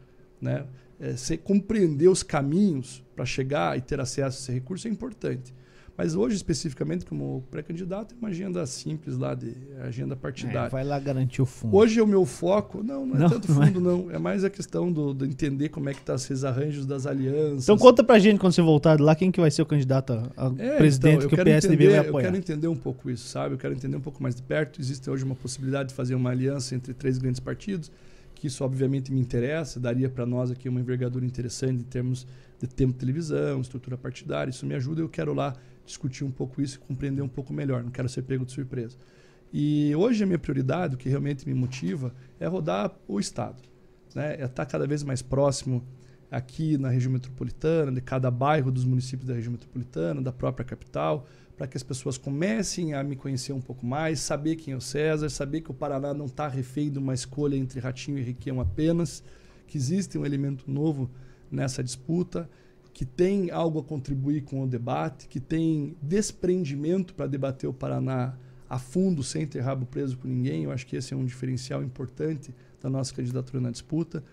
Né? 0.42 0.66
É, 1.00 1.14
você 1.16 1.38
compreender 1.38 2.08
os 2.10 2.22
caminhos 2.22 3.04
para 3.16 3.26
chegar 3.26 3.78
e 3.78 3.82
ter 3.82 4.00
acesso 4.00 4.38
a 4.38 4.42
esse 4.42 4.52
recurso 4.52 4.88
é 4.88 4.92
importante. 4.92 5.54
Mas 5.98 6.14
hoje, 6.14 6.36
especificamente, 6.36 7.06
como 7.06 7.42
pré-candidato, 7.50 8.14
é 8.14 8.18
uma 8.18 8.28
agenda 8.28 8.66
simples 8.66 9.18
lá, 9.18 9.34
de 9.34 9.56
agenda 9.82 10.14
É, 10.14 10.18
partidária. 10.18 10.70
vai 10.70 10.84
lá 10.84 11.00
garantir 11.00 11.42
o 11.42 11.46
fundo. 11.46 11.74
Hoje 11.74 12.02
o 12.02 12.06
meu 12.08 12.26
foco, 12.26 12.84
não, 12.84 13.06
não 13.06 13.16
é 13.16 13.20
Não, 13.20 13.30
tanto 13.30 13.50
é? 13.50 13.56
fundo, 13.56 13.80
não. 13.80 14.12
É 14.12 14.20
mais 14.20 14.44
a 14.44 14.50
questão 14.50 14.92
do, 14.92 15.14
do 15.14 15.26
entender 15.26 15.70
como 15.70 15.88
é 15.88 15.94
que 15.94 16.02
tá 16.02 16.16
esses 16.16 16.44
arranjos 16.44 16.86
das 16.86 17.06
alianças. 17.06 17.64
Então 17.64 17.78
conta 17.78 18.04
pra 18.04 18.20
gente 18.20 18.40
quando 18.40 18.52
você 18.52 18.62
voltar 18.62 18.98
de 18.98 19.04
lá 19.04 19.16
quem 19.16 19.32
que 19.32 19.40
vai 19.40 19.50
ser 19.50 19.62
o 19.62 19.66
candidato 19.66 20.12
a, 20.36 20.52
É, 20.58 20.76
presidente 20.76 21.14
então, 21.16 21.24
eu 21.24 21.30
que 21.30 21.36
o 21.36 21.44
PSDB 21.46 21.84
entender- 21.86 21.96
vai 21.98 22.06
Eu 22.06 22.10
apoiar. 22.10 22.26
quero 22.26 22.38
entender 22.38 22.68
um 22.68 22.76
pouco 22.76 23.10
isso, 23.10 23.30
sabe? 23.30 23.56
Eu 23.56 23.58
quero 23.58 23.74
entender 23.74 23.96
um 23.96 24.02
pouco 24.02 24.22
mais 24.22 24.36
de 24.36 24.44
perto. 24.44 24.82
Existe 24.82 25.10
hoje 25.10 25.24
uma 25.24 25.36
possibilidade 25.36 25.90
de 25.90 25.96
fazer 25.96 26.14
uma 26.16 26.30
aliança 26.30 26.76
entre 26.76 26.94
três 26.94 27.18
grandes 27.18 27.40
partidos, 27.40 27.90
que 28.46 28.48
isso 28.48 28.64
obviamente 28.64 29.12
me 29.12 29.20
interessa, 29.20 29.80
daria 29.80 30.08
para 30.08 30.24
nós 30.24 30.52
aqui 30.52 30.70
uma 30.70 30.80
envergadura 30.80 31.26
interessante 31.26 31.82
em 31.82 31.86
termos 31.86 32.28
de 32.60 32.68
tempo 32.68 32.94
de 32.94 33.00
televisão, 33.00 33.60
estrutura 33.60 33.98
partidária. 33.98 34.52
Isso 34.52 34.66
me 34.68 34.76
ajuda. 34.76 35.02
Eu 35.02 35.10
quero 35.10 35.34
lá 35.34 35.56
discutir 35.84 36.24
um 36.24 36.30
pouco 36.30 36.62
isso 36.62 36.78
e 36.78 36.80
compreender 36.80 37.24
um 37.24 37.28
pouco 37.28 37.52
melhor. 37.52 37.84
Não 37.84 37.90
quero 37.90 38.08
ser 38.08 38.22
pego 38.22 38.46
de 38.46 38.52
surpresa. 38.52 38.98
E 39.52 39.96
hoje 39.96 40.24
a 40.24 40.28
minha 40.28 40.38
prioridade, 40.38 40.94
o 40.94 40.98
que 40.98 41.10
realmente 41.10 41.48
me 41.48 41.56
motiva, 41.56 42.14
é 42.40 42.46
rodar 42.46 42.94
o 43.08 43.20
Estado. 43.20 43.64
Né? 44.14 44.36
É 44.36 44.46
estar 44.46 44.66
cada 44.68 44.86
vez 44.86 45.04
mais 45.04 45.24
próximo 45.24 45.84
aqui 46.30 46.78
na 46.78 46.90
região 46.90 47.12
metropolitana, 47.12 47.92
de 47.92 48.02
cada 48.02 48.30
bairro 48.30 48.72
dos 48.72 48.86
municípios 48.86 49.28
da 49.28 49.34
região 49.34 49.54
metropolitana, 49.54 50.22
da 50.22 50.32
própria 50.32 50.66
capital, 50.66 51.28
para 51.58 51.68
que 51.68 51.78
as 51.78 51.84
pessoas 51.84 52.18
comecem 52.18 52.94
a 52.94 53.04
me 53.04 53.16
conhecer 53.16 53.54
um 53.54 53.62
pouco 53.62 53.86
mais, 53.86 54.20
saber 54.20 54.56
quem 54.56 54.74
é 54.74 54.78
o 54.78 54.82
César, 54.82 55.30
saber 55.30 55.62
que 55.62 55.72
o 55.72 55.74
Paraná 55.74 56.14
não 56.14 56.26
está 56.26 56.48
refém 56.48 56.92
de 56.92 57.00
uma 57.00 57.14
escolha 57.14 57.56
entre 57.56 57.80
Ratinho 57.80 58.18
e 58.18 58.22
Requião 58.22 58.60
apenas, 58.60 59.24
que 59.68 59.78
existe 59.78 60.18
um 60.18 60.26
elemento 60.26 60.70
novo 60.70 61.10
nessa 61.50 61.84
disputa, 61.84 62.50
que 62.94 63.06
tem 63.06 63.52
algo 63.52 63.80
a 63.80 63.84
contribuir 63.84 64.44
com 64.44 64.62
o 64.62 64.68
debate, 64.68 65.28
que 65.28 65.40
tem 65.40 65.96
desprendimento 66.02 67.14
para 67.14 67.28
debater 67.28 67.70
o 67.70 67.74
Paraná 67.74 68.38
a 68.70 68.80
fundo, 68.80 69.24
sem 69.24 69.46
ter 69.46 69.62
rabo 69.62 69.86
preso 69.86 70.18
com 70.18 70.28
ninguém. 70.28 70.64
Eu 70.64 70.72
acho 70.72 70.86
que 70.86 70.96
esse 70.96 71.14
é 71.14 71.18
um 71.18 71.26
diferencial 71.26 71.84
importante 71.84 72.54
da 72.82 72.90
nossa 72.90 73.14
candidatura 73.14 73.62
na 73.62 73.72
disputa. 73.72 74.24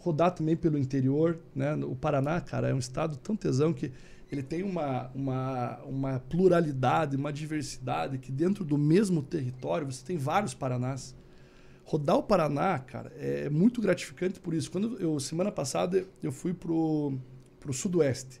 Rodar 0.00 0.34
também 0.34 0.56
pelo 0.56 0.78
interior. 0.78 1.38
Né? 1.54 1.74
O 1.76 1.94
Paraná, 1.94 2.40
cara, 2.40 2.68
é 2.68 2.74
um 2.74 2.78
estado 2.78 3.16
tão 3.16 3.36
tesão 3.36 3.72
que 3.72 3.92
ele 4.30 4.42
tem 4.42 4.62
uma, 4.62 5.10
uma, 5.14 5.78
uma 5.84 6.18
pluralidade, 6.18 7.16
uma 7.16 7.32
diversidade, 7.32 8.18
que 8.18 8.30
dentro 8.30 8.64
do 8.64 8.76
mesmo 8.76 9.22
território 9.22 9.90
você 9.90 10.04
tem 10.04 10.18
vários 10.18 10.52
Paranás. 10.52 11.16
Rodar 11.84 12.16
o 12.16 12.22
Paraná, 12.22 12.78
cara, 12.78 13.10
é 13.16 13.48
muito 13.48 13.80
gratificante 13.80 14.38
por 14.38 14.52
isso. 14.52 14.70
Quando 14.70 15.00
eu 15.00 15.18
semana 15.18 15.50
passada 15.50 16.04
eu 16.22 16.30
fui 16.30 16.52
pro 16.52 17.18
pro 17.58 17.72
sudoeste, 17.72 18.40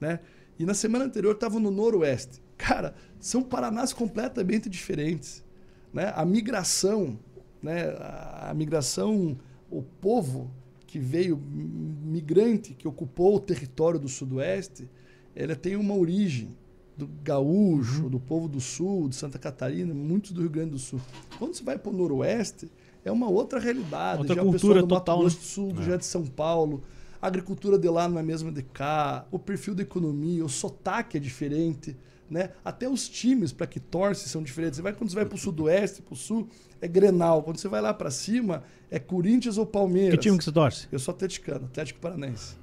né? 0.00 0.20
E 0.58 0.64
na 0.64 0.72
semana 0.72 1.04
anterior 1.04 1.34
estava 1.34 1.60
no 1.60 1.70
noroeste. 1.70 2.40
Cara, 2.56 2.94
são 3.20 3.42
Paranás 3.42 3.92
completamente 3.92 4.68
diferentes, 4.68 5.44
né? 5.92 6.12
A 6.14 6.24
migração, 6.24 7.18
né? 7.60 7.88
A 8.40 8.54
migração, 8.54 9.36
o 9.68 9.82
povo 9.82 10.50
que 10.96 10.98
veio, 10.98 11.36
migrante, 11.36 12.72
que 12.72 12.88
ocupou 12.88 13.36
o 13.36 13.40
território 13.40 14.00
do 14.00 14.08
Sudoeste, 14.08 14.88
ela 15.34 15.54
tem 15.54 15.76
uma 15.76 15.94
origem 15.94 16.48
do 16.96 17.06
gaúcho, 17.22 18.04
Uhum. 18.04 18.08
do 18.08 18.18
povo 18.18 18.48
do 18.48 18.58
Sul, 18.60 19.06
de 19.10 19.16
Santa 19.16 19.38
Catarina, 19.38 19.92
muitos 19.92 20.32
do 20.32 20.40
Rio 20.40 20.48
Grande 20.48 20.70
do 20.70 20.78
Sul. 20.78 20.98
Quando 21.38 21.54
você 21.54 21.62
vai 21.62 21.76
para 21.76 21.92
o 21.92 21.94
Noroeste, 21.94 22.70
é 23.04 23.12
uma 23.12 23.28
outra 23.28 23.60
realidade. 23.60 24.20
Outra 24.20 24.36
já 24.36 24.42
o 24.42 24.46
cultura 24.46 24.80
do 24.80 24.88
total, 24.88 25.18
Mato 25.22 25.28
né? 25.28 25.30
Grosso 25.34 25.38
do 25.38 25.74
Sul, 25.76 25.82
já 25.82 25.96
de 25.98 26.06
São 26.06 26.24
Paulo. 26.24 26.82
A 27.20 27.26
agricultura 27.26 27.78
de 27.78 27.88
lá 27.90 28.08
não 28.08 28.16
é 28.16 28.20
a 28.20 28.24
mesma 28.24 28.50
de 28.50 28.62
cá, 28.62 29.26
o 29.30 29.38
perfil 29.38 29.74
da 29.74 29.82
economia, 29.82 30.42
o 30.44 30.48
sotaque 30.48 31.18
é 31.18 31.20
diferente, 31.20 31.94
né? 32.30 32.50
Até 32.64 32.88
os 32.88 33.08
times 33.08 33.52
para 33.52 33.66
que 33.66 33.78
torce 33.80 34.28
são 34.28 34.42
diferentes. 34.42 34.76
Você 34.76 34.82
vai 34.82 34.92
quando 34.92 35.10
você 35.10 35.16
vai 35.16 35.24
para 35.24 35.36
o 35.36 35.38
sudoeste, 35.38 36.02
para 36.02 36.14
o 36.14 36.16
sul, 36.16 36.48
é 36.80 36.88
Grenal. 36.88 37.42
Quando 37.42 37.58
você 37.58 37.68
vai 37.68 37.80
lá 37.80 37.92
para 37.94 38.10
cima, 38.10 38.62
é 38.90 38.98
Corinthians 38.98 39.58
ou 39.58 39.66
Palmeiras. 39.66 40.14
Que 40.14 40.18
time 40.18 40.38
que 40.38 40.44
você 40.44 40.52
torce? 40.52 40.86
Eu 40.90 40.98
sou 40.98 41.12
atleticano, 41.14 41.66
Atlético 41.66 42.00
Paranaense. 42.00 42.56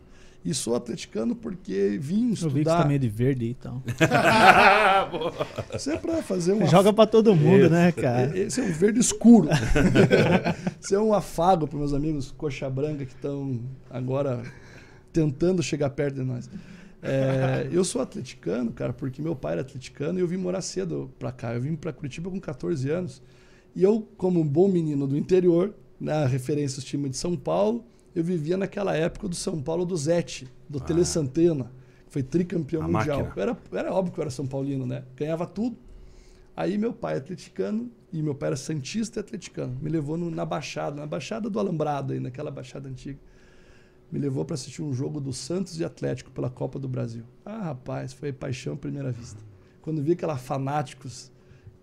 E 0.45 0.53
sou 0.53 0.75
atleticano 0.75 1.33
porque 1.35 1.97
vim 2.01 2.31
Eu 2.31 2.35
vi 2.35 2.35
que 2.35 2.39
você 2.39 2.49
tá 2.49 2.71
estudar. 2.71 2.87
meio 2.87 2.99
de 2.99 3.07
verde 3.07 3.45
e 3.45 3.53
tal. 3.53 3.81
Isso 5.73 5.89
é 5.89 5.97
para 5.97 6.21
fazer 6.21 6.51
uma 6.51 6.65
Joga 6.65 6.91
pra 6.91 7.05
todo 7.05 7.33
mundo, 7.33 7.69
né, 7.69 7.93
cara? 7.93 8.37
esse 8.37 8.59
é 8.59 8.63
um 8.63 8.71
verde 8.71 8.99
escuro. 8.99 9.47
Esse 10.83 10.95
é 10.95 10.99
um 10.99 11.13
afago 11.13 11.65
para 11.65 11.79
meus 11.79 11.93
amigos 11.93 12.31
coxa 12.31 12.69
branca 12.69 13.05
que 13.05 13.13
estão 13.13 13.61
agora 13.89 14.43
tentando 15.13 15.63
chegar 15.63 15.89
perto 15.91 16.15
de 16.15 16.23
nós. 16.23 16.49
É, 17.03 17.69
eu 17.71 17.83
sou 17.83 18.01
atleticano, 18.01 18.71
cara, 18.71 18.93
porque 18.93 19.21
meu 19.21 19.35
pai 19.35 19.53
era 19.53 19.61
atleticano 19.61 20.19
e 20.19 20.21
eu 20.21 20.27
vim 20.27 20.37
morar 20.37 20.61
cedo 20.61 21.11
pra 21.19 21.31
cá. 21.31 21.53
Eu 21.53 21.61
vim 21.61 21.75
pra 21.75 21.91
Curitiba 21.91 22.29
com 22.29 22.39
14 22.39 22.89
anos. 22.89 23.21
E 23.75 23.83
eu, 23.83 24.07
como 24.17 24.39
um 24.39 24.47
bom 24.47 24.67
menino 24.67 25.05
do 25.07 25.17
interior, 25.17 25.73
na 25.99 26.25
referência 26.25 26.77
aos 26.77 26.85
times 26.85 27.11
de 27.11 27.17
São 27.17 27.35
Paulo, 27.35 27.83
eu 28.15 28.23
vivia 28.23 28.55
naquela 28.55 28.95
época 28.95 29.27
do 29.27 29.35
São 29.35 29.61
Paulo 29.61 29.85
do 29.85 29.97
Zete, 29.97 30.47
do 30.69 30.79
Tele 30.79 31.03
Santana, 31.05 31.71
que 32.05 32.13
foi 32.13 32.23
tricampeão 32.23 32.83
A 32.83 32.87
mundial. 32.87 33.19
Era, 33.41 33.57
era 33.73 33.93
óbvio 33.93 34.13
que 34.13 34.19
eu 34.19 34.21
era 34.23 34.31
São 34.31 34.45
Paulino, 34.45 34.85
né? 34.85 35.03
Ganhava 35.15 35.45
tudo. 35.47 35.75
Aí 36.55 36.77
meu 36.77 36.93
pai 36.93 37.15
é 37.15 37.17
atleticano 37.17 37.89
e 38.11 38.21
meu 38.21 38.35
pai 38.35 38.49
era 38.49 38.55
santista 38.55 39.19
e 39.19 39.21
atleticano. 39.21 39.75
Me 39.81 39.89
levou 39.89 40.15
no- 40.15 40.29
na 40.29 40.45
Baixada, 40.45 40.95
na 40.95 41.07
Baixada 41.07 41.49
do 41.49 41.59
Alambrado 41.59 42.13
aí, 42.13 42.19
naquela 42.19 42.51
Baixada 42.51 42.87
antiga. 42.87 43.17
Me 44.13 44.19
levou 44.19 44.45
para 44.45 44.53
assistir 44.53 44.83
um 44.83 44.93
jogo 44.93 45.19
do 45.19 45.33
Santos 45.33 45.79
e 45.79 45.83
Atlético 45.83 46.29
pela 46.29 46.47
Copa 46.49 46.77
do 46.77 46.87
Brasil. 46.87 47.23
Ah, 47.43 47.63
rapaz, 47.63 48.13
foi 48.13 48.31
paixão 48.31 48.73
à 48.75 48.77
primeira 48.77 49.11
vista. 49.11 49.39
Quando 49.81 50.03
vi 50.03 50.11
aquela 50.11 50.37
fanáticos 50.37 51.31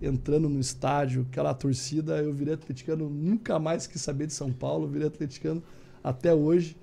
entrando 0.00 0.48
no 0.48 0.60
estádio, 0.60 1.26
aquela 1.28 1.52
torcida, 1.52 2.18
eu 2.18 2.32
virei 2.32 2.54
atleticano, 2.54 3.10
nunca 3.10 3.58
mais 3.58 3.86
quis 3.88 4.00
saber 4.00 4.28
de 4.28 4.32
São 4.32 4.52
Paulo, 4.52 4.86
virei 4.86 5.08
atleticano 5.08 5.60
até 6.04 6.32
hoje. 6.32 6.76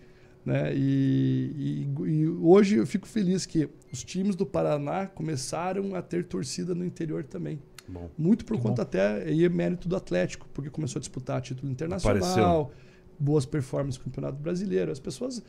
Né? 0.46 0.74
E, 0.76 1.88
e- 1.98 2.10
e 2.12 2.28
hoje 2.28 2.76
eu 2.76 2.86
fico 2.86 3.08
feliz 3.08 3.46
que 3.46 3.70
os 3.92 4.04
times 4.04 4.36
do 4.36 4.46
Paraná 4.46 5.08
começaram 5.08 5.96
a 5.96 6.02
ter 6.02 6.26
torcida 6.26 6.76
no 6.76 6.86
interior 6.86 7.24
também. 7.24 7.60
Bom. 7.88 8.10
Muito 8.18 8.44
por 8.46 8.60
conta 8.60 8.82
até 8.82 9.24
aí 9.24 9.46
é 9.46 9.50
mérito 9.50 9.88
do 9.88 9.96
Atlético, 9.96 10.46
porque 10.54 10.70
começou 10.70 11.00
a 11.00 11.02
disputar 11.02 11.42
título 11.42 11.72
internacional, 11.72 12.72
boas 13.20 13.46
performances 13.46 13.98
no 14.00 14.06
Campeonato 14.06 14.38
Brasileiro. 14.38 14.92
As 14.92 15.00
pessoas, 15.00 15.42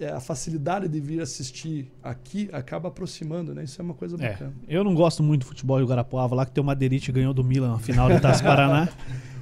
é, 0.00 0.08
a 0.10 0.20
facilidade 0.20 0.86
de 0.88 1.00
vir 1.00 1.20
assistir 1.20 1.90
aqui 2.02 2.48
acaba 2.52 2.88
aproximando, 2.88 3.54
né? 3.54 3.64
Isso 3.64 3.80
é 3.80 3.84
uma 3.84 3.94
coisa 3.94 4.16
É, 4.20 4.30
bacana. 4.30 4.52
eu 4.68 4.84
não 4.84 4.94
gosto 4.94 5.22
muito 5.22 5.40
do 5.42 5.46
futebol 5.46 5.78
de 5.80 5.84
Guarapuava, 5.86 6.34
lá 6.34 6.46
que 6.46 6.52
tem 6.52 6.62
o 6.62 6.66
Madeirite 6.66 7.10
ganhou 7.12 7.34
do 7.34 7.42
Milan 7.44 7.72
na 7.72 7.78
final 7.78 8.08
da 8.08 8.20
Taça 8.20 8.42
Paraná. 8.44 8.88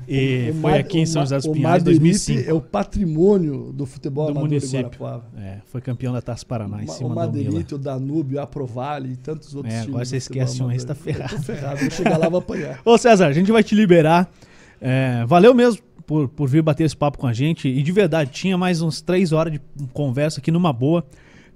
E 0.09 0.51
O 0.53 0.61
foi 0.61 0.79
aqui 0.79 1.01
em 1.01 1.03
o 1.03 1.07
São 1.09 1.23
José 1.23 1.35
dos 1.37 1.47
O 1.47 1.53
Pinhais, 1.53 1.83
Madeirite 1.83 2.01
2005. 2.01 2.49
é 2.49 2.53
o 2.55 2.61
patrimônio 2.61 3.73
do 3.73 3.85
futebol 3.85 4.27
Do 4.27 4.31
amador 4.39 4.49
município. 4.51 4.79
de 4.89 4.97
Guarapuava. 4.99 5.25
É, 5.37 5.59
foi 5.67 5.81
campeão 5.81 6.13
da 6.13 6.23
Taça 6.23 6.47
Paraná 6.47 6.81
em 6.81 6.85
O 6.85 6.87
Ma- 6.87 6.93
cima 6.93 7.07
o 7.07 7.09
do 7.09 7.15
Milan. 7.17 7.27
Madeirite, 7.27 7.75
o 7.75 7.79
Danúbio, 7.79 8.41
a 8.41 8.47
Provale 8.47 9.15
e 9.15 9.17
tantos 9.17 9.53
outros 9.57 9.75
É, 9.75 9.81
agora 9.81 10.05
do 10.05 10.09
você 10.09 10.17
esquece 10.19 10.63
um 10.63 10.69
aí, 10.69 10.79
você 10.79 10.87
tá 10.87 10.95
ferrado. 10.95 11.33
Eu 11.35 11.39
tô 11.39 11.43
ferrado, 11.43 11.81
vou 11.81 11.91
chegar 11.91 12.19
lá 12.19 12.27
e 12.29 12.31
vou 12.31 12.39
apanhar. 12.39 12.81
Ô 12.87 12.97
César, 12.97 13.27
a 13.27 13.33
gente 13.33 13.51
vai 13.51 13.65
te 13.65 13.75
liberar. 13.75 14.31
É, 14.81 15.25
valeu 15.27 15.53
mesmo 15.53 15.83
por, 16.07 16.29
por 16.29 16.49
vir 16.49 16.63
bater 16.63 16.85
esse 16.85 16.97
papo 16.97 17.19
com 17.19 17.27
a 17.27 17.33
gente. 17.33 17.69
E 17.69 17.83
de 17.83 17.93
verdade, 17.93 18.31
tinha 18.31 18.57
mais 18.57 18.81
uns 18.81 19.01
três 19.01 19.33
horas 19.33 19.53
de 19.53 19.61
conversa 19.93 20.41
aqui 20.41 20.51
numa 20.51 20.73
boa. 20.73 21.05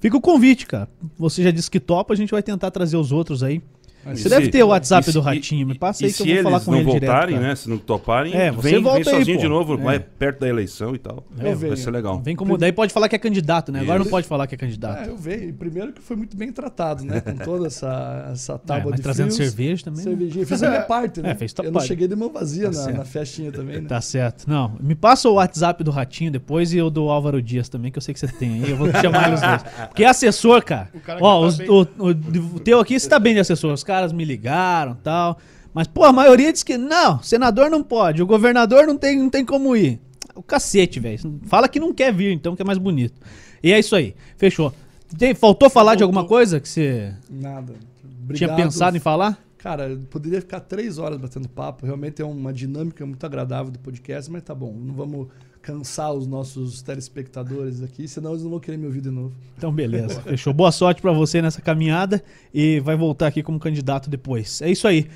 Fica 0.01 0.17
o 0.17 0.21
convite, 0.21 0.67
cara. 0.67 0.89
Você 1.19 1.43
já 1.43 1.51
disse 1.51 1.71
que 1.71 1.79
topa, 1.79 2.15
a 2.15 2.17
gente 2.17 2.31
vai 2.31 2.43
tentar 2.43 2.71
trazer 2.71 2.97
os 2.97 3.13
outros 3.13 3.43
aí. 3.43 3.63
Você 4.05 4.29
deve 4.29 4.47
se- 4.47 4.51
ter 4.51 4.63
o 4.63 4.69
WhatsApp 4.69 5.05
se- 5.05 5.13
do 5.13 5.21
Ratinho, 5.21 5.67
me 5.67 5.79
passa 5.79 6.03
e 6.03 6.07
aí 6.07 6.13
que 6.13 6.23
eu 6.23 6.27
se 6.27 6.33
vou 6.35 6.43
falar 6.45 6.57
eles 6.57 6.65
com 6.65 6.71
não 6.73 6.79
ele 6.79 6.91
direto. 6.93 7.01
voltarem, 7.11 7.35
cara. 7.37 7.49
né? 7.49 7.55
Se 7.55 7.69
não 7.69 7.79
toparem, 7.79 8.35
É, 8.35 8.51
você 8.51 8.71
vem, 8.73 8.83
volta 8.83 9.05
vem 9.05 9.13
aí, 9.13 9.19
sozinho 9.19 9.37
pô. 9.37 9.43
de 9.43 9.49
novo, 9.49 9.75
É. 9.75 9.77
vai 9.77 9.99
perto 10.01 10.41
da 10.41 10.49
eleição 10.49 10.95
e 10.95 10.99
tal. 10.99 11.25
Eu 11.39 11.57
vai 11.57 11.77
ser 11.77 11.91
legal. 11.91 12.21
Vem 12.23 12.35
como 12.35 12.57
daí 12.57 12.73
pode 12.73 12.93
falar 12.93 13.09
que 13.09 13.17
é 13.17 13.19
candidato, 13.19 13.71
né? 13.71 13.81
Agora 13.81 13.99
não 13.99 14.05
Isso. 14.05 14.11
pode 14.11 14.27
falar 14.27 14.47
que 14.47 14.55
é 14.55 14.59
candidato. 14.59 15.01
Ah, 15.03 15.07
eu 15.07 15.17
veio. 15.17 15.53
Primeiro 15.55 15.93
que 15.93 16.01
foi 16.01 16.17
muito 16.17 16.37
bem 16.37 16.51
tratado, 16.51 17.05
né? 17.05 17.21
Com 17.21 17.35
toda 17.37 17.67
essa, 17.67 18.31
essa 18.33 18.55
É, 18.57 18.59
tábua 18.59 18.91
mas 18.91 18.97
de 18.97 19.03
trazendo 19.03 19.33
frios. 19.35 19.51
cerveja 19.51 19.85
também. 19.85 19.99
né? 19.99 20.05
Cervejinha. 20.11 20.47
Fiz 20.47 20.63
a 20.63 20.69
minha 20.71 20.83
parte, 20.83 21.21
né? 21.21 21.31
É, 21.31 21.35
fez 21.35 21.53
tua 21.53 21.65
eu 21.65 21.73
parte. 21.73 21.83
não 21.85 21.89
cheguei 21.89 22.09
de 22.09 22.17
mão 22.17 22.31
vazia 22.33 22.71
Tá 22.71 22.87
na, 22.87 22.93
na 22.99 23.05
festinha 23.05 23.53
também, 23.53 23.81
né? 23.83 23.89
Tá 23.89 24.01
certo. 24.01 24.45
Não, 24.49 24.77
me 24.81 24.95
passa 24.95 25.29
o 25.29 25.35
WhatsApp 25.35 25.85
do 25.85 25.91
Ratinho 25.91 26.31
depois 26.31 26.73
e 26.73 26.81
o 26.81 26.89
do 26.91 27.09
Álvaro 27.11 27.43
Dias 27.43 27.69
também, 27.69 27.93
que 27.93 27.99
eu 27.99 28.03
sei 28.03 28.15
que 28.15 28.21
você 28.21 28.29
tem 28.29 28.63
aí. 28.65 28.71
Eu 28.71 28.77
vou 28.77 28.91
te 28.91 28.99
chamar 29.01 29.29
eles 29.29 29.41
dois. 29.41 29.63
Porque 29.89 30.05
é 30.05 30.09
assessor, 30.09 30.63
cara. 30.65 30.89
O 30.95 31.01
cara 31.01 31.19
Ó, 31.23 31.51
tá 31.51 31.65
o 31.99 32.61
teu 32.61 32.81
aqui 32.81 32.99
você 32.99 33.09
tá 33.09 33.19
bem 33.19 33.35
de 33.35 33.41
assessor. 33.41 33.73
Os 33.73 33.85
caras 33.91 34.13
me 34.13 34.25
ligaram 34.25 34.93
e 34.93 35.03
tal. 35.03 35.37
Mas, 35.75 35.89
pô, 35.89 36.05
a 36.05 36.13
maioria 36.13 36.53
diz 36.53 36.63
que 36.63 36.79
não, 36.79 37.21
senador 37.23 37.69
não 37.69 37.83
pode, 37.83 38.23
o 38.23 38.27
governador 38.27 38.87
não 38.87 38.97
tem, 38.97 39.19
não 39.19 39.29
tem 39.29 39.45
como 39.45 39.75
ir. 39.77 40.01
O 40.35 40.43
cacete, 40.43 41.01
velho. 41.01 41.41
Fala 41.47 41.69
que 41.69 41.81
não 41.81 41.93
quer 41.93 42.13
vir, 42.15 42.33
então, 42.33 42.55
que 42.55 42.63
é 42.63 42.65
mais 42.65 42.79
bonito. 42.79 43.21
E 43.63 43.73
é 43.73 43.79
isso 43.81 43.97
aí. 43.97 44.15
Fechou. 44.37 44.73
Tem- 45.19 45.35
faltou 45.35 45.69
falar 45.69 45.97
de 45.97 46.05
alguma 46.05 46.25
coisa 46.25 46.61
que 46.61 46.69
você 46.69 47.13
Nada. 47.29 47.73
tinha 47.75 48.23
Obrigado. 48.23 48.57
pensado 48.57 48.97
em 48.97 49.01
falar? 49.01 49.39
Cara, 49.59 49.89
eu 49.91 49.99
poderia 50.09 50.41
ficar 50.41 50.61
três 50.61 50.99
horas 50.99 51.19
batendo 51.19 51.49
papo. 51.49 51.85
Realmente 51.85 52.23
é 52.23 52.25
uma 52.25 52.53
dinâmica 52.53 53.05
muito 53.05 53.27
agradável 53.27 53.73
do 53.73 53.79
podcast, 53.81 54.31
mas 54.31 54.43
tá 54.45 54.55
bom. 54.55 54.73
Não 54.73 54.95
vamos 54.95 55.27
cansar 55.63 56.13
os 56.13 56.27
nossos 56.27 56.83
telespectadores 56.83 57.83
aqui, 57.83 58.09
senão 58.09 58.31
eles 58.31 58.43
não 58.43 58.51
vão 58.51 58.61
querer 58.61 58.77
me 58.77 58.87
ouvir 58.87 59.01
de 59.01 59.11
novo. 59.11 59.33
Então, 59.57 59.73
beleza. 59.73 60.21
Fechou. 60.23 60.53
Boa 60.53 60.73
sorte 60.73 61.03
pra 61.03 61.13
você 61.13 61.43
nessa 61.43 61.61
caminhada 61.61 62.23
e 62.53 62.81
vai 62.81 62.97
voltar 62.97 63.27
aqui 63.27 63.43
como 63.43 63.59
candidato 63.59 64.09
depois. 64.09 64.63
É 64.63 64.71
isso 64.71 64.89
aí. 64.89 65.09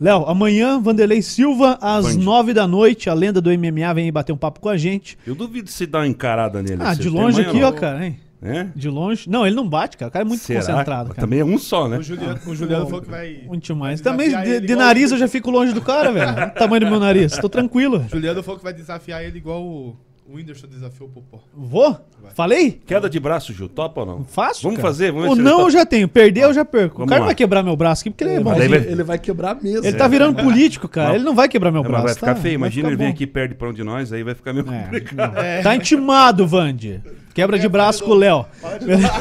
Léo, 0.00 0.24
amanhã, 0.24 0.80
Vanderlei 0.80 1.20
Silva, 1.20 1.78
às 1.78 2.16
nove 2.16 2.54
da 2.54 2.66
noite, 2.66 3.10
a 3.10 3.14
lenda 3.14 3.38
do 3.38 3.50
MMA 3.50 3.92
vem 3.92 4.10
bater 4.10 4.32
um 4.32 4.36
papo 4.36 4.58
com 4.58 4.70
a 4.70 4.76
gente. 4.76 5.18
Eu 5.26 5.34
duvido 5.34 5.68
se 5.68 5.84
dar 5.84 5.98
uma 5.98 6.06
encarada 6.06 6.62
nele. 6.62 6.82
Ah, 6.82 6.94
de 6.94 7.10
longe 7.10 7.42
aqui, 7.42 7.60
não? 7.60 7.68
ó, 7.68 7.72
cara, 7.72 8.06
hein? 8.06 8.18
É? 8.42 8.68
De 8.74 8.88
longe. 8.88 9.28
Não, 9.28 9.46
ele 9.46 9.54
não 9.54 9.68
bate, 9.68 9.96
cara. 9.98 10.08
O 10.08 10.12
cara 10.12 10.24
é 10.24 10.28
muito 10.28 10.42
Será? 10.42 10.60
concentrado, 10.60 11.10
cara. 11.10 11.20
Também 11.20 11.40
é 11.40 11.44
um 11.44 11.58
só, 11.58 11.86
né? 11.88 11.98
O 11.98 12.02
Juliano, 12.02 12.38
o 12.46 12.54
Juliano 12.56 12.86
falou 12.86 13.02
que 13.02 13.10
vai. 13.10 13.42
Muito 13.46 13.76
mais. 13.76 14.00
vai 14.00 14.12
Também 14.12 14.28
de, 14.30 14.50
ele 14.50 14.66
de 14.66 14.74
nariz 14.76 15.10
o- 15.10 15.14
eu 15.14 15.18
já 15.18 15.28
fico 15.28 15.50
longe 15.50 15.72
do 15.74 15.82
cara, 15.82 16.10
velho. 16.10 16.26
Olha 16.32 16.46
o 16.46 16.50
tamanho 16.50 16.80
do 16.80 16.90
meu 16.90 17.00
nariz. 17.00 17.36
Tô 17.36 17.48
tranquilo. 17.50 18.04
Juliano 18.10 18.42
falou 18.42 18.56
que 18.58 18.64
vai 18.64 18.72
desafiar 18.72 19.22
ele 19.22 19.36
igual 19.36 19.62
o, 19.62 19.94
o 20.26 20.36
Whindersson 20.36 20.66
desafiou 20.68 21.08
o 21.08 21.12
Popó. 21.12 21.40
Vou? 21.54 22.00
Falei? 22.34 22.80
Queda 22.86 23.10
de 23.10 23.20
braço, 23.20 23.52
Gil. 23.52 23.68
Topa 23.68 24.00
ou 24.00 24.06
não? 24.06 24.24
Fácil. 24.24 24.62
Vamos 24.62 24.76
cara. 24.78 24.88
fazer? 24.88 25.10
Vamos 25.12 25.26
ver 25.26 25.32
O 25.32 25.36
se 25.36 25.42
não 25.42 25.58
ele 25.58 25.66
eu 25.66 25.70
já 25.70 25.84
tenho. 25.84 26.08
Perder 26.08 26.44
eu 26.44 26.54
já 26.54 26.64
perco. 26.64 26.96
Vamos 26.98 27.08
o 27.08 27.10
cara 27.10 27.20
lá. 27.20 27.26
vai 27.26 27.34
quebrar 27.34 27.62
meu 27.62 27.76
braço 27.76 28.02
aqui 28.02 28.10
porque 28.10 28.24
ele 28.24 28.30
é 28.30 28.34
Ele 28.36 28.44
bom. 28.44 28.50
vai, 28.50 28.58
daí 28.60 28.68
vai- 28.68 28.78
ele 28.92 29.02
vai 29.02 29.18
quebrar 29.18 29.54
mesmo. 29.62 29.84
Ele 29.86 29.96
tá 29.98 30.08
virando 30.08 30.42
político, 30.42 30.88
cara. 30.88 31.08
Não. 31.08 31.14
Ele 31.16 31.24
não 31.24 31.34
vai 31.34 31.46
quebrar 31.48 31.70
meu 31.70 31.82
Não, 31.82 31.90
braço. 31.90 32.04
mas 32.04 32.12
vai 32.12 32.20
ficar 32.20 32.34
tá? 32.36 32.40
feio. 32.40 32.58
Vai 32.58 32.68
Imagina 32.68 32.88
ficar 32.88 33.02
ele 33.02 33.10
vir 33.10 33.14
aqui 33.14 33.26
perto 33.26 33.54
pra 33.56 33.68
um 33.68 33.72
de 33.74 33.84
nós, 33.84 34.12
aí 34.14 34.22
vai 34.22 34.34
ficar 34.34 34.52
meio 34.54 34.66
É, 34.72 34.82
complicado. 34.84 35.34
não. 35.34 35.62
Tá 35.62 35.74
intimado, 35.76 36.46
Vande. 36.46 37.02
Quebra 37.34 37.58
de 37.58 37.68
braço 37.68 38.04
com 38.04 38.10
o 38.10 38.14
Léo. 38.14 38.44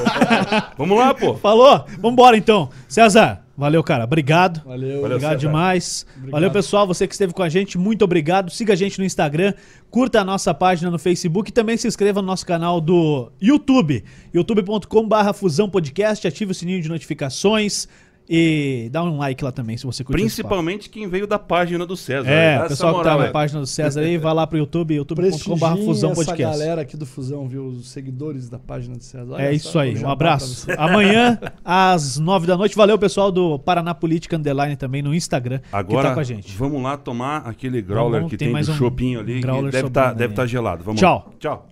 Vamos 0.77 0.97
lá, 0.97 1.13
pô. 1.13 1.35
Falou? 1.35 1.85
Vambora 1.99 2.35
então. 2.35 2.69
César, 2.87 3.43
valeu, 3.55 3.83
cara. 3.83 4.03
Obrigado. 4.03 4.61
Valeu. 4.65 4.79
Valeu. 4.79 5.05
Obrigado 5.05 5.21
César. 5.21 5.37
demais. 5.37 6.05
Obrigado. 6.09 6.31
Valeu, 6.31 6.51
pessoal. 6.51 6.87
Você 6.87 7.07
que 7.07 7.13
esteve 7.13 7.33
com 7.33 7.43
a 7.43 7.49
gente, 7.49 7.77
muito 7.77 8.03
obrigado. 8.03 8.49
Siga 8.49 8.73
a 8.73 8.75
gente 8.75 8.97
no 8.97 9.05
Instagram, 9.05 9.53
curta 9.91 10.21
a 10.21 10.23
nossa 10.23 10.53
página 10.53 10.89
no 10.89 10.97
Facebook 10.97 11.49
e 11.49 11.53
também 11.53 11.77
se 11.77 11.87
inscreva 11.87 12.21
no 12.21 12.27
nosso 12.27 12.45
canal 12.45 12.81
do 12.81 13.31
YouTube, 13.39 14.03
youtube.com/barra 14.33 15.33
Fusão 15.33 15.69
Podcast. 15.69 16.27
Ative 16.27 16.51
o 16.51 16.55
sininho 16.55 16.81
de 16.81 16.89
notificações 16.89 17.87
e 18.31 18.89
dá 18.91 19.03
um 19.03 19.17
like 19.17 19.43
lá 19.43 19.51
também 19.51 19.75
se 19.75 19.85
você 19.87 20.03
curtiu. 20.03 20.21
Principalmente 20.23 20.87
quem 20.87 21.07
veio 21.09 21.25
da 21.25 21.39
página 21.39 21.83
do 21.83 21.97
César. 21.97 22.29
É, 22.29 22.53
o 22.53 22.59
essa 22.59 22.69
pessoal 22.69 22.93
que 22.93 23.03
tá 23.03 23.09
moral 23.11 23.25
na 23.25 23.31
página 23.33 23.59
do 23.59 23.65
César 23.65 24.01
aí, 24.01 24.19
vai 24.19 24.33
lá 24.35 24.45
pro 24.45 24.57
YouTube, 24.59 24.93
youtube.com.br 24.93 25.65
Fusão 25.83 26.11
essa 26.11 26.23
Podcast. 26.25 26.59
galera 26.59 26.81
aqui 26.81 26.95
do 26.95 27.07
Fusão, 27.07 27.47
viu? 27.47 27.65
Os 27.65 27.89
seguidores 27.89 28.47
da 28.47 28.59
página 28.59 28.95
do 28.95 29.03
César. 29.03 29.33
Olha 29.33 29.41
É 29.41 29.47
só, 29.47 29.53
isso 29.53 29.79
aí, 29.79 29.97
um 29.97 30.09
abraço. 30.09 30.67
Amanhã, 30.77 31.39
às 31.65 32.19
nove 32.19 32.45
da 32.45 32.55
noite. 32.55 32.75
Valeu, 32.75 32.99
pessoal 32.99 33.31
do 33.31 33.57
Paraná 33.57 33.95
Política 33.95 34.37
Underline 34.37 34.75
também 34.75 35.01
no 35.01 35.15
Instagram, 35.15 35.57
que 35.59 35.65
Agora, 35.71 36.09
tá 36.09 36.13
com 36.13 36.19
a 36.19 36.23
gente. 36.23 36.55
vamos 36.55 36.83
lá 36.83 36.97
tomar 36.97 37.37
aquele 37.47 37.81
growler 37.81 38.19
Vamos, 38.21 38.29
que 38.31 38.37
tem 38.37 38.53
tem, 38.53 38.63
do 38.63 38.71
um 38.71 38.75
chopinho 38.75 39.21
ali. 39.21 39.35
que 39.35 39.41
growler 39.41 39.71
deve 39.71 39.87
estar 39.87 40.13
deve 40.13 40.33
aí. 40.33 40.35
tá 40.35 40.45
gelado. 40.45 40.83
Vamos 40.83 40.99
Tchau. 41.01 41.25
lá. 41.25 41.33
Tchau. 41.39 41.67